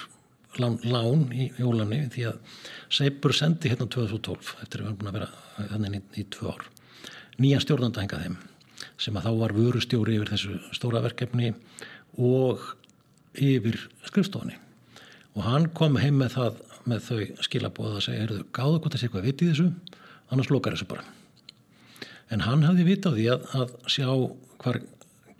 lán, 0.60 0.78
lán 0.84 1.26
í 1.34 1.50
jólanni 1.58 2.04
því 2.14 2.28
að 2.30 2.62
Seipur 2.94 3.34
sendi 3.36 3.72
hérna 3.72 3.88
2012 3.90 4.54
eftir 4.62 4.82
að 4.82 4.90
erum 4.90 4.98
búin 5.00 5.12
að 5.12 5.18
vera 5.18 5.68
þannig 5.72 5.98
í, 5.98 6.02
í 6.22 6.26
tvö 6.30 6.54
ár 6.54 6.68
nýja 7.40 7.62
stjórnanda 7.62 8.04
hengað 8.04 8.26
þeim 8.26 8.36
sem 9.00 9.16
að 9.18 9.26
þá 9.26 9.32
var 9.40 9.54
vörustjóri 9.56 10.16
yfir 10.18 10.32
þessu 10.34 10.58
stóra 10.76 11.02
verkefni 11.04 11.52
og 12.20 12.62
yfir 13.34 13.78
skrifstofunni. 14.06 14.56
Og 15.34 15.46
hann 15.46 15.68
kom 15.74 15.98
heim 15.98 16.20
með 16.22 16.36
það 16.36 16.62
með 16.84 17.06
þau 17.06 17.44
skilabóða 17.46 17.98
að 17.98 18.04
segja, 18.06 18.22
heyrðu, 18.22 18.42
gáðu 18.54 18.80
hvort 18.82 18.96
að 18.96 19.02
sé 19.02 19.10
hvað 19.10 19.28
viti 19.28 19.48
þessu 19.48 19.70
annars 20.30 20.50
lókar 20.52 20.76
þessu 20.76 20.88
bara. 20.90 21.04
En 22.32 22.44
hann 22.44 22.64
hafði 22.66 22.84
vitað 22.90 23.16
því 23.18 23.26
að, 23.32 23.46
að 23.56 23.72
sjá 23.94 24.08
hvar 24.62 24.80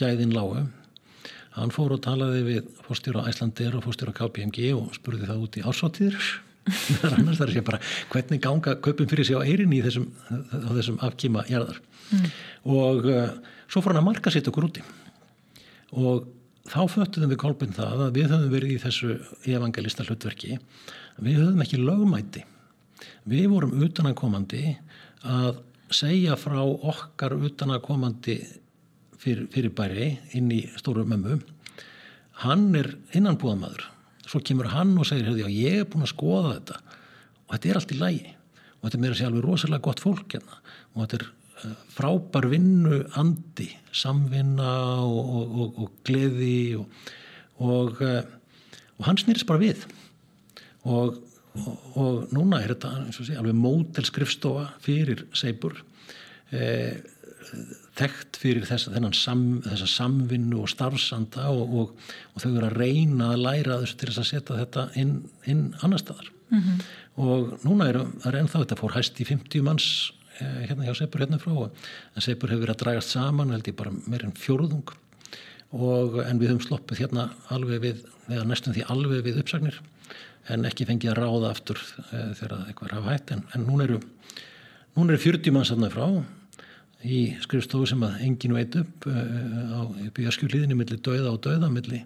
gæðin 0.01 0.35
lágu 0.35 0.65
Hann 1.55 1.71
fór 1.75 1.95
og 1.95 2.03
talaði 2.03 2.43
við 2.49 2.71
fórstjóra 2.83 3.29
Æslandir 3.31 3.77
og 3.79 3.85
fórstjóra 3.87 4.15
KPMG 4.17 4.73
og 4.75 4.95
spurði 4.97 5.29
það 5.29 5.43
út 5.47 5.59
í 5.59 5.63
ásáttíður. 5.63 6.31
það 6.65 7.05
er 7.11 7.19
annars 7.21 7.41
þar 7.41 7.53
sé 7.53 7.63
bara 7.65 7.81
hvernig 8.13 8.41
ganga 8.43 8.75
köpum 8.83 9.09
fyrir 9.11 9.29
sig 9.29 9.37
á 9.39 9.45
eirinni 9.45 9.79
í 9.79 9.85
þessum, 9.85 10.09
þessum 10.71 10.97
afkíma 11.05 11.45
jarðar. 11.51 11.79
Mm. 12.11 12.31
Og 12.75 13.07
uh, 13.13 13.29
svo 13.69 13.85
fór 13.85 13.95
hann 13.95 14.03
að 14.03 14.09
marka 14.09 14.33
sitt 14.35 14.49
okkur 14.51 14.67
úti. 14.71 14.83
Og 15.95 16.27
þá 16.73 16.81
föttuðum 16.91 17.35
við 17.35 17.41
kolpinn 17.45 17.77
það 17.77 18.07
að 18.09 18.19
við 18.19 18.33
höfum 18.33 18.51
verið 18.57 18.75
í 18.75 18.81
þessu 18.83 19.15
evangelista 19.55 20.09
hlutverki. 20.09 20.59
Við 21.23 21.39
höfum 21.43 21.63
ekki 21.63 21.83
lögmæti. 21.83 22.45
Við 23.31 23.47
vorum 23.53 23.79
utanakomandi 23.85 24.75
að 25.23 25.63
segja 25.95 26.35
frá 26.41 26.59
okkar 26.65 27.37
utanakomandi 27.37 28.41
fyrir, 29.25 29.49
fyrir 29.53 29.75
bæri 29.75 30.13
inn 30.37 30.53
í 30.53 30.63
stóru 30.77 31.07
mömmu. 31.09 31.41
Hann 32.45 32.71
er 32.79 32.93
innanbúðamadur 33.17 33.89
svo 34.29 34.41
kemur 34.45 34.71
hann 34.73 34.97
og 34.99 35.09
segir 35.09 35.37
já, 35.37 35.49
ég 35.51 35.83
er 35.83 35.89
búin 35.89 36.05
að 36.07 36.15
skoða 36.15 36.55
þetta. 36.57 36.79
Og 37.45 37.55
þetta 37.55 37.71
er 37.71 37.81
allt 37.81 37.95
í 37.95 38.01
lægi 38.01 38.31
og 38.35 38.87
þetta 38.87 38.97
er 38.97 39.03
meira 39.03 39.15
að 39.15 39.19
segja 39.19 39.31
alveg 39.31 39.47
rosalega 39.47 39.85
gott 39.87 40.03
fólk 40.05 40.37
hérna. 40.37 40.61
Og 40.95 41.03
þetta 41.03 41.19
er 41.19 41.27
uh, 41.65 41.77
frábær 41.97 42.49
vinnu 42.53 43.03
andi 43.21 43.69
samvinna 43.95 44.73
og, 45.05 45.21
og, 45.39 45.55
og, 45.65 45.79
og 45.85 46.01
gleði 46.07 46.57
og 47.65 48.03
uh, 48.05 48.21
hann 49.05 49.21
snýrst 49.21 49.49
bara 49.49 49.63
við. 49.63 49.87
Og 50.85 51.21
núna 52.35 52.61
er 52.61 52.75
þetta 52.75 52.91
sé, 53.15 53.37
alveg 53.39 53.57
mótelskrifstofa 53.57 54.73
fyrir 54.83 55.23
Seibur. 55.39 55.77
E, 56.51 56.65
þekkt 57.95 58.39
fyrir 58.43 58.67
þess, 58.67 58.89
sam, 59.19 59.45
þessa 59.65 59.89
samvinnu 59.91 60.63
og 60.65 60.71
starfsanda 60.73 61.47
og, 61.53 61.75
og, 61.79 62.11
og 62.35 62.43
þau 62.43 62.51
eru 62.51 62.69
að 62.69 62.79
reyna 62.81 63.31
að 63.35 63.45
læra 63.45 63.79
þessu 63.83 64.01
til 64.01 64.11
þess 64.11 64.23
að 64.23 64.31
setja 64.31 64.59
þetta 64.63 64.87
inn, 65.01 65.15
inn 65.51 65.65
annar 65.83 66.03
staðar. 66.03 66.31
Mm 66.51 66.61
-hmm. 66.61 66.83
og 67.25 67.65
núna 67.65 67.89
er 67.89 67.99
það 68.23 68.37
ennþá 68.41 68.61
þetta 68.65 68.77
fór 68.79 68.95
hæst 68.95 69.21
í 69.21 69.25
50 69.25 69.63
manns 69.65 69.87
eh, 70.39 70.67
hérna 70.69 70.85
hjá 70.85 70.95
Seipur 70.99 71.23
hérna 71.23 71.39
frá 71.41 71.55
en 71.71 72.23
Seipur 72.23 72.51
hefur 72.51 72.67
verið 72.67 72.75
að 72.75 72.83
dragast 72.83 73.15
saman 73.15 73.51
held 73.51 73.69
ég 73.69 73.77
bara 73.79 73.95
meir 74.07 74.25
en 74.25 74.37
fjóruðung 74.37 74.93
og 75.73 76.21
en 76.23 76.39
við 76.39 76.53
höfum 76.53 76.67
sloppið 76.67 77.01
hérna 77.01 77.31
alveg 77.49 77.81
við, 77.81 78.05
eða 78.29 78.45
næstum 78.45 78.75
því 78.75 78.85
alveg 78.93 79.25
við 79.25 79.41
uppsagnir 79.41 79.81
en 80.53 80.65
ekki 80.69 80.87
fengið 80.87 81.15
að 81.15 81.21
ráða 81.23 81.51
aftur 81.51 81.81
e, 82.13 82.23
þegar 82.39 82.55
eitthvað 82.69 82.91
er 82.91 82.97
að 82.99 83.09
hætt. 83.09 83.33
En, 83.35 83.45
en 83.57 83.67
núna 83.67 83.87
eru 83.89 84.01
núna 84.95 85.15
eru 85.15 85.23
40 85.25 85.55
manns 85.55 85.73
aðnað 85.73 85.97
frá 85.97 86.07
í 87.05 87.21
skrifstofu 87.45 87.89
sem 87.91 88.05
að 88.07 88.23
engin 88.27 88.57
veit 88.57 88.77
upp 88.81 89.09
uh, 89.11 89.17
á 89.77 89.81
byggarskjúliðinni 90.17 90.77
millir 90.79 91.03
döða 91.05 91.35
og 91.35 91.43
döða, 91.45 91.71
millir, 91.73 92.05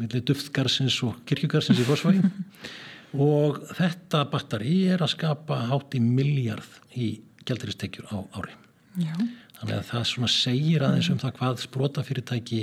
millir 0.00 0.24
duftgarsins 0.26 0.96
og 1.06 1.20
kirkjugarsins 1.28 1.82
í 1.82 1.86
Forsvægi 1.88 2.24
og 3.28 3.60
þetta 3.76 4.24
batteri 4.32 4.76
er 4.94 5.04
að 5.04 5.14
skapa 5.16 5.60
hátt 5.70 5.96
í 5.98 6.02
miljard 6.04 6.80
í 6.96 7.12
gælduristekjur 7.48 8.10
á 8.12 8.18
ári. 8.38 8.56
Já. 8.98 9.14
þannig 9.60 9.76
að 9.76 9.84
það 9.86 10.06
svona 10.10 10.28
segir 10.34 10.82
aðeins 10.82 11.08
um 11.12 11.20
það 11.20 11.36
hvað 11.36 11.60
sprótafyrirtæki 11.62 12.62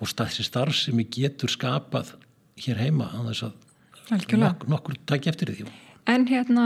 og 0.00 0.08
staðsi 0.08 0.46
starf 0.46 0.78
sem 0.78 1.02
getur 1.12 1.52
skapað 1.52 2.14
hér 2.60 2.80
heima 2.80 3.10
að 3.18 3.28
þess 3.30 3.48
að 3.48 4.38
nok 4.40 4.64
nokkur 4.70 4.96
tæki 5.06 5.30
eftir 5.30 5.52
því. 5.52 5.66
En 6.08 6.24
hérna 6.26 6.64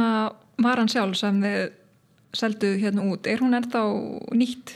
var 0.62 0.80
hann 0.80 0.90
sjálf 0.90 1.18
sem 1.18 1.40
þið 1.42 1.72
seldu 2.34 2.74
hérna 2.80 3.06
út, 3.10 3.26
er 3.26 3.42
hún 3.42 3.56
ennþá 3.58 3.84
nýtt? 4.34 4.74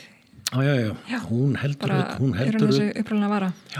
Já, 0.49 0.63
já, 0.63 0.75
já, 0.81 0.93
já. 1.11 1.19
hún 1.29 1.55
heldur 1.61 1.91
hún 2.17 2.33
heldur, 2.33 2.71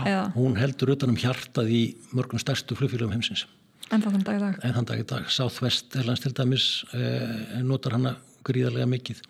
já, 0.06 0.32
hún 0.36 0.58
heldur 0.60 0.92
utanum 0.94 1.18
hjartað 1.18 1.72
í 1.74 1.82
mörgum 2.14 2.38
stærstu 2.38 2.78
flugfélagum 2.78 3.16
heimsins 3.16 3.48
En 3.90 4.04
þann 4.04 4.22
dag 4.22 4.38
í 4.38 4.42
dag? 4.44 4.58
En 4.62 4.76
þann 4.76 4.86
dag 4.86 5.00
í 5.02 5.06
dag, 5.10 5.30
Southwest 5.34 5.96
Airlines 5.98 6.22
til 6.22 6.34
dæmis 6.38 6.66
eh, 6.94 7.58
notar 7.66 7.96
hana 7.98 8.12
gríðarlega 8.46 8.86
mikið 8.86 9.24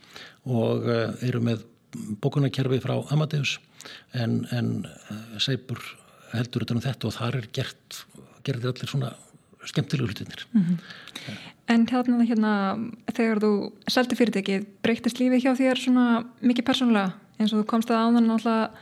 og 0.51 0.89
eh, 0.91 1.27
eru 1.29 1.39
með 1.43 1.63
bókunarkerfi 2.19 2.81
frá 2.83 2.97
Amadeus 3.15 3.55
en, 4.11 4.43
en 4.51 4.73
eh, 4.83 5.39
Seibur 5.39 5.79
heldur 6.33 6.67
utanum 6.67 6.83
þetta 6.83 7.07
og 7.07 7.15
þar 7.15 7.39
er 7.39 7.49
gert 7.55 8.01
gerðir 8.43 8.73
allir 8.73 8.91
svona 8.91 9.13
skemmtilegu 9.69 10.11
hlutinir 10.11 10.45
mm 10.51 10.61
-hmm. 10.61 10.77
En 11.69 11.85
hérna, 11.85 12.23
hérna 12.25 12.51
þegar 13.13 13.41
þú 13.43 13.51
seldi 13.91 14.17
fyrirtekið, 14.17 14.63
breyktist 14.81 15.19
lífið 15.21 15.43
hjá 15.43 15.51
þér 15.59 15.81
svona 15.83 16.05
mikið 16.41 16.65
persónulega? 16.65 17.11
Eins 17.37 17.53
og 17.53 17.61
þú 17.61 17.65
komst 17.69 17.91
að 17.93 18.07
áðan 18.07 18.31
alltaf 18.33 18.79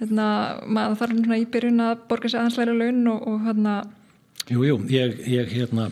hérna, 0.00 0.28
maður 0.64 0.96
þarf 1.02 1.18
svona 1.18 1.40
í 1.42 1.48
byrjun 1.52 1.84
að 1.84 2.06
borga 2.08 2.30
sér 2.30 2.40
aðeinsleira 2.40 2.76
laun 2.78 3.02
og, 3.12 3.26
og 3.28 3.42
hérna. 3.44 3.74
Jú, 4.48 4.64
jú, 4.64 4.78
ég, 4.90 5.20
ég 5.28 5.52
hérna 5.52 5.90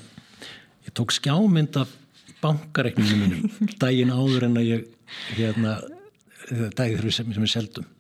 ég 0.86 0.94
tók 0.96 1.12
skjámynd 1.12 1.76
af 1.82 1.92
bankareikninginu 2.40 3.20
mínum 3.20 3.60
daginn 3.82 4.14
áður 4.14 4.48
en 4.48 4.58
að 4.62 4.70
ég 4.70 4.88
hérna 5.36 5.76
dagið 6.48 7.02
þrjú 7.02 7.14
sem, 7.18 7.36
sem 7.36 7.44
ég 7.44 7.52
seldum. 7.52 7.92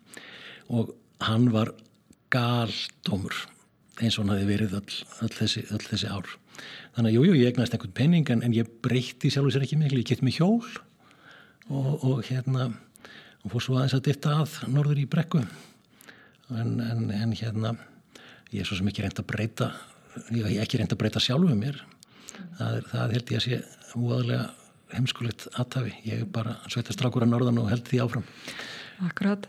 Og 0.72 0.94
hann 1.28 1.50
var 1.52 1.74
galdómur 2.32 3.36
eins 4.02 4.18
og 4.18 4.24
hann 4.24 4.34
hafi 4.36 4.48
verið 4.48 4.76
öll, 4.78 4.98
öll, 5.26 5.32
þessi, 5.34 5.64
öll 5.74 5.84
þessi 5.84 6.10
ár. 6.10 6.30
Þannig 6.96 7.10
að 7.10 7.16
jújú, 7.16 7.30
jú, 7.30 7.38
ég 7.42 7.52
egnast 7.52 7.74
einhvern 7.74 7.96
penning 7.96 8.30
en, 8.34 8.42
en 8.46 8.54
ég 8.56 8.70
breytti 8.84 9.30
sjálfur 9.30 9.54
sér 9.54 9.66
ekki 9.66 9.78
miklu, 9.78 10.02
ég 10.02 10.10
gett 10.10 10.24
mig 10.26 10.38
hjól 10.38 10.62
og, 11.68 11.92
og 12.02 12.22
hérna 12.26 12.70
og 13.44 13.52
fór 13.52 13.64
svo 13.64 13.78
aðeins 13.78 13.96
að 13.98 14.06
ditta 14.08 14.34
að 14.42 14.56
norður 14.72 15.02
í 15.02 15.06
brekku. 15.10 15.44
En, 16.48 16.78
en, 16.80 17.06
en 17.12 17.34
hérna 17.36 17.76
ég 18.50 18.62
er 18.62 18.68
svo 18.68 18.78
sem 18.78 18.88
ekki 18.90 19.04
reynd 19.04 19.20
að 19.20 19.28
breyta 19.30 19.72
ég 20.32 20.46
er 20.46 20.62
ekki 20.64 20.80
reynd 20.80 20.94
að 20.94 21.00
breyta 21.02 21.22
sjálfuð 21.22 21.58
mér. 21.58 21.82
Það, 22.58 22.78
er, 22.78 22.88
það 22.92 23.14
held 23.16 23.32
ég 23.32 23.40
að 23.40 23.44
sé 23.46 23.60
úaðlega 23.98 24.46
heimskulegt 24.94 25.46
aðtafi 25.60 25.92
ég 26.06 26.22
er 26.22 26.30
bara 26.32 26.56
sveitast 26.70 27.02
rákur 27.04 27.26
að 27.26 27.32
norðan 27.34 27.60
og 27.62 27.70
held 27.72 27.88
því 27.88 28.00
áfram. 28.04 28.26
Akkurat, 29.06 29.44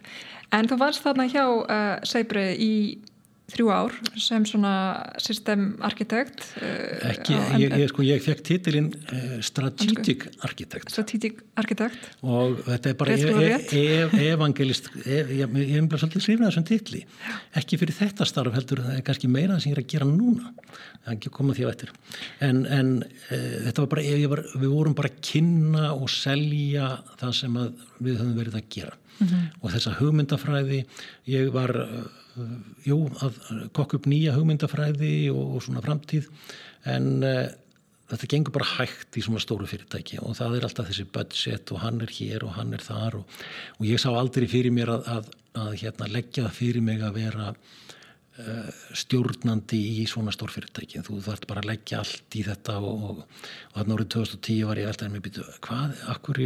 en 0.53 0.67
þú 0.69 0.77
varst 0.81 1.05
þarna 1.05 1.25
hjá 1.31 1.43
uh, 1.47 1.95
Seibri 2.05 2.45
í 2.61 2.73
þrjú 3.53 3.69
ár 3.73 3.95
sem 4.19 4.45
svona 4.47 4.73
systemarkitekt 5.21 6.43
uh, 6.61 7.09
ekki, 7.11 7.37
ég, 7.61 7.75
ég, 7.81 7.87
sko, 7.91 8.05
ég 8.07 8.21
fekk 8.23 8.43
titilinn 8.47 8.89
uh, 8.93 9.37
strategic 9.45 10.27
architect. 10.45 10.91
Strategic 10.93 11.41
architect. 11.59 12.09
Og 12.23 12.61
þetta 12.67 12.91
er 12.91 12.97
bara 12.99 13.17
e 13.17 13.49
e 13.79 13.83
e 14.19 14.29
evangelist 14.31 14.91
e, 15.03 15.19
ég 15.41 15.57
hef 15.73 15.89
bara 15.89 16.01
svolítið 16.03 16.25
skrifnað 16.25 16.51
þessum 16.51 16.67
titli. 16.69 17.03
Ekki 17.59 17.81
fyrir 17.81 17.97
þetta 17.97 18.29
starf 18.29 18.55
heldur 18.57 18.83
það 18.85 18.99
er 18.99 19.05
kannski 19.09 19.31
meira 19.31 19.59
sem 19.59 19.73
ég 19.73 19.77
er 19.77 19.83
að 19.83 19.91
gera 19.95 20.09
núna. 20.09 20.53
Það 21.05 21.13
að 21.15 21.35
koma 21.39 21.57
því 21.57 21.67
á 21.67 21.71
eftir. 21.73 21.93
En, 22.45 22.63
en 22.69 22.95
uh, 23.03 23.35
þetta 23.67 23.85
var 23.85 23.91
bara 23.95 24.07
var, 24.35 24.45
við 24.55 24.73
vorum 24.73 24.97
bara 24.97 25.11
að 25.11 25.21
kynna 25.31 25.91
og 25.95 26.09
selja 26.13 26.95
það 27.19 27.37
sem 27.41 27.61
við 27.99 28.19
höfum 28.19 28.35
verið 28.39 28.59
að 28.59 28.73
gera 28.77 28.97
mm 29.19 29.27
-hmm. 29.27 29.45
og 29.61 29.71
þessa 29.71 29.95
hugmyndafræði 29.99 30.85
ég 31.27 31.51
var 31.53 31.75
jú, 32.87 32.99
að 33.23 33.39
kokka 33.75 33.99
upp 33.99 34.07
nýja 34.09 34.35
hugmyndafræði 34.37 35.31
og, 35.33 35.55
og 35.55 35.65
svona 35.65 35.83
framtíð 35.85 36.29
en 36.89 37.25
uh, 37.25 37.49
þetta 38.09 38.29
gengur 38.33 38.55
bara 38.55 38.69
hægt 38.77 39.19
í 39.19 39.23
svona 39.25 39.41
stóru 39.43 39.67
fyrirtæki 39.69 40.21
og 40.23 40.37
það 40.39 40.57
er 40.57 40.67
alltaf 40.67 40.89
þessi 40.89 41.07
budget 41.13 41.73
og 41.75 41.83
hann 41.83 42.01
er 42.05 42.13
hér 42.15 42.45
og 42.47 42.55
hann 42.57 42.73
er 42.77 42.85
þar 42.85 43.19
og, 43.21 43.37
og 43.77 43.85
ég 43.89 44.01
sá 44.01 44.09
aldrei 44.11 44.47
fyrir 44.49 44.73
mér 44.75 44.93
að, 44.95 45.11
að, 45.17 45.29
að 45.65 45.75
hérna, 45.83 46.11
leggja 46.15 46.47
það 46.47 46.57
fyrir 46.61 46.85
mig 46.85 47.03
að 47.05 47.19
vera 47.19 47.49
uh, 47.51 48.71
stjórnandi 49.03 49.81
í 49.99 50.07
svona 50.09 50.33
stór 50.35 50.53
fyrirtæki 50.55 51.03
þú 51.05 51.19
þarf 51.27 51.49
bara 51.49 51.65
að 51.65 51.73
leggja 51.73 52.01
allt 52.03 52.39
í 52.39 52.45
þetta 52.47 52.79
og, 52.79 53.05
og 53.11 53.21
þannig 53.75 53.99
árið 53.99 54.11
2010 54.17 54.65
var 54.71 54.81
ég 54.83 54.93
alltaf 54.93 55.13
með 55.13 55.27
býtu, 55.27 55.45
hvað, 55.67 56.01
akkur, 56.15 56.43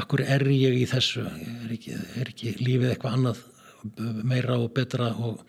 akkur 0.00 0.24
er 0.24 0.44
ég 0.50 0.80
í 0.80 0.86
þessu? 0.90 1.24
Er 1.26 1.74
ekki, 1.76 1.94
er 2.20 2.32
ekki 2.32 2.56
lífið 2.60 2.94
eitthvað 2.94 3.16
annað 3.18 3.44
meira 4.26 4.58
og 4.60 4.72
betra 4.76 5.12
og 5.16 5.40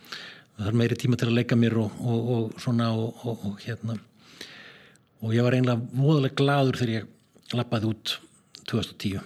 það 0.57 0.69
er 0.69 0.79
meiri 0.83 0.97
tíma 0.99 1.19
til 1.19 1.29
að 1.31 1.37
leika 1.39 1.57
mér 1.59 1.77
og, 1.81 1.99
og, 1.99 2.31
og 2.35 2.61
svona 2.61 2.91
og, 2.95 3.27
og 3.33 3.59
hérna. 3.65 3.97
Og 5.21 5.35
ég 5.35 5.45
var 5.45 5.57
einlega 5.57 5.81
voðalega 5.93 6.37
gladur 6.39 6.79
þegar 6.79 7.01
ég 7.01 7.55
lappaði 7.57 7.91
út 7.91 8.17
2010 8.69 9.21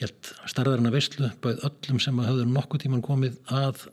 helt 0.00 0.32
starðarinn 0.50 0.90
að 0.90 0.98
vestlu 0.98 1.30
bauð 1.44 1.62
öllum 1.68 2.00
sem 2.02 2.18
hafði 2.20 2.48
nokkuð 2.50 2.82
tíman 2.84 3.04
komið 3.04 3.38
að 3.52 3.86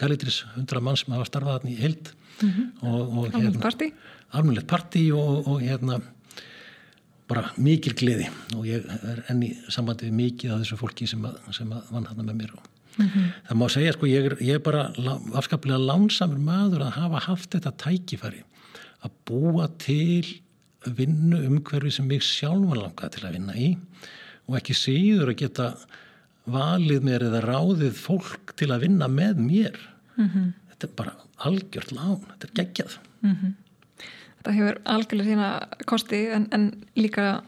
Kalitris 0.00 0.42
100 0.56 0.84
mann 0.84 0.98
sem 1.00 1.12
hafa 1.14 1.26
starfað 1.28 1.58
hann 1.58 1.72
í 1.72 1.76
held 1.78 2.10
mm 2.40 2.48
-hmm. 2.48 2.66
og 2.82 3.28
hérna 3.32 3.92
almenlegt 4.30 4.68
parti 4.68 5.10
og 5.12 5.60
hérna 5.62 6.00
bara 7.28 7.52
mikil 7.56 7.94
gleði 7.98 8.28
og 8.56 8.66
ég 8.66 8.88
er 9.12 9.22
enni 9.28 9.52
sambandi 9.68 10.08
við 10.08 10.18
mikið 10.22 10.54
af 10.54 10.64
þessu 10.64 10.80
fólki 10.80 11.08
sem, 11.10 11.24
að, 11.24 11.38
sem 11.52 11.72
að 11.72 11.94
vann 11.94 12.08
hann 12.10 12.24
með 12.24 12.42
mér 12.42 12.58
og 12.58 12.74
Mm 12.98 13.06
-hmm. 13.06 13.26
Það 13.48 13.56
má 13.56 13.68
segja 13.70 13.92
sko 13.92 14.06
ég 14.06 14.24
er, 14.26 14.34
ég 14.42 14.54
er 14.54 14.58
bara 14.58 14.92
afskaplega 15.38 15.78
lánsamur 15.78 16.38
maður 16.38 16.82
að 16.82 16.96
hafa 16.98 17.18
haft 17.18 17.54
þetta 17.54 17.70
tækifæri 17.78 18.42
að 19.04 19.10
búa 19.24 19.68
til 19.78 20.26
vinnu 20.84 21.38
umhverfi 21.46 21.90
sem 21.90 22.10
ég 22.10 22.22
sjálf 22.22 22.66
var 22.68 22.80
langað 22.82 23.10
til 23.14 23.26
að 23.26 23.32
vinna 23.32 23.54
í 23.54 23.78
og 24.48 24.56
ekki 24.56 24.74
síður 24.74 25.32
að 25.32 25.40
geta 25.42 25.76
valið 26.48 27.06
mér 27.06 27.26
eða 27.28 27.44
ráðið 27.44 27.94
fólk 27.94 28.54
til 28.56 28.70
að 28.72 28.86
vinna 28.86 29.08
með 29.08 29.40
mér. 29.44 29.78
Mm 30.16 30.28
-hmm. 30.28 30.52
Þetta 30.70 30.86
er 30.86 30.94
bara 30.96 31.12
algjört 31.36 31.92
lán, 31.92 32.22
þetta 32.30 32.46
er 32.46 32.54
geggjað. 32.58 32.98
Mm 33.22 33.34
-hmm. 33.34 33.52
Þetta 34.38 34.56
hefur 34.56 34.80
algjörlega 34.94 35.30
sína 35.32 35.48
kosti 35.90 36.24
en, 36.34 36.48
en 36.54 36.70
líka 36.96 37.42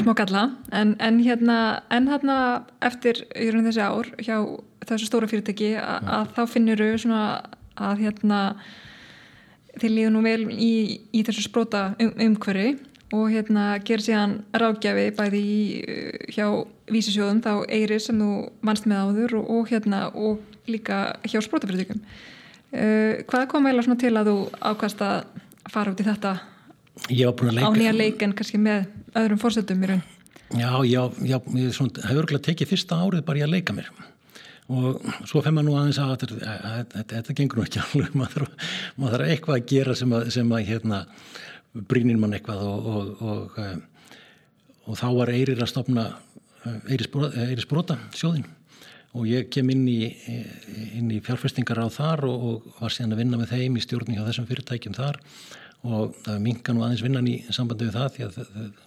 smá 0.00 0.14
galla. 0.14 0.50
En, 0.72 0.94
en 1.00 1.20
hérna 1.24 1.82
en 1.90 2.08
hérna 2.08 2.38
eftir 2.84 3.24
í 3.34 3.50
raun 3.50 3.66
þessi 3.66 3.82
ár 3.82 4.10
hjá 4.22 4.36
þessu 4.86 5.08
stóra 5.08 5.28
fyrirtæki 5.30 5.74
a, 5.80 6.00
að 6.20 6.34
þá 6.36 6.42
finnir 6.52 6.82
þau 6.82 7.00
svona 7.02 7.22
að 7.76 8.04
hérna 8.04 8.40
þeir 9.76 9.92
líðu 9.92 10.12
nú 10.14 10.22
vel 10.24 10.42
í, 10.52 10.74
í 11.12 11.24
þessu 11.26 11.46
spróta 11.46 11.88
um, 12.00 12.12
umhverfi 12.28 12.76
og 13.14 13.30
hérna 13.30 13.66
gerir 13.86 14.04
síðan 14.04 14.38
ráðgjafi 14.56 15.10
bæði 15.16 15.40
í, 15.40 15.58
hjá 16.34 16.46
vísisjóðum 16.90 17.42
þá 17.44 17.52
Eyri 17.72 17.98
sem 18.02 18.18
þú 18.20 18.30
mannst 18.66 18.88
með 18.90 19.02
áður 19.04 19.36
og, 19.40 19.50
og 19.56 19.70
hérna 19.70 20.06
og 20.14 20.70
líka 20.70 21.00
hjá 21.26 21.38
sprótafyrirtökum 21.44 22.00
uh, 22.02 23.22
hvað 23.28 23.48
kom 23.52 23.68
vel 23.68 23.78
að 23.78 23.98
til 24.02 24.14
að 24.16 24.32
þú 24.32 24.38
ákast 24.72 25.04
að 25.06 25.44
fara 25.72 25.92
út 25.92 26.02
í 26.02 26.06
þetta 26.06 26.34
á 27.66 27.70
nýja 27.76 27.94
leik 27.94 28.22
en 28.24 28.34
kannski 28.36 28.60
með 28.60 28.86
öðrum 29.16 29.40
fórsetum 29.40 29.82
í 29.84 29.90
raun. 29.92 30.04
Já, 30.56 30.70
já, 30.86 31.02
já, 31.26 31.38
ég 31.58 31.72
hef 31.74 32.12
örgulega 32.14 32.44
tekið 32.46 32.70
fyrsta 32.70 33.00
árið 33.02 33.24
bara 33.26 33.42
ég 33.42 33.48
að 33.48 33.56
leika 33.56 33.74
mér. 33.76 33.90
Og 34.66 35.02
svo 35.28 35.42
fenn 35.44 35.54
maður 35.54 35.68
nú 35.68 35.76
aðeins 35.78 35.98
að 36.02 36.24
þetta, 37.12 37.34
gengur 37.34 37.60
nú 37.60 37.66
ekki 37.66 37.82
alveg. 37.84 38.14
Maður 38.16 38.46
þarf 38.98 39.28
eitthvað 39.30 39.58
að 39.58 39.68
gera 39.72 39.96
sem 39.98 40.14
að, 40.16 40.30
sem 40.34 40.54
að 40.54 40.70
hérna, 40.70 41.02
brínir 41.90 42.18
mann 42.18 42.34
eitthvað 42.34 42.62
og, 42.66 42.88
og, 42.92 43.22
og, 43.22 43.58
og 44.86 44.98
þá 44.98 45.08
var 45.18 45.34
Eirir 45.34 45.62
að 45.62 45.72
stopna 45.74 46.06
Eiris 46.88 47.68
Brota 47.68 47.98
sjóðin 48.16 48.46
og 49.16 49.26
ég 49.28 49.48
kem 49.52 49.68
inn 49.72 49.84
í, 49.88 50.10
inn 50.98 51.12
í 51.14 51.20
fjárfestingar 51.24 51.78
á 51.80 51.88
þar 51.92 52.26
og, 52.28 52.46
og 52.46 52.80
var 52.80 52.92
síðan 52.92 53.14
að 53.14 53.22
vinna 53.22 53.40
með 53.40 53.54
þeim 53.54 53.78
í 53.78 53.84
stjórning 53.84 54.20
á 54.20 54.26
þessum 54.28 54.48
fyrirtækjum 54.48 54.96
þar 54.96 55.20
og 55.86 56.16
það 56.24 56.42
minka 56.44 56.74
nú 56.74 56.84
aðeins 56.84 57.04
vinnan 57.04 57.28
í 57.30 57.36
sambandi 57.54 57.88
við 57.88 57.96
það 57.96 58.12
því 58.14 58.26
að 58.26 58.36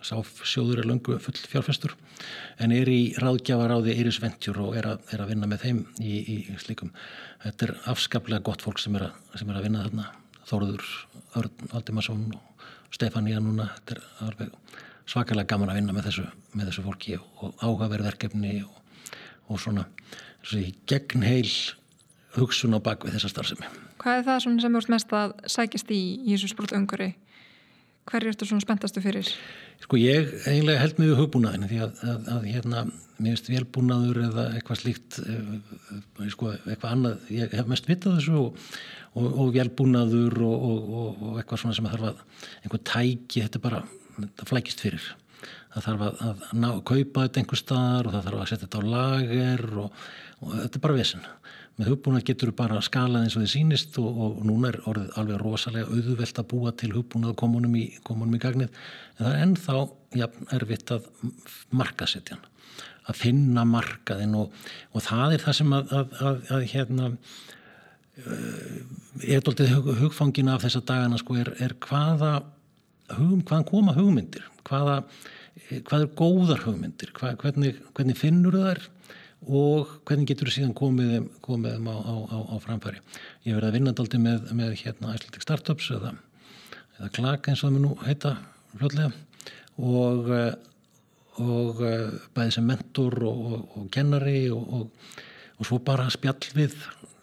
sá 0.05 0.15
sjóður 0.51 0.81
er 0.81 0.89
löngu 0.89 1.17
full 1.23 1.35
fjárfestur 1.39 1.95
en 2.59 2.73
er 2.75 2.91
í 2.91 2.99
ráðgjafaráði 3.21 3.95
Eiris 3.95 4.19
Venture 4.23 4.63
og 4.65 4.77
er 4.79 4.89
að, 4.91 5.03
er 5.13 5.23
að 5.23 5.31
vinna 5.33 5.49
með 5.49 5.65
þeim 5.65 5.81
í, 6.03 6.15
í 6.19 6.37
slikum. 6.61 6.91
Þetta 7.43 7.67
er 7.67 7.75
afskaplega 7.93 8.45
gott 8.49 8.65
fólk 8.65 8.81
sem 8.83 8.97
er 8.99 9.09
að, 9.09 9.19
sem 9.39 9.51
er 9.51 9.59
að 9.59 9.67
vinna 9.69 9.85
þarna 9.85 10.09
Þóruður, 10.49 10.85
Örn 11.37 11.73
Aldimarsson 11.77 12.23
og 12.33 12.63
Stefania 12.95 13.41
núna, 13.43 13.67
þetta 13.85 13.99
er 14.25 14.53
svakalega 15.09 15.51
gaman 15.51 15.69
að 15.73 15.81
vinna 15.81 15.93
með 15.93 16.09
þessu, 16.09 16.25
með 16.57 16.71
þessu 16.71 16.85
fólki 16.87 17.17
og 17.19 17.61
áhugaverðverkefni 17.61 18.55
og, 18.65 18.79
og 19.49 19.61
svona 19.61 19.85
gegnheil 20.89 21.51
hugsun 22.37 22.77
á 22.77 22.79
bakvið 22.81 23.17
þessa 23.17 23.33
starfsemi. 23.35 23.69
Hvað 23.99 24.19
er 24.19 24.27
það 24.27 24.43
sem 24.45 24.59
þú 24.59 24.79
ert 24.79 24.93
mest 24.93 25.15
að 25.15 25.33
sækist 25.55 25.91
í 25.91 26.03
í 26.23 26.35
þessu 26.35 26.53
sprótungari? 26.53 27.09
Hver 28.09 28.23
er 28.23 28.33
þetta 28.33 28.47
svona 28.49 28.63
spenntastu 28.63 29.03
fyrir? 29.03 29.27
Sko 29.83 29.99
ég 29.99 30.31
eiginlega 30.47 30.81
held 30.81 30.97
mig 30.99 31.11
við 31.11 31.19
hugbúnaðinu 31.19 31.69
því 31.69 31.81
að, 31.85 32.01
að, 32.01 32.29
að 32.33 32.47
hérna 32.49 32.83
mér 33.19 33.35
finnst 33.35 33.51
velbúnaður 33.51 34.21
eða 34.23 34.45
eitthvað 34.55 34.81
slíkt 34.81 35.19
eh, 35.21 36.29
sko 36.31 36.53
eitthvað 36.55 36.93
annað, 36.93 37.29
ég 37.35 37.55
hef 37.59 37.69
mest 37.69 37.89
vitað 37.89 38.17
þessu 38.17 38.37
og, 38.39 38.67
og, 39.19 39.27
og 39.27 39.53
velbúnaður 39.55 40.39
og, 40.47 40.93
og 41.03 41.39
eitthvað 41.41 41.63
svona 41.63 41.77
sem 41.77 41.89
þarf 41.91 42.09
að 42.13 42.21
einhver 42.63 42.83
tæki, 42.87 43.43
þetta 43.43 43.63
bara 43.63 43.83
það 44.39 44.45
flækist 44.53 44.83
fyrir 44.85 45.09
það 45.73 45.85
þarf 45.85 46.05
að, 46.07 46.23
að 46.29 46.45
ná, 46.63 46.69
kaupa 46.87 47.25
þetta 47.27 47.43
einhver 47.43 47.61
staðar 47.61 48.09
og 48.09 48.15
það 48.15 48.27
þarf 48.29 48.39
að 48.39 48.51
setja 48.51 48.65
þetta 48.65 48.79
á 48.79 48.91
lager 48.95 49.65
og, 49.83 50.03
og 50.39 50.55
þetta 50.55 50.79
er 50.79 50.85
bara 50.87 50.97
vesen 50.97 51.27
með 51.79 51.93
hugbúnað 51.93 52.25
getur 52.27 52.51
þú 52.51 52.55
bara 52.59 52.81
skalað 52.83 53.25
eins 53.25 53.37
og 53.37 53.45
þið 53.45 53.51
sínist 53.53 53.97
og, 54.01 54.17
og 54.25 54.39
núna 54.47 54.73
er 54.73 54.79
orðið 54.89 55.17
alveg 55.21 55.39
rosalega 55.39 55.87
auðvelt 55.95 56.41
að 56.41 56.49
búa 56.51 56.73
til 56.75 56.91
hugbúnað 56.91 57.37
komunum 57.39 57.77
í, 57.79 57.85
komunum 58.03 58.35
í 58.35 58.41
gagnið. 58.43 58.81
En 59.15 59.23
það 59.23 59.31
er 59.31 59.43
ennþá 59.45 59.77
ja, 60.19 60.27
erfitt 60.57 60.93
að 60.95 61.07
markasetja 61.71 62.39
að 63.09 63.17
finna 63.17 63.63
markaðin 63.65 64.35
og, 64.37 64.53
og 64.93 65.05
það 65.05 65.37
er 65.37 65.45
það 65.45 65.57
sem 65.61 65.73
að, 65.77 65.95
að, 65.95 66.43
að 66.57 66.67
hérna 66.73 67.09
uh, 67.09 68.77
er 69.23 69.43
doldið 69.45 69.73
hug, 69.73 69.91
hugfangina 70.03 70.55
af 70.57 70.67
þessa 70.67 70.83
dagana 70.91 71.19
sko 71.21 71.39
er, 71.39 71.53
er 71.63 71.75
hvaða 71.87 72.35
hugum, 73.15 73.41
hvaðan 73.41 73.67
koma 73.71 73.95
hugmyndir? 73.97 74.45
Hvaða, 74.67 74.99
hvað 75.87 76.03
er 76.03 76.13
góðar 76.19 76.63
hugmyndir? 76.67 77.13
Hvað, 77.15 77.39
hvernig, 77.41 77.79
hvernig 77.97 78.19
finnur 78.19 78.59
þær 78.59 78.83
og 79.47 79.93
hvernig 80.07 80.27
getur 80.27 80.49
þú 80.49 80.55
síðan 80.55 80.77
komið 80.77 81.11
þeim, 81.13 81.27
komið 81.45 81.77
þeim 81.77 81.87
á, 81.87 81.95
á, 81.95 82.15
á, 82.27 82.37
á 82.51 82.55
framfæri? 82.63 83.03
Ég 83.47 83.55
verið 83.55 83.69
að 83.69 83.77
vinna 83.77 83.95
daldi 83.95 84.19
með, 84.21 84.49
með 84.51 84.73
hérna 84.83 85.13
Icelandic 85.15 85.45
Startups 85.45 85.91
eða, 85.95 86.15
eða 86.97 87.11
KLAG 87.15 87.51
eins 87.51 87.63
og 87.63 87.69
það 87.69 87.75
mér 87.77 87.85
nú 87.85 87.93
heita 88.03 88.35
hljóðlega 88.79 89.11
og 89.79 90.33
og 91.39 91.83
bæði 92.35 92.55
sem 92.55 92.65
mentor 92.67 93.15
og, 93.27 93.43
og, 93.53 93.77
og 93.79 93.85
kennari 93.93 94.49
og, 94.51 94.89
og 95.59 95.67
svo 95.67 95.79
bara 95.83 96.09
spjall 96.11 96.51
við, 96.55 96.75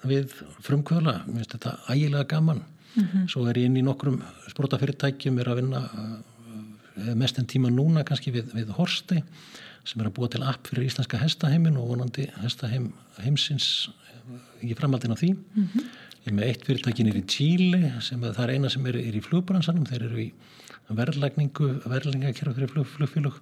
við 0.06 0.32
frumkvöla, 0.64 1.22
mér 1.26 1.42
finnst 1.42 1.56
þetta 1.56 1.76
ægilega 1.92 2.30
gaman. 2.36 2.62
Mm 2.96 3.04
-hmm. 3.04 3.28
Svo 3.28 3.46
er 3.46 3.58
ég 3.58 3.66
inn 3.66 3.76
í 3.76 3.84
nokkrum 3.84 4.22
sprótafyrirtækjum, 4.48 5.38
er 5.38 5.48
að 5.48 5.60
vinna 5.60 5.80
uh, 5.84 7.14
mest 7.14 7.38
en 7.38 7.46
tíma 7.46 7.68
núna 7.70 8.04
kannski 8.04 8.32
við, 8.32 8.54
við 8.54 8.72
Horsti 8.72 9.22
sem 9.87 10.03
er 10.03 10.09
að 10.09 10.16
búa 10.18 10.30
til 10.32 10.43
app 10.47 10.66
fyrir 10.66 10.89
íslenska 10.89 11.20
hestaheimin 11.20 11.78
og 11.80 11.93
vonandi 11.93 12.26
hestaheim 12.43 12.91
heimsins 13.22 13.89
í 14.64 14.74
framhaldin 14.74 15.14
af 15.14 15.22
því. 15.22 15.32
Mm 15.34 15.68
-hmm. 15.72 15.87
Ég 16.26 16.32
er 16.32 16.34
með 16.34 16.49
eitt 16.49 16.64
fyrirtækin 16.66 17.09
er 17.09 17.16
í 17.20 17.26
Tíli 17.30 17.93
sem 18.03 18.20
það 18.20 18.45
er 18.45 18.51
eina 18.51 18.68
sem 18.68 18.87
er, 18.87 18.97
er 18.97 19.14
í 19.14 19.22
flugbransanum, 19.22 19.87
þeir 19.87 20.07
eru 20.09 20.18
í 20.18 20.32
verðlækningu, 20.89 21.68
verðlækningakerf 21.87 22.57
fyrir 22.57 22.68
flug, 22.72 22.87
flugfélug. 22.87 23.37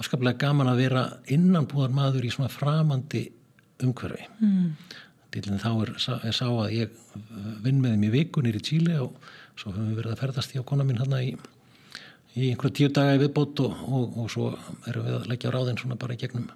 Afskaplega 0.00 0.38
gaman 0.38 0.68
að 0.68 0.76
vera 0.76 1.02
innanbúðar 1.26 1.92
maður 1.92 2.24
í 2.24 2.30
svona 2.30 2.48
framandi 2.48 3.30
umhverfi. 3.84 4.24
Mm. 4.40 4.72
Þá 5.36 5.70
er, 5.82 5.92
er 6.24 6.32
sá 6.32 6.46
að 6.48 6.72
ég 6.72 6.90
vinn 7.64 7.82
með 7.82 7.90
þeim 7.90 8.04
í 8.08 8.10
vikunir 8.14 8.56
í 8.56 8.64
Tíli 8.64 8.96
og 8.96 9.12
svo 9.56 9.74
höfum 9.74 9.90
við 9.90 10.00
verið 10.00 10.12
að 10.14 10.22
ferðast 10.24 10.54
í 10.56 10.60
á 10.60 10.64
kona 10.64 10.84
mín 10.84 11.00
hérna 11.00 11.20
í, 11.20 11.36
í 12.36 12.50
einhverja 12.52 12.76
tíu 12.78 12.92
daga 12.92 13.16
í 13.16 13.20
viðbót 13.22 13.62
og, 13.64 13.82
og, 13.88 14.16
og 14.22 14.30
svo 14.32 14.50
erum 14.90 15.06
við 15.06 15.18
að 15.18 15.28
leggja 15.32 15.52
ráðinn 15.54 15.80
svona 15.80 15.98
bara 16.00 16.18
gegnum, 16.20 16.50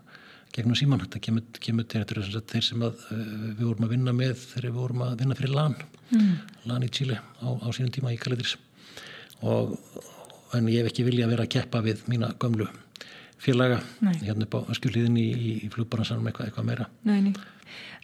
gegnum 0.54 0.76
síman. 0.78 1.02
Þetta 1.06 1.22
kemur, 1.26 1.46
kemur 1.66 1.88
til 1.88 2.04
þetta 2.04 2.42
þeir 2.52 2.66
sem 2.66 2.84
að, 2.84 3.06
við 3.14 3.64
vorum 3.64 3.86
að 3.88 3.94
vinna 3.96 4.16
með 4.16 4.36
þegar 4.42 4.68
við 4.68 4.78
vorum 4.82 5.06
að 5.06 5.16
vinna 5.22 5.38
fyrir 5.38 5.56
LAN, 5.56 5.78
mm. 6.10 6.34
LAN 6.68 6.86
í 6.86 6.92
Tíli 6.92 7.16
á, 7.16 7.48
á 7.48 7.68
sínum 7.72 7.94
tíma 7.96 8.12
í 8.12 8.20
Kaliðris. 8.20 8.58
Og, 9.40 9.72
en 10.56 10.68
ég 10.68 10.82
hef 10.82 10.90
ekki 10.92 11.06
vilja 11.06 11.26
að 11.26 11.34
vera 11.36 11.46
að 11.46 11.54
keppa 11.56 11.80
við 11.84 12.04
mína 12.10 12.34
gömlu 12.42 12.68
félaga 13.40 13.78
Nei. 14.04 14.18
hérna 14.20 14.44
upp 14.44 14.58
á 14.68 14.76
skjulíðinni 14.76 15.22
í, 15.32 15.52
í 15.64 15.70
flugbaransanum 15.72 16.28
eitthvað, 16.28 16.50
eitthvað 16.50 16.68
meira. 16.68 16.88
Nei. 17.08 17.32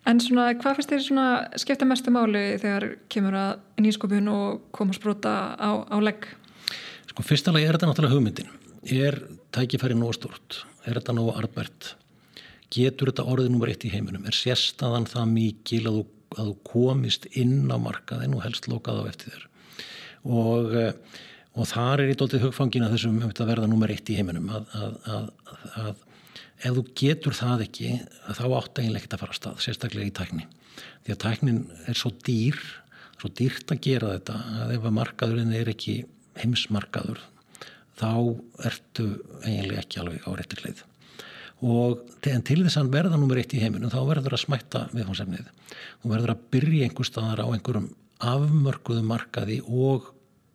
En 0.07 0.21
svona, 0.23 0.47
hvað 0.55 0.79
finnst 0.79 0.93
þér 0.93 1.03
svona 1.03 1.29
skipta 1.59 1.89
mestu 1.89 2.13
máli 2.15 2.45
þegar 2.63 2.87
kemur 3.13 3.37
að 3.37 3.83
nýskopun 3.83 4.31
og 4.33 4.61
komast 4.77 5.03
brota 5.03 5.35
á, 5.59 5.71
á 5.83 5.97
legg? 6.01 6.29
Sko, 7.17 7.25
fyrstulega 7.25 7.71
er 7.71 7.77
þetta 7.79 7.87
náttúrulega 7.89 8.13
hugmyndin. 8.13 8.49
Er 8.93 9.15
tækifæri 9.57 9.95
nóg 9.97 10.19
stort? 10.19 10.59
Er 10.85 10.99
þetta 10.99 11.15
nóg 11.17 11.31
arbært? 11.41 11.95
Getur 12.69 13.09
þetta 13.09 13.25
orðið 13.33 13.55
nummer 13.55 13.71
eitt 13.73 13.87
í 13.89 13.93
heiminum? 13.95 14.27
Er 14.29 14.35
sérstaðan 14.37 15.07
það 15.09 15.31
mikil 15.31 15.79
að 15.89 15.95
þú, 15.97 16.03
að 16.37 16.51
þú 16.51 16.57
komist 16.69 17.25
inn 17.33 17.71
á 17.73 17.81
markaðin 17.81 18.35
og 18.37 18.43
helst 18.45 18.69
lokað 18.69 19.01
á 19.01 19.09
eftir 19.09 19.33
þér? 19.33 19.47
Og, 20.29 20.77
eh, 20.77 21.23
og 21.57 21.71
þar 21.71 22.03
er 22.05 22.13
í 22.13 22.17
dóltið 22.21 22.45
hugfangina 22.45 22.91
þessum 22.93 23.17
að 23.25 23.41
verða 23.49 23.71
nummer 23.71 23.95
eitt 23.95 24.13
í 24.13 24.17
heiminum 24.19 24.51
að, 24.53 24.67
að, 24.77 25.31
að 25.73 26.03
ef 26.69 26.77
þú 26.77 26.85
getur 27.01 27.39
það 27.39 27.65
ekki 27.65 27.95
þá 28.27 28.45
átt 28.59 28.83
eiginlega 28.83 29.01
ekki 29.01 29.15
að 29.15 29.23
fara 29.23 29.33
að 29.33 29.41
stað 29.41 29.65
sérstaklega 29.65 30.11
í 30.11 30.13
tækni 30.21 30.45
því 31.07 31.15
að 31.15 31.23
tæknin 31.25 31.63
er 31.89 31.97
svo 31.97 32.13
dýr 32.29 32.61
svo 33.17 33.33
dýrt 33.41 33.73
að 33.73 33.83
gera 33.89 34.13
þetta 34.19 34.37
að 34.67 34.75
ef 34.77 34.85
að 34.91 34.97
markaðurinn 34.99 35.57
er 35.57 35.73
ekki 35.73 35.97
heimsmarkaður 36.43 37.23
þá 37.97 38.11
ertu 38.69 39.07
eiginlega 39.43 39.83
ekki 39.83 40.01
alveg 40.03 40.27
á 40.29 40.31
réttir 40.37 40.63
leið. 40.65 40.83
Og 41.65 42.03
til 42.21 42.59
þess 42.61 42.77
að 42.77 42.93
verða 42.93 43.17
nummer 43.17 43.39
eitt 43.41 43.55
í 43.57 43.63
heiminum 43.63 43.93
þá 43.93 44.03
verður 44.05 44.37
að 44.37 44.43
smætta 44.45 44.83
viðfónsefnið 44.93 45.47
þú 46.03 46.11
verður 46.13 46.35
að 46.35 46.43
byrja 46.53 46.89
einhver 46.89 47.09
staðar 47.09 47.43
á 47.43 47.49
einhverjum 47.49 47.89
afmörkuðu 48.21 49.05
markaði 49.07 49.61
og 49.65 50.11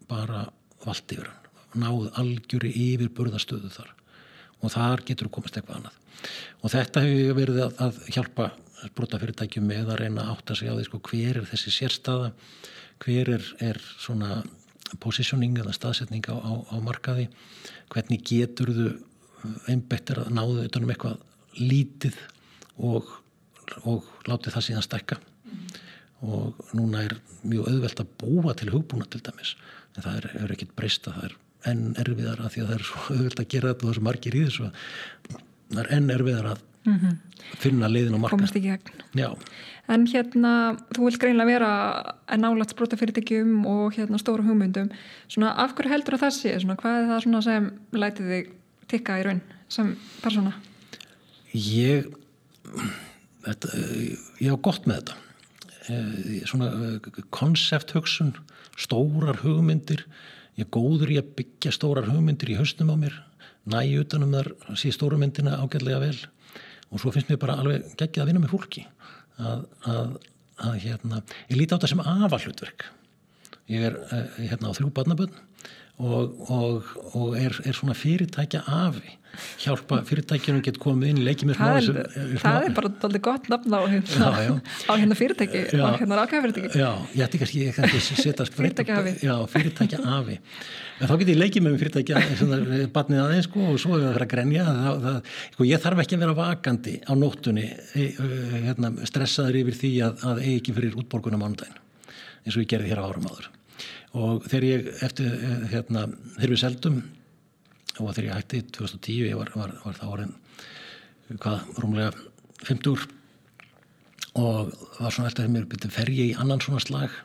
bara 0.10 0.46
valdi 0.86 1.18
yfir 1.18 1.30
hann. 1.30 1.50
Náðu 1.82 2.12
algjöri 2.20 2.72
yfir 2.76 3.12
burðastöðu 3.16 3.72
þar. 3.72 3.92
Og 4.62 4.74
þar 4.74 5.04
getur 5.08 5.30
komast 5.34 5.58
eitthvað 5.58 5.80
annað. 5.80 6.00
Og 6.62 6.74
þetta 6.74 7.04
hefur 7.06 7.38
verið 7.38 7.62
að, 7.66 7.78
að 7.86 8.00
hjálpa 8.14 8.50
brotafyrirtækjum 8.98 9.68
með 9.70 9.94
að 9.94 10.02
reyna 10.02 10.26
að 10.26 10.34
átta 10.36 10.58
sig 10.58 10.70
á 10.70 10.74
því 10.74 10.88
sko, 10.88 11.02
hver 11.10 11.40
er 11.42 11.48
þessi 11.50 11.74
sérstaða? 11.76 12.32
Hver 13.02 13.32
er, 13.38 13.48
er 13.62 13.80
svona 14.02 14.42
positioning 15.00 15.58
eða 15.62 15.74
staðsetning 15.76 16.26
á, 16.28 16.36
á, 16.36 16.52
á 16.72 16.76
markaði 16.84 17.28
hvernig 17.92 18.24
getur 18.28 18.74
þú 18.76 18.88
einbettir 19.72 20.22
að 20.22 20.34
náðu 20.36 20.66
utanum 20.68 20.92
eitthvað 20.94 21.22
lítið 21.60 22.18
og, 22.78 23.08
og 23.84 24.08
látið 24.30 24.56
það 24.56 24.66
síðan 24.68 24.86
stekka 24.86 25.18
mm. 25.20 25.62
og 26.28 26.74
núna 26.78 27.06
er 27.08 27.16
mjög 27.42 27.70
auðvelt 27.72 28.04
að 28.04 28.12
búa 28.22 28.56
til 28.58 28.72
hugbúna 28.74 29.08
til 29.10 29.24
dæmis 29.26 29.56
en 29.96 30.04
það 30.06 30.20
er, 30.20 30.28
er 30.44 30.56
ekkit 30.56 30.76
breysta, 30.78 31.16
það 31.16 31.30
er 31.30 31.38
enn 31.72 31.88
erfiðar 32.02 32.42
að 32.42 32.54
því 32.56 32.64
að 32.64 32.70
það 32.72 32.78
er 32.78 32.88
svo 32.90 33.02
auðvitað 33.16 33.46
að 33.46 33.54
gera 33.56 33.72
þetta 33.72 33.82
og 33.82 33.88
það 33.88 33.94
er 33.94 34.00
svo 34.00 34.08
margir 34.10 34.38
í 34.38 34.44
þessu 34.48 34.70
það 35.72 35.82
er 35.84 35.92
enn 35.98 36.14
erfiðar 36.16 36.52
að 36.54 36.68
mm 36.86 36.98
-hmm. 36.98 37.18
finna 37.58 37.88
leiðin 37.88 38.16
á 38.16 38.20
marka. 38.20 38.38
Komast 38.38 38.56
ekki 38.56 38.70
gegn. 38.70 39.36
En 39.92 40.06
hérna, 40.08 40.78
þú 40.96 41.08
vil 41.10 41.18
greinlega 41.20 41.46
vera 41.50 41.70
að 42.28 42.40
nálat 42.40 42.72
sprótafyrirtækjum 42.72 43.66
og 43.66 43.96
hérna 43.98 44.18
stóru 44.18 44.44
hugmyndum. 44.44 44.92
Svona 45.28 45.56
af 45.58 45.76
hverju 45.76 45.92
heldur 45.92 46.16
að 46.16 46.24
það 46.24 46.34
sé, 46.38 46.60
svona 46.60 46.76
hvað 46.76 47.00
er 47.02 47.10
það 47.10 47.24
svona 47.24 47.42
sem 47.42 47.72
lætið 47.92 48.30
þig 48.32 48.52
tikka 48.88 49.20
í 49.20 49.24
raun 49.26 49.42
sem 49.68 49.98
persóna? 50.22 50.54
Ég 51.54 52.08
þetta, 53.46 53.68
ég 54.40 54.50
hafa 54.52 54.62
gott 54.62 54.88
með 54.88 55.02
þetta. 55.02 55.16
Eh, 55.90 56.46
svona 56.46 57.00
konsepthugsun 57.34 58.36
stórar 58.78 59.42
hugmyndir. 59.44 60.06
Ég 60.56 60.68
er 60.68 60.72
góður 60.72 61.12
í 61.12 61.18
að 61.20 61.34
byggja 61.40 61.74
stórar 61.76 62.08
hugmyndir 62.12 62.54
í 62.54 62.60
höstum 62.60 62.94
á 62.94 62.96
mér. 62.96 63.18
Næju 63.66 64.06
utanum 64.06 64.32
þar, 64.34 64.54
sé 64.80 64.92
stóru 64.94 65.18
myndina 65.22 65.58
ágæðlega 65.62 66.00
vel 66.02 66.20
og 66.92 67.02
svo 67.02 67.14
finnst 67.16 67.32
mér 67.32 67.40
bara 67.42 67.58
alveg 67.62 67.94
geggið 68.00 68.24
að 68.24 68.32
vinna 68.32 68.44
með 68.44 68.54
fólki. 68.54 68.86
Að, 69.42 69.64
að, 69.90 70.18
að 70.62 70.76
hérna 70.84 71.22
ég 71.50 71.58
líti 71.58 71.74
á 71.74 71.78
þetta 71.78 71.90
sem 71.90 72.04
afallutverk 72.04 72.90
ég 73.72 73.88
er 73.88 73.96
uh, 73.98 74.26
hérna 74.38 74.70
á 74.70 74.76
þrjú 74.78 74.92
barnabönd 74.96 75.38
og, 76.02 76.46
og, 76.52 76.94
og 77.16 77.36
er, 77.40 77.56
er 77.66 77.78
svona 77.78 77.96
fyrirtækja 77.98 78.64
afi. 78.68 79.18
Hjálpa 79.62 80.02
fyrirtækjunum 80.10 80.60
geta 80.66 80.82
komið 80.82 81.12
inn 81.14 81.22
leikið 81.24 81.52
með 81.52 81.60
það, 81.62 81.78
er, 81.80 82.40
það 82.42 82.66
er 82.68 82.74
bara 82.76 82.90
doldið 83.00 83.22
gott 83.24 83.46
nafn 83.52 83.76
á 83.80 83.82
hérna, 83.88 84.32
já, 84.36 84.42
já. 84.44 84.56
á 84.92 84.94
hérna 85.00 85.16
fyrirtæki 85.16 85.62
já. 85.72 85.84
á 85.88 85.90
hérna 85.96 86.18
rákæðafyrirtæki 86.20 86.82
Já, 86.82 86.90
ég 87.16 87.24
ætti 87.26 87.40
kannski 87.40 87.62
ég 87.64 87.78
kannski 87.78 88.18
setja 88.20 88.48
fyrirtækja 88.52 88.98
afi. 89.00 89.14
Já, 89.24 89.36
fyrirtækja 89.54 90.02
afi. 90.18 90.36
En 91.00 91.08
þá 91.08 91.16
getur 91.22 91.34
ég 91.34 91.40
leikið 91.46 91.66
með 91.66 91.78
fyrirtækja 91.86 92.26
barnið 92.98 93.24
aðeins 93.24 93.48
sko 93.48 93.70
og 93.72 93.80
svo 93.82 93.96
er 94.02 94.04
það 94.10 94.26
að 94.26 94.30
grenja 94.36 94.68
það, 94.68 95.00
það, 95.08 95.32
sko, 95.56 95.70
ég 95.70 95.86
þarf 95.86 96.04
ekki 96.04 96.20
að 96.20 96.26
vera 96.26 96.38
vakandi 96.42 96.98
á 97.08 97.14
nóttunni 97.16 97.66
e, 97.72 98.10
hérna, 98.68 98.92
stressaður 99.08 99.62
yfir 99.64 99.80
því 99.80 99.94
að, 100.10 100.28
að 100.28 100.44
eigi 100.44 100.60
ekki 100.60 100.78
fyrir 100.82 101.00
útborgunum 101.02 101.48
ánudagin 101.48 101.80
eins 102.46 102.58
og 102.58 102.64
ég 102.66 102.72
gerði 102.76 102.92
hér 102.92 103.02
á 103.02 103.08
árum 103.08 103.32
áður 103.32 103.50
og 104.18 104.46
þegar 104.50 104.68
ég 104.68 104.92
eftir 105.08 105.34
hérna, 105.72 106.08
þegar 106.38 106.54
við 106.54 106.62
seldum 106.64 107.02
og 108.00 108.14
þegar 108.16 108.28
ég 108.28 108.38
hætti 108.40 108.62
2010 108.78 109.32
ég 109.32 109.40
var, 109.40 109.52
var, 109.56 109.74
var 109.86 109.98
þá 109.98 110.06
orðin 110.10 110.38
hvað, 111.40 111.66
rúmlega 111.80 112.12
50 112.68 113.08
og 114.40 114.72
var 115.00 115.12
svona 115.12 115.30
alltaf 115.30 115.50
mér 115.52 115.68
byrju 115.68 115.92
fer 115.92 116.12
ég 116.12 116.32
í 116.32 116.40
annan 116.40 116.62
svona 116.64 116.84
slag 116.84 117.16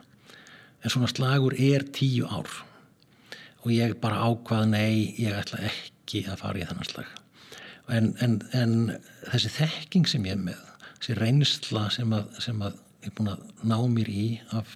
en 0.83 0.93
svona 0.93 1.09
slagur 1.11 1.55
er 1.57 1.83
10 1.83 2.25
ár. 2.29 2.49
Og 3.65 3.71
ég 3.73 3.97
bara 4.01 4.23
ákvað 4.23 4.69
nei, 4.71 5.13
ég 5.19 5.35
ætla 5.35 5.63
ekki 5.67 6.23
að 6.29 6.41
fara 6.43 6.61
í 6.61 6.67
þennan 6.67 6.87
slag. 6.87 7.13
En, 7.91 8.11
en, 8.23 8.39
en 8.55 8.75
þessi 9.31 9.51
þekking 9.57 10.07
sem 10.07 10.27
ég 10.27 10.35
er 10.35 10.43
með 10.43 10.59
þessi 10.97 11.15
reynsla 11.17 11.87
sem 11.93 12.13
að, 12.15 12.27
sem 12.43 12.61
að 12.63 12.77
ég 13.03 13.09
er 13.09 13.15
búin 13.17 13.31
að 13.31 13.45
ná 13.63 13.77
mér 13.91 14.11
í 14.11 14.27
af, 14.55 14.75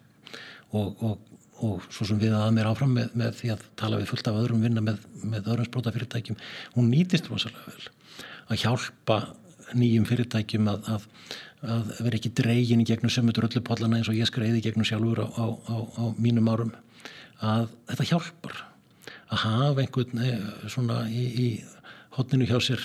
og, 0.72 1.04
og 1.04 1.31
og 1.62 1.86
svo 1.94 2.08
sem 2.10 2.20
við 2.22 2.34
að 2.38 2.54
mér 2.56 2.70
áfram 2.72 2.94
með, 2.98 3.14
með 3.18 3.36
því 3.40 3.52
að 3.56 3.66
tala 3.80 4.00
við 4.02 4.12
fullt 4.12 4.30
af 4.32 4.40
öðrum 4.42 4.64
vinna 4.66 4.84
með, 4.86 5.04
með 5.22 5.50
öðrum 5.54 5.68
sprótafyrirtækjum, 5.70 6.40
hún 6.76 6.90
nýtist 6.92 7.30
rosalega 7.30 7.70
vel 7.70 7.90
að 8.52 8.64
hjálpa 8.64 9.20
nýjum 9.78 10.08
fyrirtækjum 10.10 10.70
að, 10.72 10.90
að, 10.96 11.06
að 11.76 11.92
vera 12.02 12.20
ekki 12.20 12.34
dregin 12.42 12.84
í 12.84 12.88
gegnum 12.88 13.14
sömutur 13.14 13.48
öllu 13.48 13.64
pollana 13.66 14.00
eins 14.00 14.10
og 14.12 14.18
ég 14.18 14.30
skreiði 14.30 14.64
gegnum 14.66 14.88
sjálfur 14.88 15.24
á, 15.24 15.28
á, 15.32 15.46
á, 15.48 15.76
á 16.02 16.04
mínum 16.20 16.50
árum. 16.52 16.74
Að 17.42 17.70
þetta 17.90 18.10
hjálpar 18.12 18.58
að 19.32 19.44
hafa 19.46 19.86
einhvern 19.86 20.26
eh, 20.26 20.48
svona 20.70 21.06
í, 21.10 21.24
í 21.46 21.48
hodninu 22.18 22.48
hjá 22.50 22.60
sér 22.64 22.84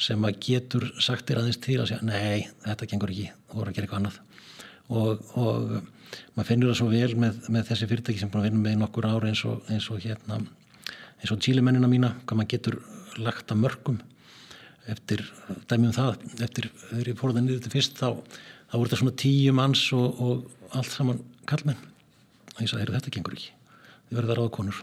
sem 0.00 0.26
að 0.26 0.40
getur 0.42 0.88
sagt 0.98 1.28
þér 1.28 1.44
aðeins 1.44 1.60
til 1.62 1.78
að 1.78 1.92
segja 1.92 2.06
nei, 2.08 2.48
þetta 2.64 2.88
gengur 2.90 3.12
ekki, 3.14 3.28
þú 3.50 3.60
voru 3.60 3.70
að 3.70 3.76
gera 3.76 3.86
eitthvað 3.86 4.00
annað. 4.02 4.18
Og, 4.94 5.22
og 5.40 5.76
maður 6.34 6.48
finnur 6.50 6.72
það 6.72 6.80
svo 6.80 6.90
vel 6.92 7.14
með, 7.20 7.40
með 7.54 7.70
þessi 7.70 7.88
fyrirtæki 7.90 8.20
sem 8.20 8.32
búin 8.32 8.42
að 8.42 8.50
vinna 8.50 8.64
með 8.64 8.80
nokkur 8.82 9.08
ári 9.10 9.30
eins 9.32 9.44
og, 9.48 9.62
eins 9.72 9.88
og 9.90 10.02
hérna 10.04 10.40
eins 11.24 11.32
og 11.32 11.40
tílimennina 11.40 11.88
mína, 11.88 12.10
hvað 12.24 12.40
maður 12.40 12.52
getur 12.52 12.80
lagt 13.24 13.52
að 13.52 13.62
mörgum 13.62 14.00
eftir 14.92 15.22
dæmjum 15.70 15.94
það, 15.96 16.18
eftir 16.44 16.68
þegar 16.90 17.08
ég 17.08 17.20
fór 17.20 17.32
það 17.32 17.46
niður 17.46 17.62
til 17.64 17.72
fyrst 17.72 17.96
þá, 17.96 18.08
þá 18.68 18.74
voru 18.76 18.90
þetta 18.90 19.00
svona 19.00 19.16
tíu 19.22 19.54
manns 19.56 19.84
og, 19.96 20.20
og 20.20 20.74
allt 20.76 20.92
saman 20.92 21.22
kallmenn 21.48 21.80
og 22.54 22.60
ég 22.60 22.70
sagði, 22.70 22.92
þetta 22.92 23.14
gengur 23.14 23.36
ekki. 23.38 23.54
Þið 24.08 24.18
verður 24.18 24.30
það 24.30 24.38
ráða 24.40 24.54
konur. 24.58 24.82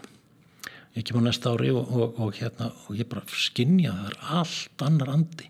Ég 0.92 1.06
kem 1.08 1.22
á 1.22 1.22
næsta 1.24 1.52
ári 1.54 1.70
og, 1.72 1.92
og, 1.94 2.18
og 2.20 2.34
hérna 2.36 2.68
og 2.72 2.98
ég 2.98 3.08
bara 3.08 3.22
skinnja 3.30 3.94
það 3.94 4.08
er 4.10 4.18
allt 4.40 4.84
annar 4.84 5.12
andi. 5.14 5.48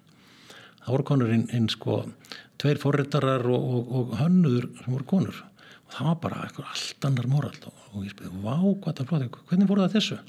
Það 0.82 0.92
voru 0.92 1.08
konur 1.08 1.32
inn, 1.34 1.48
inn 1.56 1.70
sko 1.72 2.02
tveir 2.62 2.78
forrættarar 2.82 3.48
og 3.48 4.12
hönnuður 4.20 4.68
sem 4.82 4.92
voru 4.92 5.08
konur 5.08 5.40
það 5.92 6.08
var 6.08 6.20
bara 6.22 6.44
eitthvað 6.46 6.70
allt 6.72 7.08
annar 7.08 7.28
moral 7.30 7.56
og 7.92 8.04
ég 8.04 8.12
spurði, 8.14 8.44
vá, 8.44 8.54
hvað 8.56 9.00
það 9.00 9.10
flóði 9.10 9.32
hvernig 9.50 9.70
voru 9.70 9.84
það 9.84 9.96
þessu? 9.98 10.20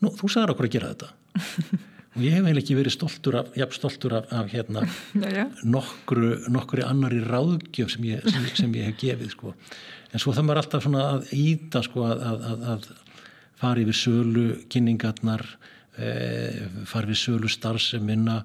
Nú, 0.00 0.12
þú 0.18 0.30
sagður 0.32 0.54
okkur 0.54 0.68
að 0.68 0.74
gera 0.74 0.92
þetta 0.94 1.10
og 2.14 2.22
ég 2.22 2.36
hef 2.36 2.44
eiginlega 2.44 2.62
ekki 2.62 2.78
verið 2.78 2.94
stoltur 2.94 3.38
af, 3.40 3.52
jafn 3.58 3.76
stoltur 3.78 4.16
af, 4.20 4.28
af 4.32 4.50
hérna 4.52 4.84
já, 5.24 5.28
já. 5.34 5.44
nokkru, 5.66 6.34
nokkru 6.54 6.86
annari 6.86 7.20
ráðgjöf 7.24 7.94
sem 7.94 8.08
ég, 8.12 8.26
sem, 8.30 8.48
sem 8.62 8.76
ég 8.78 8.90
hef 8.90 9.00
gefið 9.02 9.32
sko. 9.34 9.54
en 10.12 10.22
svo 10.22 10.34
það 10.36 10.50
var 10.52 10.62
alltaf 10.62 10.86
svona 10.86 11.06
að 11.16 11.32
íta 11.36 11.82
sko 11.84 12.06
að, 12.08 12.26
að, 12.30 12.68
að 12.74 12.90
fara 13.60 13.84
yfir 13.84 13.98
sölu 13.98 14.46
kynningarnar 14.72 15.46
e, 15.98 16.08
fara 16.90 17.08
yfir 17.08 17.22
sölu 17.26 17.50
starfseminna 17.50 18.42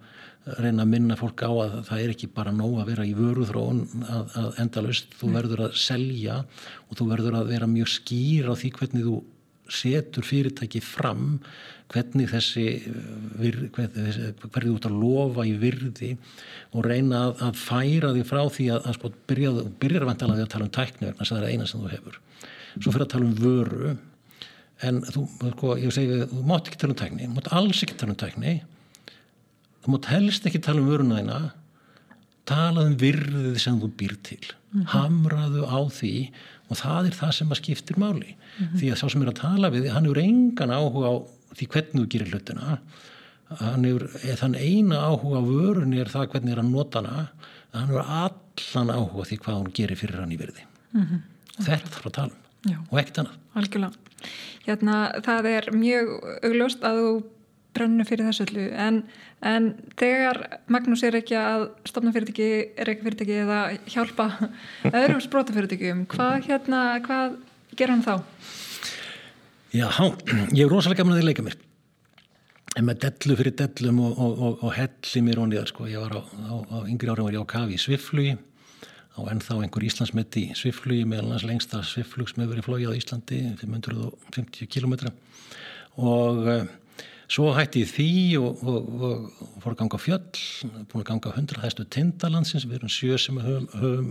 reyna 0.59 0.85
að 0.85 0.91
minna 0.93 1.17
fólk 1.19 1.43
á 1.45 1.51
að 1.51 1.73
það 1.89 2.03
er 2.03 2.13
ekki 2.13 2.29
bara 2.33 2.53
nóg 2.55 2.79
að 2.81 2.91
vera 2.93 3.07
í 3.07 3.15
vöruþróun 3.17 3.81
að, 4.05 4.37
að 4.39 4.61
endalust, 4.63 5.11
þú 5.19 5.27
mm. 5.27 5.35
verður 5.39 5.65
að 5.67 5.75
selja 5.81 6.37
og 6.87 6.99
þú 6.99 7.09
verður 7.11 7.37
að 7.41 7.51
vera 7.53 7.69
mjög 7.69 7.91
skýr 7.97 8.49
á 8.49 8.53
því 8.57 8.71
hvernig 8.79 9.09
þú 9.09 9.17
setur 9.69 10.25
fyrirtæki 10.25 10.81
fram 10.81 11.37
hvernig 11.89 12.29
þessi 12.31 12.65
hvernig 13.37 14.53
þú 14.53 14.73
ert 14.75 14.87
að 14.89 14.97
lofa 14.97 15.45
í 15.45 15.53
virði 15.61 16.11
og 16.73 16.85
reyna 16.85 17.27
að, 17.27 17.43
að 17.49 17.61
færa 17.61 18.11
því 18.15 18.25
frá 18.29 18.41
því 18.49 18.67
að, 18.73 18.81
að 18.89 18.97
sko 18.97 19.13
byrjaðu, 19.29 19.65
byrjar 19.81 20.05
að 20.05 20.11
vantala 20.11 20.37
því 20.37 20.45
að 20.45 20.51
tala 20.55 20.67
um 20.67 20.75
tækni 20.79 21.11
að 21.11 21.23
það 21.23 21.39
er 21.39 21.47
eina 21.49 21.69
sem 21.69 21.83
þú 21.83 21.93
hefur 21.93 22.19
svo 22.79 22.93
fyrir 22.93 23.05
að 23.05 23.13
tala 23.13 23.29
um 23.29 23.37
vöru 23.39 23.95
en 24.89 25.01
þú, 25.03 25.25
sko, 25.53 25.71
ég 25.81 25.93
segi, 25.93 26.19
þú 26.31 26.43
mátt 26.47 26.69
ekki 26.69 26.81
tala 26.81 26.95
um 26.95 27.01
tækni, 27.01 27.29
þú 27.29 27.37
mátt 27.37 27.53
alls 27.59 27.81
ekki 27.85 27.97
tala 27.99 28.15
um 28.15 28.21
tækni 28.21 28.55
þú 29.89 29.95
mátt 29.95 30.11
helst 30.13 30.45
ekki 30.45 30.61
tala 30.61 30.83
um 30.83 30.89
vöruna 30.89 31.17
þína 31.17 31.37
tala 32.49 32.85
um 32.85 32.95
virðið 32.99 33.57
sem 33.61 33.79
þú 33.81 33.89
býr 33.97 34.15
til 34.21 34.41
mm 34.45 34.81
-hmm. 34.81 34.87
hamraðu 34.93 35.65
á 35.65 35.79
því 35.89 36.31
og 36.69 36.77
það 36.77 37.05
er 37.07 37.15
það 37.17 37.31
sem 37.33 37.49
að 37.49 37.61
skiptir 37.61 37.97
máli 37.97 38.35
mm 38.35 38.65
-hmm. 38.65 38.79
því 38.79 38.91
að 38.91 38.99
sá 39.01 39.09
sem 39.09 39.21
er 39.21 39.29
að 39.29 39.41
tala 39.41 39.69
við 39.69 39.89
hann 39.89 40.05
er 40.05 40.17
engan 40.17 40.69
áhuga 40.69 41.07
á 41.09 41.15
því 41.57 41.65
hvernig 41.67 42.01
þú 42.01 42.07
gerir 42.07 42.31
hlutina 42.31 42.79
hann 43.49 43.85
er 43.85 44.01
þann 44.37 44.55
eina 44.55 44.95
áhuga 45.09 45.41
á 45.41 45.43
vörunni 45.43 45.99
er 45.99 46.09
það 46.09 46.29
hvernig 46.31 46.51
er 46.51 46.59
að 46.59 46.69
nota 46.69 47.01
hana 47.01 47.29
hann 47.73 47.89
er 47.89 48.01
allan 48.01 48.89
áhuga 48.89 49.25
því 49.25 49.37
hvað 49.37 49.57
hann 49.57 49.73
gerir 49.73 49.97
fyrir 49.97 50.19
hann 50.19 50.31
í 50.31 50.37
virði 50.37 50.63
mm 50.93 51.05
-hmm. 51.05 51.19
þetta 51.65 51.89
þarf 51.89 52.05
að 52.05 52.13
tala 52.13 52.33
um 52.33 52.71
Já. 52.71 52.77
og 52.91 52.99
ekkert 52.99 53.17
annað 53.17 53.35
Algjörlega, 53.55 53.93
hérna 54.65 55.21
það 55.23 55.45
er 55.45 55.63
mjög 55.71 56.07
augljóst 56.43 56.83
að 56.83 56.95
þú 56.99 57.23
brennu 57.79 58.05
fyrir 58.07 58.27
þessu 58.27 58.45
öllu 58.47 58.67
en, 58.75 59.01
en 59.45 59.71
þegar 59.99 60.41
Magnús 60.71 61.03
er 61.07 61.17
ekki 61.21 61.37
að 61.39 61.69
stopna 61.89 62.13
fyrirtæki, 62.15 62.49
er 62.77 62.91
ekki 62.93 63.07
fyrirtæki 63.07 63.39
eða 63.45 63.61
hjálpa 63.89 64.27
öðrum 64.99 65.23
sprótafyrirtækjum 65.25 66.03
hvað, 66.11 66.35
hérna, 66.49 66.83
hvað 67.07 67.39
ger 67.79 67.95
hann 67.95 68.05
þá? 68.05 68.19
Já, 69.69 69.87
ég 70.53 70.65
er 70.65 70.71
rosalega 70.71 71.03
gaman 71.03 71.15
að 71.15 71.23
þið 71.23 71.29
leika 71.31 71.45
mér 71.45 71.57
en 72.77 72.85
með 72.87 73.01
dellu 73.05 73.37
fyrir 73.39 73.55
dellum 73.57 74.03
og, 74.05 74.19
og, 74.19 74.43
og, 74.45 74.61
og 74.67 74.75
helli 74.75 75.23
mér 75.25 75.41
og 75.41 75.49
niðar 75.49 75.71
sko. 75.71 75.87
ég 75.89 76.03
var 76.03 76.19
á, 76.19 76.21
á, 76.21 76.55
á 76.69 76.77
yngri 76.89 77.09
árum 77.09 77.27
var 77.27 77.35
ég 77.35 77.43
á 77.43 77.53
kafi 77.53 77.75
í 77.75 77.81
Sviflugi 77.81 78.35
á 79.17 79.19
ennþá 79.33 79.57
einhver 79.63 79.85
Íslandsmeti 79.87 80.45
í 80.51 80.57
Sviflugi 80.57 81.07
meðal 81.09 81.33
hans 81.33 81.47
lengsta 81.47 81.81
Sviflugs 81.85 82.37
með 82.37 82.53
verið 82.53 82.67
flóið 82.67 82.93
á 82.93 82.99
Íslandi 82.99 83.41
550 83.61 84.69
km 84.69 85.09
og 85.99 86.45
Svo 87.29 87.51
hætti 87.53 87.83
ég 87.83 87.91
því 87.93 88.11
og, 88.39 88.61
og, 88.65 88.87
og 89.05 89.59
fór 89.61 89.75
að 89.75 89.81
ganga 89.83 89.99
fjöll, 90.01 90.43
búin 90.89 91.03
að 91.03 91.09
ganga 91.11 91.33
100 91.35 91.61
hæstu 91.61 91.85
tindalandsins, 91.93 92.65
við 92.65 92.79
erum 92.79 92.93
sjö 92.93 93.19
sem 93.21 93.37
höfum, 93.37 93.67
höfum 93.77 94.07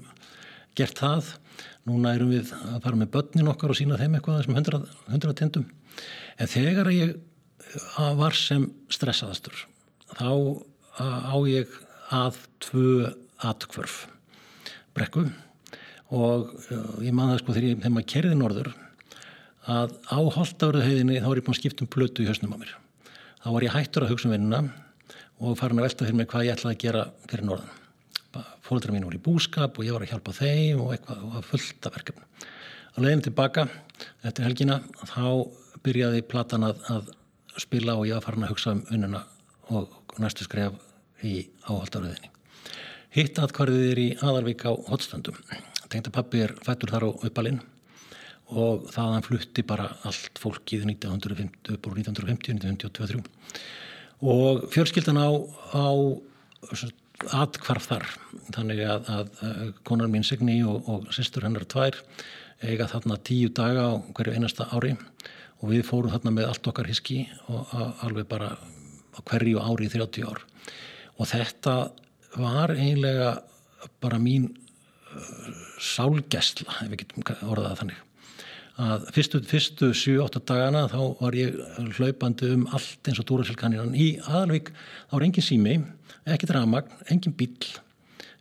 gert 0.78 1.02
það. 1.02 1.32
Núna 1.88 2.14
erum 2.14 2.30
við 2.30 2.52
að 2.54 2.78
fara 2.84 3.00
með 3.00 3.10
börnin 3.16 3.50
okkar 3.50 3.74
og 3.74 3.80
sína 3.80 3.98
þeim 3.98 4.14
eitthvað 4.18 4.44
sem 4.46 4.54
100, 4.54 4.80
100 5.10 5.36
tindum. 5.40 5.66
En 6.38 6.50
þegar 6.50 6.92
ég 6.94 7.16
var 8.18 8.38
sem 8.38 8.68
stressaðastur, 8.92 9.66
þá 10.14 10.30
á 11.02 11.36
ég 11.50 11.74
að 12.14 12.38
tvö 12.62 13.12
atkvörf 13.44 14.06
brekku 14.96 15.26
og 16.14 16.54
ég 17.04 17.12
man 17.12 17.34
það 17.34 17.40
sko 17.42 17.54
þegar, 17.54 17.68
ég, 17.68 17.80
þegar 17.82 17.94
maður 17.94 18.12
kerði 18.14 18.38
norður 18.38 18.70
að 19.68 19.94
á 20.08 20.18
holdafröðuhauðinni 20.38 21.20
þá 21.20 21.28
er 21.28 21.40
ég 21.40 21.46
búin 21.46 21.56
að 21.56 21.60
skipta 21.60 21.84
um 21.84 21.90
blötu 21.92 22.24
í 22.24 22.28
höstnum 22.30 22.54
á 22.56 22.58
mér 22.58 22.72
þá 23.42 23.48
var 23.54 23.66
ég 23.66 23.74
hættur 23.74 24.06
að 24.06 24.12
hugsa 24.14 24.28
um 24.28 24.34
vinnuna 24.34 24.62
og 25.38 25.58
farin 25.58 25.80
að 25.80 25.88
velta 25.88 26.06
fyrir 26.06 26.18
mig 26.18 26.30
hvað 26.30 26.46
ég 26.48 26.56
ætlaði 26.56 26.76
að 26.76 26.82
gera 26.84 27.04
fyrir 27.30 27.46
norðan. 27.48 27.74
Fólkdra 28.68 28.92
mín 28.92 29.06
voru 29.06 29.18
í 29.18 29.24
búskap 29.24 29.78
og 29.78 29.86
ég 29.86 29.94
var 29.94 30.04
að 30.04 30.12
hjálpa 30.12 30.34
þeim 30.36 30.82
og 30.84 30.92
eitthvað 30.94 31.22
og 31.28 31.46
fullt 31.48 31.88
af 31.88 31.94
verkefni. 31.96 32.26
Á 32.92 32.96
leiðinu 33.00 33.24
tilbaka 33.28 33.68
eftir 34.26 34.44
helgina 34.44 34.80
þá 35.06 35.28
byrjaði 35.86 36.24
platan 36.28 36.66
að, 36.68 36.82
að 36.90 37.14
spila 37.62 37.96
og 37.96 38.08
ég 38.10 38.18
var 38.18 38.26
farin 38.26 38.44
að 38.44 38.52
hugsa 38.52 38.74
um 38.74 38.82
vinnuna 38.90 39.22
og 39.72 40.18
næstu 40.20 40.44
skref 40.44 40.76
í 41.24 41.48
áhaldafröðinni. 41.64 42.30
Hitt 43.14 43.40
aðkvarðið 43.40 43.90
er 43.92 44.02
í 44.02 44.08
aðarvík 44.20 44.66
á 44.68 44.72
hotstöndum. 44.90 45.38
Tengta 45.88 46.12
pappi 46.12 46.42
er 46.44 46.52
fættur 46.66 46.92
þar 46.92 47.08
á 47.08 47.10
uppalinn 47.24 47.62
og 48.48 48.88
þaðan 48.94 49.26
flutti 49.26 49.64
bara 49.66 49.90
allt 50.08 50.40
fólkið 50.40 50.86
1950, 50.88 51.74
upp 51.74 51.90
úr 51.90 52.00
1950, 52.00 52.56
1952 52.56 53.22
og 54.18 54.64
fjölskyldan 54.72 55.20
á, 55.20 55.30
á 55.74 55.86
atkvarf 57.38 57.88
þar. 57.90 58.06
Þannig 58.54 58.82
að, 58.86 59.08
að 59.10 59.72
konar 59.86 60.10
mín 60.10 60.26
Signi 60.26 60.60
og, 60.66 60.88
og 60.90 61.08
sýstur 61.14 61.46
hennar 61.46 61.66
tvær 61.70 61.98
eiga 62.62 62.88
þarna 62.90 63.18
tíu 63.22 63.50
daga 63.54 63.90
á 63.90 63.92
hverju 64.14 64.34
einasta 64.34 64.68
ári. 64.74 64.96
Og 65.58 65.72
við 65.72 65.86
fórum 65.86 66.12
þarna 66.14 66.34
með 66.34 66.50
allt 66.52 66.70
okkar 66.70 66.90
hiski 66.90 67.24
og 67.50 67.72
alveg 68.06 68.28
bara 68.30 68.52
hverju 69.18 69.62
ári 69.62 69.88
í 69.88 69.92
30 69.94 70.26
ár. 70.26 70.42
Og 71.18 71.30
þetta 71.30 71.76
var 72.38 72.74
einlega 72.74 73.38
bara 74.02 74.18
mín 74.22 74.50
uh, 74.50 75.48
sálgæsla 75.82 76.82
ef 76.84 76.92
við 76.92 77.02
getum 77.02 77.26
orðað 77.50 77.80
þannig 77.82 78.04
að 78.78 79.06
fyrstu, 79.14 79.40
fyrstu 79.42 79.90
7-8 79.96 80.42
dagana 80.46 80.86
þá 80.90 80.98
var 81.18 81.36
ég 81.38 81.56
hlaupandi 81.98 82.50
um 82.54 82.66
allt 82.76 83.10
eins 83.10 83.20
og 83.20 83.26
Dúrasilkaninan 83.28 83.96
í 83.98 84.08
aðalvík. 84.22 84.70
Þá 85.10 85.14
var 85.16 85.26
engin 85.26 85.46
sími, 85.46 85.76
ekkert 86.28 86.54
ramagn 86.54 87.06
engin 87.10 87.34
bíl, 87.34 87.56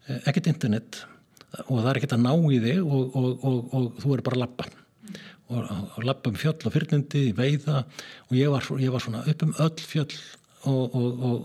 eh, 0.07 0.22
ekkert 0.30 0.51
internet 0.53 1.03
og 1.65 1.80
það 1.80 1.89
er 1.89 1.99
ekkert 2.01 2.18
að 2.18 2.26
ná 2.26 2.34
í 2.53 2.59
þig 2.61 2.84
og, 2.84 3.15
og, 3.18 3.30
og, 3.47 3.57
og 3.73 4.01
þú 4.03 4.14
er 4.14 4.26
bara 4.26 4.38
að 4.38 4.43
lappa 4.45 4.68
og 5.47 6.03
lappa 6.03 6.27
um 6.27 6.35
fjöll 6.35 6.59
og 6.68 6.73
fyrrlindi 6.73 7.30
veiða 7.31 7.85
og 8.27 8.34
ég 8.35 8.51
var, 8.51 8.65
ég 8.84 8.91
var 8.91 8.99
svona 8.99 9.22
upp 9.23 9.45
um 9.45 9.53
öll 9.64 9.80
fjöll 9.80 10.18
og 10.68 10.97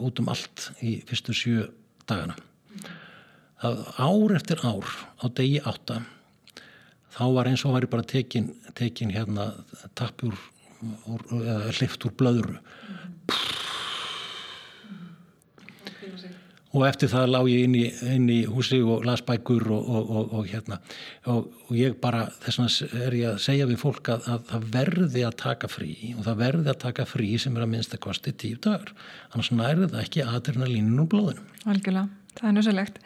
út 0.02 0.18
um 0.18 0.30
allt 0.32 0.72
í 0.82 0.96
fyrstu 1.06 1.34
7 1.38 1.68
dagana. 2.10 2.34
Það 3.62 3.84
ár 4.02 4.34
eftir 4.34 4.64
ár 4.66 4.88
á 5.22 5.26
degi 5.30 5.60
átta 5.62 6.00
þá 7.12 7.24
var 7.36 7.50
eins 7.50 7.64
og 7.66 7.76
væri 7.76 7.90
bara 7.92 8.06
tekin, 8.08 8.52
tekin 8.78 9.12
hérna 9.14 9.52
tappjúr 9.98 10.38
eða 10.82 11.74
hlift 11.76 12.08
úr 12.08 12.14
blöðuru 12.18 12.58
og 16.72 16.84
eftir 16.86 17.10
það 17.12 17.32
lág 17.34 17.48
ég 17.52 17.66
inn 17.66 17.74
í, 17.76 17.82
inn 18.14 18.28
í 18.32 18.38
húsi 18.48 18.78
og 18.80 19.04
las 19.04 19.22
bækur 19.26 19.66
og, 19.74 19.90
og, 19.92 20.32
og 20.38 20.46
hérna. 20.48 20.78
Og, 21.28 21.50
og 21.68 21.74
ég 21.76 21.98
bara 22.00 22.24
þess 22.44 22.62
vegna 22.62 23.02
er 23.06 23.16
ég 23.18 23.28
að 23.34 23.42
segja 23.44 23.68
við 23.68 23.82
fólk 23.82 24.12
að, 24.14 24.24
að 24.32 24.46
það 24.52 24.66
verði 24.78 25.26
að 25.28 25.36
taka 25.44 25.70
frí 25.72 25.92
og 26.16 26.24
það 26.28 26.40
verði 26.46 26.72
að 26.72 26.80
taka 26.86 27.08
frí 27.08 27.28
sem 27.42 27.58
er 27.58 27.66
að 27.66 27.72
minnst 27.74 27.96
að 27.96 28.04
kosti 28.08 28.34
tíu 28.44 28.60
dagur 28.64 28.94
annars 29.30 29.52
nærði 29.52 29.92
það 29.92 30.02
ekki 30.06 30.24
aðeirna 30.24 30.72
línun 30.72 31.04
úr 31.04 31.12
blóðinu. 31.12 31.46
Algjörlega 31.68 32.21
það 32.38 32.48
er 32.48 32.56
nöðsælegt 32.56 32.98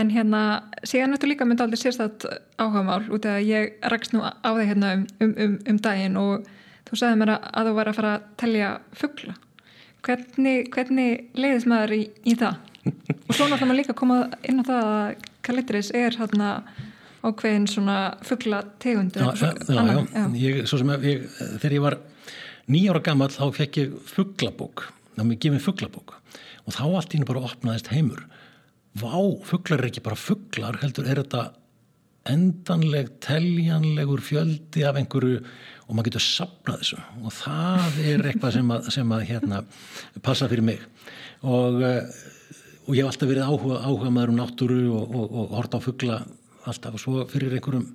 en 0.00 0.12
hérna 0.14 0.40
síðan 0.82 1.16
ertu 1.16 1.30
líka 1.30 1.46
myndi 1.48 1.64
aldrei 1.64 1.80
sérstætt 1.80 2.26
áhagamál 2.60 3.04
út 3.12 3.28
af 3.28 3.38
að 3.38 3.50
ég 3.50 3.76
rakst 3.92 4.14
nú 4.14 4.24
á 4.24 4.50
þig 4.56 4.72
hérna 4.72 4.94
um, 4.96 5.06
um, 5.20 5.34
um, 5.44 5.56
um 5.68 5.80
daginn 5.84 6.18
og 6.20 6.48
þú 6.88 7.00
sagði 7.00 7.20
mér 7.20 7.34
að 7.36 7.70
þú 7.70 7.76
var 7.76 7.90
að 7.90 7.98
fara 8.00 8.12
að 8.16 8.28
telja 8.40 8.70
fuggla 8.96 9.36
hvernig, 10.06 10.70
hvernig 10.72 11.26
leiðis 11.36 11.66
maður 11.68 11.96
í, 11.98 12.02
í 12.24 12.36
það? 12.40 12.60
Og 12.88 13.34
svo 13.36 13.46
náttúrulega 13.46 13.68
maður 13.68 13.80
líka 13.82 13.92
að 13.92 14.00
koma 14.00 14.20
inn 14.48 14.62
á 14.62 14.64
það 14.70 14.92
að 14.94 15.26
kalitris 15.44 15.90
er 15.96 16.16
hérna 16.16 16.52
ákveðin 17.20 17.66
svona 17.68 17.98
fuggla 18.24 18.62
tegundur 18.80 19.26
já, 19.28 19.50
já, 19.68 19.82
já. 20.08 20.24
Ég, 20.40 20.62
ég, 20.64 21.26
þegar 21.60 21.76
ég 21.76 21.84
var 21.84 21.98
nýjára 22.70 23.02
gammal 23.04 23.28
þá 23.32 23.44
fekk 23.58 23.80
ég 23.82 23.98
fugglabók 24.08 24.86
þá 25.18 25.22
mér 25.26 25.40
gefið 25.44 25.64
fugglabók 25.66 26.14
og 26.64 26.76
þá 26.76 26.84
allt 26.86 27.16
ína 27.16 27.28
bara 27.28 27.44
opnaðist 27.50 27.90
heimur 27.92 28.24
vá, 28.98 29.14
fugglar 29.46 29.82
er 29.82 29.90
ekki 29.90 30.02
bara 30.04 30.18
fugglar 30.18 30.80
heldur 30.82 31.08
er 31.08 31.22
þetta 31.22 31.50
endanleg, 32.30 33.14
teljanlegur 33.24 34.20
fjöldi 34.24 34.84
af 34.86 34.98
einhverju 35.00 35.38
og 35.40 35.94
maður 35.96 36.10
getur 36.10 36.24
sapnað 36.24 36.82
þessu. 36.82 36.98
Og 37.24 37.32
það 37.34 38.00
er 38.12 38.26
eitthvað 38.28 38.56
sem 38.58 38.74
að, 38.74 38.90
sem 38.94 39.14
að 39.16 39.24
hérna, 39.30 39.62
passa 40.22 40.48
fyrir 40.50 40.66
mig. 40.66 40.82
Og, 41.42 41.80
eh, 41.86 42.20
og 42.86 42.92
ég 42.94 43.02
hef 43.02 43.14
alltaf 43.14 43.30
verið 43.30 43.48
áhuga, 43.48 43.80
áhuga 43.86 44.12
maður 44.14 44.34
um 44.34 44.38
náttúru 44.38 44.82
og, 44.98 45.16
og, 45.16 45.32
og 45.40 45.56
horta 45.56 45.80
á 45.80 45.86
fuggla 45.86 46.20
alltaf. 46.68 46.94
Og 46.94 47.02
svo 47.02 47.24
fyrir 47.30 47.56
einhverjum 47.56 47.88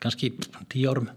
kannski 0.00 0.32
tíu 0.72 0.90
árum 0.90 1.10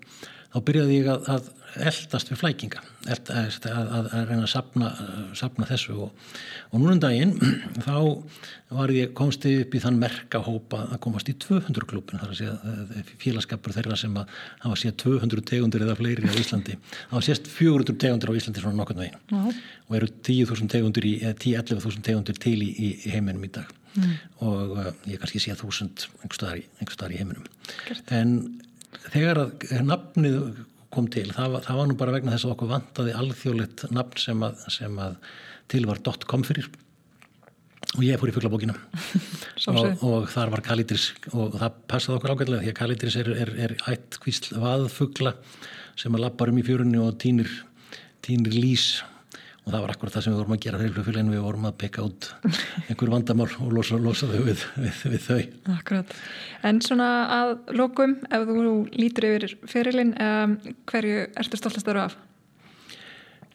þá 0.53 0.59
byrjaði 0.67 0.99
ég 0.99 1.09
að, 1.11 1.29
að 1.35 1.47
eldast 1.75 2.31
við 2.31 2.39
flækinga 2.41 2.81
eld, 3.11 3.29
að, 3.31 3.57
að, 3.69 4.07
að 4.15 4.29
reyna 4.29 4.43
að 4.45 4.51
sapna, 4.51 4.89
sapna 5.37 5.67
þessu 5.69 5.95
og, 6.07 6.27
og 6.71 6.81
núnum 6.81 7.01
daginn 7.01 7.33
þá 7.87 7.97
ég 8.95 9.13
komst 9.17 9.45
upp 9.47 9.75
í 9.75 9.81
þann 9.83 9.99
merkahópa 10.01 10.83
að 10.87 11.01
komast 11.03 11.31
í 11.31 11.35
200 11.43 11.87
klubin 11.89 12.21
þar 12.21 12.33
að 12.33 12.39
segja 12.41 13.05
félagskapur 13.23 13.75
þeirra 13.75 13.97
sem 13.99 14.15
að 14.19 14.31
hafa 14.65 14.79
séð 14.81 14.95
200 15.03 15.45
tegundur 15.51 15.85
eða 15.85 15.97
fleiri 15.99 16.27
á 16.27 16.35
Íslandi 16.39 16.77
var 17.11 17.25
sést 17.25 17.49
400 17.51 17.97
tegundur 18.03 18.33
á 18.33 18.37
Íslandi 18.39 18.63
svona 18.63 18.79
nokkurn 18.81 19.03
veginn 19.03 19.19
uh 19.31 19.47
-huh. 19.47 19.59
og 19.87 19.99
eru 19.99 20.07
10.000 20.11 20.71
tegundur 20.71 21.07
10-11.000 21.07 22.01
tegundur 22.01 22.39
til 22.39 22.57
í, 22.61 22.71
í, 22.71 22.89
í 23.05 23.13
heiminum 23.13 23.43
í 23.43 23.51
dag 23.51 23.67
mm. 23.95 24.15
og 24.45 24.77
uh, 24.77 24.93
ég 25.07 25.19
kannski 25.21 25.39
sé 25.39 25.53
1000 25.55 26.07
einhver 26.23 26.95
staðar 26.95 27.13
í 27.13 27.21
heiminum 27.21 27.45
Gert. 27.87 28.11
en 28.11 28.61
þegar 29.11 29.45
að 29.45 29.85
nafnið 29.85 30.41
kom 30.93 31.07
til, 31.11 31.27
það 31.35 31.55
var, 31.55 31.63
það 31.67 31.79
var 31.79 31.87
nú 31.89 31.95
bara 31.99 32.15
vegna 32.15 32.33
þess 32.33 32.47
að 32.47 32.53
okkur 32.55 32.71
vantaði 32.71 33.15
alþjóðlegt 33.21 33.85
nafn 33.95 34.21
sem 34.21 34.43
að, 34.47 34.67
sem 34.73 34.99
að 35.03 35.17
til 35.71 35.83
var 35.89 36.03
.com 36.27 36.45
fyrir. 36.47 36.69
Og 37.95 38.03
ég 38.03 38.19
fór 38.19 38.29
í 38.29 38.33
fugglabókina 38.35 38.73
og, 39.71 40.01
og 40.03 40.25
þar 40.31 40.51
var 40.51 40.63
Kalitris 40.65 41.09
og 41.31 41.55
það 41.55 41.77
passaði 41.87 42.17
okkur 42.17 42.33
ágæðlega 42.33 42.63
því 42.65 42.71
að 42.73 42.79
Kalitris 42.81 43.15
er, 43.21 43.29
er, 43.45 43.51
er 43.67 43.75
ætt 43.93 44.17
kvísl 44.23 44.57
vaðfuggla 44.59 45.33
sem 45.97 46.17
að 46.17 46.25
lappar 46.25 46.51
um 46.51 46.59
í 46.59 46.65
fjörunni 46.67 46.99
og 47.01 47.15
týnir, 47.21 47.47
týnir 48.25 48.57
lís 48.57 48.89
og 49.67 49.73
það 49.73 49.83
var 49.83 49.91
akkurat 49.91 50.15
það 50.15 50.23
sem 50.23 50.33
við 50.33 50.39
vorum 50.39 50.55
að 50.55 50.61
gera 50.63 50.79
fyrir 50.79 50.93
flugfélaginu. 50.95 51.33
Við 51.35 51.43
vorum 51.43 51.67
að 51.67 51.73
peka 51.81 52.05
út 52.07 52.29
einhver 52.87 53.11
vandamál 53.11 53.49
og 53.51 53.73
losa, 53.75 53.99
losa 53.99 54.29
þau 54.31 54.45
við, 54.45 54.63
við, 54.79 55.01
við 55.11 55.25
þau. 55.25 55.41
Akkurat, 55.75 56.13
en 56.69 56.79
svona 56.85 57.09
að 57.35 57.51
lokum, 57.75 58.15
ef 58.31 58.47
þú 58.47 58.77
lítur 58.95 59.27
yfir 59.33 59.57
fyrirlin, 59.67 60.15
um, 60.23 60.55
hverju 60.87 61.27
ertu 61.43 61.59
stoltastur 61.59 61.99
af? 62.05 62.15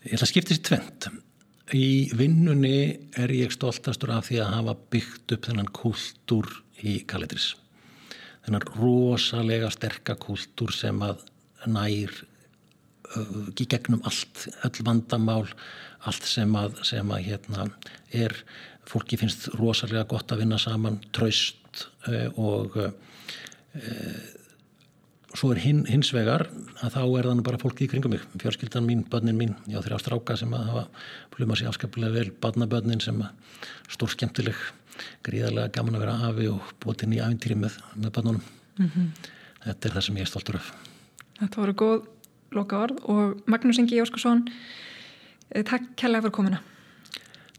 Ég 0.04 0.18
ætla 0.18 0.28
að 0.28 0.32
skipta 0.34 0.52
þessi 0.52 0.66
tvent 0.68 1.08
í 1.72 1.88
vinnunni 2.18 2.76
er 3.16 3.32
ég 3.32 3.54
stoltastur 3.54 4.12
af 4.12 4.28
því 4.28 4.42
að 4.44 4.54
hafa 4.58 4.76
byggt 4.92 5.36
upp 5.38 5.48
þennan 5.48 5.72
kultúr 5.72 6.50
í 6.84 6.98
Kalitris 7.08 7.54
þennan 8.44 8.66
rosalega 8.74 9.70
sterka 9.72 10.16
kultúr 10.20 10.74
sem 10.74 10.98
að 11.04 11.22
nær 11.70 12.12
í 13.60 13.66
gegnum 13.68 14.02
allt, 14.08 14.46
öll 14.64 14.84
vandamál 14.86 15.46
allt 16.08 16.26
sem 16.28 16.52
að, 16.58 16.76
sem 16.86 17.14
að 17.14 17.26
hérna, 17.28 17.66
er, 18.14 18.34
fólki 18.88 19.18
finnst 19.20 19.48
rosalega 19.58 20.04
gott 20.10 20.32
að 20.34 20.42
vinna 20.42 20.58
saman, 20.60 21.00
traust 21.14 21.86
uh, 22.08 22.28
og 22.40 22.78
uh, 22.80 22.92
svo 25.32 25.52
er 25.54 25.62
hin, 25.62 25.82
hins 25.88 26.10
vegar 26.12 26.48
að 26.82 26.96
þá 26.96 27.02
er 27.04 27.28
þannig 27.30 27.46
bara 27.46 27.60
fólki 27.62 27.86
í 27.86 27.90
kringum 27.92 28.12
mig 28.14 28.24
fjörskildan 28.42 28.86
mín, 28.88 29.04
börnin 29.08 29.38
mín, 29.38 29.54
ég 29.70 29.80
á 29.80 29.84
þrjá 29.84 30.02
stráka 30.02 30.36
sem 30.36 30.52
að 30.56 30.68
hafa 30.72 30.84
pluma 31.32 31.56
sér 31.56 31.70
afskaplega 31.70 32.12
vel 32.18 32.28
barnabörnin 32.42 33.02
sem 33.02 33.22
að 33.22 33.60
stór 33.94 34.12
skemmtileg 34.12 34.58
gríðarlega 35.24 35.72
gaman 35.78 35.96
að 35.96 36.04
vera 36.04 36.18
afi 36.28 36.50
og 36.52 36.74
búið 36.82 37.06
inn 37.06 37.16
í 37.16 37.22
æfintýri 37.22 37.56
með, 37.62 37.78
með 37.96 38.14
börnunum. 38.18 38.44
Mm 38.76 38.90
-hmm. 38.90 39.30
þetta 39.64 39.88
er 39.88 39.94
það 39.94 40.06
sem 40.06 40.16
ég 40.16 40.26
er 40.26 40.32
stoltur 40.32 40.60
af. 40.60 40.72
Þetta 41.40 41.60
voru 41.62 41.74
góð 41.80 41.98
loka 42.52 42.78
orð 42.84 43.04
og 43.08 43.42
Magnús 43.48 43.80
Ingi 43.80 43.96
Jóskarsson 43.96 44.44
Eh, 44.44 44.90
takk 45.60 45.84
kærlega 46.00 46.22
fyrir 46.26 46.36
komina. 46.38 46.58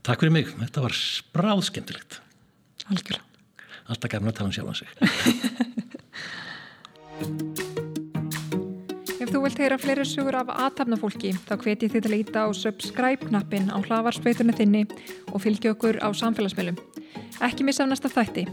Takk 0.03 0.19
fyrir 0.23 0.35
mig, 0.35 0.45
þetta 0.59 0.79
var 0.83 0.93
spráð 0.97 1.61
skemmtilegt. 1.69 2.11
Algjörlega. 2.89 3.25
Alltaf 3.87 4.09
gæmur 4.11 4.29
að 4.31 4.37
tala 4.39 4.49
um 4.49 4.55
sjálf 4.55 4.71
á 4.71 4.73
sig. 4.79 4.89
Ef 9.23 9.29
þú 9.31 9.39
vilt 9.45 9.59
heyra 9.61 9.77
fleiri 9.79 10.03
sugur 10.07 10.35
af 10.35 10.49
aðtapnafólki 10.51 11.31
þá 11.47 11.53
hveti 11.61 11.87
þið 11.93 12.01
til 12.03 12.11
að 12.11 12.17
íta 12.17 12.39
á 12.43 12.47
subscribe-knappin 12.59 13.71
á 13.71 13.77
hlavarspeitunni 13.79 14.53
þinni 14.57 14.83
og 15.31 15.39
fylgi 15.45 15.67
okkur 15.71 15.95
á 16.03 16.11
samfélagsmiðlum. 16.11 16.77
Ekki 17.39 17.63
missa 17.63 17.83
af 17.85 17.89
næsta 17.93 18.09
þætti. 18.11 18.43